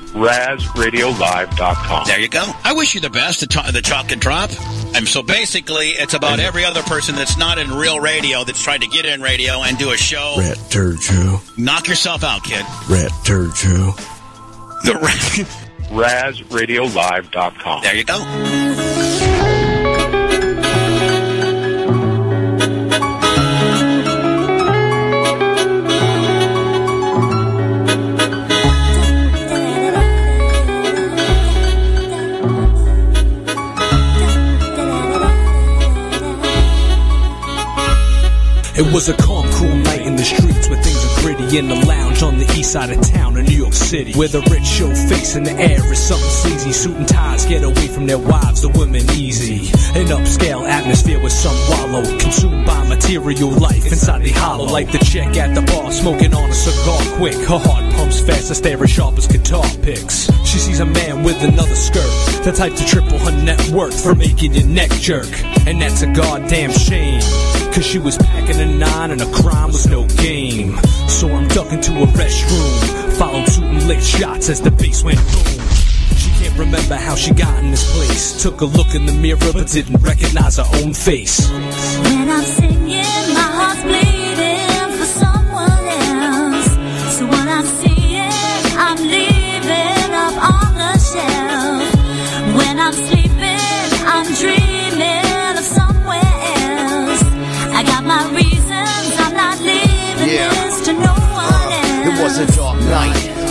RazRadioLive.com. 0.09 2.07
There 2.07 2.19
you 2.19 2.29
go. 2.29 2.45
I 2.65 2.73
wish 2.73 2.95
you 2.95 3.01
the 3.01 3.11
best, 3.11 3.41
the, 3.41 3.47
cho- 3.47 3.71
the 3.71 3.83
chocolate 3.83 4.21
drop. 4.21 4.51
And 4.95 5.07
so 5.07 5.23
basically, 5.23 5.89
it's 5.91 6.15
about 6.15 6.41
every 6.41 6.65
other 6.65 6.83
person 6.83 7.15
that's 7.15 7.37
not 7.37 7.59
in 7.59 7.71
real 7.71 8.01
radio 8.01 8.43
that's 8.45 8.63
trying 8.63 8.81
to 8.81 8.89
get 8.89 9.05
in 9.05 9.21
radio 9.21 9.63
and 9.63 9.77
do 9.79 9.91
a 9.93 9.97
show. 9.97 10.37
Rat 10.39 10.59
turd 10.71 11.01
show. 11.01 11.41
Knock 11.59 11.89
yourself 11.89 12.25
out, 12.25 12.43
kid. 12.43 12.65
Rat 12.89 13.13
turd 13.25 13.55
show. 13.55 13.93
The 14.85 14.95
ra- 14.95 15.09
RazRadioLive.com. 15.91 17.83
there 17.83 17.95
you 17.97 18.05
go. 18.05 18.17
It 38.79 38.95
was 38.95 39.09
a 39.09 39.17
calm, 39.17 39.45
cool 39.55 39.75
night 39.75 40.03
in 40.03 40.15
the 40.15 40.23
streets 40.23 40.69
where 40.69 40.81
things 40.81 41.05
are 41.05 41.21
gritty 41.23 41.59
in 41.59 41.67
the 41.67 41.75
lounge 41.75 42.23
on 42.23 42.39
the 42.39 42.45
east 42.57 42.71
side 42.71 42.91
of 42.91 43.01
town 43.11 43.37
in 43.37 43.45
New 43.45 43.57
York 43.57 43.73
City. 43.73 44.13
Where 44.13 44.29
the 44.29 44.41
rich 44.53 44.65
show 44.65 44.95
face 44.95 45.35
in 45.35 45.43
the 45.43 45.51
air 45.51 45.83
is 45.91 45.99
something 45.99 46.31
sleazy. 46.31 46.71
Suit 46.71 46.97
and 46.97 47.09
ties 47.09 47.45
get 47.45 47.65
away 47.65 47.89
from 47.89 48.07
their 48.07 48.21
wives, 48.21 48.63
the 48.63 48.69
women 48.69 49.03
easy. 49.19 49.67
An 49.99 50.07
upscale 50.07 50.63
atmosphere 50.69 51.21
with 51.21 51.33
some 51.33 51.57
wallow, 51.69 52.05
consumed 52.21 52.65
by 52.67 52.87
material 52.87 53.51
life 53.51 53.85
inside 53.85 54.23
the 54.23 54.31
hollow. 54.31 54.67
Like 54.67 54.93
the 54.93 54.99
chick 54.99 55.37
at 55.37 55.57
the 55.57 55.63
bar 55.63 55.91
smoking 55.91 56.33
on 56.33 56.49
a 56.49 56.55
cigar 56.55 57.03
quick. 57.17 57.35
Her 57.35 57.59
heart 57.59 57.93
pumps 57.95 58.21
fast, 58.21 58.49
her 58.49 58.55
stare 58.55 58.81
as 58.81 58.91
sharp 58.91 59.19
as 59.19 59.27
guitar 59.27 59.67
picks. 59.83 60.31
She 60.47 60.59
sees 60.59 60.79
a 60.79 60.87
man 60.87 61.25
with 61.25 61.43
another 61.43 61.75
skirt, 61.75 62.45
the 62.45 62.53
type 62.53 62.75
to 62.77 62.87
triple 62.87 63.19
her 63.19 63.43
net 63.43 63.71
worth 63.71 64.01
for 64.01 64.15
making 64.15 64.55
your 64.55 64.69
neck 64.69 64.91
jerk. 64.93 65.33
And 65.67 65.83
that's 65.83 66.03
a 66.03 66.07
goddamn 66.13 66.71
shame. 66.71 67.21
Cause 67.79 67.87
she 67.87 68.01
was 68.01 68.19
packing 68.19 68.59
a 68.59 68.67
nine 68.67 69.13
and 69.13 69.23
a 69.23 69.33
crime 69.33 69.69
was 69.69 69.87
no 69.87 70.05
game. 70.05 70.77
So 71.07 71.31
I'm 71.31 71.47
ducking 71.47 71.81
to 71.83 71.93
a 72.03 72.07
restroom. 72.07 73.13
Followed 73.13 73.49
suit 73.49 73.63
and 73.63 74.03
shots 74.03 74.49
as 74.49 74.61
the 74.61 74.73
bass 74.73 75.05
went 75.05 75.19
boom. 75.19 75.65
She 76.17 76.29
can't 76.43 76.59
remember 76.59 76.97
how 76.97 77.15
she 77.15 77.33
got 77.35 77.57
in 77.63 77.71
this 77.71 77.89
place. 77.95 78.43
Took 78.43 78.63
a 78.63 78.65
look 78.65 78.97
in 78.97 79.07
the 79.07 79.13
mirror 79.13 79.53
but 79.53 79.69
didn't 79.69 80.03
recognize 80.03 80.57
her 80.57 80.67
own 80.83 80.93
face. 80.93 81.49
When 81.51 82.29
I'm 82.29 82.43
singing, 82.43 82.78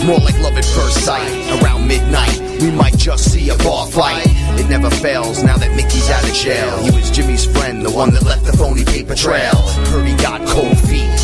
more 0.08 0.20
like 0.20 0.40
love 0.40 0.58
at 0.58 0.64
first 0.64 1.04
sight. 1.04 1.30
Around 1.62 1.86
midnight, 1.86 2.40
we 2.62 2.72
might 2.72 2.98
just 2.98 3.30
see 3.30 3.50
a 3.50 3.58
bar 3.58 3.86
fight. 3.88 4.24
It 4.58 4.70
never 4.70 4.90
fails 4.90 5.44
now 5.44 5.58
that 5.58 5.76
Mickey's 5.76 6.10
out 6.10 6.24
of 6.24 6.34
jail. 6.34 6.78
He 6.78 6.92
was 6.96 7.12
Jimmy's 7.12 7.46
friend, 7.46 7.86
the 7.86 7.92
one 7.92 8.14
that 8.14 8.24
left 8.24 8.46
the 8.46 8.54
phony 8.54 8.86
paper 8.86 9.16
trail. 9.16 9.56
He 10.06 10.16
got 10.16 10.48
cold 10.48 10.80
feet, 10.88 11.20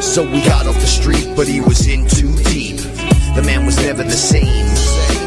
so 0.00 0.22
we 0.22 0.40
got 0.44 0.68
off 0.68 0.76
the 0.76 0.86
street, 0.86 1.28
but 1.34 1.48
he 1.48 1.60
was 1.60 1.88
in 1.88 2.06
too 2.06 2.32
deep. 2.44 2.76
The 3.34 3.42
man 3.44 3.66
was 3.66 3.76
never 3.78 4.04
the 4.04 4.10
same. 4.10 4.66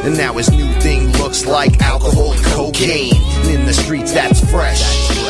And 0.06 0.18
now 0.18 0.34
his 0.34 0.50
new 0.50 0.72
thing 0.80 1.12
looks 1.20 1.46
like 1.46 1.82
alcohol 1.82 2.32
and 2.32 2.44
cocaine. 2.46 3.14
And 3.44 3.60
in 3.60 3.66
the 3.66 3.74
streets, 3.74 4.14
that's 4.14 4.40
fresh. 4.50 4.82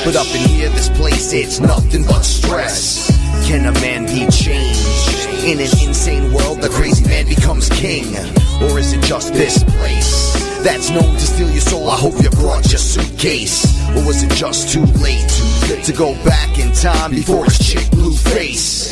But 0.06 0.16
up 0.16 0.28
in 0.28 0.48
here, 0.48 0.70
this 0.70 0.90
place, 0.90 1.34
it's 1.34 1.60
nothing 1.60 2.04
but 2.06 2.22
stress. 2.22 3.11
Can 3.44 3.66
a 3.66 3.72
man 3.82 4.06
be 4.06 4.28
changed? 4.30 5.12
In 5.44 5.60
an 5.60 5.88
insane 5.88 6.32
world, 6.34 6.62
the 6.62 6.70
crazy 6.70 7.04
man 7.08 7.28
becomes 7.28 7.70
king. 7.70 8.16
Or 8.62 8.80
is 8.80 8.94
it 8.94 9.02
just 9.02 9.34
this 9.34 9.64
place? 9.64 10.34
That's 10.64 10.90
known 10.92 11.16
to 11.16 11.20
steal 11.20 11.50
your 11.50 11.62
soul. 11.62 11.90
I 11.90 11.98
hope 11.98 12.22
you 12.22 12.30
brought 12.30 12.70
your 12.72 12.80
suitcase. 12.80 13.66
Or 13.90 14.06
was 14.06 14.24
it 14.24 14.32
just 14.32 14.72
too 14.72 14.86
late 15.02 15.30
to 15.84 15.92
go 15.92 16.14
back 16.24 16.60
in 16.60 16.72
time 16.74 17.12
before 17.12 17.46
his 17.46 17.58
chick 17.58 17.90
blue 17.92 18.16
face? 18.16 18.92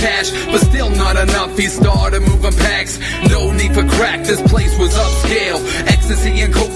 Cash, 0.00 0.30
but 0.46 0.60
still 0.60 0.90
not 0.90 1.16
enough. 1.16 1.56
He 1.56 1.66
started 1.66 2.20
moving 2.20 2.52
packs. 2.52 2.98
No 3.28 3.50
need 3.50 3.74
for 3.74 3.86
crack, 3.96 4.24
this 4.24 4.40
place 4.50 4.76
was 4.78 4.94
upscale. 4.94 5.87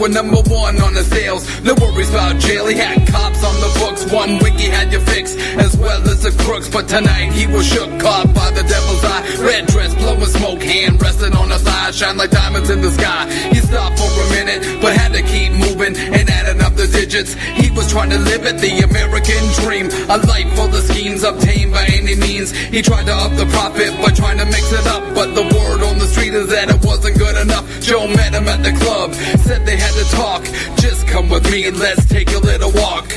Were 0.02 0.08
number 0.08 0.42
one 0.50 0.82
on 0.82 0.94
the 0.94 1.04
sales. 1.04 1.46
No 1.62 1.74
worries 1.74 2.10
about 2.10 2.34
jail, 2.40 2.66
he 2.66 2.74
had 2.74 3.06
cops 3.06 3.44
on 3.44 3.54
the 3.62 3.70
books. 3.78 4.02
One 4.10 4.36
wiki 4.42 4.66
had 4.66 4.92
you 4.92 4.98
fixed, 4.98 5.38
as 5.38 5.76
well 5.76 6.02
as 6.10 6.24
the 6.24 6.32
crooks. 6.42 6.68
But 6.68 6.88
tonight 6.88 7.30
he 7.30 7.46
was 7.46 7.64
shook, 7.64 7.88
caught 8.00 8.34
by 8.34 8.50
the 8.50 8.66
devil's 8.66 9.04
eye. 9.04 9.22
Red 9.38 9.66
dress, 9.68 9.94
blowing 9.94 10.26
smoke, 10.26 10.60
hand 10.60 11.00
resting 11.00 11.36
on 11.36 11.50
the 11.50 11.58
thigh, 11.60 11.92
shine 11.92 12.16
like 12.16 12.32
diamonds 12.32 12.68
in 12.68 12.82
the 12.82 12.90
sky. 12.90 13.30
He 13.54 13.60
stopped 13.62 13.96
for 13.96 14.10
a 14.10 14.30
minute, 14.34 14.82
but 14.82 14.92
had 14.96 15.12
to 15.12 15.22
keep 15.22 15.52
moving 15.52 15.94
and 15.94 16.28
adding 16.28 16.60
up 16.62 16.74
the 16.74 16.88
digits. 16.88 17.34
He 17.54 17.70
was 17.70 17.86
trying 17.88 18.10
to 18.10 18.18
live 18.18 18.44
it, 18.44 18.58
the 18.58 18.82
American 18.82 19.42
dream. 19.62 19.86
A 20.10 20.18
life 20.26 20.50
full 20.58 20.74
of 20.74 20.82
schemes 20.82 21.22
obtained 21.22 21.70
by 21.70 21.86
any 21.94 22.16
means. 22.16 22.50
He 22.50 22.82
tried 22.82 23.06
to 23.06 23.14
up 23.14 23.30
the 23.38 23.46
profit 23.54 23.94
by 24.02 24.10
trying 24.10 24.38
to 24.38 24.46
mix 24.46 24.66
it 24.72 24.84
up, 24.88 25.14
but 25.14 25.30
the 25.38 25.46
word 25.46 25.86
on 25.86 26.00
the 26.00 26.10
street 26.10 26.34
is 26.34 26.48
that 26.48 26.70
it 26.70 26.84
wasn't 26.84 27.16
good 27.18 27.36
enough. 27.40 27.51
Joe 27.82 28.06
met 28.06 28.32
him 28.32 28.46
at 28.46 28.62
the 28.62 28.72
club, 28.72 29.12
said 29.42 29.66
they 29.66 29.76
had 29.76 29.92
to 29.94 30.04
talk. 30.14 30.44
Just 30.78 31.06
come 31.08 31.28
with 31.28 31.50
me 31.50 31.66
and 31.66 31.76
let's 31.78 32.04
take 32.06 32.30
a 32.32 32.38
little 32.38 32.70
walk. 32.72 33.10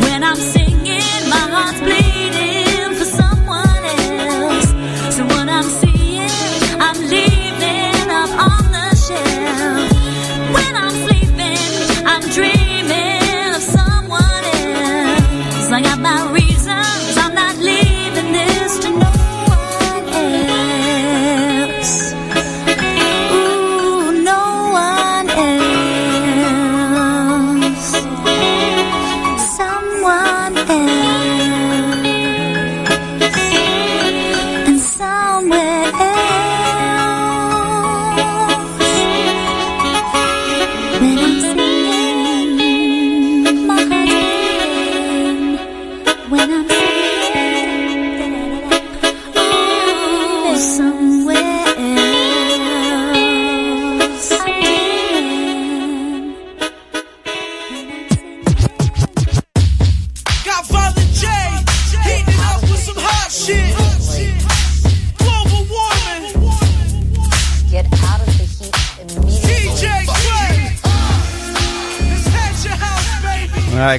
When 0.00 0.24
I'm 0.24 0.36
singing, 0.36 1.28
my 1.28 1.44
heart's 1.52 1.80
bleeding 1.80 2.65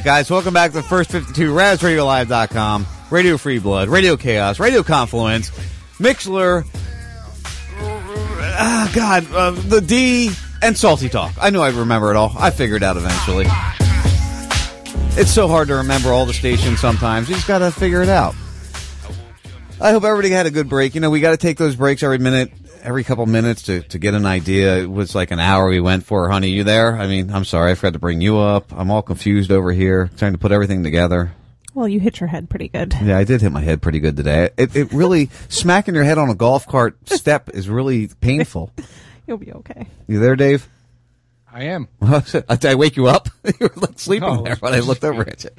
guys, 0.08 0.32
welcome 0.32 0.54
back 0.54 0.72
to 0.72 0.78
the 0.78 0.84
first 0.84 1.12
52 1.12 1.54
RazRadioLive.com, 1.54 2.88
Radio 3.12 3.36
Free 3.36 3.60
Blood, 3.60 3.90
Radio 3.90 4.16
Chaos, 4.16 4.58
Radio 4.58 4.82
Confluence, 4.82 5.50
Mixlr, 6.00 6.66
ah, 7.78 8.90
God, 8.96 9.30
uh, 9.34 9.52
the 9.52 9.82
D, 9.82 10.32
and 10.62 10.78
Salty 10.78 11.10
Talk. 11.10 11.34
I 11.42 11.50
knew 11.50 11.60
I'd 11.60 11.74
remember 11.74 12.10
it 12.10 12.16
all. 12.16 12.34
I 12.40 12.52
figured 12.52 12.84
it 12.84 12.86
out 12.86 12.96
eventually. 12.96 13.48
It's 15.22 15.30
so 15.30 15.50
hard 15.50 15.68
to 15.68 15.76
remember 15.76 16.14
all 16.14 16.26
the 16.26 16.34
stations 16.34 16.80
sometimes. 16.80 17.28
You 17.28 17.36
just 17.36 17.46
got 17.46 17.60
to 17.60 17.70
figure 17.70 18.02
it 18.02 18.08
out. 18.08 18.34
I 19.82 19.92
hope 19.92 20.06
everybody 20.06 20.30
had 20.30 20.46
a 20.46 20.52
good 20.52 20.70
break. 20.70 20.96
You 20.96 21.02
know, 21.02 21.10
we 21.10 21.20
got 21.20 21.32
to 21.32 21.38
take 21.38 21.58
those 21.58 21.76
breaks 21.76 22.02
every 22.02 22.18
minute, 22.18 22.54
every 22.84 23.04
couple 23.04 23.26
minutes 23.26 23.64
to, 23.64 23.82
to 23.84 24.00
get 24.00 24.14
an 24.14 24.26
idea. 24.26 24.78
It 24.80 24.90
was 24.92 25.14
like 25.16 25.32
an 25.32 25.40
hour 25.40 25.70
we 25.70 25.80
went 25.80 26.06
for. 26.06 26.30
Honey, 26.30 26.50
you 26.50 26.64
there? 26.64 26.96
I 26.98 27.08
mean, 27.08 27.32
I'm 27.32 27.46
sorry. 27.46 27.72
I 27.72 27.76
forgot 27.76 27.94
to 27.94 28.00
bring 28.00 28.22
you 28.22 28.38
up. 28.38 28.72
I'm 28.74 28.92
all 28.92 29.02
confused 29.02 29.52
over 29.52 29.72
here, 29.72 30.10
trying 30.18 30.34
to 30.34 30.38
put 30.38 30.52
everything 30.52 30.84
together. 30.84 31.32
Well, 31.74 31.88
you 31.88 32.00
hit 32.00 32.20
your 32.20 32.28
head 32.28 32.50
pretty 32.50 32.70
good. 32.70 32.96
Yeah, 33.02 33.18
I 33.18 33.24
did 33.24 33.42
hit 33.42 33.52
my 33.52 33.62
head 33.62 33.82
pretty 33.82 34.00
good 34.00 34.18
today. 34.18 34.50
It, 34.58 34.76
it 34.76 34.92
really, 34.94 35.30
smacking 35.50 35.94
your 35.96 36.04
head 36.04 36.18
on 36.18 36.30
a 36.30 36.36
golf 36.36 36.66
cart 36.68 36.98
step 37.10 37.50
is 37.54 37.70
really 37.70 38.08
painful. 38.08 38.72
You'll 39.28 39.38
be 39.38 39.52
okay. 39.54 39.88
You 40.08 40.20
there, 40.20 40.36
Dave? 40.36 40.68
I 41.52 41.64
am. 41.66 41.88
Did 42.32 42.66
I 42.66 42.76
wake 42.76 42.98
you 42.98 43.08
up? 43.08 43.30
you 43.44 43.54
were 43.60 43.72
like 43.76 44.00
sleeping 44.00 44.28
No. 44.30 44.42
there 44.44 44.56
when 44.58 44.74
I 44.74 44.80
looked 44.80 45.04
over 45.04 45.22
at 45.28 45.44
you. 45.44 45.50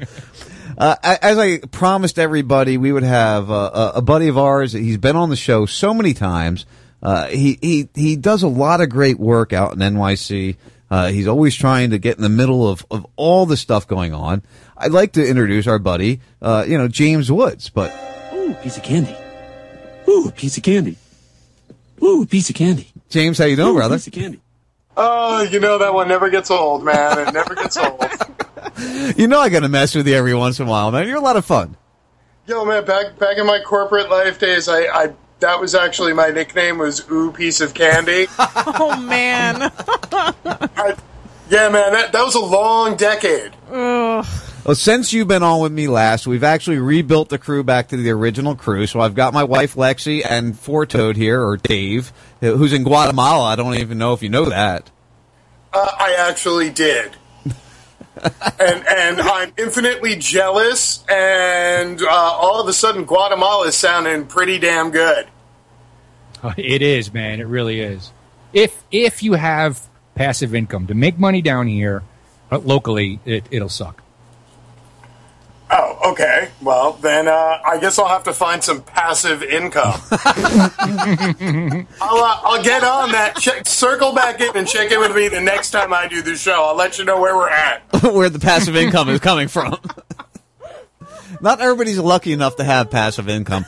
Uh, 0.77 0.95
as 1.03 1.39
I 1.39 1.59
promised 1.59 2.19
everybody, 2.19 2.79
we 2.79 2.93
would 2.93 3.03
have 3.03 3.51
uh, 3.51 3.71
a, 3.95 3.99
a 3.99 4.03
buddy 4.03 4.29
of 4.29 4.39
ours. 4.39 4.73
He's 4.73 4.97
been 4.99 5.17
on 5.17 5.29
the 5.29 5.37
show 5.37 5.67
so 5.67 5.93
many 5.93 6.15
times. 6.15 6.67
Uh, 7.03 7.27
he 7.29 7.59
he 7.61 7.89
he 7.95 8.17
does 8.17 8.43
a 8.43 8.49
lot 8.49 8.81
of 8.81 8.89
great 8.89 9.19
work 9.19 9.53
out 9.53 9.73
in 9.73 9.79
NYC. 9.79 10.57
Uh, 10.91 11.09
he's 11.09 11.27
always 11.27 11.55
trying 11.55 11.91
to 11.91 11.99
get 11.99 12.17
in 12.17 12.23
the 12.23 12.29
middle 12.31 12.67
of, 12.67 12.85
of 12.91 13.07
all 13.17 13.45
the 13.47 13.57
stuff 13.57 13.87
going 13.87 14.15
on. 14.15 14.43
I'd 14.77 14.93
like 14.93 15.13
to 15.13 15.27
introduce 15.27 15.67
our 15.67 15.79
buddy, 15.79 16.21
uh, 16.41 16.65
you 16.67 16.79
know, 16.79 16.89
James 16.89 17.31
Woods, 17.31 17.69
but 17.69 17.93
Ooh, 18.33 18.55
piece 18.55 18.77
of 18.79 18.83
candy. 18.83 19.15
Ooh, 20.09 20.31
piece 20.35 20.57
of 20.57 20.63
candy. 20.63 20.97
Ooh, 22.03 22.25
piece 22.25 22.49
of 22.49 22.57
candy. 22.57 22.89
James, 23.11 23.37
how 23.39 23.45
you 23.45 23.57
doing, 23.57 23.69
Ooh, 23.71 23.75
brother? 23.75 23.97
Piece 23.97 24.07
of 24.07 24.13
candy. 24.15 24.41
Oh, 24.97 25.43
you 25.43 25.61
know 25.61 25.79
that 25.79 25.93
one 25.95 26.09
never 26.09 26.31
gets 26.31 26.51
old, 26.51 26.85
man. 26.85 27.29
It 27.29 27.33
never 27.33 27.55
gets 27.55 27.77
old. 27.77 28.03
You 29.17 29.29
know 29.29 29.41
I 29.41 29.49
got 29.49 29.61
to 29.61 29.69
mess 29.69 29.95
with 29.95 30.09
you 30.09 30.15
every 30.15 30.35
once 30.35 30.59
in 30.59 30.67
a 30.67 30.71
while, 30.71 30.91
man. 30.91 31.07
You're 31.07 31.19
a 31.19 31.21
lot 31.21 31.37
of 31.37 31.45
fun. 31.45 31.77
Yo, 32.47 32.65
man, 32.65 32.85
back 32.85 33.19
back 33.19 33.37
in 33.37 33.47
my 33.47 33.61
corporate 33.61 34.09
life 34.09 34.39
days, 34.39 34.69
I, 34.69 34.85
I 34.87 35.13
that 35.41 35.61
was 35.61 35.75
actually 35.75 36.13
my 36.13 36.29
nickname 36.29 36.79
was 36.79 37.09
Ooh 37.11 37.33
Piece 37.33 37.61
of 37.61 37.75
Candy. 37.75 38.27
oh 38.39 39.01
man. 39.01 39.61
yeah, 41.51 41.69
man, 41.69 41.93
that 41.93 42.11
that 42.13 42.25
was 42.25 42.35
a 42.35 42.41
long 42.41 42.97
decade. 42.97 43.53
Ugh. 43.71 44.27
Well, 44.65 44.75
since 44.75 45.15
you've 45.15 45.29
been 45.29 45.43
on 45.43 45.61
with 45.61 45.73
me 45.73 45.89
last, 45.89 46.27
we've 46.27 46.45
actually 46.45 46.79
rebuilt 46.79 47.31
the 47.31 47.39
crew 47.39 47.65
back 47.65 47.89
to 47.89 47.97
the 47.97 48.11
original 48.11 48.55
crew. 48.55 48.87
So 48.87 49.01
I've 49.01 49.15
got 49.15 49.33
my 49.33 49.45
wife 49.45 49.77
Lexi 49.77 50.23
and 50.29 50.59
Four 50.59 50.85
Toad 50.85 51.17
here, 51.17 51.43
or 51.43 51.57
Dave, 51.57 52.13
who's 52.41 52.75
in 52.75 52.83
Guatemala. 52.83 53.45
I 53.45 53.57
don't 53.57 53.77
even 53.77 53.97
know 53.97 54.13
if 54.13 54.23
you 54.23 54.29
know 54.29 54.45
that. 54.47 54.91
Uh, 55.73 55.91
I 55.99 56.17
actually 56.19 56.69
did. 56.69 57.13
And 58.61 58.87
and 58.87 59.21
I'm 59.21 59.53
infinitely 59.57 60.17
jealous. 60.17 61.05
And 61.09 62.01
uh, 62.03 62.09
all 62.09 62.61
of 62.61 62.69
a 62.69 62.73
sudden, 62.73 63.05
Guatemala 63.05 63.69
is 63.69 63.77
sounding 63.77 64.27
pretty 64.27 64.59
damn 64.59 64.91
good. 64.91 65.27
It 66.57 66.83
is, 66.83 67.13
man. 67.13 67.41
It 67.41 67.49
really 67.49 67.81
is. 67.81 68.13
If 68.53 68.85
if 68.93 69.25
you 69.25 69.33
have 69.35 69.89
passive 70.15 70.55
income 70.55 70.87
to 70.87 70.95
make 70.95 71.19
money 71.19 71.43
down 71.43 71.67
here 71.67 72.05
uh, 72.53 72.59
locally, 72.59 73.19
it, 73.25 73.45
it'll 73.51 73.69
suck. 73.69 74.03
Oh, 75.71 76.13
okay. 76.13 76.49
Well, 76.63 76.95
then 76.95 77.29
uh, 77.29 77.59
I 77.65 77.79
guess 77.79 77.99
I'll 77.99 78.09
have 78.09 78.25
to 78.25 78.33
find 78.33 78.65
some 78.65 78.83
passive 78.83 79.43
income. 79.43 80.01
I'll, 80.11 81.87
uh, 82.01 82.41
I'll 82.43 82.63
get 82.63 82.83
on 82.85 83.13
that. 83.13 83.37
Check, 83.39 83.67
circle 83.67 84.15
back 84.15 84.41
in 84.41 84.57
and 84.57 84.67
check 84.67 84.91
in 84.91 85.01
with 85.01 85.15
me 85.15 85.29
the 85.29 85.41
next 85.41 85.71
time 85.71 85.93
I 85.93 86.09
do 86.09 86.23
the 86.23 86.37
show. 86.37 86.65
I'll 86.65 86.77
let 86.77 86.99
you 86.99 87.05
know 87.05 87.21
where 87.21 87.37
we're 87.37 87.51
at. 87.51 87.83
Where 88.03 88.31
the 88.31 88.39
passive 88.39 88.77
income 88.77 89.09
is 89.09 89.21
coming 89.21 89.49
from. 89.49 89.77
Not 91.41 91.61
everybody's 91.61 91.99
lucky 91.99 92.33
enough 92.33 92.57
to 92.57 92.65
have 92.65 92.91
passive 92.91 93.29
income. 93.29 93.65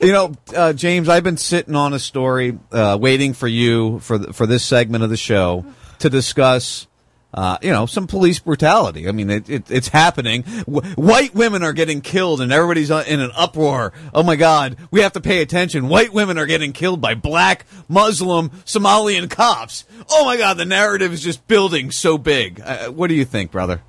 You 0.00 0.12
know, 0.12 0.32
uh, 0.54 0.72
James, 0.72 1.08
I've 1.08 1.24
been 1.24 1.36
sitting 1.36 1.74
on 1.74 1.92
a 1.92 1.98
story, 1.98 2.58
uh, 2.70 2.98
waiting 3.00 3.32
for 3.32 3.48
you 3.48 3.98
for 4.00 4.18
th- 4.18 4.34
for 4.34 4.46
this 4.46 4.64
segment 4.64 5.04
of 5.04 5.10
the 5.10 5.16
show 5.16 5.64
to 6.00 6.10
discuss. 6.10 6.86
Uh, 7.34 7.56
you 7.62 7.70
know, 7.70 7.86
some 7.86 8.06
police 8.06 8.38
brutality. 8.38 9.08
I 9.08 9.12
mean, 9.12 9.30
it, 9.30 9.48
it, 9.48 9.70
it's 9.70 9.88
happening. 9.88 10.42
W- 10.66 10.94
white 10.96 11.34
women 11.34 11.62
are 11.62 11.72
getting 11.72 12.02
killed, 12.02 12.42
and 12.42 12.52
everybody's 12.52 12.90
uh, 12.90 13.04
in 13.06 13.20
an 13.20 13.30
uproar. 13.34 13.94
Oh 14.12 14.22
my 14.22 14.36
God, 14.36 14.76
we 14.90 15.00
have 15.00 15.14
to 15.14 15.20
pay 15.20 15.40
attention. 15.40 15.88
White 15.88 16.12
women 16.12 16.36
are 16.36 16.44
getting 16.44 16.74
killed 16.74 17.00
by 17.00 17.14
black, 17.14 17.64
Muslim, 17.88 18.50
Somalian 18.66 19.30
cops. 19.30 19.84
Oh 20.10 20.26
my 20.26 20.36
God, 20.36 20.58
the 20.58 20.66
narrative 20.66 21.12
is 21.12 21.22
just 21.22 21.46
building 21.46 21.90
so 21.90 22.18
big. 22.18 22.60
Uh, 22.60 22.90
what 22.90 23.06
do 23.08 23.14
you 23.14 23.24
think, 23.24 23.50
brother? 23.50 23.80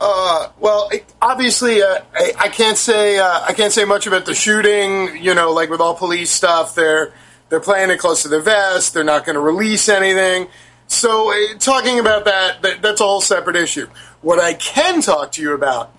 Uh, 0.00 0.48
well, 0.58 0.88
it, 0.90 1.04
obviously, 1.20 1.82
uh, 1.82 2.00
I, 2.14 2.32
I 2.38 2.48
can't 2.48 2.78
say 2.78 3.18
uh, 3.18 3.40
I 3.46 3.52
can't 3.52 3.72
say 3.72 3.84
much 3.84 4.06
about 4.06 4.26
the 4.26 4.34
shooting. 4.34 5.22
You 5.22 5.34
know, 5.34 5.52
like 5.52 5.70
with 5.70 5.80
all 5.80 5.94
police 5.94 6.30
stuff, 6.30 6.74
they're 6.74 7.12
they're 7.48 7.60
playing 7.60 7.90
it 7.90 7.98
close 7.98 8.22
to 8.22 8.28
the 8.28 8.40
vest. 8.40 8.94
They're 8.94 9.04
not 9.04 9.24
going 9.24 9.34
to 9.34 9.40
release 9.40 9.88
anything. 9.88 10.48
So, 10.88 11.30
uh, 11.32 11.58
talking 11.58 11.98
about 12.00 12.24
that, 12.24 12.62
that, 12.62 12.82
that's 12.82 13.00
a 13.00 13.04
whole 13.04 13.20
separate 13.20 13.56
issue. 13.56 13.88
What 14.22 14.40
I 14.40 14.54
can 14.54 15.00
talk 15.02 15.32
to 15.32 15.42
you 15.42 15.52
about 15.54 15.94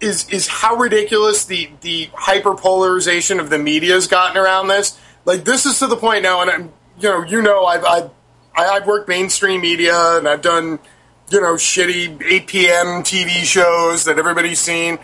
is 0.00 0.28
is 0.30 0.48
how 0.48 0.74
ridiculous 0.76 1.44
the 1.44 1.70
the 1.82 2.06
hyperpolarization 2.14 3.38
of 3.38 3.50
the 3.50 3.58
media 3.58 3.94
has 3.94 4.06
gotten 4.06 4.36
around 4.36 4.68
this. 4.68 4.98
Like, 5.24 5.44
this 5.44 5.66
is 5.66 5.78
to 5.80 5.86
the 5.86 5.96
point 5.96 6.22
now, 6.22 6.40
and 6.40 6.50
I'm, 6.50 6.72
you 6.98 7.08
know, 7.10 7.22
you 7.22 7.42
know, 7.42 7.64
I've 7.66 7.84
I've 7.84 8.10
I've 8.56 8.86
worked 8.86 9.08
mainstream 9.08 9.60
media, 9.60 10.16
and 10.16 10.26
I've 10.28 10.42
done 10.42 10.78
you 11.30 11.40
know, 11.40 11.54
shitty 11.54 12.20
8 12.24 12.46
p.m. 12.48 12.86
TV 13.04 13.44
shows 13.44 14.02
that 14.06 14.18
everybody's 14.18 14.58
seen. 14.58 14.98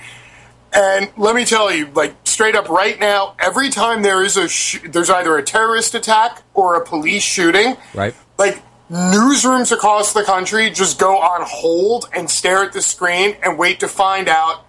And 0.73 1.09
let 1.17 1.37
me 1.37 1.45
tell 1.45 1.73
you, 1.73 1.87
like 1.95 2.17
straight 2.25 2.57
up 2.57 2.69
right 2.69 2.99
now, 2.99 3.37
every 3.39 3.71
time 3.71 4.03
there 4.03 4.25
is 4.25 4.37
a 4.37 4.49
sh- 4.49 4.81
there's 4.89 5.09
either 5.09 5.37
a 5.37 5.43
terrorist 5.45 5.95
attack 5.95 6.43
or 6.53 6.75
a 6.75 6.85
police 6.85 7.23
shooting, 7.23 7.77
Right. 7.95 8.13
like 8.39 8.61
newsrooms 8.91 9.73
across 9.73 10.13
the 10.13 10.23
country 10.23 10.71
just 10.71 10.99
go 10.99 11.17
on 11.19 11.43
hold 11.45 12.09
and 12.15 12.31
stare 12.31 12.63
at 12.63 12.73
the 12.73 12.81
screen 12.83 13.37
and 13.43 13.59
wait 13.59 13.81
to 13.81 13.89
find 13.89 14.29
out 14.29 14.65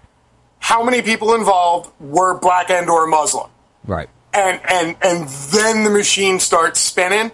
how 0.58 0.82
many 0.82 1.02
people 1.02 1.34
involved 1.34 1.90
were 2.00 2.38
black 2.38 2.68
and 2.70 2.88
or 2.90 3.06
Muslim 3.06 3.48
Right. 3.86 4.08
and 4.34 4.60
and 4.68 4.96
and 5.02 5.28
then 5.52 5.84
the 5.84 5.90
machine 5.90 6.40
starts 6.40 6.80
spinning. 6.80 7.30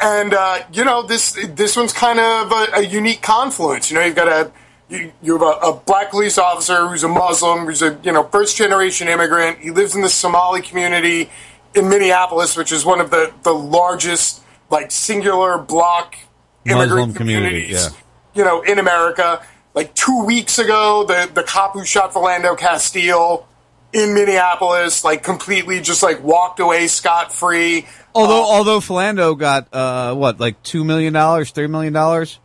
And 0.00 0.32
uh, 0.34 0.60
you 0.72 0.84
know 0.84 1.02
this 1.02 1.38
this 1.50 1.76
one's 1.76 1.92
kind 1.92 2.18
of 2.18 2.50
a, 2.50 2.66
a 2.78 2.82
unique 2.82 3.22
confluence. 3.22 3.90
You 3.90 3.98
know, 3.98 4.04
you've 4.04 4.16
got 4.16 4.28
a 4.28 4.50
you, 4.88 5.12
you 5.22 5.32
have 5.38 5.42
a, 5.42 5.68
a 5.68 5.74
black 5.74 6.10
police 6.10 6.38
officer 6.38 6.88
who's 6.88 7.04
a 7.04 7.08
Muslim, 7.08 7.66
who's 7.66 7.82
a 7.82 7.98
you 8.02 8.10
know 8.10 8.24
first 8.24 8.56
generation 8.56 9.06
immigrant. 9.08 9.58
He 9.58 9.70
lives 9.70 9.94
in 9.94 10.02
the 10.02 10.08
Somali 10.08 10.60
community 10.62 11.30
in 11.74 11.88
Minneapolis, 11.88 12.56
which 12.56 12.72
is 12.72 12.84
one 12.84 13.00
of 13.00 13.10
the 13.10 13.32
the 13.42 13.52
largest 13.54 14.41
like 14.72 14.90
singular 14.90 15.58
block 15.58 16.16
immigrant 16.64 17.14
community, 17.14 17.66
communities 17.66 17.90
yeah. 17.92 17.98
you 18.34 18.44
know, 18.44 18.62
in 18.62 18.80
America. 18.80 19.44
Like 19.74 19.94
two 19.94 20.24
weeks 20.24 20.58
ago, 20.58 21.04
the 21.06 21.30
the 21.32 21.42
cop 21.42 21.74
who 21.74 21.84
shot 21.84 22.12
Philando 22.12 22.58
Castile 22.58 23.46
in 23.92 24.14
Minneapolis, 24.14 25.04
like 25.04 25.22
completely 25.22 25.80
just 25.80 26.02
like 26.02 26.22
walked 26.22 26.60
away 26.60 26.88
scot 26.88 27.32
free. 27.32 27.86
Although, 28.14 28.44
although 28.44 28.80
Philando 28.80 29.38
got 29.38 29.68
uh, 29.72 30.14
what, 30.14 30.40
like 30.40 30.62
two 30.62 30.84
million 30.84 31.12
dollars, 31.12 31.50
three 31.50 31.66
million 31.66 31.92
dollars, 31.92 32.38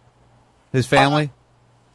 his 0.71 0.85
family. 0.85 1.31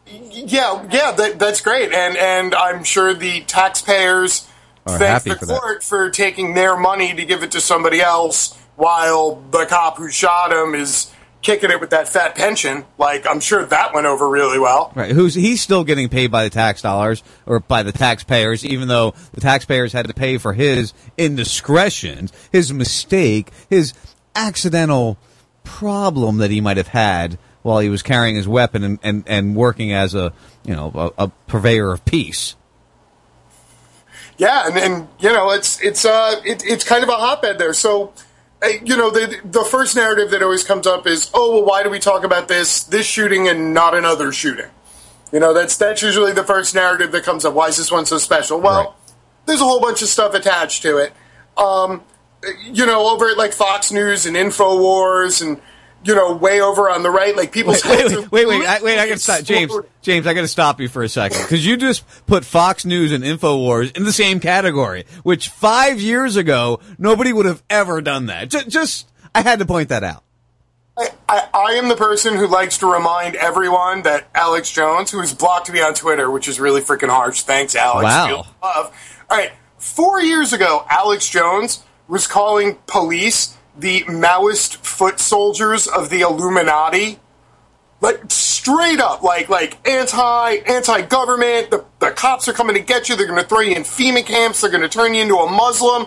Yeah, 0.07 0.87
yeah, 0.91 1.13
that, 1.13 1.39
that's 1.39 1.61
great, 1.61 1.93
and 1.93 2.17
and 2.17 2.55
I'm 2.55 2.85
sure 2.85 3.15
the 3.15 3.43
taxpayers 3.43 4.49
thank 4.87 5.23
the 5.25 5.37
for 5.37 5.47
that. 5.47 5.61
court 5.61 5.83
for 5.83 6.11
taking 6.11 6.55
their 6.55 6.77
money 6.77 7.15
to 7.15 7.25
give 7.25 7.43
it 7.43 7.53
to 7.53 7.61
somebody 7.61 8.01
else, 8.01 8.59
while 8.77 9.43
the 9.51 9.67
cop 9.67 9.99
who 9.99 10.11
shot 10.11 10.53
him 10.53 10.75
is 10.75 11.13
kicking 11.43 11.71
it 11.71 11.81
with 11.81 11.91
that 11.91 12.09
fat 12.09 12.35
pension. 12.35 12.85
Like 12.99 13.27
I'm 13.27 13.41
sure 13.41 13.65
that 13.65 13.93
went 13.93 14.07
over 14.07 14.29
really 14.29 14.59
well. 14.59 14.93
Right. 14.95 15.11
Who's 15.11 15.35
he's 15.35 15.61
still 15.61 15.85
getting 15.85 16.09
paid 16.09 16.31
by 16.31 16.45
the 16.45 16.51
tax 16.51 16.83
dollars 16.83 17.23
or 17.47 17.61
by 17.61 17.83
the 17.83 17.93
taxpayers, 17.93 18.65
even 18.65 18.89
though 18.89 19.15
the 19.33 19.41
taxpayers 19.41 19.93
had 19.93 20.07
to 20.07 20.15
pay 20.15 20.39
for 20.39 20.53
his 20.53 20.95
indiscretions, 21.19 22.33
his 22.51 22.73
mistake, 22.73 23.51
his 23.69 23.93
accidental 24.35 25.19
problem 25.65 26.39
that 26.39 26.51
he 26.51 26.61
might 26.61 26.77
have 26.77 26.89
had 26.89 27.39
while 27.63 27.79
he 27.79 27.89
was 27.89 28.03
carrying 28.03 28.35
his 28.35 28.49
weapon 28.49 28.83
and, 28.83 28.99
and, 29.03 29.25
and 29.27 29.57
working 29.57 29.93
as 29.93 30.15
a 30.15 30.33
you 30.65 30.75
know 30.75 31.13
a, 31.19 31.25
a 31.25 31.29
purveyor 31.47 31.93
of 31.93 32.05
peace. 32.05 32.57
Yeah, 34.39 34.67
and, 34.67 34.77
and 34.79 35.09
you 35.21 35.33
know, 35.33 35.51
it's 35.51 35.81
it's 35.81 36.05
uh 36.05 36.41
it, 36.45 36.65
it's 36.65 36.85
kind 36.85 37.03
of 37.03 37.09
a 37.09 37.15
hotbed 37.15 37.59
there. 37.59 37.73
So, 37.73 38.13
you 38.85 38.97
know, 38.97 39.11
the 39.11 39.41
the 39.45 39.65
first 39.65 39.97
narrative 39.97 40.31
that 40.31 40.43
always 40.43 40.65
comes 40.65 40.87
up 40.87 41.07
is, 41.07 41.31
oh, 41.35 41.53
well, 41.53 41.65
why 41.65 41.83
do 41.83 41.91
we 41.91 41.99
talk 41.99 42.25
about 42.25 42.49
this 42.49 42.85
this 42.85 43.07
shooting 43.07 43.49
and 43.49 43.75
not 43.75 43.95
another 43.95 44.33
shooting? 44.33 44.71
You 45.33 45.41
know, 45.41 45.53
that's 45.53 45.77
that's 45.77 46.03
usually 46.03 46.33
the 46.33 46.45
first 46.45 46.75
narrative 46.75 47.13
that 47.13 47.25
comes 47.25 47.45
up. 47.45 47.55
Why 47.55 47.69
is 47.69 47.77
this 47.77 47.91
one 47.91 48.07
so 48.07 48.19
special? 48.19 48.61
Well, 48.61 48.97
there's 49.47 49.61
a 49.61 49.65
whole 49.65 49.81
bunch 49.81 50.03
of 50.03 50.09
stuff 50.09 50.35
attached 50.35 50.83
to 50.83 50.99
it. 50.99 51.13
Um, 51.57 52.03
you 52.65 52.87
know, 52.87 53.09
over 53.09 53.29
at 53.29 53.37
like 53.37 53.53
Fox 53.53 53.91
News 53.91 54.27
and 54.27 54.37
Infowars 54.37 55.43
and 55.43 55.61
you 56.05 56.15
know, 56.15 56.33
way 56.35 56.61
over 56.61 56.91
on 56.91 57.03
the 57.03 57.11
right, 57.11 57.37
like 57.37 57.53
people's 57.53 57.85
Wait, 57.85 58.01
heads 58.01 58.17
wait, 58.17 58.31
wait, 58.31 58.47
wait, 58.47 58.67
I, 58.67 58.83
wait! 58.83 58.99
I 58.99 59.07
gotta 59.09 59.21
stop, 59.21 59.43
James. 59.43 59.73
James, 60.01 60.27
I 60.27 60.35
gotta 60.35 60.49
stop 60.49 60.81
you 60.81 60.89
for 60.89 61.03
a 61.03 61.09
second 61.09 61.43
because 61.43 61.65
you 61.65 61.77
just 61.77 62.05
put 62.27 62.45
Fox 62.45 62.85
News 62.85 63.13
and 63.13 63.23
Infowars 63.23 63.97
in 63.97 64.05
the 64.05 64.13
same 64.13 64.41
category, 64.41 65.05
which 65.23 65.49
five 65.49 66.01
years 66.01 66.37
ago 66.37 66.81
nobody 66.99 67.33
would 67.33 67.47
have 67.47 67.63
ever 67.71 68.01
done 68.01 68.27
that. 68.27 68.49
Just, 68.49 68.69
just 68.69 69.11
I 69.35 69.43
had 69.43 69.59
to 69.61 69.67
point 69.67 69.91
that 69.91 70.05
out. 70.05 70.25
I, 70.97 71.09
I, 71.29 71.49
I 71.55 71.73
am 71.75 71.89
the 71.89 71.97
person 71.97 72.37
who 72.37 72.47
likes 72.47 72.79
to 72.79 72.87
remind 72.87 73.35
everyone 73.37 74.03
that 74.03 74.29
Alex 74.35 74.71
Jones, 74.71 75.11
who 75.11 75.21
has 75.21 75.33
blocked 75.33 75.73
me 75.73 75.81
on 75.81 75.95
Twitter, 75.95 76.31
which 76.31 76.49
is 76.49 76.61
really 76.61 76.83
freaking 76.83 77.09
harsh. 77.09 77.43
Thanks, 77.43 77.75
Alex. 77.75 78.05
Wow. 78.05 78.47
Love. 78.63 78.95
All 79.31 79.39
right. 79.39 79.53
Four 79.79 80.21
years 80.21 80.53
ago, 80.53 80.85
Alex 80.91 81.29
Jones 81.29 81.83
was 82.09 82.27
calling 82.27 82.77
police 82.87 83.57
the 83.77 84.03
Maoist 84.03 84.77
foot 84.77 85.21
soldiers 85.21 85.87
of 85.87 86.11
the 86.11 86.21
Illuminati. 86.21 87.19
Like 88.01 88.21
straight 88.29 88.99
up, 88.99 89.23
like 89.23 89.49
like 89.49 89.87
anti 89.89 90.55
anti 90.67 91.03
government. 91.03 91.71
The 91.71 91.85
the 92.01 92.11
cops 92.11 92.49
are 92.49 92.53
coming 92.53 92.75
to 92.75 92.83
get 92.83 93.09
you. 93.09 93.17
They're 93.17 93.29
going 93.29 93.41
to 93.41 93.49
throw 93.49 93.61
you 93.61 93.77
in 93.77 93.83
FEMA 93.83 94.27
camps. 94.27 94.61
They're 94.61 94.71
going 94.71 94.83
to 94.83 94.89
turn 94.89 95.15
you 95.15 95.23
into 95.23 95.37
a 95.37 95.51
Muslim. 95.51 96.07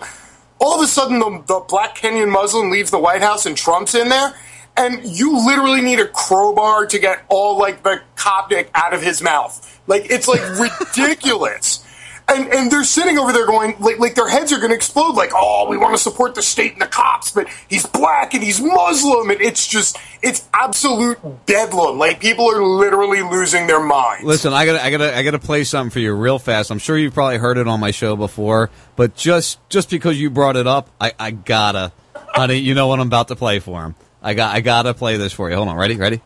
All 0.59 0.75
of 0.75 0.81
a 0.81 0.87
sudden, 0.87 1.19
the, 1.19 1.43
the 1.47 1.65
Black 1.67 1.97
Kenyan 1.97 2.31
Muslim 2.31 2.69
leaves 2.69 2.91
the 2.91 2.99
White 2.99 3.21
House 3.21 3.45
and 3.45 3.57
Trump's 3.57 3.93
in 3.93 4.07
there, 4.09 4.33
and 4.77 5.05
you 5.05 5.45
literally 5.45 5.81
need 5.81 5.99
a 5.99 6.07
crowbar 6.07 6.85
to 6.85 6.99
get 6.99 7.23
all 7.29 7.57
like 7.57 7.83
the 7.83 8.01
Coptic 8.15 8.69
out 8.73 8.93
of 8.93 9.01
his 9.01 9.21
mouth. 9.21 9.81
Like 9.87 10.07
it's 10.09 10.27
like 10.27 10.41
ridiculous. 10.95 11.84
And 12.27 12.51
and 12.51 12.71
they're 12.71 12.83
sitting 12.83 13.19
over 13.19 13.31
there 13.31 13.45
going 13.45 13.75
like 13.79 13.99
like 13.99 14.15
their 14.15 14.27
heads 14.27 14.51
are 14.51 14.57
going 14.57 14.69
to 14.69 14.75
explode. 14.75 15.13
Like 15.13 15.31
oh, 15.35 15.67
we 15.69 15.77
want 15.77 15.95
to 15.95 16.01
support 16.01 16.33
the 16.33 16.41
state 16.41 16.73
and 16.73 16.81
the 16.81 16.87
cops, 16.87 17.31
but 17.31 17.47
he's 17.69 17.85
black 17.85 18.33
and 18.33 18.43
he's 18.43 18.59
Muslim, 18.59 19.29
and 19.29 19.39
it's 19.41 19.67
just 19.67 19.97
it's 20.23 20.49
absolute 20.51 21.19
bedlam. 21.45 21.99
Like 21.99 22.19
people 22.19 22.49
are 22.49 22.63
literally 22.63 23.21
losing 23.21 23.67
their 23.67 23.79
minds. 23.79 24.23
Listen, 24.25 24.53
I 24.53 24.65
gotta, 24.65 24.83
I 24.83 24.89
gotta, 24.89 25.17
I 25.17 25.21
gotta 25.21 25.39
play 25.39 25.63
something 25.63 25.91
for 25.91 25.99
you 25.99 26.13
real 26.13 26.39
fast. 26.39 26.71
I'm 26.71 26.79
sure 26.79 26.97
you've 26.97 27.13
probably 27.13 27.37
heard 27.37 27.59
it 27.59 27.67
on 27.67 27.79
my 27.79 27.91
show 27.91 28.15
before, 28.15 28.71
but 28.95 29.15
just, 29.15 29.59
just 29.69 29.91
because 29.91 30.19
you 30.19 30.31
brought 30.31 30.55
it 30.55 30.65
up, 30.65 30.89
I, 30.99 31.13
I 31.19 31.31
gotta, 31.31 31.91
honey, 32.15 32.55
you 32.55 32.73
know 32.73 32.87
what 32.87 32.99
I'm 32.99 33.07
about 33.07 33.27
to 33.27 33.35
play 33.35 33.59
for 33.59 33.83
him. 33.83 33.95
I 34.21 34.33
got, 34.33 34.55
I 34.55 34.61
gotta 34.61 34.95
play 34.95 35.17
this 35.17 35.31
for 35.31 35.49
you. 35.49 35.55
Hold 35.55 35.69
on, 35.69 35.75
ready, 35.75 35.95
ready? 35.95 36.21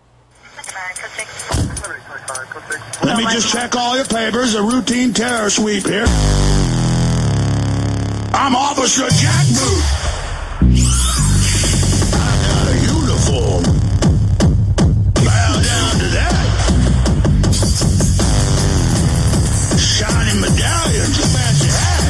Let 3.10 3.18
me 3.18 3.26
just 3.32 3.52
check 3.52 3.76
all 3.76 3.96
your 3.96 4.06
papers. 4.06 4.54
A 4.54 4.62
routine 4.62 5.14
terror 5.14 5.50
sweep 5.50 5.84
here. 5.84 6.06
I'm 8.32 8.56
Officer 8.56 9.10
Jack 9.10 9.48
Boot. 9.48 9.84
I 12.14 12.32
got 12.46 12.68
a 12.70 12.76
uniform. 12.86 13.64
Bow 15.26 15.54
down 15.60 16.00
to 16.00 16.08
that. 16.14 16.46
Shiny 19.80 20.36
medallions, 20.40 21.18
a 21.18 21.28
fancy 21.34 21.68
hat. 21.68 22.04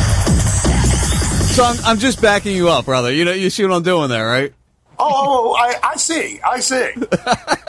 So 1.56 1.64
I'm, 1.64 1.78
I'm 1.86 2.00
just 2.00 2.22
backing 2.22 2.58
you 2.58 2.68
up, 2.68 2.84
brother. 2.84 3.14
You 3.14 3.24
know, 3.24 3.32
you 3.32 3.50
see 3.50 3.64
what 3.64 3.74
I'm 3.74 3.84
doing 3.84 4.10
there, 4.10 4.28
right? 4.28 4.54
Oh, 5.00 5.10
oh, 5.10 5.56
I, 5.56 5.76
I 5.92 5.96
see, 5.96 6.42
I 6.46 6.60
see. 6.60 6.90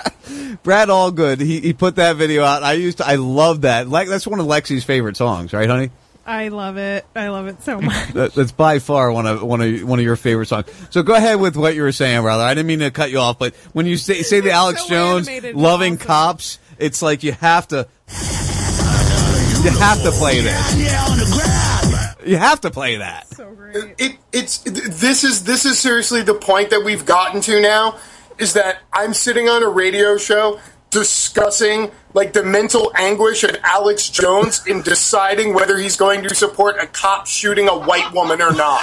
Brad 0.63 0.89
Allgood, 0.89 1.41
he, 1.41 1.61
he 1.61 1.73
put 1.73 1.97
that 1.97 2.17
video 2.17 2.45
out. 2.45 2.63
I 2.63 2.75
used 2.75 2.99
to, 2.99 3.07
I 3.07 3.17
love 3.17 3.63
that. 3.63 3.89
Like, 3.89 4.09
that's 4.09 4.27
one 4.27 4.41
of 4.41 4.47
Lexi's 4.47 4.85
favorite 4.85 5.17
songs, 5.17 5.53
right, 5.53 5.69
honey? 5.69 5.91
I 6.27 6.49
love 6.49 6.77
it. 6.77 7.05
I 7.17 7.29
love 7.29 7.49
it 7.49 7.63
so 7.63 7.81
much. 7.81 8.11
That, 8.15 8.35
that's 8.35 8.53
by 8.53 8.79
far 8.79 9.11
one 9.13 9.27
of 9.27 9.43
one 9.43 9.61
of 9.61 9.85
one 9.85 9.99
of 9.99 10.05
your 10.05 10.17
favorite 10.17 10.47
songs. 10.47 10.67
So 10.91 11.03
go 11.03 11.15
ahead 11.15 11.41
with 11.41 11.57
what 11.57 11.75
you 11.75 11.83
were 11.83 11.93
saying, 11.93 12.23
brother. 12.23 12.43
I 12.43 12.55
didn't 12.55 12.67
mean 12.67 12.81
to 12.81 12.91
cut 12.91 13.11
you 13.11 13.19
off, 13.19 13.39
but 13.39 13.55
when 13.73 13.87
you 13.87 13.97
say 13.97 14.23
say 14.23 14.41
the 14.41 14.51
Alex 14.51 14.83
so 14.83 14.89
Jones 14.89 15.29
animated 15.29 15.55
and 15.55 15.63
loving 15.63 15.97
cops, 15.97 16.59
it's 16.79 17.03
like 17.03 17.23
you 17.23 17.33
have 17.33 17.69
to 17.69 17.89
you 19.63 19.71
have 19.71 20.03
to 20.03 20.11
play 20.13 20.41
this. 20.41 20.77
You 22.27 22.37
have 22.37 22.61
to 22.63 22.71
play 22.71 22.97
that. 22.97 23.29
So 23.29 23.51
great. 23.53 23.95
It, 23.99 24.17
it's 24.33 24.59
this 24.59 25.25
is 25.25 25.45
this 25.45 25.65
is 25.65 25.79
seriously 25.79 26.23
the 26.23 26.35
point 26.35 26.71
that 26.71 26.85
we've 26.85 27.07
gotten 27.07 27.41
to 27.43 27.61
now 27.61 27.99
is 28.41 28.55
that 28.55 28.83
I'm 28.93 29.15
sitting 29.15 29.49
on 29.49 29.63
a 29.63 29.69
radio 29.69 30.17
show 30.17 30.59
discussing 30.91 31.91
like 32.15 32.33
the 32.33 32.43
mental 32.43 32.91
anguish 32.97 33.45
of 33.45 33.57
Alex 33.63 34.09
Jones 34.09 34.67
in 34.67 34.83
deciding 34.83 35.55
whether 35.55 35.79
he's 35.79 35.97
going 35.97 36.23
to 36.25 36.35
support 36.35 36.77
a 36.81 36.87
cop 36.87 37.27
shooting 37.27 37.69
a 37.69 37.79
white 37.79 38.13
woman 38.13 38.43
or 38.43 38.53
not. 38.53 38.83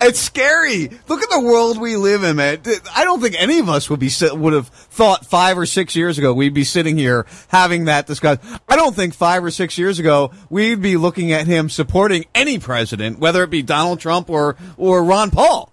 It's 0.00 0.20
scary. 0.20 0.90
Look 1.08 1.22
at 1.22 1.30
the 1.30 1.40
world 1.40 1.80
we 1.80 1.96
live 1.96 2.22
in, 2.22 2.36
man. 2.36 2.60
I 2.94 3.04
don't 3.04 3.20
think 3.20 3.34
any 3.38 3.58
of 3.58 3.68
us 3.68 3.88
would 3.88 4.00
be 4.00 4.10
would 4.32 4.52
have 4.52 4.68
thought 4.68 5.26
five 5.26 5.58
or 5.58 5.66
six 5.66 5.96
years 5.96 6.18
ago 6.18 6.32
we'd 6.34 6.54
be 6.54 6.64
sitting 6.64 6.96
here 6.96 7.26
having 7.48 7.86
that 7.86 8.06
discussion. 8.06 8.40
I 8.68 8.76
don't 8.76 8.94
think 8.94 9.14
five 9.14 9.44
or 9.44 9.50
six 9.50 9.78
years 9.78 9.98
ago 9.98 10.32
we'd 10.50 10.82
be 10.82 10.96
looking 10.96 11.32
at 11.32 11.46
him 11.46 11.68
supporting 11.68 12.24
any 12.34 12.58
president, 12.58 13.18
whether 13.18 13.42
it 13.42 13.50
be 13.50 13.62
Donald 13.62 14.00
Trump 14.00 14.28
or 14.28 14.56
or 14.76 15.02
Ron 15.02 15.30
Paul. 15.30 15.72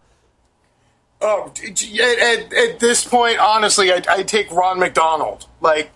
Oh, 1.23 1.53
at, 1.63 2.53
at, 2.53 2.79
this 2.79 3.05
point, 3.05 3.39
honestly, 3.39 3.93
I, 3.93 4.01
I 4.09 4.23
take 4.23 4.51
Ron 4.51 4.77
McDonald. 4.77 5.47
Like, 5.61 5.89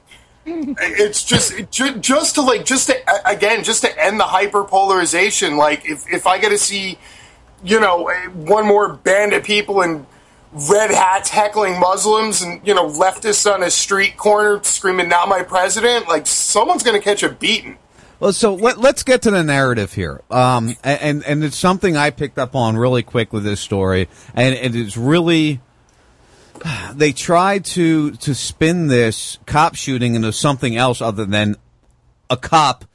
it's 0.46 1.26
just 1.26 1.70
ju- 1.70 1.98
just 1.98 2.36
to 2.36 2.42
like 2.42 2.64
just 2.64 2.88
to 2.88 3.30
again 3.30 3.66
just 3.66 3.82
to 3.82 4.02
end 4.04 4.22
the 4.22 4.24
hyperpolarization. 4.24 5.58
Like, 5.58 5.86
if 5.86 6.12
if 6.12 6.26
I 6.26 6.38
get 6.38 6.50
to 6.50 6.58
see, 6.58 6.98
you 7.62 7.82
know, 7.82 8.08
eh, 8.08 8.28
one 8.28 8.66
more 8.66 8.94
band 8.94 9.34
of 9.34 9.44
people 9.44 9.82
in 9.82 10.06
red 10.54 10.92
hats 10.92 11.30
heckling 11.30 11.78
Muslims 11.78 12.42
and 12.42 12.66
you 12.66 12.74
know 12.74 12.88
leftists 12.88 13.52
on 13.52 13.62
a 13.64 13.70
street 13.70 14.16
corner 14.16 14.64
screaming 14.64 15.10
"Not 15.10 15.28
my 15.28 15.44
president," 15.44 16.08
like 16.08 16.26
someone's 16.26 16.84
to 16.84 17.04
catch 17.04 17.22
a 17.24 17.30
beating. 17.30 17.78
Well, 18.20 18.34
so 18.34 18.56
let, 18.56 18.78
us 18.84 19.04
get 19.04 19.22
to 19.24 19.32
the 19.32 19.44
narrative 19.44 19.94
here. 19.94 20.22
Um, 20.32 20.76
and, 20.84 21.24
and 21.24 21.44
it's 21.44 21.58
something 21.58 21.96
I 21.96 22.10
picked 22.10 22.40
up 22.40 22.56
on 22.56 22.76
really 22.76 23.04
quick 23.04 23.32
with 23.32 23.44
this 23.44 23.60
story. 23.60 24.10
And 24.34 24.56
it 24.56 24.76
is 24.76 24.98
really, 24.98 25.62
they 26.94 27.12
tried 27.12 27.66
to, 27.66 28.12
to 28.12 28.34
spin 28.34 28.88
this 28.88 29.38
cop 29.46 29.76
shooting 29.76 30.16
into 30.16 30.34
something 30.34 30.76
else 30.76 31.00
other 31.00 31.26
than 31.26 31.58
a 32.30 32.38
cop 32.38 32.86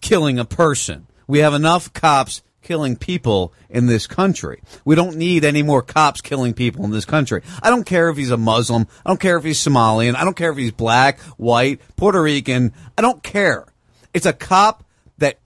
killing 0.00 0.38
a 0.38 0.44
person. 0.44 1.06
We 1.26 1.40
have 1.40 1.52
enough 1.52 1.92
cops 1.92 2.42
killing 2.62 2.96
people 2.96 3.52
in 3.68 3.86
this 3.86 4.06
country. 4.06 4.62
We 4.84 4.94
don't 4.94 5.16
need 5.16 5.44
any 5.44 5.62
more 5.62 5.82
cops 5.82 6.20
killing 6.20 6.54
people 6.54 6.84
in 6.84 6.92
this 6.92 7.04
country. 7.04 7.42
I 7.62 7.68
don't 7.68 7.84
care 7.84 8.08
if 8.08 8.16
he's 8.16 8.30
a 8.30 8.36
Muslim. 8.36 8.86
I 9.04 9.10
don't 9.10 9.20
care 9.20 9.36
if 9.36 9.44
he's 9.44 9.58
Somalian. 9.58 10.14
I 10.14 10.24
don't 10.24 10.36
care 10.36 10.50
if 10.50 10.56
he's 10.56 10.72
black, 10.72 11.20
white, 11.36 11.80
Puerto 11.96 12.22
Rican. 12.22 12.72
I 12.96 13.02
don't 13.02 13.22
care. 13.22 13.66
It's 14.14 14.26
a 14.26 14.32
cop 14.32 14.84
that 15.18 15.38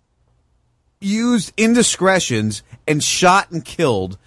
used 1.01 1.53
indiscretions 1.57 2.63
and 2.87 3.03
shot 3.03 3.51
and 3.51 3.65
killed 3.65 4.19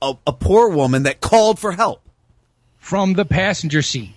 a, 0.00 0.14
a 0.26 0.32
poor 0.32 0.68
woman 0.68 1.04
that 1.04 1.20
called 1.20 1.58
for 1.58 1.72
help. 1.72 2.00
From 2.78 3.12
the 3.14 3.24
passenger 3.24 3.80
seat. 3.82 4.12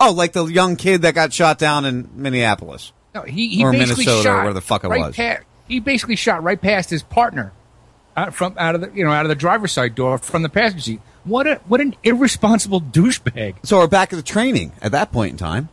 Oh, 0.00 0.10
like 0.12 0.32
the 0.32 0.44
young 0.46 0.74
kid 0.74 1.02
that 1.02 1.14
got 1.14 1.32
shot 1.32 1.58
down 1.58 1.84
in 1.84 2.10
Minneapolis. 2.14 2.92
No, 3.14 3.22
he, 3.22 3.48
he 3.48 3.64
or 3.64 3.70
basically 3.70 4.06
Minnesota 4.06 4.22
shot 4.28 4.40
or 4.40 4.44
where 4.44 4.52
the 4.52 4.60
fuck 4.60 4.82
it 4.84 4.88
right 4.88 5.00
was. 5.00 5.16
pa- 5.16 5.38
he 5.68 5.78
basically 5.78 6.16
shot 6.16 6.42
right 6.42 6.60
past 6.60 6.90
his 6.90 7.02
partner 7.02 7.52
out 8.16 8.34
from 8.34 8.54
out 8.58 8.74
of 8.74 8.80
the 8.80 8.90
you 8.94 9.04
know 9.04 9.10
out 9.12 9.24
of 9.24 9.28
the 9.28 9.34
driver's 9.34 9.72
side 9.72 9.94
door 9.94 10.18
from 10.18 10.42
the 10.42 10.48
passenger 10.48 10.82
seat. 10.82 11.00
What 11.24 11.46
a 11.46 11.56
what 11.66 11.80
an 11.80 11.94
irresponsible 12.02 12.80
douchebag. 12.80 13.64
So 13.64 13.78
we're 13.78 13.86
back 13.86 14.12
at 14.12 14.16
the 14.16 14.22
training 14.22 14.72
at 14.82 14.92
that 14.92 15.12
point 15.12 15.32
in 15.32 15.36
time. 15.38 15.68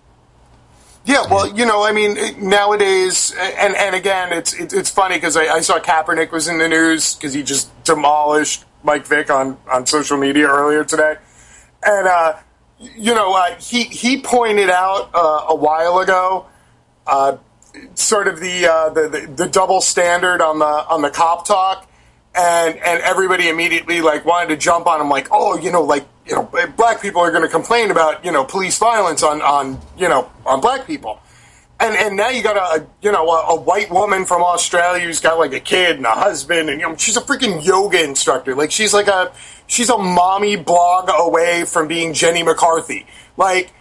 Yeah, 1.10 1.26
well, 1.28 1.48
you 1.58 1.66
know, 1.66 1.84
I 1.84 1.92
mean, 1.92 2.18
nowadays, 2.38 3.34
and 3.36 3.76
and 3.76 3.96
again, 3.96 4.32
it's 4.32 4.54
it's, 4.54 4.92
funny 4.92 5.16
because 5.16 5.36
I, 5.36 5.48
I 5.48 5.62
saw 5.62 5.80
Kaepernick 5.80 6.32
was 6.32 6.48
in 6.48 6.60
the 6.60 6.70
news 6.70 7.16
because 7.16 7.34
he 7.34 7.42
just 7.42 7.72
demolished 7.84 8.64
Mike 8.84 9.08
Vick 9.08 9.32
on 9.32 9.58
on 9.72 9.88
social 9.88 10.20
media 10.20 10.46
earlier 10.46 10.84
today, 10.84 11.16
and 11.84 12.08
uh, 12.08 12.34
you 12.78 13.16
know, 13.16 13.34
uh, 13.34 13.56
he 13.56 13.86
he 13.86 14.22
pointed 14.22 14.70
out 14.70 15.10
uh, 15.16 15.46
a 15.48 15.56
while 15.56 15.98
ago, 15.98 16.46
uh, 17.08 17.38
sort 17.96 18.28
of 18.28 18.40
the, 18.40 18.68
uh, 18.68 18.90
the 18.90 19.10
the 19.10 19.34
the 19.46 19.48
double 19.48 19.82
standard 19.82 20.44
on 20.44 20.60
the 20.60 20.66
on 20.66 21.02
the 21.02 21.10
cop 21.10 21.48
talk, 21.48 21.90
and 22.36 22.78
and 22.78 23.02
everybody 23.02 23.50
immediately 23.50 24.02
like 24.02 24.26
wanted 24.26 24.50
to 24.50 24.58
jump 24.58 24.86
on 24.86 25.02
him, 25.02 25.10
like, 25.10 25.28
oh, 25.32 25.58
you 25.58 25.72
know, 25.72 25.82
like 25.82 26.06
you 26.30 26.36
know, 26.36 26.50
eh, 26.58 26.68
black 26.68 27.02
people 27.02 27.22
are 27.22 27.32
going 27.32 27.44
to 27.44 27.50
complain 27.50 27.92
about 27.92 28.24
you 28.24 28.32
know 28.32 28.46
police 28.46 28.78
violence 28.78 29.24
on 29.24 29.42
on 29.42 29.80
you 29.98 30.08
know 30.08 30.30
on 30.46 30.62
black 30.62 30.86
people, 30.88 31.20
and 31.80 31.96
and 31.96 32.16
now 32.16 32.30
you 32.30 32.44
got 32.44 32.58
a 32.58 32.86
you 33.02 33.12
know 33.12 33.28
a, 33.28 33.56
a 33.56 33.60
white 33.60 33.90
woman 33.92 34.26
from 34.26 34.44
Australia 34.44 35.04
who's 35.06 35.20
got 35.20 35.40
like 35.40 35.54
a 35.54 35.60
kid 35.60 35.98
and 35.98 36.06
a 36.06 36.12
husband, 36.12 36.70
and 36.70 36.80
you 36.80 36.88
know 36.88 36.96
she's 36.96 37.18
a 37.18 37.22
freaking 37.22 37.66
yoga 37.66 38.04
instructor, 38.04 38.56
like 38.56 38.72
she's 38.72 38.94
like 38.94 39.08
a 39.08 39.34
she's 39.68 39.90
a 39.90 39.98
mommy 39.98 40.56
blog 40.56 41.10
away 41.14 41.66
from 41.66 41.88
being 41.88 42.14
Jenny 42.14 42.44
McCarthy, 42.44 43.08
like. 43.36 43.72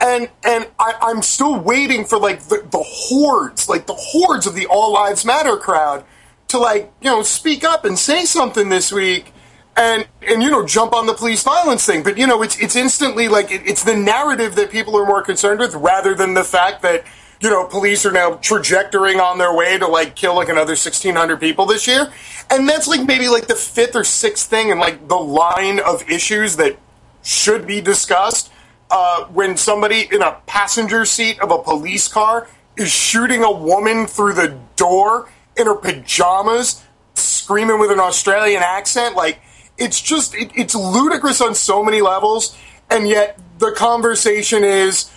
and 0.00 0.28
and 0.44 0.68
I, 0.78 0.92
I'm 1.00 1.22
still 1.22 1.58
waiting 1.58 2.04
for 2.04 2.18
like 2.18 2.40
the, 2.50 2.56
the 2.70 2.84
hordes, 2.84 3.66
like 3.66 3.86
the 3.86 3.94
hordes 3.96 4.46
of 4.46 4.54
the 4.54 4.66
All 4.66 4.92
Lives 4.92 5.24
Matter 5.24 5.56
crowd, 5.56 6.04
to 6.48 6.58
like 6.58 6.92
you 7.00 7.10
know 7.10 7.22
speak 7.22 7.64
up 7.64 7.86
and 7.86 7.98
say 7.98 8.26
something 8.26 8.68
this 8.68 8.92
week, 8.92 9.32
and 9.76 10.06
and 10.22 10.42
you 10.42 10.50
know 10.50 10.64
jump 10.64 10.94
on 10.94 11.06
the 11.06 11.14
police 11.14 11.42
violence 11.42 11.84
thing. 11.84 12.02
But 12.02 12.18
you 12.18 12.26
know 12.26 12.42
it's 12.42 12.58
it's 12.58 12.76
instantly 12.76 13.28
like 13.28 13.50
it, 13.50 13.62
it's 13.66 13.84
the 13.84 13.96
narrative 13.96 14.54
that 14.56 14.70
people 14.70 14.96
are 14.96 15.06
more 15.06 15.22
concerned 15.22 15.60
with 15.60 15.74
rather 15.74 16.14
than 16.14 16.34
the 16.34 16.44
fact 16.44 16.82
that 16.82 17.04
you 17.40 17.50
know 17.50 17.66
police 17.66 18.06
are 18.06 18.12
now 18.12 18.32
trajectorying 18.32 19.20
on 19.20 19.38
their 19.38 19.54
way 19.54 19.78
to 19.78 19.86
like 19.86 20.16
kill 20.16 20.34
like 20.34 20.48
another 20.48 20.72
1600 20.72 21.38
people 21.38 21.66
this 21.66 21.86
year 21.86 22.10
and 22.50 22.68
that's 22.68 22.88
like 22.88 23.06
maybe 23.06 23.28
like 23.28 23.46
the 23.46 23.54
fifth 23.54 23.94
or 23.94 24.04
sixth 24.04 24.48
thing 24.48 24.70
in 24.70 24.78
like 24.78 25.08
the 25.08 25.16
line 25.16 25.78
of 25.80 26.08
issues 26.10 26.56
that 26.56 26.78
should 27.22 27.66
be 27.66 27.80
discussed 27.80 28.50
uh, 28.90 29.24
when 29.26 29.56
somebody 29.56 30.08
in 30.10 30.22
a 30.22 30.32
passenger 30.46 31.04
seat 31.04 31.40
of 31.40 31.50
a 31.50 31.58
police 31.58 32.08
car 32.08 32.48
is 32.76 32.90
shooting 32.90 33.42
a 33.42 33.50
woman 33.50 34.06
through 34.06 34.34
the 34.34 34.58
door 34.76 35.28
in 35.56 35.66
her 35.66 35.74
pajamas, 35.74 36.84
screaming 37.14 37.80
with 37.80 37.90
an 37.90 37.98
Australian 37.98 38.62
accent. 38.62 39.16
Like, 39.16 39.40
it's 39.78 40.00
just, 40.00 40.34
it, 40.34 40.50
it's 40.54 40.74
ludicrous 40.74 41.40
on 41.40 41.54
so 41.54 41.82
many 41.84 42.00
levels, 42.00 42.56
and 42.90 43.08
yet 43.08 43.38
the 43.58 43.72
conversation 43.72 44.64
is, 44.64 45.10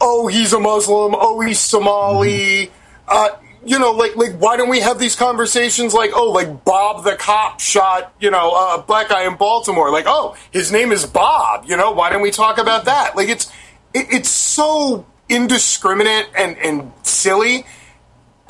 oh, 0.00 0.26
he's 0.26 0.52
a 0.52 0.60
Muslim, 0.60 1.14
oh, 1.16 1.40
he's 1.40 1.60
Somali. 1.60 2.70
Uh, 3.06 3.28
you 3.64 3.78
know, 3.78 3.92
like, 3.92 4.16
like, 4.16 4.32
why 4.38 4.56
don't 4.56 4.68
we 4.68 4.80
have 4.80 4.98
these 4.98 5.14
conversations 5.14 5.94
like, 5.94 6.10
oh, 6.14 6.30
like 6.30 6.64
Bob 6.64 7.04
the 7.04 7.14
cop 7.14 7.60
shot, 7.60 8.12
you 8.18 8.30
know, 8.30 8.50
a 8.50 8.82
black 8.82 9.08
guy 9.08 9.24
in 9.26 9.36
Baltimore. 9.36 9.90
Like, 9.90 10.06
oh, 10.08 10.36
his 10.50 10.72
name 10.72 10.90
is 10.90 11.06
Bob. 11.06 11.64
You 11.66 11.76
know, 11.76 11.92
why 11.92 12.10
don't 12.10 12.22
we 12.22 12.30
talk 12.32 12.58
about 12.58 12.86
that? 12.86 13.16
Like, 13.16 13.28
it's, 13.28 13.46
it, 13.94 14.06
it's 14.10 14.28
so 14.28 15.06
indiscriminate 15.28 16.28
and, 16.36 16.56
and 16.58 16.92
silly. 17.02 17.64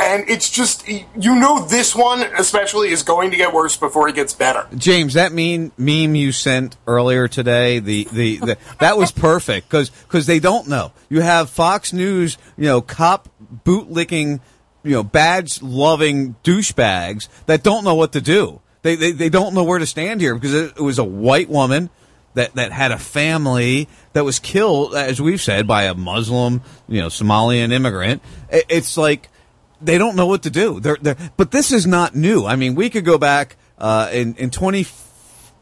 And 0.02 0.28
it's 0.28 0.50
just, 0.50 0.88
you 0.88 1.06
know, 1.16 1.64
this 1.64 1.94
one 1.94 2.22
especially 2.36 2.90
is 2.90 3.04
going 3.04 3.30
to 3.30 3.36
get 3.36 3.54
worse 3.54 3.76
before 3.76 4.08
it 4.08 4.16
gets 4.16 4.34
better. 4.34 4.66
James, 4.76 5.14
that 5.14 5.32
mean 5.32 5.70
meme 5.78 6.16
you 6.16 6.32
sent 6.32 6.76
earlier 6.88 7.28
today, 7.28 7.78
the, 7.78 8.08
the, 8.12 8.36
the 8.38 8.58
that 8.80 8.98
was 8.98 9.12
perfect 9.12 9.68
because 9.68 9.90
because 9.90 10.26
they 10.26 10.40
don't 10.40 10.66
know. 10.66 10.90
You 11.08 11.20
have 11.20 11.50
Fox 11.50 11.92
News, 11.92 12.36
you 12.56 12.64
know, 12.64 12.80
cop 12.80 13.28
bootlicking, 13.64 14.40
you 14.82 14.90
know, 14.90 15.04
badge 15.04 15.62
loving 15.62 16.34
douchebags 16.42 17.28
that 17.46 17.62
don't 17.62 17.84
know 17.84 17.94
what 17.94 18.12
to 18.14 18.20
do. 18.20 18.60
They, 18.82 18.96
they 18.96 19.12
they 19.12 19.28
don't 19.28 19.54
know 19.54 19.62
where 19.62 19.78
to 19.78 19.86
stand 19.86 20.20
here 20.20 20.34
because 20.34 20.52
it, 20.52 20.72
it 20.78 20.82
was 20.82 20.98
a 20.98 21.04
white 21.04 21.48
woman 21.48 21.90
that 22.34 22.56
that 22.56 22.72
had 22.72 22.90
a 22.90 22.98
family 22.98 23.88
that 24.14 24.24
was 24.24 24.40
killed, 24.40 24.96
as 24.96 25.22
we've 25.22 25.40
said, 25.40 25.68
by 25.68 25.84
a 25.84 25.94
Muslim, 25.94 26.62
you 26.88 27.00
know, 27.00 27.06
Somalian 27.06 27.72
immigrant. 27.72 28.20
It, 28.50 28.66
it's 28.68 28.96
like 28.96 29.28
they 29.84 29.98
don't 29.98 30.16
know 30.16 30.26
what 30.26 30.42
to 30.44 30.50
do. 30.50 30.80
They're, 30.80 30.98
they're, 31.00 31.16
but 31.36 31.50
this 31.50 31.72
is 31.72 31.86
not 31.86 32.14
new. 32.14 32.46
I 32.46 32.56
mean, 32.56 32.74
we 32.74 32.90
could 32.90 33.04
go 33.04 33.18
back 33.18 33.56
uh, 33.78 34.10
in 34.12 34.34
in 34.36 34.50
twenty 34.50 34.86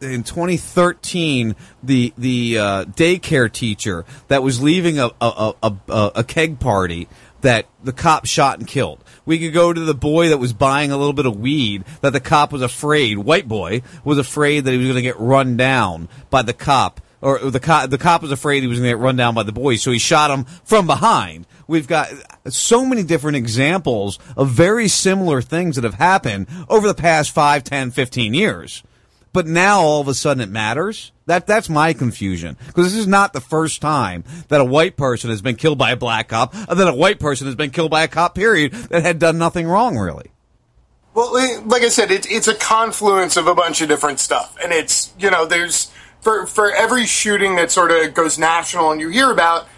in 0.00 0.22
2013, 0.22 1.54
the 1.82 2.12
the 2.16 2.58
uh, 2.58 2.84
daycare 2.84 3.52
teacher 3.52 4.04
that 4.28 4.42
was 4.42 4.62
leaving 4.62 4.98
a 4.98 5.10
a, 5.20 5.54
a 5.62 5.76
a 5.88 6.10
a 6.16 6.24
keg 6.24 6.58
party 6.58 7.08
that 7.42 7.66
the 7.82 7.92
cop 7.92 8.26
shot 8.26 8.58
and 8.58 8.66
killed. 8.66 9.02
We 9.24 9.38
could 9.38 9.52
go 9.52 9.72
to 9.72 9.80
the 9.80 9.94
boy 9.94 10.28
that 10.28 10.38
was 10.38 10.52
buying 10.52 10.90
a 10.90 10.96
little 10.96 11.12
bit 11.12 11.26
of 11.26 11.38
weed 11.38 11.84
that 12.00 12.12
the 12.12 12.20
cop 12.20 12.52
was 12.52 12.62
afraid, 12.62 13.18
white 13.18 13.48
boy 13.48 13.82
was 14.04 14.18
afraid 14.18 14.64
that 14.64 14.72
he 14.72 14.78
was 14.78 14.86
going 14.86 14.96
to 14.96 15.02
get 15.02 15.18
run 15.18 15.56
down 15.56 16.08
by 16.28 16.42
the 16.42 16.52
cop. 16.52 17.00
Or 17.22 17.38
the 17.38 17.60
cop, 17.60 17.90
the 17.90 17.98
cop 17.98 18.22
was 18.22 18.32
afraid 18.32 18.62
he 18.62 18.66
was 18.66 18.78
going 18.78 18.90
to 18.90 18.96
get 18.96 19.02
run 19.02 19.16
down 19.16 19.34
by 19.34 19.42
the 19.42 19.52
boys, 19.52 19.82
so 19.82 19.90
he 19.90 19.98
shot 19.98 20.30
him 20.30 20.44
from 20.64 20.86
behind. 20.86 21.46
We've 21.66 21.86
got 21.86 22.08
so 22.48 22.86
many 22.86 23.02
different 23.02 23.36
examples 23.36 24.18
of 24.36 24.48
very 24.48 24.88
similar 24.88 25.42
things 25.42 25.76
that 25.76 25.84
have 25.84 25.94
happened 25.94 26.46
over 26.68 26.88
the 26.88 26.94
past 26.94 27.30
5, 27.32 27.62
10, 27.62 27.90
15 27.90 28.34
years. 28.34 28.82
But 29.32 29.46
now 29.46 29.80
all 29.80 30.00
of 30.00 30.08
a 30.08 30.14
sudden 30.14 30.42
it 30.42 30.48
matters. 30.48 31.12
That 31.26 31.46
that's 31.46 31.68
my 31.68 31.92
confusion 31.92 32.56
because 32.66 32.86
this 32.86 33.00
is 33.00 33.06
not 33.06 33.32
the 33.32 33.40
first 33.40 33.80
time 33.80 34.24
that 34.48 34.60
a 34.60 34.64
white 34.64 34.96
person 34.96 35.30
has 35.30 35.40
been 35.40 35.54
killed 35.54 35.78
by 35.78 35.92
a 35.92 35.96
black 35.96 36.28
cop, 36.28 36.52
and 36.54 36.80
then 36.80 36.88
a 36.88 36.94
white 36.94 37.20
person 37.20 37.46
has 37.46 37.54
been 37.54 37.70
killed 37.70 37.92
by 37.92 38.02
a 38.02 38.08
cop. 38.08 38.34
Period 38.34 38.72
that 38.72 39.02
had 39.02 39.20
done 39.20 39.38
nothing 39.38 39.68
wrong 39.68 39.96
really. 39.96 40.32
Well, 41.14 41.32
like 41.66 41.82
I 41.82 41.88
said, 41.88 42.10
it's 42.10 42.26
it's 42.28 42.48
a 42.48 42.54
confluence 42.54 43.36
of 43.36 43.46
a 43.46 43.54
bunch 43.54 43.80
of 43.80 43.88
different 43.88 44.18
stuff, 44.18 44.56
and 44.62 44.72
it's 44.72 45.12
you 45.18 45.30
know 45.30 45.46
there's 45.46 45.92
for 46.20 46.46
for 46.46 46.70
every 46.72 47.06
shooting 47.06 47.56
that 47.56 47.70
sort 47.70 47.90
of 47.90 48.14
goes 48.14 48.38
national 48.38 48.90
and 48.92 49.00
you 49.00 49.08
hear 49.08 49.30
about, 49.30 49.68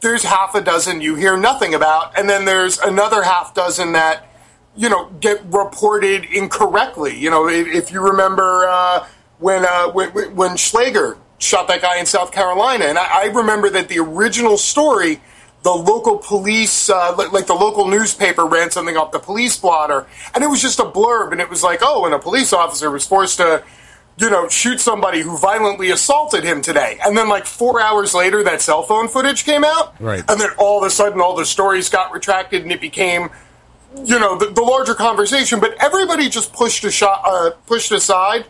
there's 0.00 0.22
half 0.22 0.54
a 0.54 0.60
dozen 0.60 1.00
you 1.00 1.14
hear 1.14 1.36
nothing 1.36 1.74
about, 1.74 2.16
and 2.18 2.28
then 2.28 2.44
there's 2.44 2.78
another 2.78 3.22
half 3.22 3.54
dozen 3.54 3.92
that 3.92 4.28
you 4.76 4.88
know 4.88 5.10
get 5.20 5.42
reported 5.46 6.24
incorrectly. 6.24 7.18
You 7.18 7.30
know, 7.30 7.48
if, 7.48 7.66
if 7.66 7.92
you 7.92 8.00
remember 8.00 8.66
uh, 8.66 9.06
when, 9.38 9.64
uh, 9.64 9.90
when 9.90 10.10
when 10.10 10.50
Slager 10.52 11.18
shot 11.38 11.66
that 11.68 11.82
guy 11.82 11.98
in 11.98 12.06
South 12.06 12.30
Carolina, 12.32 12.84
and 12.84 12.98
I, 12.98 13.24
I 13.24 13.26
remember 13.26 13.68
that 13.70 13.88
the 13.88 13.98
original 13.98 14.56
story. 14.56 15.20
The 15.64 15.70
local 15.70 16.18
police, 16.18 16.90
uh, 16.90 17.14
like, 17.30 17.46
the 17.46 17.54
local 17.54 17.86
newspaper, 17.86 18.44
ran 18.44 18.72
something 18.72 18.96
off 18.96 19.12
the 19.12 19.20
police 19.20 19.56
blotter, 19.56 20.08
and 20.34 20.42
it 20.42 20.48
was 20.48 20.60
just 20.60 20.80
a 20.80 20.82
blurb, 20.82 21.30
and 21.30 21.40
it 21.40 21.48
was 21.48 21.62
like, 21.62 21.78
"Oh, 21.82 22.04
and 22.04 22.12
a 22.12 22.18
police 22.18 22.52
officer 22.52 22.90
was 22.90 23.06
forced 23.06 23.36
to 23.36 23.62
you 24.18 24.28
know, 24.28 24.48
shoot 24.48 24.80
somebody 24.80 25.22
who 25.22 25.38
violently 25.38 25.90
assaulted 25.90 26.44
him 26.44 26.60
today. 26.60 26.98
And 27.02 27.16
then, 27.16 27.28
like, 27.28 27.46
four 27.46 27.80
hours 27.80 28.14
later, 28.14 28.42
that 28.44 28.60
cell 28.60 28.82
phone 28.82 29.08
footage 29.08 29.44
came 29.44 29.64
out. 29.64 30.00
Right. 30.00 30.22
And 30.28 30.40
then 30.40 30.50
all 30.58 30.78
of 30.78 30.84
a 30.84 30.90
sudden, 30.90 31.20
all 31.20 31.34
the 31.34 31.46
stories 31.46 31.88
got 31.88 32.12
retracted 32.12 32.62
and 32.62 32.70
it 32.70 32.80
became, 32.80 33.30
you 34.04 34.18
know, 34.18 34.36
the, 34.36 34.50
the 34.50 34.62
larger 34.62 34.94
conversation. 34.94 35.60
But 35.60 35.74
everybody 35.82 36.28
just 36.28 36.52
pushed, 36.52 36.84
a 36.84 36.90
shot, 36.90 37.22
uh, 37.24 37.52
pushed 37.66 37.90
aside 37.90 38.44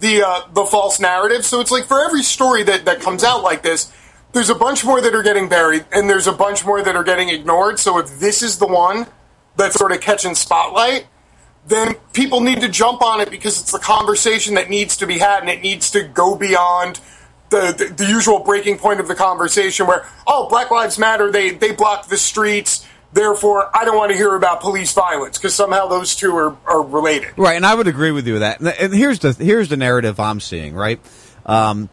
the, 0.00 0.22
uh, 0.26 0.40
the 0.52 0.64
false 0.64 0.98
narrative. 0.98 1.44
So 1.44 1.60
it's 1.60 1.70
like 1.70 1.84
for 1.84 2.04
every 2.04 2.22
story 2.22 2.64
that, 2.64 2.84
that 2.84 3.00
comes 3.00 3.22
out 3.22 3.42
like 3.42 3.62
this, 3.62 3.92
there's 4.32 4.50
a 4.50 4.54
bunch 4.54 4.84
more 4.84 5.00
that 5.00 5.14
are 5.14 5.22
getting 5.22 5.48
buried 5.48 5.86
and 5.92 6.10
there's 6.10 6.26
a 6.26 6.32
bunch 6.32 6.64
more 6.66 6.82
that 6.82 6.96
are 6.96 7.04
getting 7.04 7.28
ignored. 7.28 7.78
So 7.78 7.98
if 7.98 8.18
this 8.18 8.42
is 8.42 8.58
the 8.58 8.66
one 8.66 9.06
that's 9.56 9.76
sort 9.76 9.92
of 9.92 10.00
catching 10.00 10.34
spotlight, 10.34 11.06
then 11.66 11.94
people 12.12 12.40
need 12.40 12.60
to 12.60 12.68
jump 12.68 13.02
on 13.02 13.20
it 13.20 13.30
because 13.30 13.60
it's 13.60 13.72
the 13.72 13.78
conversation 13.78 14.54
that 14.54 14.68
needs 14.68 14.96
to 14.98 15.06
be 15.06 15.18
had 15.18 15.40
and 15.40 15.48
it 15.48 15.62
needs 15.62 15.90
to 15.92 16.02
go 16.02 16.34
beyond 16.36 17.00
the, 17.50 17.72
the, 17.76 17.94
the 17.94 18.06
usual 18.06 18.40
breaking 18.40 18.78
point 18.78 19.00
of 19.00 19.08
the 19.08 19.14
conversation 19.14 19.86
where, 19.86 20.06
oh, 20.26 20.48
Black 20.48 20.70
Lives 20.70 20.98
Matter, 20.98 21.30
they, 21.30 21.50
they 21.50 21.72
blocked 21.72 22.10
the 22.10 22.16
streets, 22.16 22.86
therefore 23.12 23.70
I 23.76 23.84
don't 23.84 23.96
want 23.96 24.10
to 24.10 24.16
hear 24.16 24.34
about 24.34 24.60
police 24.60 24.92
violence 24.92 25.38
because 25.38 25.54
somehow 25.54 25.86
those 25.86 26.16
two 26.16 26.34
are, 26.36 26.56
are 26.66 26.82
related. 26.82 27.28
Right, 27.36 27.56
and 27.56 27.64
I 27.64 27.74
would 27.74 27.86
agree 27.86 28.10
with 28.10 28.26
you 28.26 28.34
with 28.34 28.42
that. 28.42 28.60
And- 28.60 28.68
And 28.68 28.94
here's 28.94 29.20
the 29.20 29.32
here's 29.32 29.68
the 29.68 29.76
narrative 29.76 30.18
I'm 30.20 30.40
seeing. 30.40 30.74
Right, 30.74 31.00
um, 31.46 31.88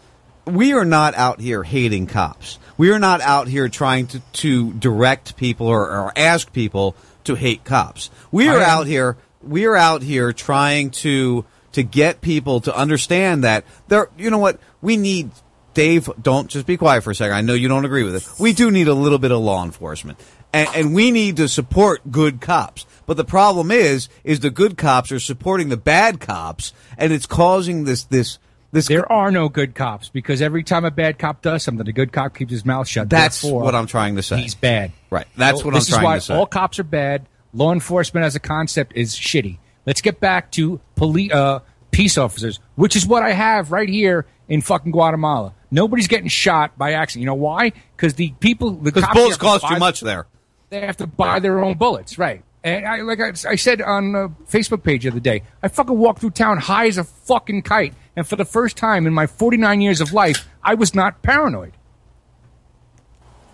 we 0.46 0.74
are 0.74 0.86
not 0.86 1.14
out 1.16 1.40
here 1.40 1.64
hating 1.64 2.08
cops. 2.08 2.58
We 2.78 2.92
are 2.92 3.00
not 3.00 3.22
out 3.22 3.48
here 3.48 3.70
trying 3.70 4.08
to, 4.08 4.20
to 4.34 4.74
direct 4.74 5.38
people 5.38 5.68
or, 5.68 5.88
or 5.92 6.14
ask 6.16 6.52
people 6.52 6.96
to 7.26 7.36
hate 7.36 7.64
cops. 7.64 8.10
We 8.32 8.48
are 8.50 8.58
out 8.60 8.88
here. 8.88 9.16
We 9.44 9.66
are 9.66 9.76
out 9.76 10.02
here 10.02 10.34
trying 10.34 10.92
to 10.92 11.46
to 11.74 11.84
get 11.84 12.22
people 12.22 12.62
to 12.62 12.76
understand 12.76 13.44
that 13.44 13.66
there. 13.88 14.10
You 14.18 14.30
know 14.30 14.38
what? 14.38 14.60
We 14.82 14.98
need. 14.98 15.32
Dave, 15.74 16.10
don't 16.22 16.50
just 16.50 16.66
be 16.66 16.76
quiet 16.76 17.02
for 17.02 17.12
a 17.12 17.16
second. 17.16 17.34
I 17.34 17.40
know 17.40 17.54
you 17.54 17.70
don't 17.70 17.86
agree 17.86 18.04
with 18.04 18.16
it. 18.16 18.28
We 18.38 18.52
do 18.52 18.72
need 18.72 18.90
a 18.90 18.94
little 18.94 19.20
bit 19.20 19.32
of 19.32 19.40
law 19.40 19.64
enforcement. 19.64 20.20
And, 20.52 20.68
and 20.76 20.94
we 20.94 21.12
need 21.12 21.38
to 21.38 21.48
support 21.48 22.12
good 22.12 22.42
cops. 22.42 22.86
But 23.06 23.16
the 23.16 23.24
problem 23.24 23.72
is, 23.72 24.10
is 24.26 24.42
the 24.42 24.50
good 24.50 24.78
cops 24.78 25.14
are 25.14 25.20
supporting 25.20 25.70
the 25.70 25.78
bad 25.78 26.20
cops, 26.20 26.74
and 26.98 27.14
it's 27.14 27.26
causing 27.26 27.86
this, 27.86 28.04
this, 28.04 28.38
this. 28.74 28.90
There 28.90 29.10
are 29.10 29.32
no 29.32 29.48
good 29.48 29.74
cops 29.74 30.10
because 30.10 30.42
every 30.42 30.64
time 30.64 30.84
a 30.84 30.92
bad 30.92 31.18
cop 31.18 31.42
does 31.42 31.64
something, 31.64 31.86
the 31.86 31.94
good 31.94 32.12
cop 32.12 32.36
keeps 32.36 32.52
his 32.52 32.66
mouth 32.66 32.88
shut. 32.88 33.10
That's 33.10 33.42
Therefore, 33.42 33.64
what 33.64 33.74
I'm 33.74 33.88
trying 33.88 34.18
to 34.18 34.24
say. 34.24 34.42
He's 34.42 34.56
bad. 34.56 34.92
Right. 35.10 35.28
That's 35.38 35.60
So 35.60 35.66
what 35.66 35.76
I'm 35.76 35.82
trying 35.84 36.20
to 36.20 36.26
say. 36.26 36.36
All 36.36 36.46
cops 36.46 36.80
are 36.80 36.84
bad. 36.84 37.28
Law 37.54 37.74
enforcement 37.74 38.26
as 38.26 38.36
a 38.36 38.40
concept 38.40 38.94
is 38.96 39.16
shitty. 39.16 39.58
Let's 39.86 40.02
get 40.02 40.20
back 40.20 40.52
to 40.52 40.80
police, 40.96 41.32
uh, 41.32 41.60
peace 41.92 42.18
officers, 42.18 42.60
which 42.76 42.96
is 42.96 43.06
what 43.06 43.24
I 43.24 43.32
have 43.32 43.72
right 43.72 43.90
here 43.90 44.26
in 44.48 44.62
fucking 44.62 44.92
Guatemala. 44.92 45.54
Nobody's 45.70 46.08
getting 46.08 46.28
shot 46.28 46.78
by 46.78 46.94
accident. 46.94 47.22
You 47.22 47.28
know 47.28 47.36
why? 47.36 47.72
Because 47.96 48.16
the 48.16 48.32
people, 48.40 48.72
the 48.72 48.92
cops 48.92 49.14
bullets 49.14 49.38
cost 49.38 49.68
too 49.68 49.78
much 49.78 50.02
there. 50.02 50.28
They 50.70 50.82
have 50.82 50.98
to 50.98 51.08
buy 51.08 51.40
their 51.40 51.64
own 51.64 51.78
bullets, 51.78 52.18
right? 52.18 52.44
And 52.64 52.86
I, 52.86 53.02
like 53.02 53.20
I, 53.20 53.30
I 53.50 53.56
said 53.56 53.82
on 53.82 54.12
the 54.12 54.32
Facebook 54.50 54.84
page 54.84 55.04
the 55.04 55.10
other 55.10 55.20
day, 55.20 55.44
I 55.64 55.68
fucking 55.68 55.98
walked 55.98 56.20
through 56.20 56.32
town 56.32 56.58
high 56.60 56.88
as 56.88 56.98
a 56.98 57.04
fucking 57.04 57.64
kite, 57.64 57.94
and 58.16 58.28
for 58.28 58.36
the 58.36 58.46
first 58.46 58.78
time 58.78 59.08
in 59.08 59.14
my 59.14 59.26
49 59.26 59.82
years 59.82 60.00
of 60.00 60.14
life, 60.14 60.48
I 60.64 60.76
was 60.76 60.94
not 60.94 61.24
paranoid. 61.24 61.74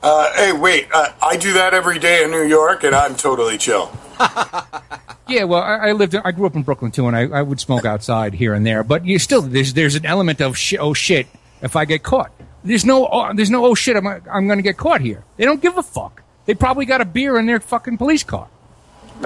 Uh, 0.03 0.31
hey, 0.35 0.51
wait, 0.53 0.87
uh, 0.93 1.11
I 1.21 1.37
do 1.37 1.53
that 1.53 1.73
every 1.73 1.99
day 1.99 2.23
in 2.23 2.31
New 2.31 2.43
York 2.43 2.83
and 2.83 2.95
I'm 2.95 3.15
totally 3.15 3.57
chill. 3.57 3.91
Yeah, 5.29 5.43
well, 5.43 5.61
I, 5.61 5.89
I 5.89 5.91
lived, 5.91 6.15
I 6.15 6.31
grew 6.31 6.45
up 6.45 6.55
in 6.55 6.63
Brooklyn 6.63 6.89
too, 6.89 7.05
and 7.05 7.13
I, 7.13 7.23
I 7.23 7.41
would 7.41 7.59
smoke 7.59 7.83
outside 7.83 8.33
here 8.33 8.53
and 8.53 8.65
there. 8.65 8.81
But 8.81 9.05
you 9.05 9.19
still, 9.19 9.41
there's 9.41 9.73
there's 9.73 9.95
an 9.95 10.05
element 10.05 10.39
of 10.39 10.57
sh- 10.57 10.75
oh 10.79 10.93
shit, 10.93 11.27
if 11.61 11.75
I 11.75 11.83
get 11.83 12.01
caught. 12.01 12.31
There's 12.63 12.85
no, 12.85 13.05
oh, 13.11 13.33
there's 13.33 13.49
no, 13.49 13.65
oh 13.65 13.75
shit, 13.75 13.97
I'm, 13.97 14.07
I'm 14.07 14.47
going 14.47 14.57
to 14.57 14.63
get 14.63 14.77
caught 14.77 15.01
here. 15.01 15.25
They 15.35 15.43
don't 15.43 15.61
give 15.61 15.77
a 15.77 15.83
fuck. 15.83 16.23
They 16.45 16.53
probably 16.53 16.85
got 16.85 17.01
a 17.01 17.05
beer 17.05 17.37
in 17.37 17.45
their 17.45 17.59
fucking 17.59 17.97
police 17.97 18.23
car. 18.23 18.47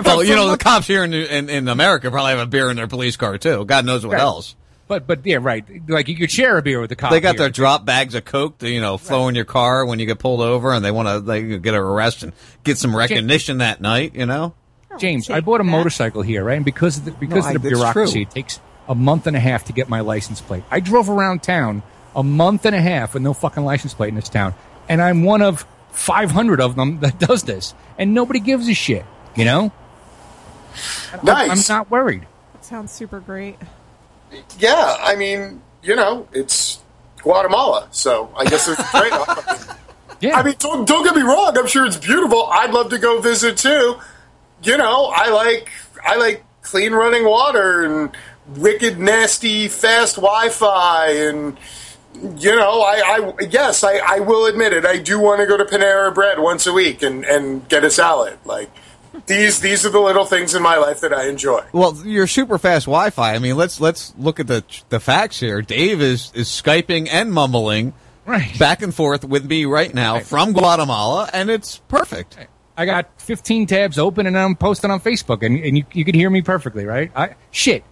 Well, 0.03 0.23
you 0.23 0.33
know, 0.33 0.49
the 0.49 0.57
cops 0.57 0.87
here 0.87 1.03
in, 1.03 1.13
in 1.13 1.49
in 1.51 1.67
America 1.67 2.09
probably 2.09 2.31
have 2.31 2.39
a 2.39 2.47
beer 2.47 2.71
in 2.71 2.77
their 2.77 2.87
police 2.87 3.15
car 3.15 3.37
too. 3.37 3.63
God 3.65 3.85
knows 3.85 4.03
what 4.03 4.13
Right. 4.13 4.21
else. 4.21 4.55
But, 4.91 5.07
but 5.07 5.25
yeah, 5.25 5.37
right. 5.39 5.63
Like 5.87 6.09
you 6.09 6.17
could 6.17 6.29
share 6.29 6.57
a 6.57 6.61
beer 6.61 6.81
with 6.81 6.89
the 6.89 6.97
cop. 6.97 7.11
They 7.11 7.21
got 7.21 7.35
here. 7.35 7.39
their 7.39 7.49
drop 7.49 7.85
bags 7.85 8.13
of 8.13 8.25
coke, 8.25 8.57
to, 8.57 8.69
you 8.69 8.81
know, 8.81 8.97
flow 8.97 9.29
in 9.29 9.35
your 9.35 9.45
car 9.45 9.85
when 9.85 9.99
you 9.99 10.05
get 10.05 10.19
pulled 10.19 10.41
over, 10.41 10.73
and 10.73 10.83
they 10.83 10.91
want 10.91 11.07
to 11.07 11.19
like 11.19 11.61
get 11.61 11.73
an 11.73 11.79
arrest 11.79 12.23
and 12.23 12.33
get 12.65 12.77
some 12.77 12.93
recognition 12.93 13.59
that 13.59 13.79
night. 13.79 14.15
You 14.15 14.25
know, 14.25 14.53
oh, 14.91 14.97
James, 14.97 15.29
I 15.29 15.39
bought 15.39 15.61
a 15.61 15.63
motorcycle 15.63 16.23
here, 16.23 16.43
right? 16.43 16.57
And 16.57 16.65
because 16.65 16.97
of 16.97 17.05
the, 17.05 17.11
because 17.11 17.45
No, 17.45 17.55
of 17.55 17.61
the 17.61 17.69
I- 17.69 17.71
bureaucracy, 17.71 18.13
true. 18.13 18.21
it 18.23 18.31
takes 18.31 18.59
a 18.89 18.93
month 18.93 19.27
and 19.27 19.37
a 19.37 19.39
half 19.39 19.63
to 19.65 19.71
get 19.73 19.87
my 19.87 20.01
license 20.01 20.41
plate. 20.41 20.63
I 20.69 20.81
drove 20.81 21.09
around 21.09 21.41
town 21.41 21.83
a 22.13 22.21
month 22.23 22.65
and 22.65 22.75
a 22.75 22.81
half 22.81 23.13
with 23.13 23.23
no 23.23 23.33
fucking 23.33 23.63
license 23.63 23.93
plate 23.93 24.09
in 24.09 24.15
this 24.15 24.27
town, 24.27 24.53
and 24.89 25.01
I'm 25.01 25.23
one 25.23 25.41
of 25.41 25.65
500 25.91 26.59
of 26.59 26.75
them 26.75 26.99
that 26.99 27.17
does 27.27 27.43
this, 27.43 27.73
and 27.97 28.13
nobody 28.13 28.41
gives 28.41 28.67
a 28.67 28.73
shit. 28.73 29.05
You 29.37 29.45
know? 29.45 29.71
I'm- 31.13 31.19
Nice. 31.23 31.69
I'm 31.69 31.77
not 31.77 31.89
worried. 31.89 32.27
That 32.53 32.65
sounds 32.65 32.91
super 32.91 33.21
great. 33.21 33.55
Yeah, 34.59 34.97
I 34.99 35.15
mean, 35.15 35.61
you 35.83 35.95
know, 35.95 36.27
it's 36.31 36.79
Guatemala, 37.21 37.87
so 37.91 38.33
I 38.35 38.45
guess 38.45 38.65
there's 38.65 38.79
a 38.79 38.83
trade-off. 38.83 39.79
yeah. 40.21 40.37
I 40.37 40.43
mean, 40.43 40.55
don't, 40.59 40.87
don't 40.87 41.03
get 41.03 41.15
me 41.15 41.21
wrong. 41.21 41.57
I'm 41.57 41.67
sure 41.67 41.85
it's 41.85 41.97
beautiful. 41.97 42.45
I'd 42.47 42.71
love 42.71 42.89
to 42.91 42.99
go 42.99 43.19
visit 43.21 43.57
too. 43.57 43.99
You 44.63 44.77
know, 44.77 45.11
I 45.13 45.29
like 45.29 45.69
I 46.05 46.17
like 46.17 46.43
clean 46.61 46.93
running 46.93 47.25
water 47.25 47.83
and 47.83 48.15
wicked 48.57 48.99
nasty 48.99 49.67
fast 49.67 50.17
Wi-Fi 50.17 51.07
and 51.11 51.57
you 52.37 52.55
know, 52.55 52.81
I, 52.81 53.33
I 53.39 53.45
yes, 53.49 53.83
I, 53.83 53.97
I 53.97 54.19
will 54.19 54.45
admit 54.45 54.73
it. 54.73 54.85
I 54.85 54.97
do 54.97 55.19
want 55.19 55.39
to 55.39 55.47
go 55.47 55.57
to 55.57 55.65
Panera 55.65 56.13
Bread 56.13 56.39
once 56.39 56.67
a 56.67 56.73
week 56.73 57.01
and, 57.01 57.23
and 57.25 57.67
get 57.69 57.83
a 57.83 57.89
salad. 57.89 58.37
Like 58.45 58.69
these 59.25 59.59
these 59.59 59.85
are 59.85 59.89
the 59.89 59.99
little 59.99 60.25
things 60.25 60.55
in 60.55 60.61
my 60.61 60.77
life 60.77 61.01
that 61.01 61.13
I 61.13 61.27
enjoy. 61.27 61.63
well, 61.73 61.95
your 62.05 62.27
super 62.27 62.57
fast 62.57 62.85
Wi-Fi. 62.85 63.33
I 63.33 63.39
mean, 63.39 63.57
let's 63.57 63.79
let's 63.79 64.13
look 64.17 64.39
at 64.39 64.47
the 64.47 64.63
the 64.89 64.99
facts 64.99 65.39
here. 65.39 65.61
Dave 65.61 66.01
is 66.01 66.31
is 66.33 66.47
skyping 66.47 67.07
and 67.11 67.31
mumbling 67.31 67.93
right. 68.25 68.57
back 68.57 68.81
and 68.81 68.93
forth 68.93 69.23
with 69.25 69.45
me 69.45 69.65
right 69.65 69.93
now 69.93 70.19
from 70.19 70.53
Guatemala, 70.53 71.29
and 71.33 71.49
it's 71.49 71.77
perfect. 71.87 72.37
I 72.77 72.85
got 72.85 73.09
15 73.21 73.67
tabs 73.67 73.99
open 73.99 74.25
and 74.25 74.37
I'm 74.37 74.55
posting 74.55 74.89
on 74.91 75.01
Facebook, 75.01 75.45
and, 75.45 75.63
and 75.63 75.77
you, 75.77 75.85
you 75.91 76.05
can 76.05 76.15
hear 76.15 76.29
me 76.29 76.41
perfectly, 76.41 76.85
right? 76.85 77.11
I, 77.15 77.35
shit, 77.51 77.83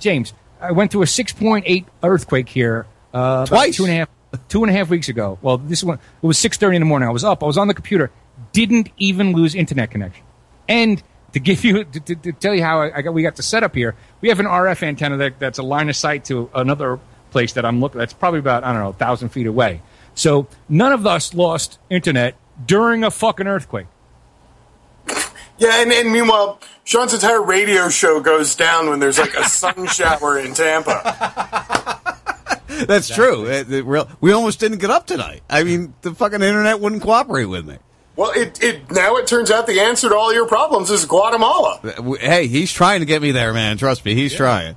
James, 0.00 0.34
I 0.60 0.72
went 0.72 0.90
through 0.90 1.02
a 1.02 1.06
6.8 1.06 1.86
earthquake 2.02 2.48
here 2.48 2.86
uh, 3.14 3.18
about 3.18 3.48
Twice. 3.48 3.76
two 3.76 3.84
and 3.84 3.92
a 3.92 3.96
half 3.96 4.08
two 4.48 4.62
and 4.62 4.70
a 4.70 4.76
half 4.76 4.90
weeks 4.90 5.08
ago. 5.08 5.38
Well, 5.40 5.58
this 5.58 5.82
one 5.82 5.98
it 6.22 6.26
was 6.26 6.38
6:30 6.38 6.76
in 6.76 6.82
the 6.82 6.86
morning. 6.86 7.08
I 7.08 7.12
was 7.12 7.24
up. 7.24 7.42
I 7.42 7.46
was 7.46 7.56
on 7.56 7.68
the 7.68 7.74
computer. 7.74 8.10
Didn't 8.52 8.90
even 8.98 9.32
lose 9.32 9.54
internet 9.54 9.90
connection. 9.90 10.24
And 10.68 11.02
to 11.32 11.40
give 11.40 11.64
you 11.64 11.84
to, 11.84 12.00
to, 12.00 12.14
to 12.14 12.32
tell 12.32 12.54
you 12.54 12.62
how 12.62 12.82
I, 12.82 12.98
I 12.98 13.02
got, 13.02 13.12
we 13.14 13.22
got 13.22 13.36
the 13.36 13.42
setup 13.42 13.74
here, 13.74 13.94
we 14.20 14.28
have 14.28 14.40
an 14.40 14.46
RF 14.46 14.82
antenna 14.82 15.16
that, 15.18 15.38
that's 15.38 15.58
a 15.58 15.62
line 15.62 15.88
of 15.88 15.96
sight 15.96 16.24
to 16.26 16.50
another 16.54 16.98
place 17.30 17.52
that 17.54 17.64
I'm 17.64 17.80
looking. 17.80 17.98
That's 17.98 18.12
probably 18.12 18.40
about 18.40 18.64
I 18.64 18.72
don't 18.72 18.82
know, 18.82 18.90
a 18.90 18.94
thousand 18.94 19.30
feet 19.30 19.46
away. 19.46 19.82
So 20.14 20.46
none 20.68 20.92
of 20.92 21.06
us 21.06 21.32
lost 21.34 21.78
internet 21.90 22.36
during 22.66 23.04
a 23.04 23.10
fucking 23.10 23.46
earthquake. 23.46 23.86
Yeah, 25.58 25.82
and, 25.82 25.92
and 25.92 26.12
meanwhile, 26.12 26.60
Sean's 26.84 27.12
entire 27.14 27.42
radio 27.42 27.88
show 27.88 28.20
goes 28.20 28.54
down 28.54 28.88
when 28.90 29.00
there's 29.00 29.18
like 29.18 29.34
a 29.34 29.44
sun 29.48 29.86
shower 29.88 30.38
in 30.38 30.54
Tampa. 30.54 32.00
That's 32.86 33.08
true. 33.08 33.46
It- 33.46 33.72
it 33.72 33.84
real- 33.84 34.08
we 34.20 34.30
almost 34.32 34.60
didn't 34.60 34.78
get 34.78 34.90
up 34.90 35.06
tonight. 35.06 35.42
I 35.50 35.64
mean, 35.64 35.94
the 36.02 36.14
fucking 36.14 36.42
internet 36.42 36.78
wouldn't 36.80 37.02
cooperate 37.02 37.46
with 37.46 37.66
me. 37.66 37.78
Well, 38.18 38.32
it, 38.34 38.60
it 38.60 38.90
now 38.90 39.14
it 39.18 39.28
turns 39.28 39.48
out 39.52 39.68
the 39.68 39.78
answer 39.78 40.08
to 40.08 40.16
all 40.16 40.34
your 40.34 40.48
problems 40.48 40.90
is 40.90 41.04
Guatemala. 41.04 41.78
Hey, 42.18 42.48
he's 42.48 42.72
trying 42.72 42.98
to 42.98 43.06
get 43.06 43.22
me 43.22 43.30
there, 43.30 43.52
man. 43.54 43.76
Trust 43.78 44.04
me, 44.04 44.16
he's 44.16 44.34
trying. 44.34 44.74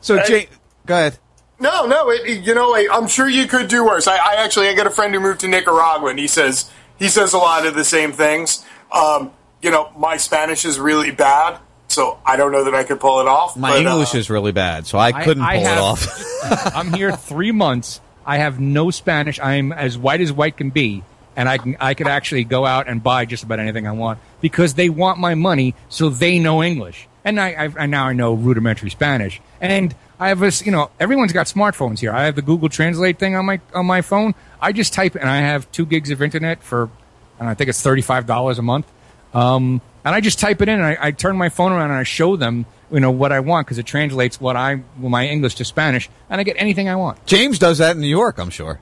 So, 0.00 0.18
Hey. 0.18 0.24
Jane, 0.26 0.46
go 0.84 0.94
ahead. 0.96 1.18
No, 1.60 1.86
no, 1.86 2.10
it, 2.10 2.26
it- 2.26 2.44
you 2.44 2.56
know, 2.56 2.74
I, 2.74 2.88
I'm 2.92 3.06
sure 3.06 3.28
you 3.28 3.46
could 3.46 3.68
do 3.68 3.84
worse. 3.84 4.08
I, 4.08 4.16
I 4.16 4.34
actually 4.44 4.66
I 4.68 4.74
got 4.74 4.88
a 4.88 4.90
friend 4.90 5.14
who 5.14 5.20
moved 5.20 5.40
to 5.42 5.48
Nicaragua, 5.48 6.10
and 6.10 6.18
he 6.18 6.26
says 6.26 6.72
he 6.98 7.06
says 7.08 7.32
a 7.34 7.38
lot 7.38 7.64
of 7.64 7.76
the 7.76 7.84
same 7.84 8.10
things. 8.10 8.64
Um, 8.90 9.30
you 9.62 9.70
know, 9.70 9.92
my 9.96 10.16
Spanish 10.16 10.64
is 10.64 10.80
really 10.80 11.12
bad, 11.12 11.60
so 11.86 12.18
I 12.26 12.34
don't 12.36 12.50
know 12.50 12.64
that 12.64 12.74
I 12.74 12.82
could 12.82 12.98
pull 12.98 13.20
it 13.20 13.28
off. 13.28 13.56
My 13.56 13.70
but, 13.70 13.86
uh, 13.86 13.90
English 13.90 14.16
is 14.16 14.28
really 14.28 14.50
bad, 14.50 14.88
so 14.88 14.98
I 14.98 15.12
couldn't 15.22 15.44
pull 15.44 15.52
have- 15.52 15.78
it 15.78 15.80
off. 15.80 16.74
I'm 16.74 16.92
here 16.92 17.12
three 17.16 17.52
months. 17.52 18.00
I 18.26 18.38
have 18.38 18.58
no 18.58 18.90
Spanish. 18.90 19.38
I'm 19.38 19.70
as 19.72 19.96
white 19.96 20.20
as 20.20 20.32
white 20.32 20.56
can 20.56 20.70
be, 20.70 21.04
and 21.36 21.48
I 21.48 21.58
can 21.58 21.76
I 21.80 21.94
could 21.94 22.06
actually 22.06 22.44
go 22.44 22.66
out 22.66 22.88
and 22.88 23.02
buy 23.02 23.24
just 23.24 23.42
about 23.42 23.58
anything 23.58 23.86
I 23.86 23.92
want 23.92 24.18
because 24.40 24.74
they 24.74 24.88
want 24.88 25.18
my 25.18 25.34
money, 25.34 25.74
so 25.88 26.08
they 26.08 26.38
know 26.38 26.62
English, 26.62 27.08
and 27.24 27.40
I, 27.40 27.70
I 27.78 27.86
now 27.86 28.06
I 28.06 28.12
know 28.12 28.34
rudimentary 28.34 28.90
Spanish, 28.90 29.40
and 29.60 29.94
I 30.18 30.28
have 30.28 30.40
this. 30.40 30.64
You 30.64 30.72
know, 30.72 30.90
everyone's 31.00 31.32
got 31.32 31.46
smartphones 31.46 31.98
here. 31.98 32.12
I 32.12 32.24
have 32.24 32.36
the 32.36 32.42
Google 32.42 32.68
Translate 32.68 33.18
thing 33.18 33.34
on 33.34 33.46
my 33.46 33.60
on 33.74 33.86
my 33.86 34.02
phone. 34.02 34.34
I 34.60 34.72
just 34.72 34.92
type, 34.92 35.14
and 35.14 35.28
I 35.28 35.38
have 35.38 35.70
two 35.72 35.86
gigs 35.86 36.10
of 36.10 36.22
internet 36.22 36.62
for, 36.62 36.90
and 37.38 37.48
I 37.48 37.54
think 37.54 37.68
it's 37.70 37.82
thirty 37.82 38.02
five 38.02 38.26
dollars 38.26 38.58
a 38.58 38.62
month. 38.62 38.86
Um, 39.34 39.80
and 40.04 40.14
I 40.14 40.20
just 40.20 40.38
type 40.38 40.60
it 40.62 40.68
in, 40.68 40.74
and 40.74 40.84
I, 40.84 40.96
I 41.00 41.10
turn 41.12 41.36
my 41.36 41.48
phone 41.48 41.72
around 41.72 41.90
and 41.90 41.98
I 41.98 42.02
show 42.02 42.36
them, 42.36 42.66
you 42.90 43.00
know, 43.00 43.10
what 43.10 43.32
I 43.32 43.40
want 43.40 43.66
because 43.66 43.78
it 43.78 43.86
translates 43.86 44.40
what 44.40 44.56
I 44.56 44.82
my 44.98 45.26
English 45.26 45.54
to 45.56 45.64
Spanish, 45.64 46.10
and 46.28 46.40
I 46.40 46.44
get 46.44 46.56
anything 46.58 46.88
I 46.88 46.96
want. 46.96 47.24
James 47.26 47.58
does 47.58 47.78
that 47.78 47.96
in 47.96 48.02
New 48.02 48.08
York, 48.08 48.38
I'm 48.38 48.50
sure. 48.50 48.80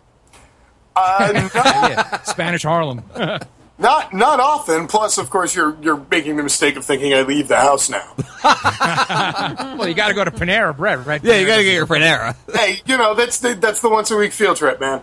Uh, 1.01 1.49
yeah, 1.55 2.23
Spanish 2.23 2.63
Harlem. 2.63 3.03
Not 3.79 4.13
not 4.13 4.41
often. 4.41 4.89
Plus, 4.89 5.17
of 5.17 5.31
course, 5.31 5.57
you're 5.57 5.75
you're 5.81 6.05
making 6.11 6.37
the 6.37 6.43
mistake 6.43 6.77
of 6.77 6.85
thinking 6.85 7.15
I 7.15 7.23
leave 7.23 7.49
the 7.49 7.57
house 7.57 7.89
now. 7.89 8.15
well, 9.79 9.89
you 9.89 9.95
got 9.95 10.09
to 10.09 10.15
go 10.15 10.23
to 10.23 10.31
Panera 10.31 10.77
Bread, 10.77 11.07
right? 11.07 11.25
Yeah, 11.25 11.37
you 11.37 11.47
got 11.47 11.57
to 11.57 11.65
get 11.65 11.73
your 11.73 11.87
Panera. 11.87 12.37
hey, 12.55 12.83
you 12.85 12.99
know 12.99 13.15
that's 13.15 13.39
the 13.39 13.55
that's 13.55 13.81
the 13.81 13.89
once 13.89 14.11
a 14.11 14.19
week 14.19 14.33
field 14.33 14.59
trip, 14.59 14.81
man. 14.81 15.01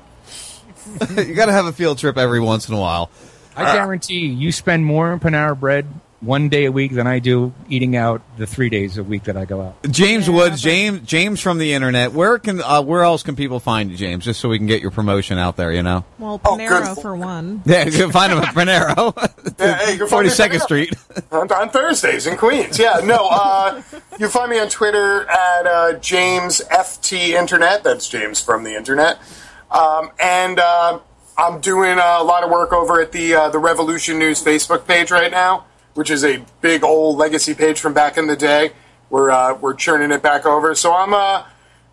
you 1.17 1.33
got 1.33 1.47
to 1.47 1.53
have 1.53 1.65
a 1.65 1.73
field 1.73 1.97
trip 1.97 2.19
every 2.19 2.39
once 2.39 2.69
in 2.69 2.75
a 2.75 2.79
while. 2.79 3.09
I 3.55 3.73
guarantee 3.73 4.19
you, 4.19 4.29
you 4.29 4.51
spend 4.51 4.85
more 4.85 5.11
in 5.11 5.19
Panera 5.19 5.59
Bread 5.59 5.87
one 6.19 6.49
day 6.49 6.65
a 6.65 6.71
week 6.71 6.93
than 6.93 7.05
I 7.05 7.19
do 7.19 7.53
eating 7.69 7.95
out 7.95 8.23
the 8.37 8.47
three 8.47 8.69
days 8.69 8.97
a 8.97 9.03
week 9.03 9.25
that 9.25 9.37
I 9.37 9.45
go 9.45 9.61
out. 9.61 9.75
James 9.91 10.27
Woods, 10.27 10.61
James 10.61 11.01
James 11.07 11.39
from 11.39 11.59
the 11.59 11.73
internet. 11.73 12.11
Where 12.13 12.39
can 12.39 12.59
uh, 12.61 12.81
where 12.81 13.03
else 13.03 13.21
can 13.21 13.35
people 13.35 13.59
find 13.59 13.91
you, 13.91 13.97
James? 13.97 14.25
Just 14.25 14.39
so 14.39 14.49
we 14.49 14.57
can 14.57 14.65
get 14.65 14.81
your 14.81 14.89
promotion 14.89 15.37
out 15.37 15.57
there, 15.57 15.71
you 15.71 15.83
know. 15.83 16.05
Well, 16.17 16.41
Oh, 16.43 16.57
Panera 16.57 16.99
for 16.99 17.15
one. 17.15 17.61
Yeah, 17.67 17.85
you 17.85 17.91
can 17.91 18.11
find 18.11 18.31
him 18.33 18.39
at 18.39 18.53
Panera, 18.55 19.13
Yeah, 19.59 19.77
hey, 19.85 19.91
you 19.91 19.97
can 19.99 19.99
find 19.99 20.09
Forty 20.09 20.29
me 20.29 20.33
Second 20.33 20.59
Street. 20.61 20.93
on, 21.31 21.51
on 21.51 21.69
Thursdays 21.69 22.25
in 22.25 22.35
Queens. 22.35 22.79
Yeah, 22.79 22.99
no. 23.03 23.27
Uh, 23.29 23.83
you 24.19 24.27
find 24.27 24.49
me 24.49 24.59
on 24.59 24.69
Twitter 24.69 25.29
at 25.29 25.67
uh, 25.67 25.93
James 25.99 26.61
FT 26.71 27.29
Internet. 27.29 27.83
That's 27.83 28.09
James 28.09 28.41
from 28.41 28.63
the 28.63 28.75
Internet. 28.75 29.19
Um, 29.69 30.09
and 30.19 30.57
uh, 30.59 30.99
I'm 31.37 31.59
doing 31.61 31.99
a 31.99 32.23
lot 32.23 32.43
of 32.43 32.49
work 32.49 32.73
over 32.73 32.99
at 33.01 33.11
the 33.11 33.35
uh, 33.35 33.49
the 33.49 33.59
Revolution 33.59 34.17
News 34.17 34.43
Facebook 34.43 34.87
page 34.87 35.11
right 35.11 35.29
now, 35.29 35.65
which 35.97 36.11
is 36.11 36.23
a 36.23 36.45
big 36.61 36.83
old 36.83 37.17
legacy 37.17 37.55
page 37.55 37.79
from 37.79 37.93
back 37.93 38.17
in 38.17 38.27
the 38.27 38.35
day. 38.35 38.71
We're 39.09 39.31
uh, 39.31 39.55
we're 39.55 39.73
churning 39.73 40.11
it 40.11 40.21
back 40.21 40.45
over. 40.45 40.75
So 40.75 40.93
I'm 40.93 41.13
uh, 41.13 41.43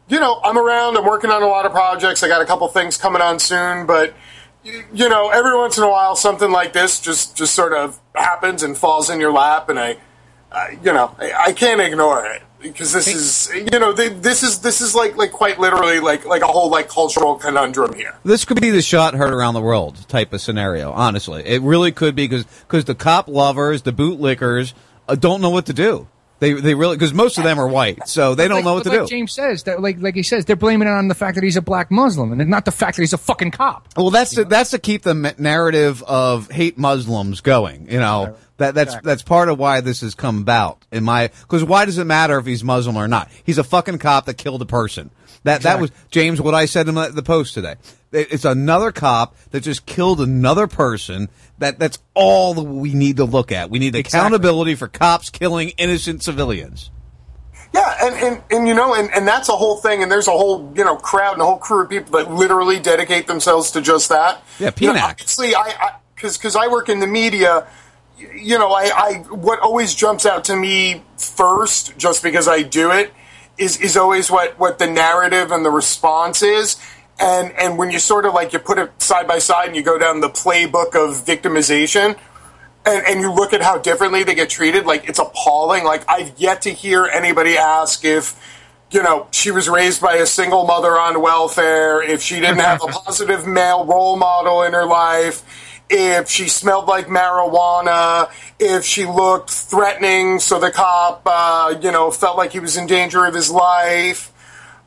you 0.09 0.21
know, 0.21 0.41
I'm 0.45 0.59
around. 0.59 0.99
I'm 0.99 1.07
working 1.07 1.31
on 1.31 1.43
a 1.43 1.47
lot 1.47 1.65
of 1.65 1.73
projects. 1.73 2.23
I 2.23 2.29
got 2.29 2.43
a 2.43 2.45
couple 2.45 2.69
things 2.69 2.99
coming 2.99 3.23
on 3.23 3.39
soon, 3.39 3.87
but 3.87 4.15
you 4.63 5.09
know, 5.09 5.31
every 5.31 5.57
once 5.57 5.79
in 5.79 5.85
a 5.85 5.89
while, 5.89 6.17
something 6.17 6.51
like 6.51 6.75
this 6.75 7.01
just 7.01 7.37
just 7.37 7.55
sort 7.55 7.73
of 7.73 7.99
happens 8.15 8.63
and 8.63 8.77
falls 8.77 9.09
in 9.09 9.21
your 9.21 9.33
lap, 9.33 9.71
and 9.71 9.79
I, 9.79 9.97
you 10.83 10.93
know, 10.93 11.15
I, 11.19 11.33
I 11.47 11.53
can't 11.53 11.81
ignore 11.81 12.27
it 12.27 12.43
because 12.73 12.93
this 12.93 13.07
is, 13.07 13.51
you 13.55 13.79
know, 13.79 13.95
th- 13.95 14.15
this 14.21 14.43
is 14.43 14.61
this 14.61 14.81
is 14.81 14.95
like 14.95 15.17
like 15.17 15.33
quite 15.33 15.61
literally 15.61 16.01
like 16.01 16.25
like 16.25 16.43
a 16.43 16.47
whole 16.47 16.71
like 16.71 16.89
cultural 16.89 17.37
conundrum 17.37 17.95
here. 17.95 18.17
This 18.25 18.45
could 18.45 18.61
be 18.61 18.71
the 18.71 18.83
shot 18.83 19.15
heard 19.15 19.33
around 19.33 19.55
the 19.55 19.61
world 19.61 20.09
type 20.09 20.33
of 20.33 20.41
scenario. 20.41 20.91
Honestly, 20.93 21.43
it 21.47 21.63
really 21.63 21.93
could 21.93 22.17
be 22.17 22.27
because 22.27 22.85
the 22.85 22.95
cop 22.95 23.29
lovers, 23.29 23.83
the 23.83 23.93
bootlickers, 23.93 24.75
uh, 25.09 25.15
don't 25.15 25.41
know 25.41 25.51
what 25.51 25.67
to 25.67 25.73
do. 25.73 26.09
They 26.45 26.53
they 26.61 26.75
really 26.75 26.97
because 26.97 27.15
most 27.15 27.39
of 27.39 27.45
them 27.45 27.59
are 27.59 27.67
white, 27.67 28.07
so 28.09 28.35
they 28.35 28.49
don't 28.49 28.59
Like- 28.59 28.65
know 28.67 28.75
what 28.75 28.83
to 28.85 28.91
like 28.91 29.01
do. 29.01 29.07
James 29.07 29.33
says 29.33 29.63
that, 29.63 29.81
like 29.81 29.97
like 30.01 30.15
he 30.15 30.23
says, 30.23 30.45
they're 30.45 30.57
blaming 30.57 30.87
it 30.87 30.91
on 30.91 31.09
the 31.09 31.15
fact 31.15 31.37
that 31.37 31.45
he's 31.45 31.57
a 31.57 31.63
black 31.63 31.91
Muslim, 31.91 32.33
and 32.39 32.51
not 32.51 32.65
the 32.67 32.71
fact 32.73 32.97
that 32.97 33.03
he's 33.03 33.13
a 33.15 33.19
fucking 33.19 33.51
cop. 33.51 33.89
Well, 33.97 34.11
that's 34.11 34.35
to, 34.35 34.45
that's 34.45 34.71
to 34.71 34.79
keep 34.79 35.03
the 35.03 35.15
narrative 35.39 36.03
of 36.03 36.51
hate 36.51 36.77
Muslims 36.77 37.41
going. 37.41 37.87
You 37.91 37.99
know 37.99 38.37
that 38.59 38.75
that's 38.75 38.95
that's 39.03 39.23
part 39.23 39.49
of 39.49 39.59
why 39.59 39.81
this 39.81 40.03
has 40.03 40.15
come 40.15 40.39
about. 40.43 40.79
In 40.93 41.03
my 41.05 41.31
because 41.43 41.65
why 41.65 41.87
does 41.87 41.99
it 41.99 42.05
matter 42.05 42.39
if 42.39 42.47
he's 42.47 42.63
Muslim 42.63 42.97
or 42.97 43.09
not? 43.09 43.31
He's 43.43 43.59
a 43.59 43.65
fucking 43.65 43.99
cop 43.99 44.27
that 44.27 44.35
killed 44.35 44.61
a 44.61 44.67
person. 44.67 45.11
That 45.45 45.63
that 45.63 45.81
was 45.81 45.91
James. 46.11 46.41
What 46.41 46.55
I 46.55 46.67
said 46.67 46.89
in 46.89 46.95
the 46.95 47.23
post 47.23 47.55
today. 47.55 47.77
It's 48.13 48.45
another 48.45 48.93
cop 48.93 49.37
that 49.51 49.61
just 49.61 49.87
killed 49.87 50.21
another 50.21 50.67
person. 50.67 51.29
That 51.59 51.79
that's 51.79 51.99
all 52.15 52.55
that 52.55 52.63
we 52.63 52.95
need 52.95 53.19
to 53.19 53.25
look 53.25 53.53
at. 53.53 53.71
We 53.71 53.79
need 53.79 53.95
accountability 53.95 54.75
for 54.75 54.89
cops 54.89 55.31
killing 55.31 55.71
innocent 55.77 56.23
civilians. 56.23 56.91
Yeah, 57.75 57.97
and, 58.03 58.15
and, 58.15 58.43
and 58.53 58.69
you 58.69 58.75
know, 58.75 58.95
and, 58.95 59.11
and 59.13 59.27
that's 59.27 59.49
a 59.49 59.53
whole 59.53 59.77
thing, 59.79 60.01
and 60.01 60.11
there's 60.11 60.29
a 60.29 60.33
whole 60.33 60.73
you 60.77 60.85
know 60.85 60.97
crowd 60.97 61.33
and 61.33 61.43
a 61.43 61.45
whole 61.45 61.59
crew 61.59 61.83
of 61.83 61.91
people 61.91 62.13
that 62.19 62.31
literally 62.31 62.79
dedicate 62.79 63.27
themselves 63.27 63.73
to 63.73 63.81
just 63.81 64.09
that. 64.11 64.43
Yeah, 64.61 64.71
You 64.79 64.93
know, 64.93 65.01
obviously, 65.01 65.55
I 65.55 65.97
because 66.15 66.39
because 66.39 66.57
I 66.57 66.69
work 66.69 66.89
in 66.89 67.01
the 67.01 67.07
media, 67.09 67.67
you 68.17 68.59
know, 68.59 68.73
I, 68.73 68.91
I 68.95 69.13
what 69.29 69.59
always 69.59 69.93
jumps 69.93 70.25
out 70.25 70.45
to 70.45 70.57
me 70.57 71.03
first, 71.17 71.99
just 71.99 72.23
because 72.23 72.47
I 72.47 72.63
do 72.63 72.93
it, 72.93 73.13
is 73.59 73.81
is 73.81 73.97
always 73.97 74.31
what 74.31 74.59
what 74.59 74.79
the 74.79 74.87
narrative 74.87 75.51
and 75.51 75.65
the 75.65 75.71
response 75.71 76.43
is. 76.43 76.77
And 77.19 77.53
and 77.53 77.79
when 77.79 77.91
you 77.91 77.99
sort 77.99 78.27
of 78.27 78.35
like 78.35 78.53
you 78.53 78.59
put 78.59 78.79
it 78.79 79.01
side 79.01 79.29
by 79.29 79.39
side 79.39 79.69
and 79.69 79.77
you 79.77 79.83
go 79.83 79.99
down 79.99 80.21
the 80.21 80.29
playbook 80.29 80.95
of 80.95 81.25
victimization, 81.25 82.19
and, 82.87 83.07
and 83.07 83.21
you 83.21 83.33
look 83.33 83.53
at 83.53 83.63
how 83.63 83.79
differently 83.79 84.25
they 84.25 84.35
get 84.35 84.51
treated, 84.51 84.87
like 84.87 85.09
it's 85.09 85.19
appalling. 85.19 85.85
Like 85.85 86.05
I've 86.09 86.33
yet 86.39 86.63
to 86.63 86.71
hear 86.71 87.07
anybody 87.07 87.57
ask 87.57 88.05
if, 88.05 88.39
you 88.91 89.03
know, 89.03 89.27
she 89.31 89.51
was 89.51 89.69
raised 89.69 90.01
by 90.01 90.17
a 90.17 90.27
single 90.27 90.67
mother 90.67 90.99
on 90.99 91.21
welfare, 91.21 92.03
if 92.03 92.21
she 92.23 92.37
didn't 92.41 92.59
have 92.59 92.83
a 92.83 92.87
positive 93.05 93.47
male 93.47 93.85
role 93.85 94.17
model 94.17 94.63
in 94.63 94.73
her 94.73 94.87
life, 94.87 95.43
if 95.91 96.29
she 96.29 96.49
smelled 96.49 96.87
like 96.87 97.07
marijuana, 97.07 98.31
if 98.59 98.85
she 98.85 99.05
looked 99.05 99.51
threatening, 99.51 100.39
so 100.39 100.59
the 100.59 100.71
cop, 100.71 101.23
uh, 101.27 101.75
you 101.81 101.93
know, 101.93 102.11
felt 102.11 102.37
like 102.37 102.53
he 102.53 102.61
was 102.61 102.77
in 102.77 102.87
danger 102.87 103.25
of 103.27 103.35
his 103.35 103.51
life. 103.51 104.31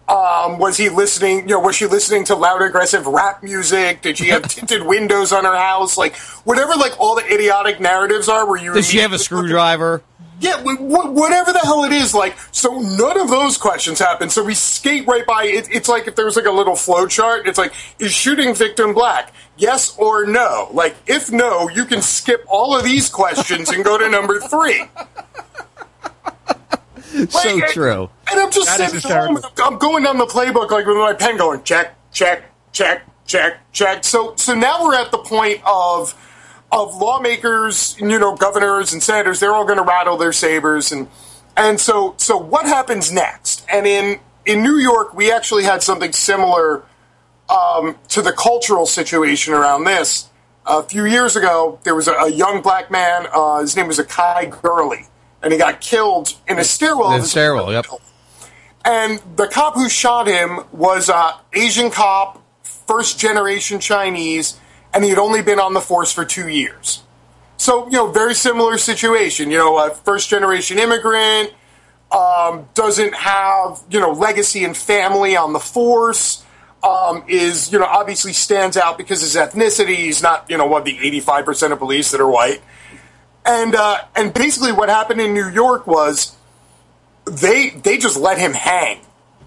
Um, 0.08 0.58
was 0.58 0.78
he 0.78 0.88
listening? 0.88 1.50
You 1.50 1.56
know, 1.56 1.60
was 1.60 1.76
she 1.76 1.86
listening 1.86 2.24
to 2.26 2.36
loud, 2.36 2.62
aggressive 2.62 3.06
rap 3.06 3.44
music? 3.44 4.02
Did 4.02 4.18
she 4.18 4.30
have 4.30 4.44
tinted 4.48 4.86
windows 4.86 5.34
on 5.34 5.44
her 5.44 5.56
house? 5.56 5.98
Like 5.98 6.16
whatever, 6.46 6.76
like 6.76 6.98
all 7.00 7.16
the 7.16 7.26
idiotic 7.26 7.82
narratives 7.82 8.30
are, 8.30 8.48
where 8.48 8.62
you 8.62 8.74
Does 8.74 8.90
she 8.90 9.00
have 9.00 9.12
a 9.12 9.20
screwdriver? 9.20 10.02
Yeah, 10.40 10.62
wh- 10.64 10.78
wh- 10.78 11.14
whatever 11.14 11.52
the 11.52 11.60
hell 11.60 11.84
it 11.84 11.92
is, 11.92 12.14
like, 12.14 12.38
so 12.52 12.80
none 12.80 13.20
of 13.20 13.30
those 13.30 13.58
questions 13.58 14.00
happen. 14.00 14.30
So 14.30 14.44
we 14.44 14.54
skate 14.54 15.08
right 15.08 15.26
by 15.26 15.46
it. 15.46 15.68
It's 15.72 15.90
like 15.90 16.08
if 16.08 16.16
there 16.16 16.26
was 16.26 16.36
like 16.36 16.46
a 16.46 16.52
little 16.52 16.76
flow 16.76 17.08
chart. 17.08 17.48
It's 17.48 17.58
like, 17.58 17.74
is 18.00 18.12
shooting 18.12 18.54
victim 18.54 18.94
black? 18.94 19.34
Yes 19.58 19.96
or 19.98 20.26
no? 20.26 20.70
Like, 20.72 20.96
if 21.08 21.32
no, 21.32 21.70
you 21.70 21.86
can 21.86 22.02
skip 22.02 22.46
all 22.48 22.78
of 22.78 22.84
these 22.84 23.10
questions 23.10 23.70
and 23.70 23.84
go 23.84 23.98
to 23.98 24.10
number 24.10 24.40
three. 24.40 24.84
so 27.30 27.60
true. 27.72 28.10
And 28.30 28.40
I'm 28.40 28.52
just 28.52 28.78
That 28.78 28.92
sitting 28.92 29.10
home. 29.10 29.40
I'm 29.64 29.78
going 29.78 30.04
down 30.04 30.18
the 30.18 30.26
playbook 30.26 30.70
like 30.70 30.86
with 30.86 30.98
my 30.98 31.14
pen, 31.14 31.38
going 31.38 31.64
check, 31.64 31.96
check, 32.12 32.44
check, 32.72 33.04
check, 33.26 33.60
check. 33.72 34.04
So, 34.04 34.36
so 34.36 34.54
now 34.54 34.84
we're 34.84 34.96
at 34.96 35.12
the 35.12 35.18
point 35.18 35.62
of 35.66 36.14
of 36.72 36.96
lawmakers, 36.98 37.96
you 38.00 38.20
know, 38.20 38.36
governors 38.36 38.94
and 38.94 39.02
senators. 39.02 39.40
They're 39.40 39.54
all 39.54 39.66
going 39.66 39.78
to 39.78 39.84
rattle 39.84 40.18
their 40.18 40.34
sabers, 40.34 40.92
and 40.92 41.08
and 41.56 41.80
so 41.80 42.16
so 42.18 42.38
what 42.38 42.66
happens 42.66 43.12
next? 43.12 43.66
And 43.72 43.88
in 43.88 44.20
in 44.46 44.64
New 44.64 44.78
York, 44.78 45.14
we 45.14 45.32
actually 45.32 45.64
had 45.64 45.82
something 45.82 46.12
similar 46.12 46.84
um, 47.50 47.98
to 48.10 48.22
the 48.22 48.32
cultural 48.32 48.86
situation 48.86 49.54
around 49.54 49.86
this. 49.86 50.30
A 50.66 50.84
few 50.84 51.06
years 51.06 51.38
ago, 51.38 51.80
there 51.84 51.96
was 51.96 52.10
a, 52.10 52.14
a 52.14 52.30
young 52.30 52.62
black 52.62 52.92
man. 52.92 53.28
Uh, 53.32 53.60
his 53.60 53.76
name 53.76 53.88
was 53.88 54.00
Akai 54.00 54.50
Gurley, 54.62 55.08
and 55.42 55.54
he 55.54 55.60
got 55.60 55.80
killed 55.80 56.36
in 56.48 56.60
a 56.60 56.64
stairwell. 56.64 57.14
of 57.14 57.22
The 57.22 57.28
stairwell, 57.28 57.72
yep. 57.72 57.86
and 58.84 59.22
the 59.38 59.48
cop 59.48 59.76
who 59.76 59.88
shot 59.88 60.28
him 60.28 60.60
was 60.74 61.08
a 61.08 61.40
Asian 61.54 61.90
cop, 61.90 62.44
first 62.64 63.18
generation 63.18 63.80
Chinese, 63.80 64.60
and 64.98 65.04
he 65.04 65.12
had 65.12 65.20
only 65.20 65.44
been 65.44 65.60
on 65.60 65.76
the 65.76 65.80
force 65.80 66.12
for 66.12 66.26
two 66.26 66.48
years. 66.48 67.04
So, 67.58 67.86
you 67.86 67.92
know, 67.92 68.12
very 68.12 68.34
similar 68.34 68.80
situation. 68.80 69.52
You 69.52 69.60
know, 69.60 69.78
a 69.78 69.92
first 69.92 70.28
generation 70.28 70.80
immigrant, 70.80 71.54
um, 72.12 72.68
doesn't 72.74 73.14
have, 73.14 73.84
you 73.92 74.00
know, 74.00 74.12
legacy 74.12 74.64
and 74.64 74.76
family 74.76 75.38
on 75.38 75.54
the 75.54 75.60
force, 75.60 76.44
um, 76.82 77.24
is, 77.28 77.72
you 77.72 77.78
know, 77.78 77.86
obviously 77.86 78.34
stands 78.34 78.76
out 78.76 78.98
because 78.98 79.22
his 79.22 79.36
ethnicity. 79.36 79.98
He's 79.98 80.24
not, 80.24 80.50
you 80.50 80.58
know, 80.58 80.66
one 80.66 80.82
of 80.82 80.86
the 80.86 80.98
85% 80.98 81.74
of 81.74 81.78
police 81.78 82.10
that 82.10 82.20
are 82.20 82.28
white. 82.28 82.64
And, 83.46 83.76
uh, 83.76 84.00
and 84.16 84.34
basically 84.34 84.72
what 84.72 84.90
happened 84.90 85.22
in 85.22 85.36
New 85.36 85.48
York 85.48 85.86
was 85.86 86.36
they 87.26 87.70
they 87.70 88.00
just 88.00 88.18
let 88.18 88.40
him 88.40 88.54
hang. 88.54 89.02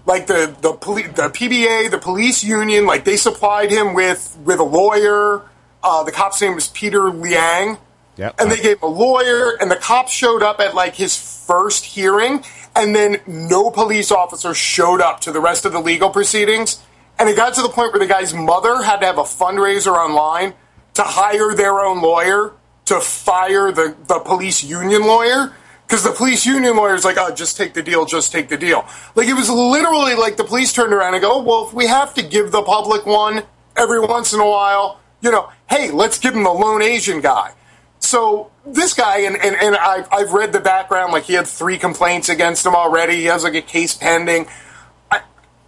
Like 0.05 0.27
the 0.27 0.55
the 0.61 0.73
poli- 0.73 1.07
the 1.07 1.29
PBA, 1.29 1.91
the 1.91 1.97
police 1.99 2.43
union, 2.43 2.85
like 2.85 3.05
they 3.05 3.17
supplied 3.17 3.71
him 3.71 3.93
with 3.93 4.37
with 4.43 4.59
a 4.59 4.63
lawyer. 4.63 5.43
Uh, 5.83 6.03
the 6.03 6.11
cop's 6.11 6.41
name 6.41 6.55
was 6.55 6.67
Peter 6.69 7.09
Liang, 7.11 7.77
Yep. 8.17 8.35
and 8.39 8.51
they 8.51 8.57
gave 8.57 8.77
him 8.77 8.83
a 8.83 8.87
lawyer. 8.87 9.57
And 9.59 9.69
the 9.71 9.75
cop 9.75 10.09
showed 10.09 10.43
up 10.43 10.59
at 10.59 10.75
like 10.75 10.95
his 10.95 11.15
first 11.17 11.85
hearing, 11.85 12.43
and 12.75 12.95
then 12.95 13.17
no 13.27 13.69
police 13.71 14.11
officer 14.11 14.53
showed 14.53 15.01
up 15.01 15.21
to 15.21 15.31
the 15.31 15.39
rest 15.39 15.65
of 15.65 15.71
the 15.71 15.79
legal 15.79 16.09
proceedings. 16.09 16.79
And 17.19 17.29
it 17.29 17.35
got 17.35 17.53
to 17.55 17.61
the 17.61 17.69
point 17.69 17.93
where 17.93 17.99
the 17.99 18.07
guy's 18.07 18.33
mother 18.33 18.81
had 18.81 19.01
to 19.01 19.05
have 19.05 19.17
a 19.19 19.23
fundraiser 19.23 19.93
online 19.95 20.53
to 20.95 21.03
hire 21.03 21.53
their 21.53 21.79
own 21.79 22.01
lawyer 22.01 22.53
to 22.85 22.99
fire 22.99 23.71
the, 23.71 23.95
the 24.07 24.19
police 24.19 24.63
union 24.63 25.03
lawyer 25.05 25.53
because 25.91 26.03
the 26.05 26.11
police 26.13 26.45
union 26.45 26.77
lawyer 26.77 26.95
is 26.95 27.03
like, 27.03 27.17
oh, 27.19 27.35
just 27.35 27.57
take 27.57 27.73
the 27.73 27.83
deal, 27.83 28.05
just 28.05 28.31
take 28.31 28.47
the 28.47 28.55
deal. 28.55 28.87
Like 29.13 29.27
it 29.27 29.33
was 29.33 29.49
literally 29.49 30.15
like 30.15 30.37
the 30.37 30.45
police 30.45 30.71
turned 30.71 30.93
around 30.93 31.15
and 31.15 31.21
go, 31.21 31.33
"Oh, 31.33 31.43
well, 31.43 31.67
if 31.67 31.73
we 31.73 31.85
have 31.85 32.13
to 32.13 32.23
give 32.23 32.53
the 32.53 32.61
public 32.61 33.05
one 33.05 33.43
every 33.75 33.99
once 33.99 34.31
in 34.31 34.39
a 34.39 34.47
while, 34.47 35.01
you 35.19 35.31
know, 35.31 35.51
hey, 35.69 35.91
let's 35.91 36.17
give 36.17 36.33
him 36.33 36.43
the 36.43 36.49
lone 36.49 36.81
Asian 36.81 37.19
guy. 37.19 37.51
So 37.99 38.51
this 38.65 38.93
guy, 38.93 39.23
and, 39.23 39.35
and, 39.35 39.53
and 39.57 39.75
I've, 39.75 40.07
I've 40.13 40.31
read 40.31 40.53
the 40.53 40.61
background, 40.61 41.11
like 41.11 41.23
he 41.23 41.33
had 41.33 41.45
three 41.45 41.77
complaints 41.77 42.29
against 42.29 42.65
him 42.65 42.73
already. 42.73 43.17
He 43.17 43.25
has 43.25 43.43
like 43.43 43.55
a 43.55 43.61
case 43.61 43.93
pending. 43.93 44.47
I, 45.11 45.23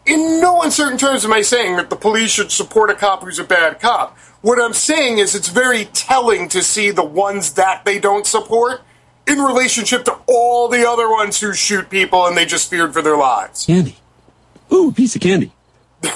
in 0.06 0.40
no 0.40 0.62
uncertain 0.62 0.98
terms 0.98 1.26
am 1.26 1.34
I 1.34 1.42
saying 1.42 1.76
that 1.76 1.90
the 1.90 1.98
police 1.98 2.32
should 2.32 2.50
support 2.54 2.90
a 2.90 2.96
cop 2.96 3.24
who's 3.24 3.40
a 3.40 3.44
bad 3.44 3.82
cop. 3.82 4.18
What 4.40 4.58
I'm 4.58 4.72
saying 4.72 5.18
is 5.18 5.36
it's 5.36 5.50
very 5.50 5.84
telling 5.84 6.48
to 6.50 6.64
see 6.64 6.92
the 6.92 7.04
ones 7.04 7.56
that 7.56 7.84
they 7.84 8.00
don't 8.00 8.26
support 8.26 8.84
in 9.28 9.40
relationship 9.40 10.04
to 10.06 10.18
all 10.28 10.68
the 10.68 10.88
other 10.88 11.10
ones 11.10 11.40
who 11.40 11.54
shoot 11.54 11.90
people 11.90 12.26
and 12.26 12.38
they 12.38 12.46
just 12.46 12.70
feared 12.70 12.94
for 12.94 13.02
their 13.02 13.18
lives. 13.18 13.66
Candy. 13.66 13.98
Ooh, 14.72 14.92
piece 14.92 15.16
of 15.16 15.22
candy. 15.22 15.52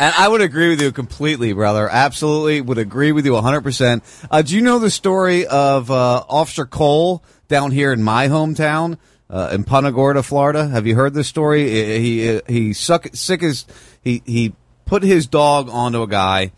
And 0.00 0.12
I 0.18 0.26
would 0.26 0.40
agree 0.40 0.70
with 0.70 0.82
you 0.82 0.90
completely, 0.90 1.52
brother. 1.52 1.88
Absolutely 1.88 2.60
would 2.60 2.78
agree 2.78 3.12
with 3.12 3.24
you 3.24 3.32
100%. 3.32 4.26
Uh, 4.28 4.42
do 4.42 4.56
you 4.56 4.60
know 4.60 4.80
the 4.80 4.90
story 4.90 5.46
of 5.46 5.88
uh, 5.88 6.24
Officer 6.28 6.66
Coel 6.66 7.22
down 7.46 7.70
here 7.70 7.92
in 7.92 8.02
my 8.02 8.26
hometown 8.26 8.98
uh, 9.30 9.50
in 9.52 9.62
Punta 9.62 9.92
Gorda, 9.92 10.24
Florida? 10.24 10.66
Have 10.66 10.88
you 10.88 10.96
heard 10.96 11.14
this 11.14 11.28
story? 11.28 11.70
He 11.70 12.00
he, 12.00 12.40
he 12.48 12.72
suck, 12.72 13.06
sick 13.12 13.42
his 13.42 13.66
he 14.02 14.22
he 14.26 14.54
put 14.84 15.04
his 15.04 15.28
dog 15.28 15.68
onto 15.68 16.02
a 16.02 16.08
guy 16.08 16.50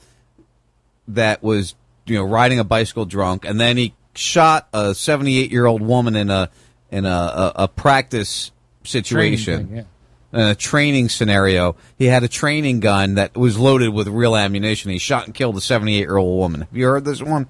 that 1.09 1.43
was 1.43 1.75
you 2.07 2.17
know 2.17 2.25
riding 2.25 2.59
a 2.59 2.65
bicycle 2.65 3.05
drunk, 3.05 3.45
and 3.45 3.61
then 3.61 3.77
he 3.77 3.95
shot 4.17 4.69
a 4.73 4.95
78 4.95 5.51
year 5.51 5.67
old 5.67 5.83
woman 5.83 6.17
in 6.17 6.31
a 6.31 6.51
in 6.91 7.05
a, 7.05 7.09
a, 7.09 7.53
a 7.57 7.69
practice 7.69 8.53
situation 8.85 9.67
thing, 9.67 9.77
yeah. 9.77 9.85
in 10.33 10.41
a 10.51 10.55
training 10.55 11.09
scenario. 11.09 11.77
He 11.97 12.07
had 12.07 12.23
a 12.23 12.29
training 12.29 12.81
gun 12.81 13.15
that 13.15 13.37
was 13.37 13.59
loaded 13.59 13.93
with 13.93 14.07
real 14.09 14.37
ammunition. 14.37 14.91
He 14.91 14.99
shot 14.99 15.27
and 15.27 15.35
killed 15.35 15.57
a 15.57 15.61
78 15.61 15.99
year 15.99 16.17
old 16.17 16.39
woman. 16.39 16.61
Have 16.63 16.77
you 16.77 16.87
heard 16.87 17.05
this 17.05 17.23
one? 17.23 17.49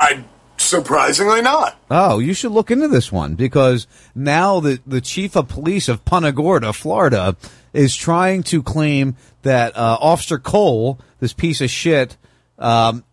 I 0.00 0.24
surprisingly 0.56 1.42
not. 1.42 1.78
Oh, 1.90 2.18
you 2.18 2.34
should 2.34 2.52
look 2.52 2.70
into 2.70 2.88
this 2.88 3.12
one 3.12 3.34
because 3.34 3.86
now 4.14 4.60
the, 4.60 4.80
the 4.86 5.00
chief 5.00 5.36
of 5.36 5.48
police 5.48 5.88
of 5.88 6.04
Punta 6.04 6.32
Gorda, 6.32 6.72
Florida, 6.72 7.36
is 7.72 7.94
trying 7.94 8.42
to 8.44 8.62
claim 8.62 9.16
that 9.42 9.76
uh, 9.76 9.98
Officer 10.00 10.38
Coel, 10.38 10.98
this 11.20 11.32
piece 11.32 11.60
of 11.60 11.70
shit, 11.70 12.16
um, 12.58 13.04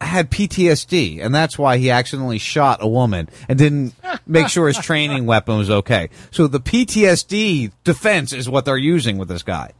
had 0.00 0.30
PTSD, 0.30 1.24
and 1.24 1.34
that's 1.34 1.58
why 1.58 1.78
he 1.78 1.90
accidentally 1.90 2.38
shot 2.38 2.78
a 2.82 2.86
woman 2.86 3.28
and 3.48 3.58
didn't 3.58 3.94
make 4.26 4.48
sure 4.48 4.66
his 4.68 4.78
training 4.78 5.26
weapon 5.26 5.56
was 5.58 5.70
okay. 5.70 6.10
So 6.30 6.46
the 6.46 6.60
PTSD 6.60 7.72
defense 7.84 8.32
is 8.32 8.48
what 8.48 8.64
they're 8.64 8.76
using 8.76 9.16
with 9.18 9.28
this 9.28 9.42
guy. 9.42 9.72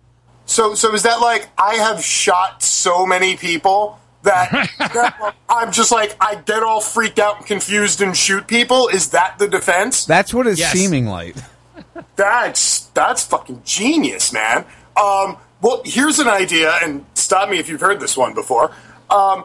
So, 0.46 0.74
so 0.74 0.94
is 0.94 1.02
that 1.02 1.20
like 1.20 1.48
I 1.58 1.74
have 1.74 2.02
shot 2.04 2.62
so 2.62 3.04
many 3.04 3.36
people 3.36 3.98
that, 4.22 4.50
that 4.78 5.34
I'm 5.48 5.72
just 5.72 5.90
like 5.92 6.16
I 6.20 6.36
get 6.36 6.62
all 6.62 6.80
freaked 6.80 7.18
out 7.18 7.38
and 7.38 7.46
confused 7.46 8.00
and 8.00 8.16
shoot 8.16 8.46
people? 8.46 8.88
Is 8.88 9.10
that 9.10 9.38
the 9.38 9.48
defense? 9.48 10.04
That's 10.06 10.32
what 10.32 10.46
it's 10.46 10.60
Yes. 10.60 10.72
seeming 10.72 11.06
like. 11.06 11.36
That's 12.16 12.86
that's 12.94 13.24
fucking 13.24 13.62
genius, 13.64 14.32
man. 14.32 14.64
Um, 14.96 15.36
well, 15.60 15.82
here's 15.84 16.18
an 16.18 16.28
idea, 16.28 16.72
and 16.82 17.04
stop 17.14 17.48
me 17.50 17.58
if 17.58 17.68
you've 17.68 17.80
heard 17.82 18.00
this 18.00 18.16
one 18.16 18.32
before. 18.34 18.72
Um, 19.10 19.44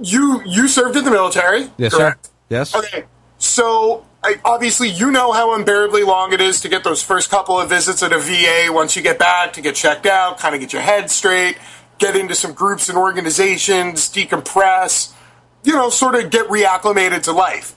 you 0.00 0.42
you 0.46 0.68
served 0.68 0.96
in 0.96 1.04
the 1.04 1.10
military, 1.10 1.70
Yes, 1.76 1.94
correct? 1.94 2.26
sir. 2.26 2.32
Yes. 2.48 2.74
Okay, 2.74 3.04
so 3.38 4.04
I, 4.22 4.40
obviously 4.44 4.88
you 4.88 5.10
know 5.10 5.32
how 5.32 5.54
unbearably 5.54 6.02
long 6.02 6.32
it 6.32 6.40
is 6.40 6.60
to 6.62 6.68
get 6.68 6.84
those 6.84 7.02
first 7.02 7.30
couple 7.30 7.58
of 7.58 7.68
visits 7.68 8.02
at 8.02 8.12
a 8.12 8.18
VA. 8.18 8.68
Once 8.72 8.96
you 8.96 9.02
get 9.02 9.18
back 9.18 9.52
to 9.54 9.60
get 9.60 9.74
checked 9.74 10.06
out, 10.06 10.38
kind 10.38 10.54
of 10.54 10.60
get 10.60 10.72
your 10.72 10.82
head 10.82 11.10
straight, 11.10 11.56
get 11.98 12.16
into 12.16 12.34
some 12.34 12.52
groups 12.52 12.88
and 12.88 12.98
organizations, 12.98 14.08
decompress, 14.10 15.12
you 15.64 15.72
know, 15.72 15.88
sort 15.90 16.14
of 16.14 16.30
get 16.30 16.46
reacclimated 16.48 17.22
to 17.22 17.32
life. 17.32 17.74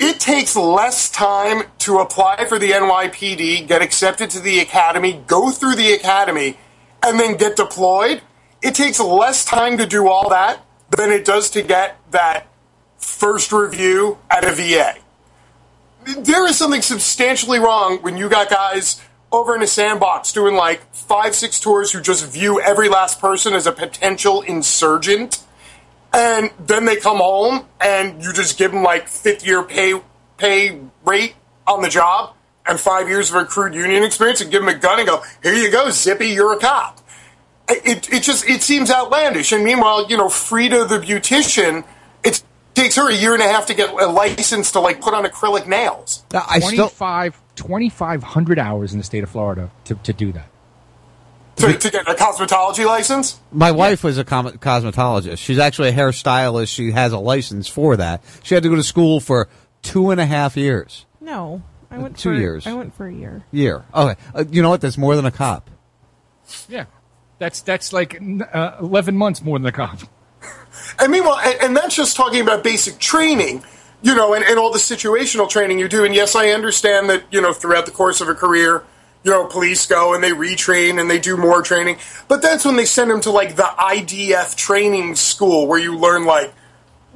it 0.00 0.20
takes 0.20 0.54
less 0.56 1.10
time 1.10 1.62
to 1.78 1.98
apply 1.98 2.44
for 2.48 2.58
the 2.58 2.70
NYPD, 2.70 3.66
get 3.66 3.82
accepted 3.82 4.30
to 4.30 4.40
the 4.40 4.60
academy, 4.60 5.22
go 5.26 5.50
through 5.50 5.74
the 5.74 5.92
academy, 5.92 6.56
and 7.02 7.18
then 7.18 7.36
get 7.36 7.56
deployed. 7.56 8.22
It 8.62 8.74
takes 8.74 8.98
less 9.00 9.44
time 9.44 9.78
to 9.78 9.86
do 9.86 10.08
all 10.08 10.30
that 10.30 10.64
than 10.90 11.10
it 11.10 11.24
does 11.24 11.50
to 11.50 11.62
get 11.62 11.98
that 12.10 12.46
first 12.96 13.52
review 13.52 14.18
at 14.30 14.44
a 14.44 14.52
VA. 14.52 14.94
There 16.04 16.46
is 16.46 16.56
something 16.56 16.82
substantially 16.82 17.58
wrong 17.58 17.98
when 18.02 18.16
you 18.16 18.28
got 18.28 18.50
guys 18.50 19.00
over 19.30 19.54
in 19.54 19.62
a 19.62 19.66
sandbox 19.66 20.32
doing 20.32 20.54
like 20.54 20.92
five, 20.94 21.34
six 21.34 21.60
tours 21.60 21.92
who 21.92 22.00
just 22.00 22.26
view 22.26 22.60
every 22.60 22.88
last 22.88 23.20
person 23.20 23.52
as 23.52 23.66
a 23.66 23.72
potential 23.72 24.40
insurgent 24.40 25.44
and 26.12 26.50
then 26.58 26.84
they 26.84 26.96
come 26.96 27.18
home 27.18 27.66
and 27.80 28.22
you 28.22 28.32
just 28.32 28.58
give 28.58 28.72
them 28.72 28.82
like 28.82 29.08
fifth 29.08 29.46
year 29.46 29.62
pay 29.62 30.00
pay 30.36 30.80
rate 31.04 31.34
on 31.66 31.82
the 31.82 31.88
job 31.88 32.34
and 32.66 32.80
five 32.80 33.08
years 33.08 33.30
of 33.30 33.36
accrued 33.36 33.74
union 33.74 34.02
experience 34.02 34.40
and 34.40 34.50
give 34.50 34.62
them 34.62 34.74
a 34.74 34.78
gun 34.78 34.98
and 34.98 35.08
go 35.08 35.22
here 35.42 35.52
you 35.52 35.70
go 35.70 35.90
zippy 35.90 36.28
you're 36.28 36.54
a 36.54 36.58
cop 36.58 36.97
it, 37.70 38.12
it 38.12 38.22
just 38.22 38.48
it 38.48 38.62
seems 38.62 38.90
outlandish 38.90 39.52
and 39.52 39.64
meanwhile 39.64 40.06
you 40.08 40.16
know 40.16 40.28
frida 40.28 40.84
the 40.86 40.98
beautician 40.98 41.84
it 42.24 42.42
takes 42.74 42.96
her 42.96 43.10
a 43.10 43.14
year 43.14 43.34
and 43.34 43.42
a 43.42 43.46
half 43.48 43.66
to 43.66 43.74
get 43.74 43.90
a 43.90 44.06
license 44.06 44.72
to 44.72 44.80
like 44.80 45.00
put 45.00 45.14
on 45.14 45.24
acrylic 45.24 45.66
nails 45.66 46.24
I 46.32 46.60
still 46.60 46.88
25 46.88 47.40
2,500 47.56 48.58
hours 48.58 48.92
in 48.92 48.98
the 48.98 49.04
state 49.04 49.24
of 49.24 49.30
Florida 49.30 49.70
to, 49.84 49.94
to 49.96 50.12
do 50.12 50.30
that. 50.32 50.48
to, 51.56 51.72
to 51.76 51.90
get 51.90 52.08
a 52.08 52.14
cosmetology 52.14 52.86
license 52.86 53.40
My 53.50 53.72
wife 53.72 54.04
was 54.04 54.16
a 54.18 54.24
com- 54.24 54.46
cosmetologist. 54.58 55.38
She's 55.38 55.58
actually 55.58 55.88
a 55.88 55.92
hairstylist. 55.92 56.72
She 56.72 56.92
has 56.92 57.12
a 57.12 57.18
license 57.18 57.66
for 57.66 57.96
that. 57.96 58.22
She 58.44 58.54
had 58.54 58.62
to 58.62 58.68
go 58.68 58.76
to 58.76 58.82
school 58.84 59.18
for 59.18 59.48
two 59.82 60.10
and 60.10 60.20
a 60.20 60.26
half 60.26 60.56
years. 60.56 61.04
No, 61.20 61.62
I 61.90 61.98
went 61.98 62.16
Two 62.16 62.30
for, 62.30 62.34
years. 62.34 62.66
I 62.66 62.74
went 62.74 62.94
for 62.94 63.06
a 63.06 63.12
year. 63.12 63.42
Year. 63.50 63.84
Okay. 63.94 64.20
Uh, 64.34 64.44
you 64.50 64.62
know 64.62 64.70
what? 64.70 64.80
That's 64.80 64.96
more 64.98 65.16
than 65.16 65.24
a 65.26 65.30
cop. 65.30 65.68
Yeah. 66.68 66.84
That's 67.38 67.60
that's 67.60 67.92
like 67.92 68.20
uh, 68.52 68.76
11 68.80 69.16
months 69.16 69.42
more 69.42 69.58
than 69.58 69.66
a 69.66 69.72
cop. 69.72 70.00
And 71.00 71.12
meanwhile, 71.12 71.38
and, 71.38 71.62
and 71.62 71.76
that's 71.76 71.94
just 71.94 72.16
talking 72.16 72.40
about 72.40 72.64
basic 72.64 72.98
training, 72.98 73.62
you 74.02 74.14
know, 74.14 74.34
and, 74.34 74.44
and 74.44 74.58
all 74.58 74.72
the 74.72 74.78
situational 74.78 75.48
training 75.48 75.78
you 75.78 75.88
do. 75.88 76.04
And 76.04 76.14
yes, 76.14 76.34
I 76.34 76.50
understand 76.50 77.10
that, 77.10 77.24
you 77.30 77.40
know, 77.40 77.52
throughout 77.52 77.84
the 77.84 77.92
course 77.92 78.20
of 78.20 78.28
a 78.28 78.34
career, 78.34 78.84
you 79.22 79.30
know, 79.30 79.46
police 79.46 79.84
go 79.86 80.14
and 80.14 80.22
they 80.22 80.30
retrain 80.30 81.00
and 81.00 81.10
they 81.10 81.18
do 81.18 81.36
more 81.36 81.62
training. 81.62 81.98
But 82.26 82.42
that's 82.42 82.64
when 82.64 82.76
they 82.76 82.84
send 82.84 83.10
them 83.10 83.20
to 83.22 83.30
like 83.30 83.56
the 83.56 83.64
IDF 83.64 84.56
training 84.56 85.16
school 85.16 85.66
where 85.66 85.78
you 85.78 85.96
learn 85.96 86.24
like, 86.24 86.54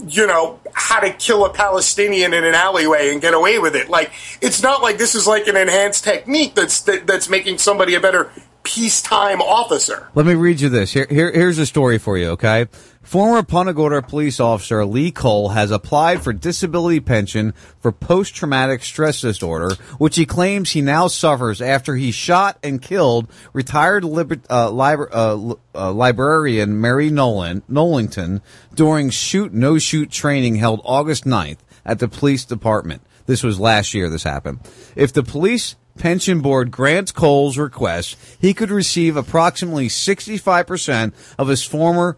you 0.06 0.26
know, 0.26 0.60
how 0.72 1.00
to 1.00 1.12
kill 1.12 1.44
a 1.44 1.52
Palestinian 1.52 2.34
in 2.34 2.44
an 2.44 2.54
alleyway 2.54 3.10
and 3.10 3.20
get 3.20 3.34
away 3.34 3.58
with 3.58 3.76
it. 3.76 3.88
Like, 3.88 4.12
it's 4.40 4.62
not 4.62 4.82
like 4.82 4.98
this 4.98 5.14
is 5.14 5.26
like 5.26 5.46
an 5.46 5.56
enhanced 5.56 6.04
technique 6.04 6.54
that's 6.54 6.80
that, 6.82 7.06
that's 7.06 7.28
making 7.28 7.58
somebody 7.58 7.94
a 7.94 8.00
better 8.00 8.32
peacetime 8.62 9.40
officer. 9.40 10.08
Let 10.14 10.26
me 10.26 10.34
read 10.34 10.60
you 10.60 10.68
this. 10.68 10.92
Here, 10.92 11.06
here, 11.08 11.30
here's 11.32 11.58
a 11.58 11.66
story 11.66 11.98
for 11.98 12.16
you, 12.16 12.30
okay? 12.30 12.66
Former 13.02 13.42
Punta 13.42 13.72
Gorda 13.72 14.00
police 14.02 14.38
officer 14.38 14.84
Lee 14.84 15.10
Coel 15.10 15.50
has 15.50 15.70
applied 15.70 16.22
for 16.22 16.32
disability 16.32 17.00
pension 17.00 17.52
for 17.80 17.90
post-traumatic 17.90 18.82
stress 18.84 19.20
disorder, 19.20 19.74
which 19.98 20.16
he 20.16 20.24
claims 20.24 20.70
he 20.70 20.80
now 20.80 21.08
suffers 21.08 21.60
after 21.60 21.96
he 21.96 22.12
shot 22.12 22.58
and 22.62 22.80
killed 22.80 23.28
retired 23.52 24.04
liber- 24.04 24.40
uh, 24.48 24.70
liber- 24.70 25.10
uh, 25.12 25.54
uh, 25.74 25.92
librarian 25.92 26.80
Mary 26.80 27.10
Nolan 27.10 27.62
Nolington 27.68 28.40
during 28.74 29.10
shoot 29.10 29.52
no 29.52 29.78
shoot 29.78 30.10
training 30.10 30.56
held 30.56 30.80
August 30.84 31.24
9th 31.24 31.58
at 31.84 31.98
the 31.98 32.08
police 32.08 32.44
department. 32.44 33.02
This 33.26 33.42
was 33.42 33.58
last 33.58 33.94
year. 33.94 34.08
This 34.08 34.24
happened. 34.24 34.60
If 34.96 35.12
the 35.12 35.22
police 35.22 35.76
pension 35.96 36.40
board 36.40 36.70
grants 36.70 37.12
Coel's 37.12 37.58
request, 37.58 38.16
he 38.40 38.54
could 38.54 38.70
receive 38.70 39.16
approximately 39.16 39.88
65% 39.88 41.12
of 41.38 41.48
his 41.48 41.64
former 41.64 42.16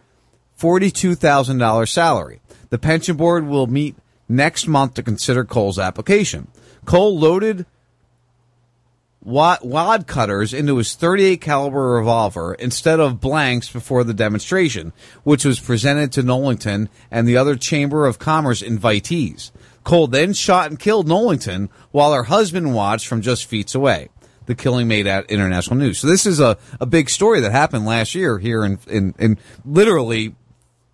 $42,000 0.59 1.89
salary. 1.89 2.41
The 2.71 2.79
pension 2.79 3.17
board 3.17 3.47
will 3.47 3.67
meet 3.67 3.97
next 4.29 4.67
month 4.67 4.95
to 4.95 5.03
consider 5.03 5.45
Coel's 5.45 5.79
application. 5.79 6.49
Coel 6.85 7.19
loaded 7.19 7.67
wadcutters 9.25 10.57
into 10.57 10.77
his 10.77 10.95
38 10.95 11.41
caliber 11.41 11.93
revolver 11.93 12.55
instead 12.55 13.01
of 13.01 13.21
blanks 13.21 13.71
before 13.71 14.05
the 14.05 14.15
demonstration, 14.15 14.93
which 15.23 15.45
was 15.45 15.61
presented 15.61 16.13
to 16.13 16.23
Nolington 16.23 16.89
and 17.11 17.27
the 17.27 17.37
other 17.37 17.57
Chamber 17.57 18.07
of 18.07 18.19
Commerce 18.19 18.63
invitees. 18.63 19.51
Coel 19.85 20.07
then 20.07 20.33
shot 20.33 20.71
and 20.71 20.79
killed 20.79 21.07
Nolington 21.07 21.69
while 21.91 22.13
her 22.13 22.25
husband 22.25 22.75
watched 22.75 23.07
from 23.07 23.21
just 23.21 23.45
feet 23.45 23.75
away. 23.75 24.09
The 24.47 24.55
killing 24.55 24.89
made 24.89 25.07
at 25.07 25.31
international 25.31 25.77
news. 25.77 25.99
So 25.99 26.07
this 26.07 26.27
is 26.27 26.41
a, 26.41 26.59
a 26.81 26.85
big 26.85 27.09
story 27.09 27.41
that 27.41 27.53
happened 27.53 27.87
last 27.87 28.15
year 28.15 28.39
here 28.39 28.65
in, 28.65 28.79
in, 28.89 29.15
in 29.19 29.39
literally 29.65 30.35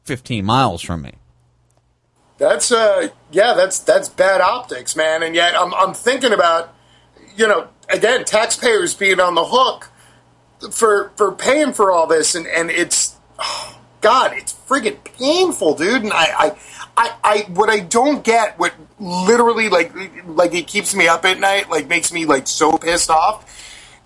15 0.04 0.44
miles 0.44 0.82
from 0.82 1.02
me. 1.02 1.14
That's 2.38 2.72
uh 2.72 3.08
yeah, 3.30 3.52
that's 3.52 3.80
that's 3.80 4.08
bad 4.08 4.40
optics, 4.40 4.96
man. 4.96 5.22
And 5.22 5.34
yet 5.34 5.54
I'm 5.54 5.74
I'm 5.74 5.92
thinking 5.92 6.32
about 6.32 6.74
you 7.36 7.46
know, 7.46 7.68
again, 7.90 8.24
taxpayers 8.24 8.94
being 8.94 9.20
on 9.20 9.34
the 9.34 9.44
hook 9.44 9.90
for 10.70 11.12
for 11.16 11.32
paying 11.32 11.74
for 11.74 11.92
all 11.92 12.06
this 12.06 12.34
and 12.34 12.46
and 12.46 12.70
it's 12.70 13.16
oh, 13.38 13.78
god, 14.00 14.32
it's 14.34 14.54
friggin' 14.54 15.04
painful, 15.04 15.74
dude. 15.74 16.02
And 16.02 16.12
I 16.12 16.26
I 16.38 16.58
I, 16.96 17.14
I 17.24 17.38
what 17.54 17.70
I 17.70 17.80
don't 17.80 18.22
get 18.22 18.58
what 18.58 18.74
literally 18.98 19.68
like 19.68 19.92
like 20.26 20.54
it 20.54 20.66
keeps 20.66 20.94
me 20.94 21.08
up 21.08 21.24
at 21.24 21.38
night, 21.40 21.70
like 21.70 21.88
makes 21.88 22.12
me 22.12 22.24
like 22.26 22.46
so 22.46 22.76
pissed 22.76 23.10
off 23.10 23.46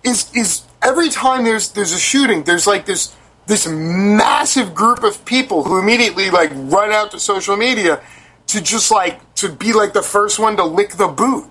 is 0.03 0.31
is 0.35 0.63
every 0.81 1.09
time 1.09 1.43
there's 1.43 1.69
there's 1.71 1.91
a 1.91 1.99
shooting, 1.99 2.43
there's 2.43 2.67
like 2.67 2.85
this 2.85 3.15
this 3.47 3.67
massive 3.67 4.73
group 4.73 5.03
of 5.03 5.23
people 5.25 5.63
who 5.63 5.79
immediately 5.79 6.29
like 6.29 6.51
run 6.53 6.91
out 6.91 7.11
to 7.11 7.19
social 7.19 7.57
media 7.57 8.01
to 8.47 8.61
just 8.61 8.91
like 8.91 9.33
to 9.35 9.49
be 9.51 9.73
like 9.73 9.93
the 9.93 10.01
first 10.01 10.39
one 10.39 10.55
to 10.57 10.63
lick 10.63 10.91
the 10.91 11.07
boot. 11.07 11.45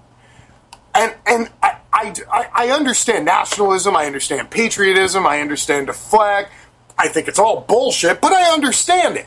And 0.95 1.15
and 1.27 1.51
I, 1.63 1.77
I, 1.93 2.15
I- 2.55 2.71
understand 2.71 3.25
nationalism, 3.25 3.97
I 3.97 4.07
understand 4.07 4.51
patriotism, 4.51 5.27
I 5.27 5.41
understand 5.41 5.89
the 5.89 5.93
flag. 5.93 6.47
I 6.97 7.09
think 7.09 7.27
it's 7.27 7.41
all 7.41 7.63
bullshit, 7.63 8.21
but 8.21 8.33
I 8.33 8.53
understand 8.53 9.17
it. 9.17 9.27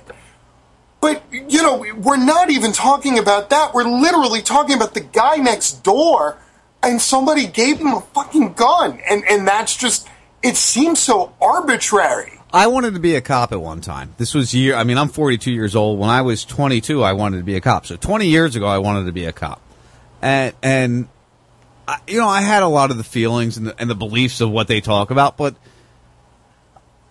But 1.00 1.24
you 1.32 1.62
know, 1.62 1.86
we're 1.98 2.18
not 2.18 2.50
even 2.50 2.72
talking 2.72 3.20
about 3.20 3.50
that. 3.52 3.74
We're 3.74 3.84
literally 3.84 4.42
talking 4.42 4.76
about 4.76 4.94
the 4.94 5.02
guy 5.02 5.36
next 5.38 5.84
door 5.84 6.38
and 6.84 7.02
somebody 7.02 7.48
gave 7.48 7.80
him 7.80 7.88
a 7.88 8.02
fucking 8.02 8.54
gun. 8.54 9.00
And 9.10 9.24
and 9.30 9.48
that's 9.48 9.76
just 9.76 10.08
it 10.44 10.56
seems 10.56 11.00
so 11.00 11.34
arbitrary. 11.42 12.34
I 12.54 12.68
wanted 12.68 12.94
to 12.94 13.00
be 13.00 13.16
a 13.16 13.22
cop 13.22 13.52
at 13.52 13.60
one 13.60 13.82
time. 13.82 14.14
This 14.18 14.34
was 14.34 14.54
year. 14.54 14.76
I 14.76 14.86
mean, 14.86 14.98
I'm 14.98 15.10
42 15.10 15.52
years 15.52 15.76
old. 15.76 16.00
When 16.00 16.10
I 16.10 16.22
was 16.22 16.46
22, 16.46 17.04
I 17.04 17.12
wanted 17.14 17.38
to 17.38 17.44
be 17.44 17.56
a 17.56 17.62
cop. 17.62 17.86
So 17.86 17.98
20 17.98 18.28
years 18.28 18.56
ago, 18.56 18.66
I 18.66 18.78
wanted 18.78 19.06
to 19.06 19.12
be 19.12 19.26
a 19.26 19.34
cop, 19.34 19.62
and 20.22 20.54
and 20.64 21.08
I, 21.88 22.00
you 22.08 22.20
know, 22.20 22.28
I 22.28 22.42
had 22.42 22.64
a 22.64 22.68
lot 22.68 22.92
of 22.92 22.98
the 22.98 23.04
feelings 23.04 23.58
and 23.58 23.68
the, 23.68 23.76
and 23.80 23.90
the 23.90 23.96
beliefs 23.96 24.42
of 24.42 24.50
what 24.50 24.68
they 24.68 24.82
talk 24.82 25.12
about, 25.12 25.38
but 25.38 25.56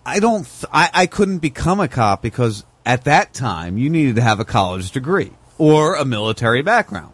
I 0.05 0.19
don't. 0.19 0.43
Th- 0.43 0.69
I 0.71 0.89
I 0.93 1.05
couldn't 1.05 1.39
become 1.39 1.79
a 1.79 1.87
cop 1.87 2.21
because 2.21 2.65
at 2.87 3.03
that 3.03 3.33
time 3.33 3.77
you 3.77 3.89
needed 3.89 4.15
to 4.15 4.21
have 4.21 4.39
a 4.39 4.45
college 4.45 4.91
degree 4.91 5.31
or 5.57 5.95
a 5.95 6.05
military 6.05 6.61
background. 6.61 7.13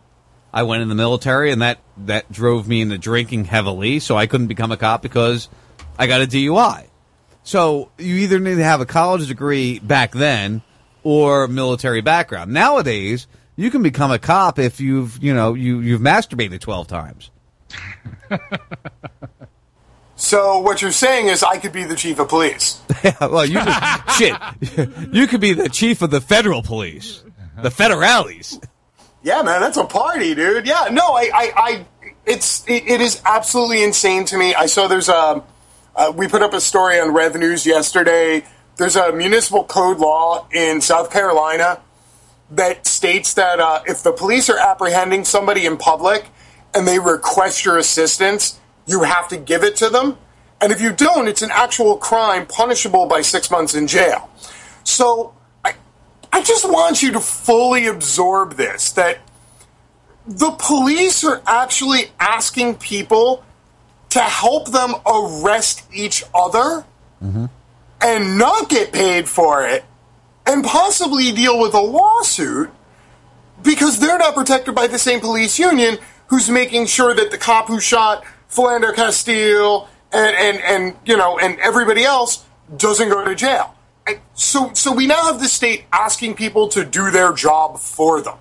I 0.53 0.63
went 0.63 0.83
in 0.83 0.89
the 0.89 0.95
military, 0.95 1.51
and 1.51 1.63
that 1.63 1.79
that 1.97 2.31
drove 2.31 2.67
me 2.67 2.81
into 2.81 2.99
drinking 2.99 3.45
heavily. 3.45 3.99
So 3.99 4.15
I 4.15 4.27
couldn't 4.27 4.47
become 4.47 4.71
a 4.71 4.77
cop 4.77 5.01
because 5.01 5.49
I 5.97 6.05
got 6.05 6.21
a 6.21 6.27
DUI. 6.27 6.85
So 7.41 7.91
you 7.97 8.15
either 8.17 8.39
need 8.39 8.55
to 8.55 8.63
have 8.63 8.79
a 8.79 8.85
college 8.85 9.27
degree 9.27 9.79
back 9.79 10.11
then 10.11 10.61
or 11.01 11.47
military 11.47 12.01
background. 12.01 12.53
Nowadays, 12.53 13.25
you 13.55 13.71
can 13.71 13.81
become 13.81 14.11
a 14.11 14.19
cop 14.19 14.59
if 14.59 14.79
you've 14.79 15.21
you 15.23 15.33
know 15.33 15.55
you 15.55 15.79
you've 15.79 16.01
masturbated 16.01 16.59
twelve 16.61 16.87
times. 16.87 17.31
So 20.23 20.59
what 20.59 20.81
you're 20.81 20.93
saying 20.93 21.27
is 21.27 21.43
I 21.43 21.57
could 21.57 21.73
be 21.73 21.83
the 21.83 21.97
chief 21.97 22.17
of 22.17 22.29
police. 22.29 22.81
well, 23.19 23.45
you 23.45 23.55
just 23.55 24.17
shit, 24.17 24.33
you 25.11 25.27
could 25.27 25.41
be 25.41 25.51
the 25.51 25.67
chief 25.67 26.01
of 26.01 26.11
the 26.11 26.21
federal 26.21 26.63
police, 26.63 27.21
the 27.61 27.67
federales. 27.67 28.65
Yeah, 29.21 29.41
man, 29.41 29.59
that's 29.59 29.75
a 29.75 29.83
party, 29.83 30.33
dude. 30.33 30.65
Yeah, 30.65 30.87
no, 30.91 31.01
I, 31.01 31.29
I, 31.33 31.53
I 31.55 31.85
it's 32.25 32.65
it, 32.69 32.87
it 32.87 33.01
is 33.01 33.21
absolutely 33.25 33.83
insane 33.83 34.23
to 34.27 34.37
me. 34.37 34.55
I 34.55 34.67
saw 34.67 34.87
there's 34.87 35.09
a 35.09 35.43
uh, 35.93 36.13
we 36.15 36.29
put 36.29 36.41
up 36.41 36.53
a 36.53 36.61
story 36.61 37.01
on 37.01 37.09
RevNews 37.09 37.65
yesterday. 37.65 38.45
There's 38.77 38.95
a 38.95 39.11
municipal 39.11 39.65
code 39.65 39.99
law 39.99 40.47
in 40.53 40.79
South 40.79 41.11
Carolina 41.11 41.81
that 42.51 42.87
states 42.87 43.33
that 43.33 43.59
uh, 43.59 43.81
if 43.87 44.03
the 44.03 44.13
police 44.13 44.49
are 44.49 44.57
apprehending 44.57 45.25
somebody 45.25 45.65
in 45.65 45.75
public 45.75 46.29
and 46.73 46.87
they 46.87 46.97
request 46.97 47.65
your 47.65 47.77
assistance, 47.77 48.57
you 48.85 49.03
have 49.03 49.27
to 49.29 49.37
give 49.37 49.63
it 49.63 49.75
to 49.77 49.89
them. 49.89 50.17
And 50.61 50.71
if 50.71 50.81
you 50.81 50.93
don't, 50.93 51.27
it's 51.27 51.41
an 51.41 51.51
actual 51.51 51.97
crime 51.97 52.45
punishable 52.45 53.05
by 53.05 53.21
six 53.21 53.51
months 53.51 53.75
in 53.75 53.87
jail. 53.87 54.29
So 54.83 55.33
I, 55.63 55.73
I 56.31 56.41
just 56.41 56.69
want 56.69 57.01
you 57.01 57.11
to 57.13 57.19
fully 57.19 57.87
absorb 57.87 58.55
this 58.55 58.91
that 58.93 59.19
the 60.25 60.51
police 60.51 61.23
are 61.23 61.41
actually 61.45 62.11
asking 62.19 62.75
people 62.75 63.43
to 64.09 64.19
help 64.19 64.71
them 64.71 64.93
arrest 65.05 65.83
each 65.91 66.23
other 66.33 66.85
mm-hmm. 67.21 67.45
and 68.01 68.37
not 68.37 68.69
get 68.69 68.93
paid 68.93 69.27
for 69.27 69.65
it 69.65 69.83
and 70.45 70.63
possibly 70.63 71.31
deal 71.31 71.59
with 71.59 71.73
a 71.73 71.81
lawsuit 71.81 72.69
because 73.63 73.99
they're 73.99 74.17
not 74.17 74.35
protected 74.35 74.75
by 74.75 74.87
the 74.87 74.99
same 74.99 75.19
police 75.19 75.57
union 75.57 75.97
who's 76.27 76.49
making 76.49 76.85
sure 76.85 77.13
that 77.13 77.31
the 77.31 77.37
cop 77.37 77.67
who 77.67 77.79
shot 77.79 78.23
Philando 78.53 78.93
Castile 78.93 79.89
and, 80.11 80.35
and, 80.35 80.63
and 80.63 80.95
you 81.05 81.17
know 81.17 81.39
and 81.39 81.59
everybody 81.59 82.03
else 82.03 82.45
doesn't 82.77 83.09
go 83.09 83.25
to 83.25 83.35
jail. 83.35 83.75
And 84.05 84.19
so 84.33 84.71
so 84.73 84.91
we 84.93 85.07
now 85.07 85.23
have 85.25 85.39
the 85.39 85.47
state 85.47 85.85
asking 85.91 86.35
people 86.35 86.67
to 86.69 86.85
do 86.85 87.11
their 87.11 87.33
job 87.33 87.79
for 87.79 88.21
them. 88.21 88.37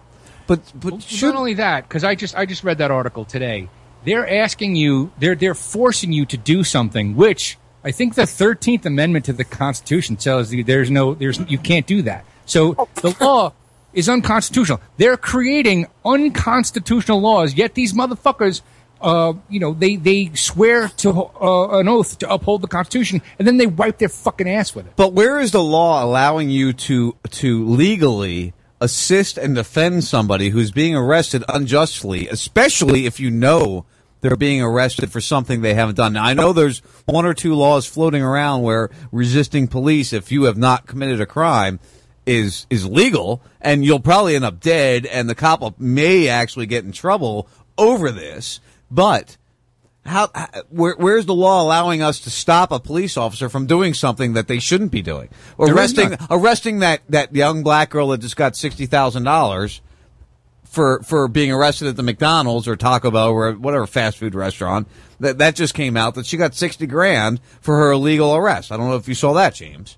But 0.47 0.61
but 0.75 0.95
not 1.23 1.35
only 1.35 1.55
that, 1.55 1.89
because 1.89 2.05
I 2.05 2.15
just 2.15 2.37
I 2.37 2.47
just 2.47 2.65
read 2.65 2.79
that 2.79 2.91
article 2.91 3.25
today. 3.25 3.69
They're 4.05 4.29
asking 4.29 4.77
you, 4.77 5.13
they're 5.19 5.35
they're 5.35 5.55
forcing 5.55 6.13
you 6.13 6.27
to 6.27 6.37
do 6.37 6.65
something, 6.65 7.15
which 7.17 7.57
I 7.85 7.93
think 7.93 8.15
the 8.15 8.27
Thirteenth 8.27 8.85
Amendment 8.85 9.25
to 9.27 9.33
the 9.33 9.45
Constitution 9.45 10.17
tells 10.17 10.53
you 10.53 10.65
there's 10.65 10.91
no 10.91 11.15
there's 11.15 11.39
you 11.49 11.59
can't 11.59 11.87
do 11.87 12.03
that. 12.03 12.25
So 12.45 12.89
the 12.97 13.17
law 13.21 13.53
is 13.93 14.09
unconstitutional. 14.09 14.81
They're 14.97 15.17
creating 15.17 15.87
unconstitutional 16.05 17.21
laws, 17.21 17.55
yet 17.55 17.75
these 17.75 17.93
motherfuckers. 17.93 18.63
Uh, 19.03 19.35
you 19.49 19.59
know, 19.59 19.75
they, 19.75 19.97
they 19.97 20.31
swear 20.35 20.89
to 20.89 21.11
uh, 21.11 21.79
an 21.79 21.89
oath 21.89 22.19
to 22.19 22.33
uphold 22.33 22.63
the 22.63 22.69
Constitution, 22.69 23.21
and 23.39 23.49
then 23.49 23.57
they 23.57 23.67
wipe 23.67 23.99
their 23.99 24.09
fucking 24.09 24.49
ass 24.49 24.75
with 24.75 24.87
it. 24.87 24.93
But 24.97 25.13
where 25.13 25.41
is 25.41 25.51
the 25.51 25.63
law 25.63 26.05
allowing 26.05 26.51
you 26.51 26.73
to 26.73 27.17
to 27.31 27.65
legally 27.67 28.55
assist 28.81 29.39
and 29.39 29.55
defend 29.55 30.05
somebody 30.05 30.51
who's 30.51 30.71
being 30.71 30.95
arrested 30.95 31.45
unjustly, 31.49 32.29
especially 32.29 33.07
if 33.07 33.19
you 33.19 33.31
know 33.31 33.87
they're 34.21 34.37
being 34.37 34.63
arrested 34.63 35.11
for 35.11 35.21
something 35.21 35.63
they 35.63 35.75
haven't 35.75 35.97
done? 35.97 36.13
Now, 36.13 36.25
I 36.25 36.35
know 36.35 36.53
there's 36.53 36.79
one 37.07 37.27
or 37.27 37.35
two 37.35 37.55
laws 37.55 37.87
floating 37.87 38.23
around 38.23 38.63
where 38.63 38.91
resisting 39.11 39.67
police 39.67 40.13
if 40.13 40.31
you 40.31 40.45
have 40.45 40.57
not 40.57 40.87
committed 40.87 41.21
a 41.21 41.27
crime 41.27 41.81
is 42.25 42.67
is 42.71 42.87
legal 42.87 43.43
and 43.61 43.85
you'll 43.85 43.99
probably 43.99 44.37
end 44.37 44.45
up 44.45 44.61
dead 44.61 45.07
and 45.07 45.29
the 45.29 45.35
cop 45.35 45.81
may 45.81 46.29
actually 46.29 46.67
get 46.67 46.85
in 46.85 46.93
trouble 46.93 47.49
over 47.79 48.11
this, 48.11 48.61
but 48.95 49.37
how, 50.05 50.29
how- 50.35 50.49
where, 50.69 50.95
where's 50.99 51.27
the 51.27 51.35
law 51.35 51.63
allowing 51.63 52.03
us 52.03 52.21
to 52.21 52.31
stop 52.31 52.71
a 52.73 52.79
police 52.79 53.17
officer 53.17 53.49
from 53.49 53.67
doing 53.67 53.95
something 53.95 54.35
that 54.35 54.49
they 54.49 54.59
shouldn't 54.59 54.91
be 54.93 55.03
doing? 55.03 55.29
Or 55.59 55.73
arresting 55.73 56.17
arresting 56.31 56.81
that, 56.81 57.01
that 57.09 57.35
young 57.35 57.63
black 57.63 57.91
girl 57.91 58.09
that 58.09 58.19
just 58.19 58.37
got 58.37 58.57
sixty 58.57 58.87
thousand 58.87 59.25
dollars 59.25 59.81
for 60.65 61.03
for 61.03 61.29
being 61.29 61.53
arrested 61.53 61.89
at 61.89 61.97
the 61.97 62.03
McDonald's 62.03 62.67
or 62.67 62.77
Taco 62.77 63.11
Bell 63.11 63.29
or 63.29 63.53
whatever 63.53 63.87
fast 63.87 64.19
food 64.19 64.35
restaurant. 64.35 64.89
That 65.21 65.39
that 65.39 65.55
just 65.55 65.75
came 65.75 65.97
out 65.97 66.15
that 66.17 66.27
she 66.27 66.37
got 66.37 66.55
sixty 66.55 66.87
grand 66.87 67.41
for 67.61 67.77
her 67.79 67.93
illegal 67.93 68.35
arrest. 68.35 68.73
I 68.73 68.77
don't 68.77 68.89
know 68.89 68.97
if 68.97 69.07
you 69.07 69.15
saw 69.15 69.33
that, 69.35 69.55
James. 69.55 69.97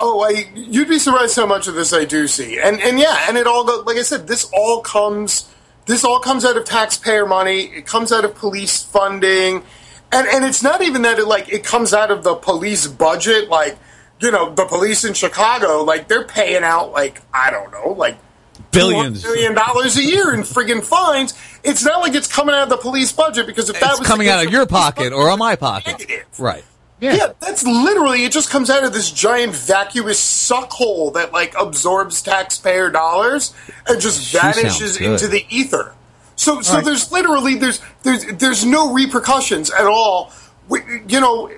Oh, 0.00 0.20
I 0.20 0.48
you'd 0.54 0.88
be 0.88 1.00
surprised 1.00 1.34
how 1.34 1.46
much 1.46 1.66
of 1.66 1.74
this 1.74 1.92
I 1.92 2.04
do 2.04 2.28
see, 2.28 2.60
and 2.60 2.80
and 2.80 3.00
yeah, 3.00 3.24
and 3.28 3.36
it 3.36 3.48
all 3.48 3.64
go, 3.64 3.82
like 3.84 3.96
I 3.96 4.02
said, 4.02 4.28
this 4.28 4.48
all 4.52 4.80
comes 4.80 5.50
this 5.88 6.04
all 6.04 6.20
comes 6.20 6.44
out 6.44 6.56
of 6.56 6.64
taxpayer 6.64 7.26
money. 7.26 7.62
It 7.62 7.86
comes 7.86 8.12
out 8.12 8.24
of 8.24 8.34
police 8.34 8.84
funding, 8.84 9.64
and 10.12 10.28
and 10.28 10.44
it's 10.44 10.62
not 10.62 10.82
even 10.82 11.02
that 11.02 11.18
it 11.18 11.26
like 11.26 11.48
it 11.48 11.64
comes 11.64 11.92
out 11.92 12.10
of 12.10 12.22
the 12.22 12.34
police 12.34 12.86
budget. 12.86 13.48
Like 13.48 13.76
you 14.20 14.30
know, 14.30 14.54
the 14.54 14.66
police 14.66 15.04
in 15.04 15.14
Chicago, 15.14 15.82
like 15.82 16.06
they're 16.06 16.26
paying 16.26 16.62
out 16.62 16.92
like 16.92 17.20
I 17.32 17.50
don't 17.50 17.72
know, 17.72 17.94
like 17.94 18.18
Billions. 18.70 19.24
$200 19.24 19.26
million 19.26 19.56
a 19.56 20.00
year 20.02 20.34
in 20.34 20.40
friggin' 20.40 20.84
fines. 20.84 21.32
It's 21.64 21.82
not 21.84 22.00
like 22.02 22.14
it's 22.14 22.28
coming 22.28 22.54
out 22.54 22.64
of 22.64 22.68
the 22.68 22.76
police 22.76 23.10
budget 23.12 23.46
because 23.46 23.70
if 23.70 23.80
that 23.80 23.92
It's 23.92 24.00
was 24.00 24.08
coming 24.08 24.28
out 24.28 24.44
of 24.44 24.52
your 24.52 24.66
pocket 24.66 25.12
or 25.12 25.30
on 25.30 25.38
my 25.38 25.56
pocket. 25.56 26.26
Right. 26.38 26.64
Yeah. 27.00 27.32
that's 27.40 27.64
literally 27.64 28.24
it. 28.24 28.32
Just 28.32 28.50
comes 28.50 28.70
out 28.70 28.84
of 28.84 28.92
this 28.92 29.10
giant 29.10 29.54
vacuous 29.54 30.18
suck 30.18 30.70
hole 30.70 31.10
that 31.12 31.32
like 31.32 31.54
absorbs 31.58 32.22
taxpayer 32.22 32.90
dollars 32.90 33.54
and 33.86 34.00
just 34.00 34.22
She 34.24 34.38
vanishes 34.38 34.96
into 35.00 35.28
the 35.28 35.44
ether. 35.48 35.94
So, 36.36 36.60
so 36.60 36.74
Right. 36.76 36.84
there's 36.84 37.10
literally 37.10 37.56
there's 37.56 37.80
there's 38.02 38.24
there's 38.26 38.64
no 38.64 38.92
repercussions 38.92 39.70
at 39.70 39.86
all. 39.86 40.32
We, 40.68 40.80
you 41.08 41.20
know, 41.20 41.50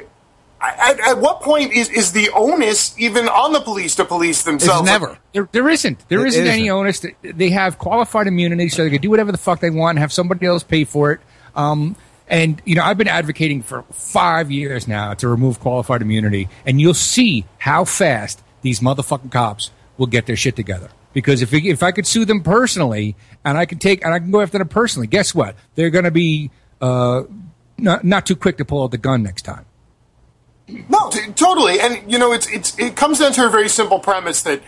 at, 0.62 1.00
at 1.00 1.18
what 1.18 1.40
point 1.42 1.72
is 1.72 1.88
is 1.90 2.12
the 2.12 2.30
onus 2.30 2.94
even 2.98 3.28
on 3.28 3.52
the 3.52 3.60
police 3.60 3.94
to 3.96 4.04
police 4.04 4.42
themselves? 4.42 4.86
Never. 4.86 5.18
There, 5.32 5.48
there 5.52 5.68
isn't. 5.68 6.06
There 6.08 6.20
It 6.24 6.28
isn't 6.28 6.46
any 6.46 6.64
isn't. 6.68 6.70
onus. 6.70 7.04
They 7.22 7.50
have 7.50 7.78
qualified 7.78 8.26
immunity, 8.26 8.68
so 8.68 8.84
they 8.84 8.90
can 8.90 9.00
do 9.00 9.10
whatever 9.10 9.32
the 9.32 9.38
fuck 9.38 9.60
they 9.60 9.70
want, 9.70 9.96
and 9.96 9.98
have 10.00 10.12
somebody 10.12 10.46
else 10.46 10.62
pay 10.62 10.84
for 10.84 11.12
it. 11.12 11.20
Um, 11.56 11.96
and 12.30 12.62
you 12.64 12.76
know, 12.76 12.84
I've 12.84 12.96
been 12.96 13.08
advocating 13.08 13.60
for 13.62 13.82
five 13.90 14.50
years 14.50 14.86
now 14.86 15.14
to 15.14 15.28
remove 15.28 15.60
qualified 15.60 16.00
immunity, 16.00 16.48
and 16.64 16.80
you'll 16.80 16.94
see 16.94 17.44
how 17.58 17.84
fast 17.84 18.42
these 18.62 18.80
motherfucking 18.80 19.32
cops 19.32 19.70
will 19.98 20.06
get 20.06 20.26
their 20.26 20.36
shit 20.36 20.56
together. 20.56 20.88
Because 21.12 21.42
if 21.42 21.52
if 21.52 21.82
I 21.82 21.90
could 21.90 22.06
sue 22.06 22.24
them 22.24 22.42
personally, 22.42 23.16
and 23.44 23.58
I 23.58 23.66
can 23.66 23.78
take 23.78 24.04
and 24.04 24.14
I 24.14 24.20
can 24.20 24.30
go 24.30 24.40
after 24.40 24.58
them 24.58 24.68
personally, 24.68 25.08
guess 25.08 25.34
what? 25.34 25.56
They're 25.74 25.90
going 25.90 26.04
to 26.04 26.12
be 26.12 26.52
uh, 26.80 27.24
not 27.76 28.04
not 28.04 28.26
too 28.26 28.36
quick 28.36 28.58
to 28.58 28.64
pull 28.64 28.84
out 28.84 28.92
the 28.92 28.98
gun 28.98 29.24
next 29.24 29.42
time. 29.42 29.66
No, 30.88 31.10
t- 31.10 31.32
totally. 31.32 31.80
And 31.80 32.10
you 32.10 32.18
know, 32.18 32.32
it's 32.32 32.48
it's 32.48 32.78
it 32.78 32.94
comes 32.94 33.18
down 33.18 33.32
to 33.32 33.46
a 33.46 33.50
very 33.50 33.68
simple 33.68 33.98
premise 33.98 34.42
that 34.44 34.62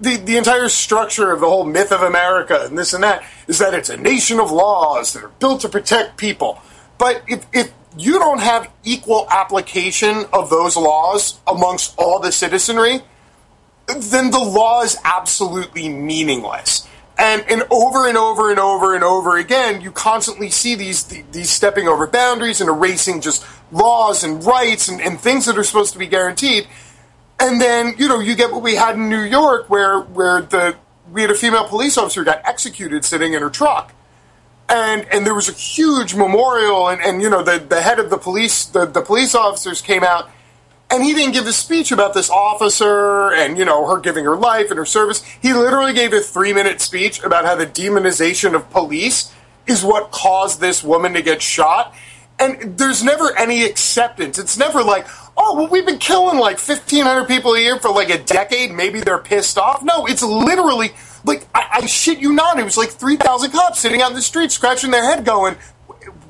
the 0.00 0.16
the 0.16 0.36
entire 0.36 0.68
structure 0.68 1.32
of 1.32 1.40
the 1.40 1.46
whole 1.46 1.64
myth 1.64 1.92
of 1.92 2.02
America 2.02 2.64
and 2.64 2.78
this 2.78 2.92
and 2.92 3.02
that 3.02 3.24
is 3.46 3.58
that 3.58 3.74
it's 3.74 3.88
a 3.88 3.96
nation 3.96 4.38
of 4.38 4.50
laws 4.50 5.12
that 5.12 5.24
are 5.24 5.32
built 5.40 5.60
to 5.62 5.68
protect 5.68 6.16
people. 6.16 6.60
But 6.98 7.22
if 7.26 7.46
if 7.52 7.72
you 7.96 8.18
don't 8.18 8.40
have 8.40 8.70
equal 8.84 9.26
application 9.30 10.24
of 10.32 10.50
those 10.50 10.76
laws 10.76 11.40
amongst 11.46 11.94
all 11.98 12.20
the 12.20 12.30
citizenry, 12.30 13.00
then 13.86 14.30
the 14.30 14.38
law 14.38 14.82
is 14.82 14.96
absolutely 15.04 15.88
meaningless. 15.88 16.86
And 17.18 17.44
and 17.48 17.64
over 17.70 18.06
and 18.06 18.16
over 18.16 18.50
and 18.50 18.60
over 18.60 18.94
and 18.94 19.02
over 19.02 19.36
again, 19.38 19.80
you 19.80 19.90
constantly 19.90 20.50
see 20.50 20.76
these 20.76 21.04
these 21.04 21.50
stepping 21.50 21.88
over 21.88 22.06
boundaries 22.06 22.60
and 22.60 22.70
erasing 22.70 23.20
just 23.20 23.44
laws 23.72 24.22
and 24.22 24.44
rights 24.44 24.88
and, 24.88 25.00
and 25.00 25.20
things 25.20 25.46
that 25.46 25.58
are 25.58 25.64
supposed 25.64 25.92
to 25.94 25.98
be 25.98 26.06
guaranteed. 26.06 26.68
And 27.40 27.60
then 27.60 27.94
you 27.98 28.08
know 28.08 28.20
you 28.20 28.34
get 28.34 28.50
what 28.50 28.62
we 28.62 28.74
had 28.74 28.96
in 28.96 29.08
New 29.08 29.22
York, 29.22 29.70
where 29.70 30.00
where 30.00 30.42
the 30.42 30.76
we 31.12 31.22
had 31.22 31.30
a 31.30 31.34
female 31.34 31.66
police 31.66 31.96
officer 31.96 32.24
got 32.24 32.42
executed 32.44 33.04
sitting 33.04 33.32
in 33.32 33.42
her 33.42 33.50
truck, 33.50 33.94
and 34.68 35.06
and 35.12 35.24
there 35.24 35.34
was 35.34 35.48
a 35.48 35.52
huge 35.52 36.14
memorial, 36.14 36.88
and, 36.88 37.00
and 37.00 37.22
you 37.22 37.30
know 37.30 37.42
the 37.42 37.58
the 37.58 37.80
head 37.80 37.98
of 37.98 38.10
the 38.10 38.18
police 38.18 38.64
the, 38.64 38.86
the 38.86 39.02
police 39.02 39.34
officers 39.34 39.80
came 39.80 40.02
out 40.02 40.30
and 40.90 41.04
he 41.04 41.12
didn't 41.12 41.32
give 41.32 41.46
a 41.46 41.52
speech 41.52 41.92
about 41.92 42.14
this 42.14 42.30
officer 42.30 43.32
and 43.32 43.58
you 43.58 43.64
know 43.64 43.86
her 43.86 44.00
giving 44.00 44.24
her 44.24 44.36
life 44.36 44.70
and 44.70 44.78
her 44.78 44.86
service. 44.86 45.22
He 45.24 45.52
literally 45.52 45.92
gave 45.92 46.12
a 46.12 46.20
three 46.20 46.52
minute 46.52 46.80
speech 46.80 47.22
about 47.22 47.44
how 47.44 47.54
the 47.54 47.66
demonization 47.66 48.54
of 48.54 48.70
police 48.70 49.32
is 49.66 49.84
what 49.84 50.10
caused 50.10 50.60
this 50.60 50.82
woman 50.82 51.12
to 51.12 51.22
get 51.22 51.42
shot. 51.42 51.94
And 52.40 52.78
there's 52.78 53.02
never 53.02 53.36
any 53.36 53.64
acceptance. 53.64 54.38
It's 54.38 54.56
never 54.56 54.82
like 54.82 55.06
oh 55.38 55.54
well 55.56 55.68
we've 55.68 55.86
been 55.86 55.98
killing 55.98 56.38
like 56.38 56.58
1500 56.58 57.26
people 57.26 57.54
a 57.54 57.60
year 57.60 57.78
for 57.78 57.90
like 57.90 58.10
a 58.10 58.22
decade 58.22 58.70
maybe 58.72 59.00
they're 59.00 59.18
pissed 59.18 59.56
off 59.56 59.82
no 59.82 60.04
it's 60.06 60.22
literally 60.22 60.90
like 61.24 61.46
i, 61.54 61.66
I 61.82 61.86
shit 61.86 62.18
you 62.18 62.32
not 62.32 62.58
it 62.58 62.64
was 62.64 62.76
like 62.76 62.90
3000 62.90 63.50
cops 63.52 63.78
sitting 63.80 64.02
out 64.02 64.10
in 64.10 64.16
the 64.16 64.22
street 64.22 64.50
scratching 64.52 64.90
their 64.90 65.04
head 65.04 65.24
going 65.24 65.54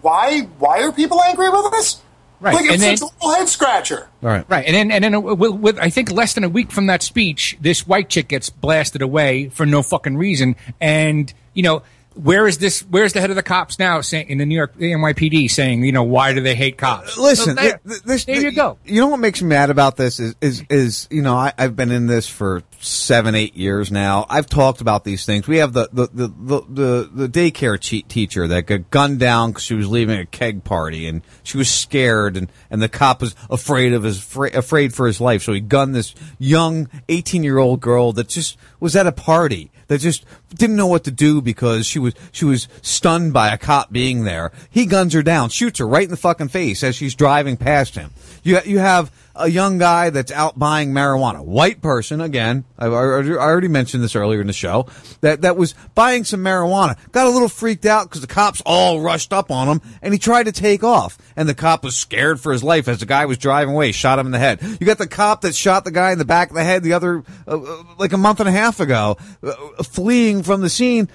why 0.02 0.42
why 0.58 0.82
are 0.82 0.92
people 0.92 1.20
angry 1.22 1.48
with 1.48 1.72
us 1.74 2.02
Right, 2.40 2.54
like 2.54 2.64
it's, 2.66 2.74
and 2.74 2.82
then- 2.82 2.92
it's 2.92 3.02
a 3.02 3.06
little 3.06 3.34
head 3.34 3.48
scratcher 3.48 4.08
Right. 4.20 4.44
Right. 4.48 4.64
And 4.66 4.74
then, 4.74 4.90
and 4.90 5.02
then 5.04 5.14
uh, 5.14 5.20
with, 5.20 5.52
with, 5.54 5.78
I 5.78 5.90
think 5.90 6.10
less 6.10 6.34
than 6.34 6.42
a 6.44 6.48
week 6.48 6.72
from 6.72 6.86
that 6.86 7.02
speech, 7.04 7.56
this 7.60 7.86
white 7.86 8.08
chick 8.08 8.26
gets 8.28 8.50
blasted 8.50 9.00
away 9.00 9.48
for 9.48 9.64
no 9.64 9.80
fucking 9.82 10.16
reason. 10.16 10.56
And, 10.80 11.32
you 11.54 11.62
know, 11.62 11.82
where 12.22 12.46
is 12.48 12.58
this, 12.58 12.80
where's 12.80 13.12
the 13.12 13.20
head 13.20 13.30
of 13.30 13.36
the 13.36 13.42
cops 13.42 13.78
now 13.78 14.00
saying, 14.00 14.28
in 14.28 14.38
the 14.38 14.46
New 14.46 14.56
York 14.56 14.74
the 14.74 14.92
NYPD 14.92 15.50
saying, 15.50 15.84
you 15.84 15.92
know, 15.92 16.02
why 16.02 16.32
do 16.32 16.40
they 16.40 16.54
hate 16.54 16.76
cops? 16.76 17.16
Uh, 17.16 17.22
listen, 17.22 17.56
So 17.56 17.62
there, 17.62 17.80
th- 17.86 18.02
this, 18.02 18.24
there 18.24 18.40
you 18.40 18.50
go. 18.52 18.78
You 18.84 19.00
know 19.00 19.08
what 19.08 19.20
makes 19.20 19.40
me 19.40 19.48
mad 19.48 19.70
about 19.70 19.96
this 19.96 20.18
is 20.18 20.34
is 20.40 20.64
is 20.68 21.06
you 21.10 21.22
know 21.22 21.36
I, 21.36 21.52
I've 21.56 21.76
been 21.76 21.90
in 21.92 22.06
this 22.06 22.28
for 22.28 22.62
seven 22.80 23.34
eight 23.34 23.56
years 23.56 23.90
now. 23.92 24.26
I've 24.28 24.46
talked 24.46 24.80
about 24.80 25.04
these 25.04 25.24
things. 25.24 25.46
We 25.46 25.58
have 25.58 25.72
the 25.72 25.88
the 25.92 26.08
the 26.12 26.28
the, 26.28 26.60
the, 26.68 27.10
the 27.26 27.28
daycare 27.28 27.80
che- 27.80 28.02
teacher 28.02 28.48
that 28.48 28.62
got 28.66 28.90
gunned 28.90 29.20
down 29.20 29.50
because 29.50 29.64
she 29.64 29.74
was 29.74 29.88
leaving 29.88 30.18
a 30.18 30.26
keg 30.26 30.64
party 30.64 31.06
and 31.06 31.22
she 31.42 31.56
was 31.56 31.70
scared 31.70 32.36
and 32.36 32.50
and 32.70 32.82
the 32.82 32.88
cop 32.88 33.20
was 33.20 33.34
afraid 33.48 33.92
of 33.92 34.02
his 34.02 34.20
fra- 34.20 34.50
afraid 34.56 34.92
for 34.92 35.06
his 35.06 35.20
life, 35.20 35.42
so 35.42 35.52
he 35.52 35.60
gunned 35.60 35.94
this 35.94 36.14
young 36.38 36.88
eighteen 37.08 37.42
year 37.44 37.58
old 37.58 37.80
girl 37.80 38.12
that 38.12 38.28
just 38.28 38.56
was 38.80 38.96
at 38.96 39.06
a 39.06 39.12
party 39.12 39.70
that 39.88 40.00
just 40.00 40.24
didn't 40.54 40.76
know 40.76 40.86
what 40.86 41.04
to 41.04 41.10
do 41.10 41.40
because 41.40 41.86
she 41.86 41.98
was 41.98 42.14
she 42.32 42.44
was 42.44 42.68
stunned 42.82 43.32
by 43.32 43.52
a 43.52 43.58
cop 43.58 43.92
being 43.92 44.24
there. 44.24 44.52
He 44.70 44.86
guns 44.86 45.14
her 45.14 45.22
down, 45.22 45.50
shoots 45.50 45.78
her 45.78 45.88
right 45.88 46.04
in 46.04 46.10
the 46.10 46.16
fucking 46.16 46.48
face 46.48 46.82
as 46.82 46.94
she's 46.94 47.14
driving 47.14 47.56
past 47.56 47.94
him. 47.94 48.10
You 48.42 48.60
you 48.64 48.78
have 48.78 49.10
a 49.38 49.48
young 49.48 49.78
guy 49.78 50.10
that's 50.10 50.32
out 50.32 50.58
buying 50.58 50.92
marijuana, 50.92 51.44
white 51.44 51.80
person 51.80 52.20
again. 52.20 52.64
I, 52.78 52.86
I 52.86 52.90
already 52.90 53.68
mentioned 53.68 54.02
this 54.02 54.14
earlier 54.16 54.40
in 54.40 54.46
the 54.46 54.52
show 54.52 54.86
that 55.20 55.42
that 55.42 55.56
was 55.56 55.74
buying 55.94 56.24
some 56.24 56.40
marijuana, 56.40 56.98
got 57.12 57.26
a 57.26 57.30
little 57.30 57.48
freaked 57.48 57.86
out 57.86 58.08
because 58.08 58.20
the 58.20 58.26
cops 58.26 58.60
all 58.66 59.00
rushed 59.00 59.32
up 59.32 59.50
on 59.50 59.68
him, 59.68 59.80
and 60.02 60.12
he 60.12 60.18
tried 60.18 60.44
to 60.44 60.52
take 60.52 60.82
off, 60.84 61.16
and 61.36 61.48
the 61.48 61.54
cop 61.54 61.84
was 61.84 61.96
scared 61.96 62.40
for 62.40 62.52
his 62.52 62.62
life 62.62 62.88
as 62.88 62.98
the 62.98 63.06
guy 63.06 63.24
was 63.26 63.38
driving 63.38 63.74
away, 63.74 63.92
shot 63.92 64.18
him 64.18 64.26
in 64.26 64.32
the 64.32 64.38
head. 64.38 64.60
You 64.62 64.86
got 64.86 64.98
the 64.98 65.06
cop 65.06 65.42
that 65.42 65.54
shot 65.54 65.84
the 65.84 65.90
guy 65.90 66.12
in 66.12 66.18
the 66.18 66.24
back 66.24 66.50
of 66.50 66.56
the 66.56 66.64
head 66.64 66.82
the 66.82 66.92
other 66.92 67.22
uh, 67.46 67.56
uh, 67.60 67.82
like 67.98 68.12
a 68.12 68.18
month 68.18 68.40
and 68.40 68.48
a 68.48 68.52
half 68.52 68.80
ago, 68.80 69.16
uh, 69.42 69.52
fleeing 69.82 70.42
from 70.42 70.60
the 70.60 70.70
scene. 70.70 71.08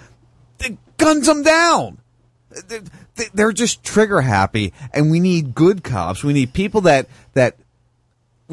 Guns 0.97 1.27
him 1.27 1.43
down 1.43 1.97
they- 3.15 3.29
they're 3.33 3.51
just 3.51 3.83
trigger 3.83 4.21
happy 4.21 4.73
and 4.93 5.11
we 5.11 5.19
need 5.19 5.53
good 5.55 5.83
cops 5.83 6.23
we 6.23 6.33
need 6.33 6.53
people 6.53 6.81
that 6.81 7.07
that 7.33 7.55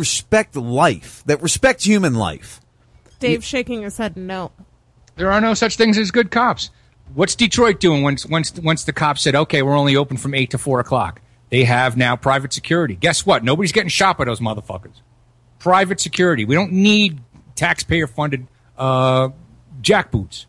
respect 0.01 0.57
life 0.57 1.23
that 1.27 1.41
respect 1.41 1.85
human 1.85 2.15
life 2.15 2.61
Dave 3.21 3.45
shaking 3.45 3.83
his 3.83 3.99
head 3.99 4.17
no. 4.17 4.51
There 5.17 5.31
are 5.31 5.41
no 5.41 5.55
such 5.55 5.77
things 5.77 5.99
as 5.99 6.11
good 6.11 6.31
cops. 6.31 6.71
What's 7.15 7.35
Detroit 7.35 7.79
doing 7.79 8.03
once 8.03 8.25
once 8.25 8.59
once 8.59 8.85
the 8.85 8.93
cops 8.93 9.21
said, 9.21 9.35
"Okay, 9.35 9.63
we're 9.63 9.77
only 9.77 9.95
open 9.95 10.17
from 10.17 10.35
eight 10.35 10.51
to 10.51 10.59
four 10.59 10.81
o'clock"? 10.81 11.21
They 11.51 11.65
have 11.65 11.97
now 11.97 12.17
private 12.17 12.53
security. 12.53 12.95
Guess 12.95 13.27
what? 13.27 13.45
Nobody's 13.45 13.73
getting 13.73 13.91
shot 13.91 14.17
by 14.17 14.25
those 14.25 14.41
motherfuckers. 14.41 15.03
Private 15.59 16.01
security. 16.01 16.45
We 16.45 16.55
don't 16.55 16.73
need 16.73 17.21
taxpayer-funded 17.57 18.47
uh, 18.79 19.31
jackboots. 19.83 20.47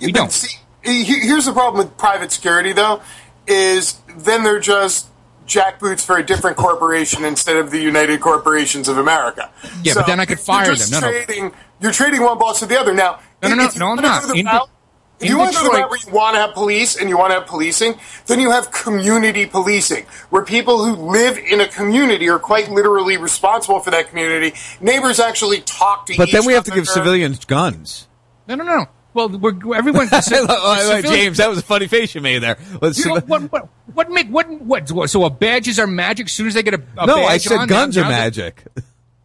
We 0.00 0.10
But 0.10 0.18
don't. 0.18 0.32
See, 0.32 0.58
here's 0.82 1.44
the 1.44 1.52
problem 1.52 1.86
with 1.86 1.96
private 1.96 2.32
security, 2.32 2.72
though, 2.72 3.02
is 3.46 4.00
then 4.16 4.42
they're 4.42 4.58
just 4.58 5.06
jackboots 5.46 6.04
for 6.04 6.16
a 6.18 6.22
different 6.24 6.56
corporation 6.56 7.24
instead 7.24 7.56
of 7.56 7.70
the 7.70 7.78
United 7.80 8.20
Corporations 8.20 8.88
of 8.88 8.98
America. 8.98 9.50
Yeah, 9.82 9.94
but 9.94 10.06
then 10.06 10.20
I 10.20 10.24
could 10.26 10.38
you're 10.38 10.44
fire 10.44 10.74
just 10.74 10.90
them. 10.90 11.00
No, 11.00 11.06
no. 11.10 11.24
trading, 11.24 11.52
You're 11.80 11.92
trading 11.92 12.22
one 12.22 12.38
boss 12.38 12.60
to 12.60 12.66
the 12.66 12.78
other. 12.78 12.92
Now, 12.94 13.20
No, 13.42 13.48
no, 13.50 13.54
no, 13.56 13.64
if 13.64 13.74
you 13.74 13.80
no, 13.80 13.86
I'm 13.86 13.96
wanna 13.96 14.02
not. 14.08 14.22
go 14.22 14.28
the 14.28 14.38
In 14.40 14.46
route- 14.46 14.68
De- 15.18 15.26
you 15.28 15.38
want 15.38 15.54
to 15.54 15.62
go 15.62 15.64
the 15.70 15.78
route 15.78 15.88
where 15.90 15.98
you 16.06 16.12
want 16.12 16.34
to 16.34 16.40
have 16.40 16.52
police 16.52 16.94
and 16.96 17.08
you 17.08 17.16
want 17.16 17.30
to 17.30 17.38
have 17.38 17.46
policing, 17.46 17.98
then 18.26 18.38
you 18.38 18.50
have 18.50 18.70
community 18.70 19.46
policing, 19.46 20.04
where 20.28 20.42
people 20.44 20.84
who 20.84 20.92
live 20.94 21.38
in 21.38 21.58
a 21.62 21.66
community 21.68 22.28
are 22.28 22.38
quite 22.38 22.70
literally 22.70 23.16
responsible 23.16 23.80
for 23.80 23.90
that 23.92 24.10
community. 24.10 24.52
Neighbors 24.78 25.18
actually 25.18 25.60
talk 25.62 26.04
to 26.06 26.12
but 26.12 26.14
each 26.14 26.20
other. 26.20 26.26
But 26.26 26.32
then 26.40 26.46
we 26.46 26.52
have 26.52 26.64
to 26.64 26.70
give 26.70 26.86
civilians 26.86 27.44
guns 27.46 28.08
No, 28.46 28.56
no, 28.56 28.64
no. 28.64 28.86
Well, 29.16 29.30
we're, 29.30 29.74
everyone. 29.74 30.08
James 31.02 31.38
that 31.38 31.46
was 31.48 31.58
a 31.58 31.62
funny 31.62 31.86
face 31.88 32.14
you 32.14 32.20
made 32.20 32.40
there 32.42 32.58
You 32.82 33.06
know, 33.06 33.20
what, 33.20 33.50
what, 33.50 33.68
what 33.94 34.10
make 34.10 34.28
what, 34.28 34.46
what 34.90 35.08
so 35.10 35.24
a 35.24 35.30
badges 35.30 35.78
are 35.78 35.86
magic 35.86 36.26
as 36.26 36.32
soon 36.32 36.46
as 36.46 36.52
they 36.54 36.62
get 36.62 36.74
a, 36.74 36.82
a 36.98 37.06
no 37.06 37.16
badge 37.16 37.26
i 37.30 37.38
said 37.38 37.68
guns 37.68 37.96
now- 37.96 38.02
are 38.02 38.04
they- 38.04 38.10
magic 38.10 38.64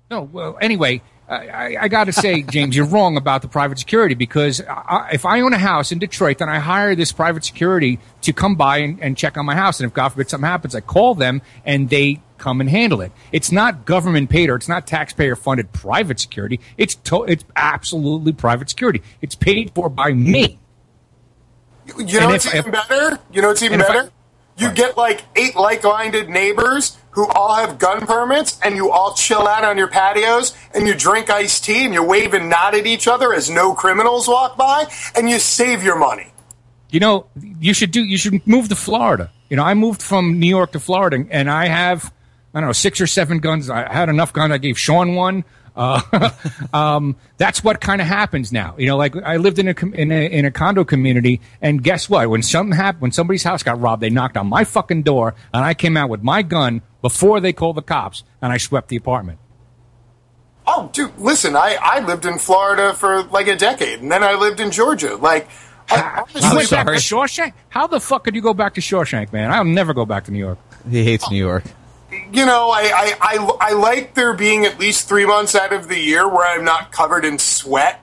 No, 0.09 0.21
well, 0.23 0.57
anyway, 0.59 1.01
I, 1.29 1.47
I, 1.47 1.77
I 1.83 1.87
got 1.87 2.05
to 2.05 2.11
say, 2.13 2.41
James, 2.55 2.75
you're 2.75 2.85
wrong 2.85 3.15
about 3.15 3.41
the 3.41 3.47
private 3.47 3.79
security 3.79 4.13
because 4.13 4.61
I, 4.61 5.09
if 5.13 5.25
I 5.25 5.39
own 5.39 5.53
a 5.53 5.57
house 5.57 5.93
in 5.93 5.99
Detroit, 5.99 6.37
then 6.39 6.49
I 6.49 6.59
hire 6.59 6.95
this 6.95 7.13
private 7.13 7.45
security 7.45 7.99
to 8.23 8.33
come 8.33 8.55
by 8.55 8.79
and, 8.79 9.01
and 9.01 9.17
check 9.17 9.37
on 9.37 9.45
my 9.45 9.55
house. 9.55 9.79
And 9.79 9.87
if 9.87 9.93
God 9.93 10.09
forbid 10.09 10.29
something 10.29 10.45
happens, 10.49 10.75
I 10.75 10.81
call 10.81 11.15
them 11.15 11.41
and 11.65 11.89
they 11.89 12.21
come 12.41 12.59
and 12.59 12.69
handle 12.69 12.99
it. 13.01 13.11
It's 13.31 13.51
not 13.51 13.85
government 13.85 14.29
paid 14.29 14.49
or 14.49 14.55
it's 14.55 14.67
not 14.67 14.85
taxpayer 14.87 15.35
funded 15.37 15.71
private 15.71 16.19
security. 16.19 16.59
It's 16.77 16.95
to, 16.95 17.23
it's 17.23 17.45
absolutely 17.55 18.33
private 18.33 18.69
security. 18.69 19.01
It's 19.21 19.35
paid 19.35 19.71
for 19.73 19.89
by 19.89 20.11
me. 20.11 20.59
You 21.97 22.19
know 22.19 22.31
if- 22.33 22.53
even 22.53 22.71
better? 22.71 23.19
You 23.31 23.41
know 23.41 23.49
what's 23.49 23.63
even 23.63 23.79
if 23.79 23.89
I- 23.89 23.93
better? 23.93 24.11
you 24.57 24.71
get 24.73 24.97
like 24.97 25.23
eight 25.35 25.55
like-minded 25.55 26.29
neighbors 26.29 26.97
who 27.11 27.27
all 27.29 27.55
have 27.55 27.77
gun 27.79 28.05
permits, 28.05 28.59
and 28.63 28.75
you 28.75 28.89
all 28.91 29.13
chill 29.13 29.45
out 29.47 29.65
on 29.65 29.77
your 29.77 29.87
patios, 29.89 30.55
and 30.73 30.87
you 30.87 30.93
drink 30.93 31.29
iced 31.29 31.65
tea, 31.65 31.83
and 31.83 31.93
you 31.93 32.01
wave 32.03 32.33
and 32.33 32.49
nod 32.49 32.73
at 32.73 32.85
each 32.85 33.05
other 33.07 33.33
as 33.33 33.49
no 33.49 33.73
criminals 33.73 34.27
walk 34.29 34.55
by, 34.55 34.85
and 35.15 35.29
you 35.29 35.37
save 35.39 35.83
your 35.83 35.97
money. 35.97 36.31
You 36.89 36.99
know, 37.01 37.25
you 37.59 37.73
should 37.73 37.91
do. 37.91 38.01
You 38.03 38.17
should 38.17 38.45
move 38.47 38.69
to 38.69 38.75
Florida. 38.75 39.29
You 39.49 39.57
know, 39.57 39.63
I 39.63 39.73
moved 39.73 40.01
from 40.01 40.39
New 40.39 40.47
York 40.47 40.71
to 40.73 40.79
Florida, 40.79 41.25
and 41.29 41.49
I 41.49 41.67
have 41.67 42.13
I 42.53 42.59
don't 42.59 42.69
know 42.69 42.73
six 42.73 42.99
or 42.99 43.07
seven 43.07 43.39
guns. 43.39 43.69
I 43.69 43.91
had 43.91 44.09
enough 44.09 44.33
guns. 44.33 44.51
I 44.51 44.57
gave 44.57 44.77
Sean 44.77 45.15
one. 45.15 45.45
Uh, 45.75 46.31
um, 46.73 47.15
that's 47.37 47.63
what 47.63 47.79
kind 47.79 48.01
of 48.01 48.07
happens 48.07 48.51
now. 48.51 48.75
You 48.77 48.87
know, 48.87 48.97
like 48.97 49.15
I 49.15 49.37
lived 49.37 49.57
in 49.59 49.69
a, 49.69 49.73
com- 49.73 49.93
in 49.93 50.11
a 50.11 50.25
in 50.25 50.45
a 50.45 50.51
condo 50.51 50.83
community, 50.83 51.39
and 51.61 51.81
guess 51.81 52.09
what? 52.09 52.29
When 52.29 52.41
something 52.43 52.75
happened, 52.75 53.01
when 53.01 53.11
somebody's 53.11 53.43
house 53.43 53.63
got 53.63 53.79
robbed, 53.79 54.01
they 54.01 54.09
knocked 54.09 54.35
on 54.35 54.47
my 54.47 54.63
fucking 54.65 55.03
door, 55.03 55.33
and 55.53 55.63
I 55.63 55.73
came 55.73 55.95
out 55.95 56.09
with 56.09 56.23
my 56.23 56.41
gun 56.41 56.81
before 57.01 57.39
they 57.39 57.53
called 57.53 57.77
the 57.77 57.81
cops, 57.81 58.23
and 58.41 58.51
I 58.51 58.57
swept 58.57 58.89
the 58.89 58.97
apartment. 58.97 59.39
Oh, 60.67 60.89
dude, 60.93 61.17
listen, 61.17 61.55
I, 61.55 61.77
I 61.81 62.05
lived 62.05 62.25
in 62.25 62.37
Florida 62.37 62.93
for 62.93 63.23
like 63.23 63.47
a 63.47 63.55
decade, 63.55 64.01
and 64.01 64.11
then 64.11 64.23
I 64.23 64.35
lived 64.35 64.59
in 64.59 64.71
Georgia. 64.71 65.15
Like, 65.15 65.47
I, 65.89 66.23
You 66.35 66.55
went 66.55 66.69
back 66.69 66.85
to 66.85 66.93
Shawshank? 66.93 67.53
How 67.69 67.87
the 67.87 67.99
fuck 67.99 68.25
could 68.25 68.35
you 68.35 68.41
go 68.41 68.53
back 68.53 68.75
to 68.75 68.81
Shawshank, 68.81 69.33
man? 69.33 69.51
I'll 69.51 69.63
never 69.63 69.93
go 69.93 70.05
back 70.05 70.25
to 70.25 70.31
New 70.31 70.39
York. 70.39 70.59
he 70.89 71.03
hates 71.03 71.29
new 71.31 71.37
york 71.37 71.63
you 72.31 72.45
know, 72.45 72.69
I, 72.69 72.81
I, 72.93 73.15
I, 73.21 73.57
I 73.69 73.73
like 73.73 74.13
there 74.13 74.33
being 74.33 74.65
at 74.65 74.79
least 74.79 75.07
three 75.07 75.25
months 75.25 75.55
out 75.55 75.73
of 75.73 75.87
the 75.87 75.97
year 75.99 76.27
where 76.27 76.45
I'm 76.47 76.63
not 76.65 76.91
covered 76.91 77.25
in 77.25 77.39
sweat. 77.39 78.01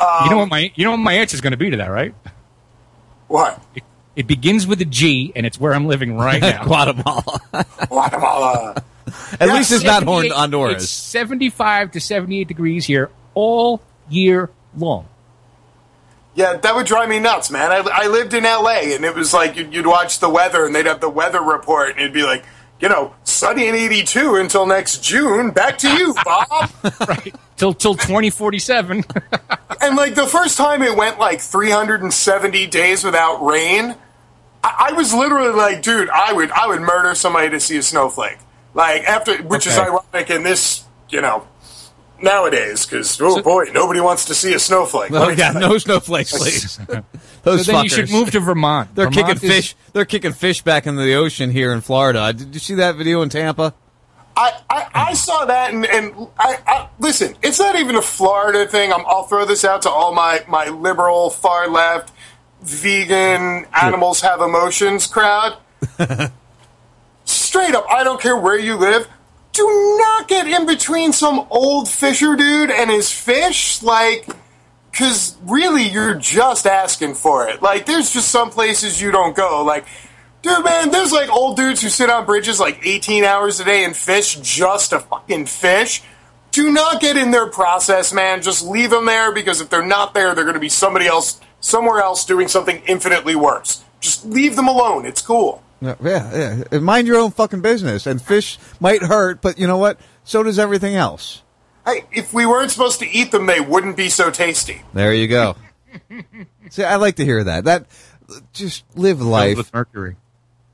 you 0.00 0.30
know 0.30 0.36
what 0.36 0.42
um, 0.44 0.48
my 0.48 0.72
you 0.74 0.84
know 0.84 0.92
what 0.92 0.98
my 0.98 1.14
answer 1.14 1.34
is 1.34 1.40
going 1.40 1.50
to 1.52 1.56
be 1.56 1.70
to 1.70 1.76
that, 1.78 1.88
right? 1.90 2.14
What? 3.26 3.60
It, 3.74 3.82
it 4.16 4.26
begins 4.26 4.66
with 4.66 4.80
a 4.80 4.84
G, 4.84 5.32
and 5.36 5.44
it's 5.46 5.60
where 5.60 5.74
I'm 5.74 5.86
living 5.86 6.16
right 6.16 6.40
now. 6.42 6.64
Guatemala. 6.64 7.40
Guatemala. 7.88 8.82
At 9.40 9.48
least 9.48 9.72
it's 9.72 9.84
not 9.84 10.02
Hon- 10.02 10.22
78 10.22 10.32
Honduras. 10.32 10.82
It's 10.84 10.90
75 10.92 11.92
to 11.92 12.00
78 12.00 12.48
degrees 12.48 12.84
here 12.84 13.10
all 13.34 13.80
year 14.10 14.50
long. 14.76 15.06
Yeah, 16.34 16.56
that 16.56 16.74
would 16.76 16.86
drive 16.86 17.08
me 17.08 17.18
nuts, 17.18 17.50
man. 17.50 17.72
I, 17.72 17.78
I 17.92 18.06
lived 18.08 18.32
in 18.34 18.44
LA, 18.44 18.92
and 18.94 19.04
it 19.04 19.14
was 19.14 19.32
like 19.34 19.56
you'd, 19.56 19.74
you'd 19.74 19.86
watch 19.86 20.20
the 20.20 20.28
weather, 20.28 20.64
and 20.64 20.74
they'd 20.74 20.86
have 20.86 21.00
the 21.00 21.08
weather 21.08 21.40
report, 21.40 21.90
and 21.90 21.98
it'd 22.00 22.12
be 22.12 22.22
like, 22.22 22.44
you 22.80 22.88
know, 22.88 23.14
sunny 23.24 23.66
and 23.68 23.76
82 23.76 24.36
until 24.36 24.66
next 24.66 25.02
June. 25.02 25.50
Back 25.50 25.78
to 25.78 25.88
you, 25.88 26.14
Bob. 26.24 26.70
right. 27.08 27.34
Till 27.56 27.74
till 27.74 27.94
2047. 27.94 29.04
and 29.80 29.96
like 29.96 30.14
the 30.14 30.26
first 30.26 30.56
time 30.56 30.82
it 30.82 30.96
went 30.96 31.18
like 31.18 31.40
370 31.40 32.66
days 32.68 33.02
without 33.04 33.44
rain, 33.44 33.96
I, 34.62 34.90
I 34.90 34.92
was 34.92 35.12
literally 35.12 35.52
like, 35.52 35.82
dude, 35.82 36.08
I 36.10 36.32
would 36.32 36.50
I 36.52 36.66
would 36.68 36.80
murder 36.80 37.14
somebody 37.14 37.50
to 37.50 37.60
see 37.60 37.76
a 37.78 37.82
snowflake. 37.82 38.38
Like 38.74 39.02
after, 39.04 39.38
which 39.42 39.66
is 39.66 39.76
Okay. 39.76 39.88
ironic 39.88 40.30
in 40.30 40.42
this, 40.44 40.84
you 41.08 41.20
know, 41.20 41.46
nowadays 42.22 42.86
because 42.86 43.20
oh 43.20 43.42
boy, 43.42 43.64
nobody 43.72 44.00
wants 44.00 44.26
to 44.26 44.34
see 44.34 44.54
a 44.54 44.58
snowflake. 44.58 45.10
Oh 45.12 45.28
yeah, 45.28 45.52
no 45.52 45.78
snowflakes, 45.78 46.36
please. 46.36 46.78
Those 47.42 47.66
so 47.66 47.72
then 47.72 47.84
you 47.84 47.90
should 47.90 48.10
move 48.10 48.30
to 48.32 48.40
Vermont. 48.40 48.94
They're 48.94 49.10
Vermont 49.10 49.34
kicking 49.40 49.50
is- 49.50 49.56
fish. 49.56 49.76
They're 49.92 50.04
kicking 50.04 50.32
fish 50.32 50.62
back 50.62 50.86
into 50.86 51.02
the 51.02 51.14
ocean 51.14 51.50
here 51.50 51.72
in 51.72 51.80
Florida. 51.80 52.32
Did 52.32 52.54
you 52.54 52.60
see 52.60 52.74
that 52.74 52.96
video 52.96 53.22
in 53.22 53.28
Tampa? 53.28 53.74
I, 54.36 54.52
I, 54.70 54.88
I 54.94 55.12
saw 55.14 55.46
that 55.46 55.74
and, 55.74 55.84
and 55.84 56.28
I, 56.38 56.58
I 56.64 56.88
listen. 57.00 57.34
It's 57.42 57.58
not 57.58 57.74
even 57.76 57.96
a 57.96 58.02
Florida 58.02 58.68
thing. 58.68 58.92
I'm, 58.92 59.04
I'll 59.04 59.24
throw 59.24 59.44
this 59.44 59.64
out 59.64 59.82
to 59.82 59.90
all 59.90 60.14
my 60.14 60.44
my 60.46 60.68
liberal 60.68 61.30
far 61.30 61.68
left 61.68 62.12
vegan 62.62 63.66
animals 63.80 64.20
have 64.20 64.40
emotions 64.40 65.06
crowd. 65.06 65.58
Straight 67.24 67.74
up, 67.74 67.86
I 67.90 68.04
don't 68.04 68.20
care 68.20 68.36
where 68.36 68.58
you 68.58 68.76
live. 68.76 69.08
Do 69.58 69.96
not 69.98 70.28
get 70.28 70.46
in 70.46 70.66
between 70.66 71.12
some 71.12 71.44
old 71.50 71.88
fisher 71.88 72.36
dude 72.36 72.70
and 72.70 72.88
his 72.88 73.10
fish, 73.10 73.82
like. 73.82 74.24
Because 74.92 75.36
really, 75.42 75.82
you're 75.82 76.14
just 76.14 76.64
asking 76.64 77.14
for 77.14 77.48
it. 77.48 77.60
Like, 77.60 77.84
there's 77.84 78.12
just 78.12 78.28
some 78.28 78.50
places 78.50 79.02
you 79.02 79.10
don't 79.10 79.34
go. 79.34 79.64
Like, 79.64 79.84
dude, 80.42 80.64
man, 80.64 80.92
there's 80.92 81.10
like 81.10 81.28
old 81.28 81.56
dudes 81.56 81.82
who 81.82 81.88
sit 81.88 82.08
on 82.08 82.24
bridges 82.24 82.60
like 82.60 82.86
18 82.86 83.24
hours 83.24 83.58
a 83.58 83.64
day 83.64 83.84
and 83.84 83.96
fish 83.96 84.36
just 84.36 84.90
to 84.90 85.00
fucking 85.00 85.46
fish. 85.46 86.04
Do 86.52 86.70
not 86.70 87.00
get 87.00 87.16
in 87.16 87.32
their 87.32 87.48
process, 87.48 88.12
man. 88.12 88.42
Just 88.42 88.64
leave 88.64 88.90
them 88.90 89.06
there 89.06 89.32
because 89.32 89.60
if 89.60 89.70
they're 89.70 89.84
not 89.84 90.14
there, 90.14 90.36
they're 90.36 90.44
going 90.44 90.54
to 90.54 90.60
be 90.60 90.68
somebody 90.68 91.08
else, 91.08 91.40
somewhere 91.58 92.00
else 92.00 92.24
doing 92.24 92.46
something 92.46 92.80
infinitely 92.86 93.34
worse. 93.34 93.82
Just 93.98 94.24
leave 94.24 94.54
them 94.54 94.68
alone. 94.68 95.04
It's 95.04 95.20
cool. 95.20 95.64
Yeah, 95.80 95.94
yeah, 96.02 96.62
yeah. 96.72 96.78
Mind 96.78 97.06
your 97.06 97.18
own 97.18 97.30
fucking 97.30 97.60
business. 97.60 98.06
And 98.06 98.20
fish 98.20 98.58
might 98.80 99.02
hurt, 99.02 99.40
but 99.40 99.58
you 99.58 99.66
know 99.66 99.78
what? 99.78 100.00
So 100.24 100.42
does 100.42 100.58
everything 100.58 100.94
else. 100.94 101.42
Hey, 101.86 102.04
if 102.12 102.34
we 102.34 102.44
weren't 102.46 102.70
supposed 102.70 102.98
to 103.00 103.08
eat 103.08 103.30
them, 103.30 103.46
they 103.46 103.60
wouldn't 103.60 103.96
be 103.96 104.08
so 104.08 104.30
tasty. 104.30 104.82
There 104.92 105.14
you 105.14 105.28
go. 105.28 105.56
See, 106.70 106.84
I 106.84 106.96
like 106.96 107.16
to 107.16 107.24
hear 107.24 107.44
that. 107.44 107.64
That 107.64 107.86
just 108.52 108.84
live 108.94 109.22
life. 109.22 109.56
with 109.56 109.72
mercury. 109.72 110.16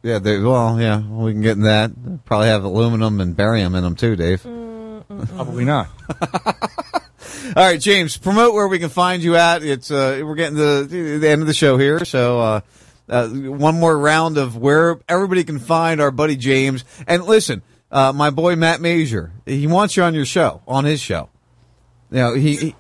Yeah, 0.02 0.18
they, 0.18 0.38
well, 0.38 0.80
yeah, 0.80 1.00
we 1.00 1.32
can 1.32 1.40
get 1.40 1.56
in 1.56 1.62
that. 1.62 2.24
Probably 2.24 2.48
have 2.48 2.64
aluminum 2.64 3.20
and 3.20 3.36
barium 3.36 3.74
in 3.74 3.84
them 3.84 3.94
too, 3.94 4.16
Dave. 4.16 4.42
Probably 4.42 5.64
not. 5.64 5.88
All 7.56 7.62
right, 7.62 7.80
James, 7.80 8.16
promote 8.16 8.54
where 8.54 8.68
we 8.68 8.78
can 8.78 8.88
find 8.88 9.22
you 9.22 9.36
at. 9.36 9.62
It's 9.62 9.90
uh, 9.90 10.20
we're 10.24 10.34
getting 10.34 10.56
to 10.56 10.84
the, 10.84 11.18
the 11.18 11.28
end 11.28 11.42
of 11.42 11.46
the 11.46 11.54
show 11.54 11.78
here, 11.78 12.04
so 12.04 12.40
uh, 12.40 12.60
uh, 13.08 13.28
one 13.28 13.78
more 13.78 13.98
round 13.98 14.38
of 14.38 14.56
where 14.56 15.00
everybody 15.08 15.44
can 15.44 15.58
find 15.58 16.00
our 16.00 16.10
buddy 16.10 16.36
James. 16.36 16.84
And 17.06 17.24
listen, 17.24 17.62
uh, 17.90 18.12
my 18.12 18.30
boy 18.30 18.56
Matt 18.56 18.80
Major. 18.80 19.32
He 19.46 19.66
wants 19.66 19.96
you 19.96 20.02
on 20.02 20.14
your 20.14 20.24
show, 20.24 20.62
on 20.66 20.84
his 20.84 21.00
show. 21.00 21.28
You 22.10 22.18
know, 22.18 22.34
he, 22.34 22.56
he 22.56 22.76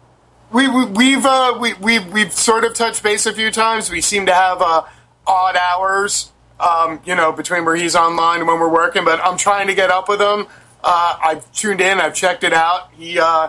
We, 0.50 0.68
we 0.68 0.84
we've 0.84 1.26
uh, 1.26 1.58
we 1.60 1.74
we 1.74 1.98
we've 1.98 2.32
sort 2.32 2.64
of 2.64 2.74
touched 2.74 3.02
base 3.02 3.26
a 3.26 3.32
few 3.32 3.50
times. 3.50 3.90
We 3.90 4.00
seem 4.00 4.26
to 4.26 4.34
have 4.34 4.62
uh, 4.62 4.82
odd 5.26 5.56
hours, 5.56 6.30
um, 6.60 7.00
you 7.04 7.16
know, 7.16 7.32
between 7.32 7.64
where 7.64 7.74
he's 7.74 7.96
online 7.96 8.38
and 8.38 8.46
when 8.48 8.60
we're 8.60 8.72
working. 8.72 9.04
But 9.04 9.18
I'm 9.20 9.36
trying 9.36 9.66
to 9.66 9.74
get 9.74 9.90
up 9.90 10.08
with 10.08 10.20
him. 10.20 10.46
Uh, 10.82 11.16
I've 11.20 11.50
tuned 11.52 11.80
in. 11.80 11.98
I've 11.98 12.14
checked 12.14 12.44
it 12.44 12.52
out. 12.52 12.92
He 12.92 13.18
uh, 13.18 13.48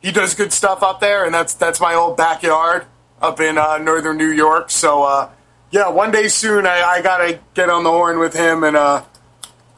he 0.00 0.12
does 0.12 0.34
good 0.34 0.52
stuff 0.52 0.82
up 0.82 1.00
there, 1.00 1.24
and 1.26 1.34
that's 1.34 1.52
that's 1.52 1.80
my 1.80 1.94
old 1.94 2.16
backyard 2.16 2.86
up 3.20 3.38
in 3.40 3.58
uh, 3.58 3.76
northern 3.78 4.16
New 4.16 4.30
York. 4.30 4.70
So 4.70 5.02
uh, 5.02 5.30
yeah, 5.70 5.88
one 5.88 6.10
day 6.10 6.28
soon 6.28 6.66
I, 6.66 6.82
I 6.82 7.02
gotta 7.02 7.40
get 7.54 7.68
on 7.70 7.84
the 7.84 7.90
horn 7.90 8.18
with 8.18 8.34
him 8.34 8.64
and 8.64 8.76
uh, 8.76 9.02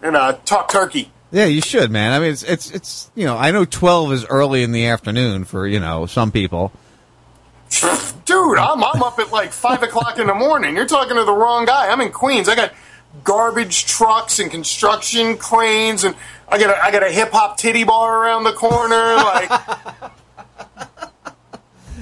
and 0.03 0.17
uh, 0.17 0.39
talk 0.45 0.71
turkey. 0.71 1.11
Yeah, 1.31 1.45
you 1.45 1.61
should, 1.61 1.91
man. 1.91 2.13
I 2.13 2.21
mean, 2.21 2.31
it's 2.33 2.43
it's 2.43 2.71
it's 2.71 3.11
you 3.15 3.27
know, 3.27 3.37
I 3.37 3.51
know 3.51 3.65
twelve 3.65 4.13
is 4.13 4.25
early 4.27 4.63
in 4.63 4.73
the 4.73 4.87
afternoon 4.87 5.45
for 5.45 5.67
you 5.67 5.81
know 5.81 6.07
some 6.07 6.31
people. 6.33 6.73
Dude, 8.25 8.59
I'm, 8.59 8.83
I'm 8.83 9.03
up 9.03 9.19
at 9.19 9.31
like 9.31 9.53
5 9.53 9.83
o'clock 9.83 10.19
in 10.19 10.27
the 10.27 10.35
morning. 10.35 10.75
You're 10.75 10.87
talking 10.87 11.17
to 11.17 11.25
the 11.25 11.33
wrong 11.35 11.67
guy. 11.67 11.89
I'm 11.89 12.01
in 12.01 12.11
Queens. 12.13 12.49
I 12.49 12.55
got 12.55 12.73
garbage 13.25 13.85
trucks 13.85 14.39
and 14.39 14.51
construction 14.51 15.37
cranes, 15.37 16.05
and 16.05 16.15
I 16.49 16.59
got 16.59 16.71
a, 16.71 16.83
I 16.83 16.91
got 16.91 17.03
a 17.03 17.11
hip 17.11 17.31
hop 17.31 17.59
titty 17.59 17.85
bar 17.85 18.25
around 18.25 18.45
the 18.45 18.53
corner. 18.53 18.97
Like, 19.17 19.49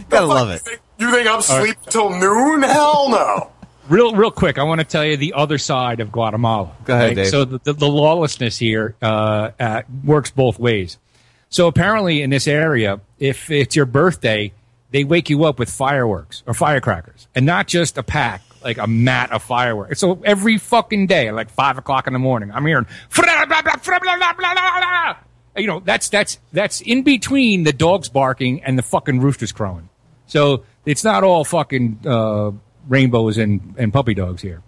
Gotta 0.09 0.27
love 0.27 0.51
it. 0.51 0.63
you 0.99 1.11
think 1.11 1.29
I'm 1.29 1.43
sleeping 1.43 1.83
till 1.89 2.11
noon? 2.11 2.63
Hell 2.63 3.09
no. 3.11 3.51
Real, 3.89 4.15
real 4.15 4.31
quick, 4.31 4.59
I 4.59 4.65
want 4.65 4.81
to 4.81 4.87
tell 4.87 5.05
you 5.05 5.17
the 5.17 5.35
other 5.35 5.59
side 5.59 6.01
of 6.01 6.11
Guatemala. 6.11 6.73
Go 6.85 6.95
ahead, 6.95 7.15
Dave. 7.17 7.29
So 7.29 7.45
the, 7.45 7.59
the, 7.59 7.73
the 7.73 7.89
lawlessness 7.89 8.59
here 8.59 8.97
uh, 9.01 9.51
uh, 9.61 9.83
works 10.05 10.31
both 10.31 10.59
ways. 10.59 10.99
So 11.49 11.69
apparently, 11.69 12.23
in 12.23 12.31
this 12.31 12.49
area, 12.49 13.01
if 13.19 13.51
it's 13.51 13.77
your 13.77 13.87
birthday, 13.87 14.53
they 14.91 15.05
wake 15.05 15.31
you 15.31 15.45
up 15.45 15.59
with 15.59 15.71
fireworks 15.71 16.43
or 16.47 16.55
firecrackers, 16.55 17.29
and 17.35 17.47
not 17.47 17.69
just 17.69 17.97
a 17.97 18.03
pack, 18.03 18.43
like 18.65 18.79
a 18.79 18.87
mat 18.89 19.31
of 19.31 19.43
fireworks. 19.43 20.01
So 20.01 20.21
every 20.25 20.59
fucking 20.59 21.07
day, 21.07 21.31
like 21.31 21.51
five 21.51 21.79
o'clock 21.79 22.09
in 22.09 22.13
the 22.13 22.19
morning, 22.19 22.51
I'm 22.53 22.67
hearing. 22.67 22.87
You 25.57 25.67
know, 25.69 25.81
that's 25.81 26.09
that's 26.09 26.39
that's 26.53 26.81
in 26.81 27.03
between 27.03 27.63
the 27.63 27.73
dogs 27.73 28.09
barking 28.09 28.63
and 28.65 28.77
the 28.77 28.83
fucking 28.83 29.21
roosters 29.21 29.53
crowing. 29.53 29.89
So 30.27 30.65
it's 30.85 31.05
not 31.05 31.23
all 31.25 31.45
fucking 31.45 32.01
uh, 32.05 32.51
rainbows 32.89 33.39
and, 33.39 33.75
and 33.79 33.93
puppy 33.93 34.15
dogs 34.15 34.43
here. 34.43 34.63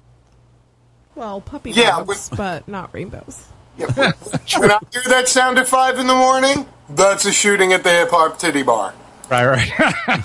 Well, 1.14 1.40
puppy 1.40 1.72
Yeah, 1.72 1.90
dogs, 1.98 2.28
but 2.36 2.66
not 2.68 2.92
rainbows. 2.94 3.46
when 3.76 3.90
I 3.98 4.78
hear 4.92 5.02
that 5.08 5.24
sound 5.28 5.58
at 5.58 5.66
5 5.68 5.98
in 5.98 6.06
the 6.06 6.14
morning, 6.14 6.66
that's 6.90 7.24
a 7.24 7.32
shooting 7.32 7.72
at 7.72 7.82
the 7.82 7.90
hip 7.90 8.10
hop 8.10 8.38
titty 8.38 8.62
bar. 8.62 8.94
Right, 9.30 9.46
right. 9.46 9.72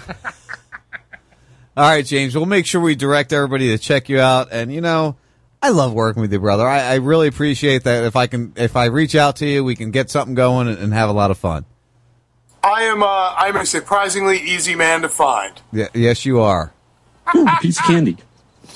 All 1.75 1.89
right, 1.89 2.05
James. 2.05 2.35
We'll 2.35 2.45
make 2.45 2.65
sure 2.67 2.79
we 2.81 2.95
direct 2.95 3.33
everybody 3.33 3.69
to 3.69 3.77
check 3.79 4.07
you 4.07 4.19
out. 4.19 4.49
And 4.51 4.71
you 4.71 4.79
know, 4.81 5.15
I 5.61 5.69
love 5.69 5.93
working 5.93 6.21
with 6.21 6.31
you, 6.31 6.39
brother. 6.39 6.67
I, 6.67 6.81
I 6.81 6.95
really 6.95 7.27
appreciate 7.27 7.83
that. 7.85 8.03
If 8.03 8.15
I 8.15 8.27
can, 8.27 8.53
if 8.55 8.75
I 8.75 8.85
reach 8.85 9.15
out 9.15 9.37
to 9.37 9.47
you, 9.47 9.63
we 9.63 9.75
can 9.75 9.89
get 9.91 10.09
something 10.11 10.35
going 10.35 10.67
and, 10.67 10.77
and 10.77 10.93
have 10.93 11.09
a 11.09 11.13
lot 11.13 11.31
of 11.31 11.37
fun. 11.39 11.65
I 12.63 12.83
am 12.83 13.01
uh, 13.01 13.33
I'm 13.35 13.55
a 13.55 13.65
surprisingly 13.65 14.39
easy 14.39 14.75
man 14.75 15.01
to 15.01 15.09
find. 15.09 15.59
Yeah, 15.71 15.87
yes, 15.93 16.25
you 16.25 16.39
are. 16.39 16.73
Ooh, 17.35 17.47
piece 17.61 17.79
of 17.79 17.85
candy. 17.85 18.17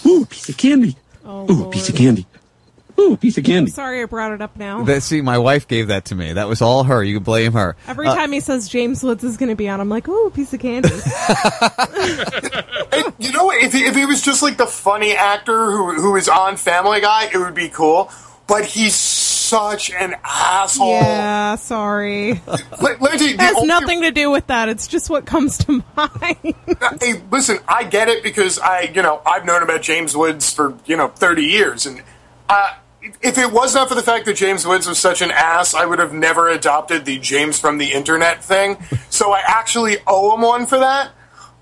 Ooh, 0.06 0.24
a 0.24 0.26
piece 0.26 0.50
of 0.50 0.58
candy. 0.58 0.96
Oh, 1.26 1.52
Ooh, 1.52 1.70
piece 1.70 1.90
of 1.90 1.96
candy. 1.96 2.26
Ooh, 3.00 3.14
a 3.14 3.18
piece 3.18 3.38
of 3.38 3.44
candy. 3.44 3.70
Sorry 3.70 4.02
I 4.02 4.06
brought 4.06 4.32
it 4.32 4.42
up 4.42 4.56
now. 4.56 4.84
That, 4.84 5.04
see, 5.04 5.22
my 5.22 5.38
wife 5.38 5.68
gave 5.68 5.90
that 5.90 6.06
to 6.06 6.16
me. 6.16 6.34
That 6.34 6.48
was 6.48 6.62
all 6.64 6.84
her. 6.86 7.04
You 7.04 7.16
can 7.18 7.24
blame 7.24 7.54
her. 7.54 7.76
Every 7.88 8.08
Uh, 8.08 8.16
time 8.16 8.32
he 8.32 8.40
says 8.40 8.68
James 8.68 9.04
Woods 9.04 9.24
is 9.24 9.38
going 9.38 9.50
to 9.50 9.56
be 9.56 9.70
on, 9.70 9.80
I'm 9.80 9.90
like, 9.90 10.06
oh, 10.10 10.32
piece 10.34 10.54
of 10.54 10.60
candy. 10.62 10.90
And 12.90 13.14
you 13.20 13.32
know, 13.34 13.46
what? 13.46 13.62
if 13.64 13.74
he, 13.74 13.86
if 13.86 13.96
he 13.96 14.06
was 14.06 14.22
just 14.22 14.42
like 14.42 14.58
the 14.58 14.66
funny 14.66 15.12
actor 15.14 15.72
who 15.72 15.94
who 15.94 16.16
is 16.16 16.30
on 16.30 16.56
Family 16.58 17.02
Guy, 17.02 17.30
it 17.34 17.38
would 17.38 17.54
be 17.54 17.70
cool. 17.70 18.10
But 18.48 18.66
he's 18.66 18.96
such 19.48 19.92
an 19.92 20.16
asshole. 20.24 20.90
yeah, 20.92 21.56
sorry. 21.56 22.34
Let, 22.82 23.02
let 23.02 23.20
me 23.20 23.28
you, 23.30 23.34
It 23.36 23.40
has 23.40 23.56
only- 23.56 23.68
nothing 23.68 24.02
to 24.04 24.12
do 24.12 24.30
with 24.32 24.48
that. 24.48 24.70
It's 24.70 24.88
just 24.88 25.10
what 25.10 25.26
comes 25.26 25.58
to 25.60 25.84
mind. 25.98 26.56
Hey, 27.02 27.22
listen, 27.32 27.60
I 27.68 27.84
get 27.84 28.08
it 28.10 28.24
because 28.24 28.60
I, 28.60 28.82
you 28.94 29.02
know, 29.02 29.22
I've 29.26 29.46
known 29.46 29.64
about 29.64 29.82
James 29.82 30.16
Woods 30.16 30.54
for 30.54 30.78
you 30.86 30.98
know 30.98 31.08
thirty 31.08 31.44
years, 31.44 31.86
and 31.86 32.02
uh, 32.50 32.74
if 33.22 33.38
it 33.38 33.52
was 33.52 33.74
not 33.76 33.88
for 33.90 33.96
the 33.96 34.04
fact 34.04 34.26
that 34.26 34.36
James 34.36 34.66
Woods 34.68 34.88
was 34.88 35.00
such 35.00 35.22
an 35.22 35.32
ass, 35.32 35.74
I 35.74 35.86
would 35.86 36.00
have 36.00 36.14
never 36.14 36.50
adopted 36.50 37.06
the 37.06 37.18
James 37.20 37.58
from 37.60 37.78
the 37.78 37.94
internet 37.94 38.44
thing. 38.44 38.78
so 39.10 39.32
I 39.32 39.42
actually 39.46 39.98
owe 40.06 40.36
him 40.36 40.42
one 40.42 40.66
for 40.66 40.80
that. 40.80 41.12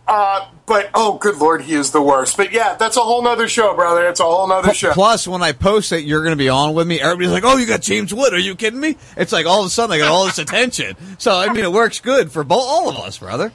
Uh, 0.07 0.48
but 0.65 0.90
oh, 0.94 1.18
good 1.18 1.38
lord, 1.38 1.61
he 1.61 1.73
is 1.73 1.91
the 1.91 2.02
worst. 2.02 2.38
But 2.38 2.52
yeah, 2.52 2.76
that's 2.76 2.98
a 2.98 3.02
whole 3.02 3.22
nother 3.23 3.48
show, 3.48 3.76
brother. 3.76 4.07
It's 4.07 4.19
a 4.19 4.23
whole 4.23 4.48
nother 4.48 4.73
show. 4.73 4.94
Plus, 4.94 5.27
when 5.27 5.41
I 5.41 5.52
post 5.52 5.90
that 5.91 6.03
you're 6.03 6.22
going 6.22 6.38
to 6.38 6.44
be 6.44 6.49
on 6.49 6.73
with 6.73 6.88
me, 6.88 6.99
everybody's 6.99 7.32
like, 7.32 7.44
"Oh, 7.44 7.57
you 7.57 7.65
got 7.65 7.82
James 7.82 8.14
Wood? 8.14 8.34
Are 8.34 8.40
you 8.40 8.56
kidding 8.56 8.80
me?" 8.80 8.98
It's 9.18 9.32
like 9.32 9.45
all 9.45 9.61
of 9.61 9.68
a 9.68 9.69
sudden 9.69 9.94
I 9.94 9.98
got 9.99 10.11
all 10.11 10.26
this 10.26 10.38
attention. 10.40 10.95
So 11.18 11.38
I 11.38 11.52
mean, 11.52 11.64
it 11.64 11.72
works 11.72 11.99
good 11.99 12.32
for 12.32 12.44
both 12.44 12.64
all 12.64 12.90
of 12.90 12.98
us, 12.98 13.19
brother. 13.19 13.52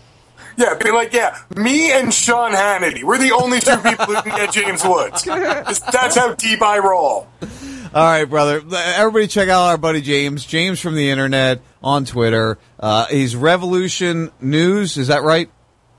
Yeah, 0.56 0.74
be 0.74 0.90
like, 0.90 1.12
yeah, 1.14 1.38
me 1.56 1.90
and 1.90 2.12
Sean 2.12 2.52
Hannity, 2.52 3.02
we're 3.02 3.18
the 3.18 3.32
only 3.32 3.60
two 3.60 3.76
people 3.82 4.06
who 4.06 4.20
can 4.20 4.36
get 4.36 4.52
James 4.52 4.84
Woods. 4.84 5.22
That's 5.22 6.16
how 6.16 6.34
deep 6.34 6.60
I 6.60 6.78
roll. 6.78 7.28
All 7.92 8.04
right, 8.04 8.24
brother. 8.24 8.62
Everybody, 8.70 9.26
check 9.26 9.48
out 9.48 9.68
our 9.68 9.78
buddy 9.78 10.00
James. 10.00 10.44
James 10.44 10.78
from 10.78 10.96
the 10.96 11.10
internet 11.10 11.60
on 11.82 12.04
Twitter. 12.04 12.58
Uh, 12.78 13.06
he's 13.06 13.34
Revolution 13.34 14.30
News. 14.40 14.96
Is 14.96 15.08
that 15.08 15.22
right? 15.22 15.50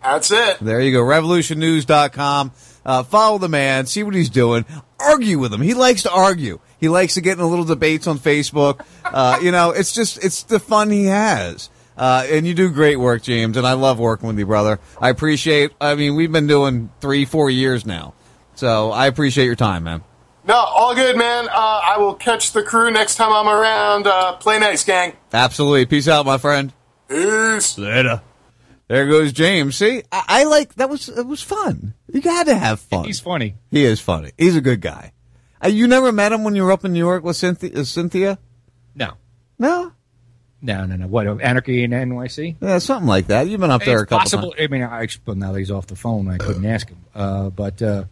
That's 0.02 0.32
it. 0.32 0.60
There 0.60 0.82
you 0.82 0.92
go. 0.92 1.02
RevolutionNews.com. 1.04 2.52
Uh, 2.84 3.04
follow 3.04 3.38
the 3.38 3.50
man. 3.50 3.86
See 3.86 4.04
what 4.04 4.16
he's 4.16 4.30
doing. 4.30 4.66
Argue 5.00 5.38
with 5.40 5.54
him. 5.54 5.62
He 5.62 5.74
likes 5.74 6.04
to 6.04 6.12
argue. 6.12 6.60
He 6.80 6.90
likes 6.90 7.14
to 7.14 7.22
get 7.22 7.38
in 7.38 7.44
a 7.44 7.48
little 7.48 7.66
debates 7.66 8.08
on 8.08 8.18
Facebook. 8.18 8.84
Uh, 9.06 9.40
you 9.42 9.52
know, 9.52 9.72
it's 9.72 9.94
just, 9.94 10.24
it's 10.24 10.44
the 10.44 10.60
fun 10.60 10.90
he 10.90 11.06
has. 11.06 11.70
Uh, 11.96 12.26
and 12.30 12.48
you 12.48 12.56
do 12.56 12.70
great 12.72 12.96
work, 12.96 13.22
James, 13.22 13.58
and 13.58 13.68
I 13.68 13.74
love 13.74 14.00
working 14.00 14.28
with 14.28 14.40
you, 14.40 14.46
brother. 14.46 14.80
I 15.00 15.10
appreciate, 15.10 15.72
I 15.80 15.94
mean, 15.94 16.16
we've 16.16 16.32
been 16.32 16.48
doing 16.48 16.90
three, 17.00 17.26
four 17.26 17.50
years 17.50 17.86
now. 17.86 18.16
So 18.56 18.92
I 18.92 19.06
appreciate 19.08 19.46
your 19.46 19.56
time, 19.56 19.84
man. 19.84 20.04
No, 20.48 20.56
all 20.56 20.96
good, 20.96 21.18
man. 21.18 21.48
Uh, 21.50 21.52
I 21.54 21.98
will 22.00 22.16
catch 22.16 22.54
the 22.54 22.64
crew 22.64 22.90
next 22.90 23.16
time 23.16 23.32
I'm 23.32 23.48
around. 23.48 24.08
Uh, 24.08 24.34
play 24.38 24.58
nice, 24.58 24.84
gang. 24.84 25.14
Absolutely. 25.32 25.86
Peace 25.86 26.08
out, 26.08 26.26
my 26.26 26.40
friend. 26.40 26.74
Peace. 27.08 27.78
Later. 27.78 28.22
There 28.92 29.08
goes 29.08 29.32
James. 29.32 29.78
See, 29.78 30.04
I, 30.12 30.24
I 30.28 30.44
like 30.44 30.76
that 30.76 30.90
was 30.90 31.08
it 31.08 31.26
was 31.26 31.42
fun. 31.42 31.94
You 32.12 32.20
got 32.20 32.48
to 32.48 32.56
have 32.58 32.82
fun. 32.82 33.06
He's 33.06 33.22
funny. 33.22 33.56
He 33.70 33.86
is 33.86 34.02
funny. 34.02 34.32
He's 34.38 34.58
a 34.58 34.60
good 34.60 34.82
guy. 34.82 35.14
Uh, 35.64 35.70
you 35.70 35.88
never 35.88 36.12
met 36.12 36.34
him 36.34 36.44
when 36.44 36.56
you 36.56 36.66
were 36.66 36.74
up 36.74 36.84
in 36.84 36.92
New 36.92 37.00
York 37.00 37.24
with 37.24 37.38
Cynthia? 37.38 37.72
uh, 37.74 37.84
Cynthia? 37.86 38.38
No. 38.94 39.14
No. 39.58 39.94
No, 40.62 40.86
no, 40.86 40.98
no. 40.98 41.08
What, 41.08 41.26
Anarchy 41.26 41.86
in 41.86 41.92
NYC? 41.92 42.58
Yeah, 42.60 42.80
something 42.80 43.08
like 43.08 43.28
that. 43.28 43.48
You've 43.48 43.62
been 43.62 43.72
up 43.72 43.86
there 43.86 44.02
it's 44.02 44.04
a 44.04 44.06
couple 44.08 44.20
possible. 44.20 44.52
times. 44.52 44.62
I 44.62 44.68
mean, 44.68 44.84
I, 44.84 45.08
well, 45.26 45.38
now 45.38 45.54
that 45.54 45.60
he's 45.60 45.72
off 45.72 45.88
the 45.88 45.96
phone, 45.96 46.28
I 46.28 46.38
couldn't 46.38 46.66
ask 46.66 46.90
him. 46.90 47.00
Uh, 47.16 47.50
but 47.50 47.82
uh, 47.82 48.04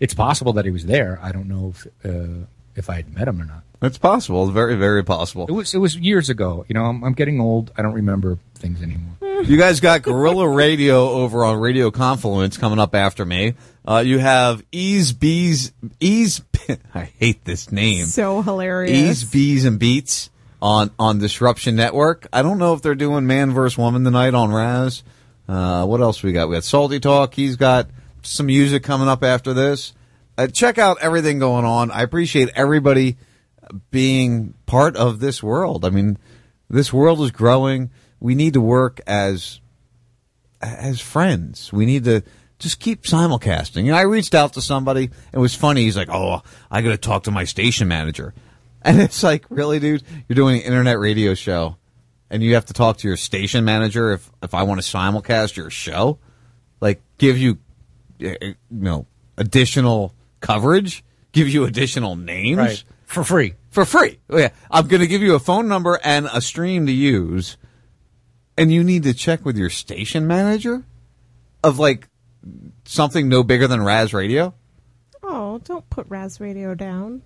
it's 0.00 0.12
possible 0.12 0.52
that 0.52 0.66
he 0.66 0.70
was 0.70 0.84
there. 0.84 1.18
I 1.22 1.32
don't 1.32 1.48
know 1.48 1.72
if 1.74 1.86
uh, 2.04 2.44
if 2.76 2.90
I 2.90 2.96
had 2.96 3.14
met 3.14 3.26
him 3.26 3.40
or 3.40 3.46
not. 3.46 3.62
It's 3.82 3.98
possible. 3.98 4.46
Very, 4.46 4.76
very 4.76 5.02
possible. 5.02 5.46
It 5.48 5.52
was 5.52 5.74
it 5.74 5.78
was 5.78 5.96
years 5.96 6.28
ago. 6.28 6.64
You 6.68 6.74
know, 6.74 6.84
I'm, 6.84 7.02
I'm 7.02 7.12
getting 7.14 7.40
old. 7.40 7.72
I 7.76 7.82
don't 7.82 7.94
remember 7.94 8.38
things 8.54 8.82
anymore. 8.82 9.16
You 9.42 9.56
guys 9.56 9.80
got 9.80 10.02
Gorilla 10.02 10.46
Radio 10.46 11.08
over 11.08 11.44
on 11.46 11.58
Radio 11.58 11.90
Confluence 11.90 12.58
coming 12.58 12.78
up 12.78 12.94
after 12.94 13.24
me. 13.24 13.54
Uh, 13.88 14.02
you 14.04 14.18
have 14.18 14.62
Ease 14.70 15.12
Bees 15.12 15.72
Ease. 15.98 16.42
I 16.94 17.04
hate 17.18 17.44
this 17.46 17.72
name. 17.72 18.04
so 18.04 18.42
hilarious. 18.42 18.92
Ease 18.92 19.24
Bees 19.24 19.64
and 19.64 19.78
Beats 19.78 20.28
on 20.60 20.90
on 20.98 21.18
Disruption 21.18 21.74
Network. 21.74 22.26
I 22.34 22.42
don't 22.42 22.58
know 22.58 22.74
if 22.74 22.82
they're 22.82 22.94
doing 22.94 23.26
Man 23.26 23.52
vs 23.52 23.78
Woman 23.78 24.04
tonight 24.04 24.34
on 24.34 24.52
Raz. 24.52 25.02
Uh, 25.48 25.86
what 25.86 26.02
else 26.02 26.22
we 26.22 26.32
got? 26.32 26.48
We 26.48 26.56
got 26.56 26.64
Salty 26.64 27.00
Talk. 27.00 27.32
He's 27.34 27.56
got 27.56 27.88
some 28.22 28.46
music 28.46 28.82
coming 28.82 29.08
up 29.08 29.24
after 29.24 29.54
this. 29.54 29.94
Uh, 30.36 30.46
check 30.48 30.76
out 30.76 30.98
everything 31.00 31.38
going 31.38 31.64
on. 31.64 31.90
I 31.90 32.02
appreciate 32.02 32.50
everybody 32.54 33.16
being 33.90 34.54
part 34.66 34.96
of 34.96 35.20
this 35.20 35.42
world. 35.42 35.84
I 35.84 35.90
mean, 35.90 36.18
this 36.68 36.92
world 36.92 37.20
is 37.20 37.30
growing. 37.30 37.90
We 38.18 38.34
need 38.34 38.54
to 38.54 38.60
work 38.60 39.00
as 39.06 39.60
as 40.60 41.00
friends. 41.00 41.72
We 41.72 41.86
need 41.86 42.04
to 42.04 42.22
just 42.58 42.80
keep 42.80 43.04
simulcasting. 43.04 43.84
You 43.84 43.92
know, 43.92 43.96
I 43.98 44.02
reached 44.02 44.34
out 44.34 44.52
to 44.54 44.60
somebody. 44.60 45.04
And 45.04 45.34
it 45.34 45.38
was 45.38 45.54
funny. 45.54 45.84
He's 45.84 45.96
like, 45.96 46.10
"Oh, 46.10 46.42
I 46.70 46.82
got 46.82 46.90
to 46.90 46.98
talk 46.98 47.24
to 47.24 47.30
my 47.30 47.44
station 47.44 47.88
manager," 47.88 48.34
and 48.82 49.00
it's 49.00 49.22
like, 49.22 49.46
"Really, 49.48 49.80
dude? 49.80 50.02
You're 50.28 50.36
doing 50.36 50.56
an 50.56 50.62
internet 50.62 50.98
radio 50.98 51.34
show, 51.34 51.76
and 52.28 52.42
you 52.42 52.54
have 52.54 52.66
to 52.66 52.72
talk 52.74 52.98
to 52.98 53.08
your 53.08 53.16
station 53.16 53.64
manager 53.64 54.12
if 54.12 54.30
if 54.42 54.54
I 54.54 54.64
want 54.64 54.82
to 54.82 54.86
simulcast 54.86 55.56
your 55.56 55.70
show, 55.70 56.18
like 56.80 57.00
give 57.18 57.38
you, 57.38 57.58
uh, 58.22 58.34
you 58.40 58.56
know, 58.70 59.06
additional 59.36 60.14
coverage." 60.40 61.04
give 61.32 61.48
you 61.48 61.64
additional 61.64 62.16
names 62.16 62.58
Right. 62.58 62.84
For 63.10 63.24
free. 63.24 63.54
For 63.70 63.84
free. 63.84 64.20
Oh, 64.30 64.38
yeah. 64.38 64.50
I'm 64.70 64.86
going 64.86 65.00
to 65.00 65.08
give 65.08 65.20
you 65.20 65.34
a 65.34 65.40
phone 65.40 65.66
number 65.66 65.98
and 66.04 66.28
a 66.32 66.40
stream 66.40 66.86
to 66.86 66.92
use, 66.92 67.56
and 68.56 68.72
you 68.72 68.84
need 68.84 69.02
to 69.02 69.12
check 69.12 69.44
with 69.44 69.56
your 69.56 69.68
station 69.68 70.28
manager 70.28 70.84
of 71.64 71.80
like 71.80 72.08
something 72.84 73.28
no 73.28 73.42
bigger 73.42 73.66
than 73.66 73.82
Raz 73.82 74.14
Radio. 74.14 74.54
Oh, 75.24 75.58
don't 75.58 75.88
put 75.90 76.06
Raz 76.08 76.40
Radio 76.40 76.76
down, 76.76 77.22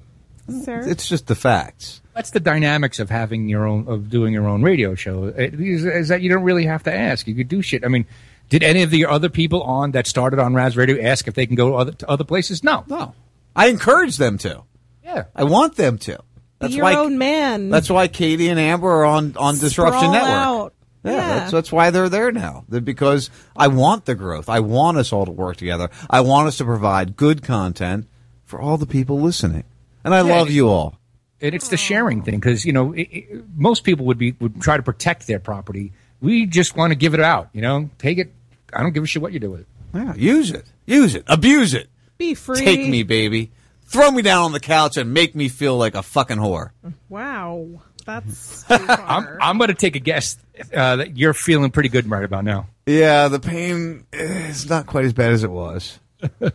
sir. 0.48 0.81
It's 0.89 1.06
just 1.06 1.27
the 1.27 1.35
facts. 1.35 2.01
That's 2.15 2.31
the 2.31 2.40
dynamics 2.40 2.98
of 2.98 3.11
having 3.11 3.48
your 3.51 3.66
own 3.66 3.86
of 3.86 4.09
doing 4.09 4.32
your 4.32 4.48
own 4.48 4.62
radio 4.62 4.94
show. 4.94 5.24
It 5.27 5.55
is, 5.61 5.85
is 5.85 6.09
that 6.09 6.23
you 6.23 6.31
don't 6.31 6.44
really 6.44 6.65
have 6.65 6.82
to 6.85 6.94
ask. 6.94 7.27
You 7.27 7.35
could 7.35 7.48
do 7.48 7.61
shit. 7.61 7.85
I 7.85 7.89
mean, 7.89 8.06
did 8.48 8.62
any 8.62 8.82
of 8.82 8.90
the 8.90 9.05
other 9.05 9.28
people 9.28 9.62
on 9.62 9.90
that 9.93 10.06
started 10.06 10.39
on 10.39 10.55
Raz 10.55 10.78
Radio 10.78 11.02
ask 11.02 11.28
if 11.28 11.35
they 11.35 11.44
can 11.44 11.56
go 11.56 11.70
to 11.70 11.77
other 11.77 11.93
to 11.93 12.09
other 12.09 12.24
places? 12.24 12.65
No, 12.65 12.85
no. 12.89 13.15
I 13.55 13.66
encourage 13.66 14.16
them 14.16 14.39
to. 14.39 14.62
Yeah, 15.05 15.24
I 15.35 15.44
want 15.44 15.76
them 15.76 15.98
to. 15.98 16.12
Be 16.16 16.22
That's 16.60 16.74
your 16.74 16.85
why. 16.85 16.94
own 16.94 17.18
man. 17.18 17.68
That's 17.68 17.90
why 17.90 18.09
Katie 18.09 18.48
and 18.48 18.59
Amber 18.59 18.89
are 18.89 19.05
on 19.05 19.36
on 19.36 19.59
Disruption 19.59 20.12
Network. 20.12 20.31
out. 20.31 20.74
Yeah, 21.05 21.10
Yeah. 21.12 21.26
That's, 21.39 21.52
that's 21.52 21.72
why 21.72 21.90
they're 21.90 22.09
there 22.09 22.32
now. 22.32 22.64
They're 22.68 22.81
because 22.81 23.28
I 23.55 23.68
want 23.68 24.06
the 24.06 24.14
growth. 24.14 24.48
I 24.48 24.60
want 24.60 24.97
us 24.97 25.12
all 25.12 25.26
to 25.26 25.32
work 25.32 25.56
together. 25.59 25.90
I 26.09 26.22
want 26.22 26.48
us 26.48 26.56
to 26.59 26.64
provide 26.64 27.16
good 27.16 27.43
content 27.43 28.06
for 28.47 28.60
all 28.60 28.78
the 28.78 28.86
people 28.86 29.20
listening. 29.20 29.64
And 30.05 30.14
I 30.14 30.18
Yeah, 30.26 30.35
love 30.36 30.51
you 30.51 30.68
all. 30.68 30.98
and 31.43 31.55
it's 31.55 31.68
the 31.68 31.76
sharing 31.76 32.22
thing 32.22 32.36
because 32.36 32.64
you 32.64 32.72
know 32.72 32.93
it, 32.93 33.02
it, 33.10 33.44
most 33.55 33.85
people 33.85 34.06
would 34.06 34.18
be 34.18 34.32
would 34.40 34.60
try 34.62 34.76
to 34.78 34.82
protect 34.82 35.26
their 35.26 35.40
property. 35.40 35.93
We 36.22 36.47
just 36.47 36.74
want 36.76 36.93
to 36.93 36.94
give 36.97 37.12
it 37.12 37.20
out. 37.20 37.51
You 37.52 37.60
know, 37.60 37.90
take 37.98 38.16
it. 38.18 38.32
I 38.72 38.82
don't 38.82 38.93
give 38.93 39.02
a 39.02 39.06
shit 39.06 39.20
what 39.20 39.32
you 39.35 39.40
do 39.40 39.51
with 39.51 39.60
it. 39.60 39.66
Yeah, 39.94 40.14
use 40.14 40.51
it. 40.51 40.64
Use 40.86 41.14
it. 41.14 41.24
Abuse 41.26 41.74
it. 41.74 41.89
Be 42.16 42.32
free. 42.35 42.56
Take 42.64 42.89
me, 42.89 43.02
baby. 43.02 43.51
Throw 43.85 44.11
me 44.11 44.23
down 44.23 44.43
on 44.43 44.52
the 44.52 44.61
couch 44.61 44.97
and 44.97 45.12
make 45.15 45.35
me 45.35 45.48
feel 45.48 45.77
like 45.77 45.94
a 45.94 46.02
fucking 46.02 46.39
whore. 46.39 46.70
Wow, 47.09 47.82
that's 48.05 48.65
I'm 48.70 49.28
I'm 49.40 49.59
going 49.59 49.69
to 49.69 49.74
take 49.74 49.94
a 49.97 50.01
guess 50.01 50.36
uh, 50.74 50.97
that 50.97 51.16
you're 51.16 51.35
feeling 51.35 51.70
pretty 51.70 51.89
good 51.89 52.09
right 52.11 52.24
about 52.24 52.44
now. 52.44 52.66
Yeah, 52.86 53.28
the 53.28 53.40
pain 53.40 54.06
is 54.12 54.69
not 54.69 54.86
quite 54.86 55.05
as 55.05 55.12
bad 55.12 55.32
as 55.32 55.44
it 55.44 55.51
was. 55.51 55.98
All 56.43 56.51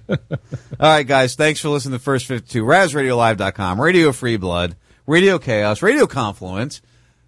right, 0.79 1.07
guys. 1.07 1.35
Thanks 1.35 1.59
for 1.59 1.69
listening 1.69 1.97
to 1.97 2.03
First 2.03 2.25
52. 2.25 2.63
RazRadioLive.com, 2.63 3.79
Radio 3.79 4.11
Free 4.11 4.37
Blood, 4.37 4.75
Radio 5.07 5.39
Chaos, 5.39 5.81
Radio 5.81 6.07
Confluence, 6.07 6.81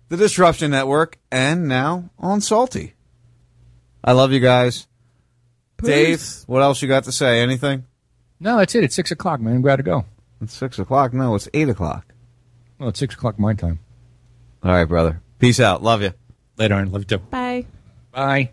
The 0.10 0.18
Disruption 0.18 0.72
Network, 0.72 1.18
and 1.32 1.68
now 1.68 2.10
on 2.20 2.42
Salty. 2.42 2.94
I 4.04 4.14
love 4.14 4.32
you 4.32 4.40
guys. 4.40 4.88
Dave, 5.82 6.24
what 6.48 6.62
else 6.62 6.82
you 6.82 6.88
got 6.88 7.06
to 7.06 7.12
say? 7.12 7.42
Anything? 7.42 7.86
No, 8.42 8.58
that's 8.58 8.74
it. 8.74 8.84
It's 8.84 8.96
six 8.96 9.12
o'clock, 9.12 9.40
man. 9.40 9.58
We 9.58 9.68
got 9.68 9.76
to 9.76 9.84
go. 9.84 10.04
It's 10.42 10.54
six 10.54 10.80
o'clock. 10.80 11.14
No, 11.14 11.36
it's 11.36 11.48
eight 11.54 11.70
o'clock. 11.70 12.12
Well, 12.80 12.90
it's 12.90 12.98
six 13.00 13.14
o'clock 13.14 13.38
my 13.38 13.54
time. 13.54 13.80
All 14.64 14.72
right, 14.72 14.86
brother. 14.86 15.22
Peace 15.38 15.60
out. 15.60 15.84
Love 15.84 16.02
you. 16.02 16.14
Later 16.58 16.74
on. 16.74 16.92
Love 16.92 17.02
you 17.02 17.06
too. 17.06 17.18
Bye. 17.20 17.68
Bye. 18.12 18.52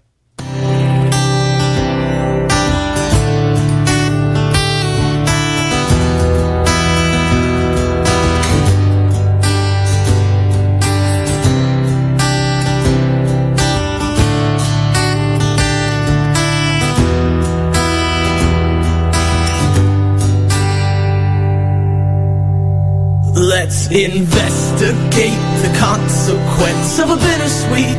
Investigate 23.90 25.44
the 25.65 25.73
consequence 25.78 26.98
of 26.98 27.10
a 27.10 27.16
bittersweet 27.16 27.98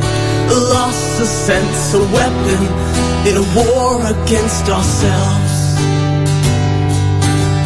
the 0.50 0.60
loss 0.74 1.20
of 1.20 1.28
sense, 1.28 1.94
a 1.94 2.02
weapon 2.10 2.62
in 3.28 3.34
a 3.38 3.46
war 3.54 4.02
against 4.02 4.68
ourselves. 4.68 5.54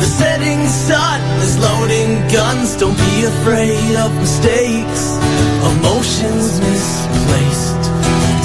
The 0.01 0.09
setting 0.21 0.61
sun 0.69 1.21
is 1.41 1.57
loading 1.57 2.11
guns, 2.29 2.77
don't 2.77 2.97
be 2.97 3.25
afraid 3.25 3.97
of 3.97 4.13
mistakes, 4.21 5.17
emotions 5.73 6.61
misplaced, 6.61 7.83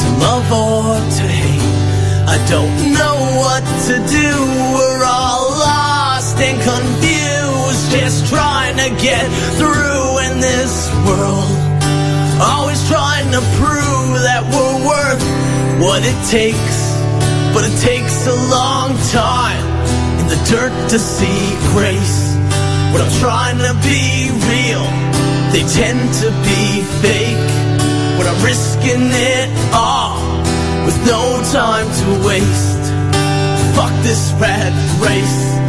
to 0.02 0.08
love 0.24 0.48
or 0.64 0.96
to 1.18 1.26
hate. 1.28 1.76
I 2.36 2.38
don't 2.48 2.80
know 2.96 3.18
what 3.44 3.64
to 3.88 3.96
do, 4.08 4.30
we're 4.76 5.04
all 5.04 5.52
lost 5.68 6.38
and 6.40 6.58
confused, 6.64 7.39
just 7.88 8.28
trying 8.28 8.76
to 8.76 8.90
get 9.00 9.26
through 9.56 10.20
in 10.28 10.40
this 10.44 10.92
world. 11.08 11.48
Always 12.42 12.82
trying 12.88 13.32
to 13.32 13.42
prove 13.56 14.20
that 14.28 14.44
we're 14.52 14.80
worth 14.84 15.24
what 15.80 16.04
it 16.04 16.20
takes, 16.28 16.78
but 17.56 17.64
it 17.64 17.76
takes 17.80 18.28
a 18.28 18.36
long 18.52 18.96
time 19.16 19.64
in 20.20 20.28
the 20.28 20.40
dirt 20.52 20.76
to 20.92 21.00
see 21.00 21.56
grace. 21.72 22.36
When 22.92 23.00
I'm 23.00 23.16
trying 23.24 23.60
to 23.64 23.74
be 23.86 24.28
real, 24.50 24.84
they 25.54 25.64
tend 25.64 26.02
to 26.24 26.30
be 26.44 26.84
fake. 27.00 27.50
When 28.18 28.28
I'm 28.28 28.40
risking 28.44 29.08
it 29.08 29.50
all 29.72 30.20
with 30.86 30.98
no 31.06 31.40
time 31.52 31.88
to 31.88 32.28
waste. 32.28 32.84
Fuck 33.76 33.94
this 34.04 34.34
rat 34.42 34.74
race. 35.00 35.69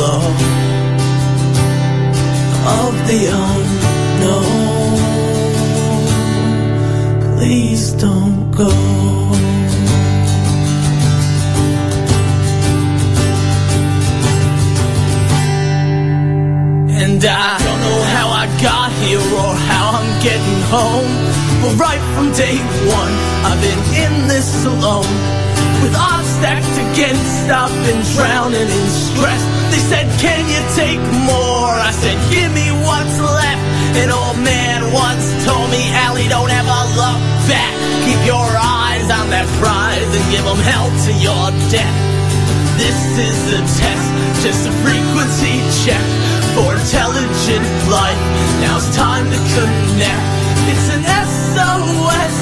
glow 0.00 0.24
of 2.80 2.92
the 3.08 3.20
unknown. 3.44 4.96
Please 7.36 7.92
don't 8.04 8.50
go. 8.50 8.72
And 17.02 17.20
I 17.22 17.58
don't 17.64 17.80
know 17.86 18.00
how 18.16 18.28
I 18.42 18.46
got 18.62 18.90
here 19.04 19.26
or 19.42 19.52
how 19.68 19.86
I'm 19.98 20.12
getting 20.22 20.60
home. 20.76 21.12
But 21.60 21.72
right 21.76 22.02
from 22.14 22.32
day 22.32 22.56
one, 22.98 23.14
I've 23.44 23.60
been 23.60 23.82
in 24.04 24.28
this 24.28 24.64
alone. 24.64 25.12
With 25.82 25.94
odds 25.94 26.28
stacked 26.36 26.76
against, 26.88 27.50
I've 27.50 27.76
been 27.84 28.02
drowning 28.14 28.70
in 28.78 28.86
stress. 28.88 29.59
They 29.70 29.82
said, 29.90 30.06
Can 30.18 30.42
you 30.50 30.60
take 30.74 31.00
more? 31.26 31.72
I 31.72 31.92
said, 31.94 32.18
Give 32.30 32.50
me 32.52 32.70
what's 32.82 33.18
left. 33.18 33.64
An 34.02 34.10
old 34.10 34.38
man 34.38 34.92
once 34.92 35.26
told 35.46 35.70
me, 35.70 35.82
Allie, 36.06 36.28
don't 36.28 36.50
ever 36.50 36.78
look 36.94 37.20
back. 37.50 37.74
Keep 38.06 38.22
your 38.26 38.50
eyes 38.58 39.06
on 39.10 39.30
that 39.34 39.46
prize 39.58 40.10
and 40.10 40.24
give 40.30 40.46
them 40.46 40.60
hell 40.62 40.90
to 41.06 41.12
your 41.18 41.50
death. 41.74 41.98
This 42.78 43.00
is 43.18 43.38
a 43.54 43.60
test, 43.82 44.06
just 44.46 44.62
a 44.66 44.72
frequency 44.80 45.58
check 45.84 46.06
for 46.54 46.72
intelligent 46.74 47.66
life. 47.90 48.22
Now 48.62 48.78
it's 48.78 48.90
time 48.96 49.26
to 49.26 49.40
connect. 49.54 50.26
It's 50.70 50.88
an 50.94 51.02
SOS, 51.04 52.34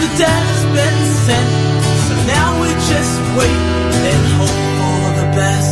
the 0.00 0.10
data's 0.16 0.64
been 0.70 0.98
sent. 1.26 1.50
So 2.06 2.14
now 2.30 2.48
we 2.62 2.68
just 2.88 3.14
wait 3.36 3.62
and 4.06 4.22
hope 4.38 4.60
for 4.78 5.02
the 5.20 5.26
best. 5.36 5.71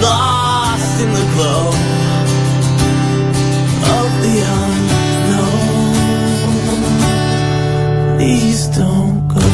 lost 0.00 1.00
in 1.02 1.12
the 1.12 1.26
glow 1.34 1.68
of 3.96 4.10
the 4.22 4.36
unknown. 4.46 5.60
Don't 8.76 9.28
go. 9.28 9.46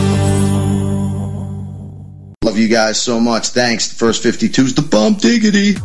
Love 2.44 2.58
you 2.58 2.68
guys 2.68 3.00
so 3.00 3.18
much. 3.20 3.48
Thanks. 3.48 3.88
The 3.88 3.94
first 3.96 4.22
52's 4.22 4.74
the 4.74 4.82
bump 4.82 5.20
diggity. 5.20 5.76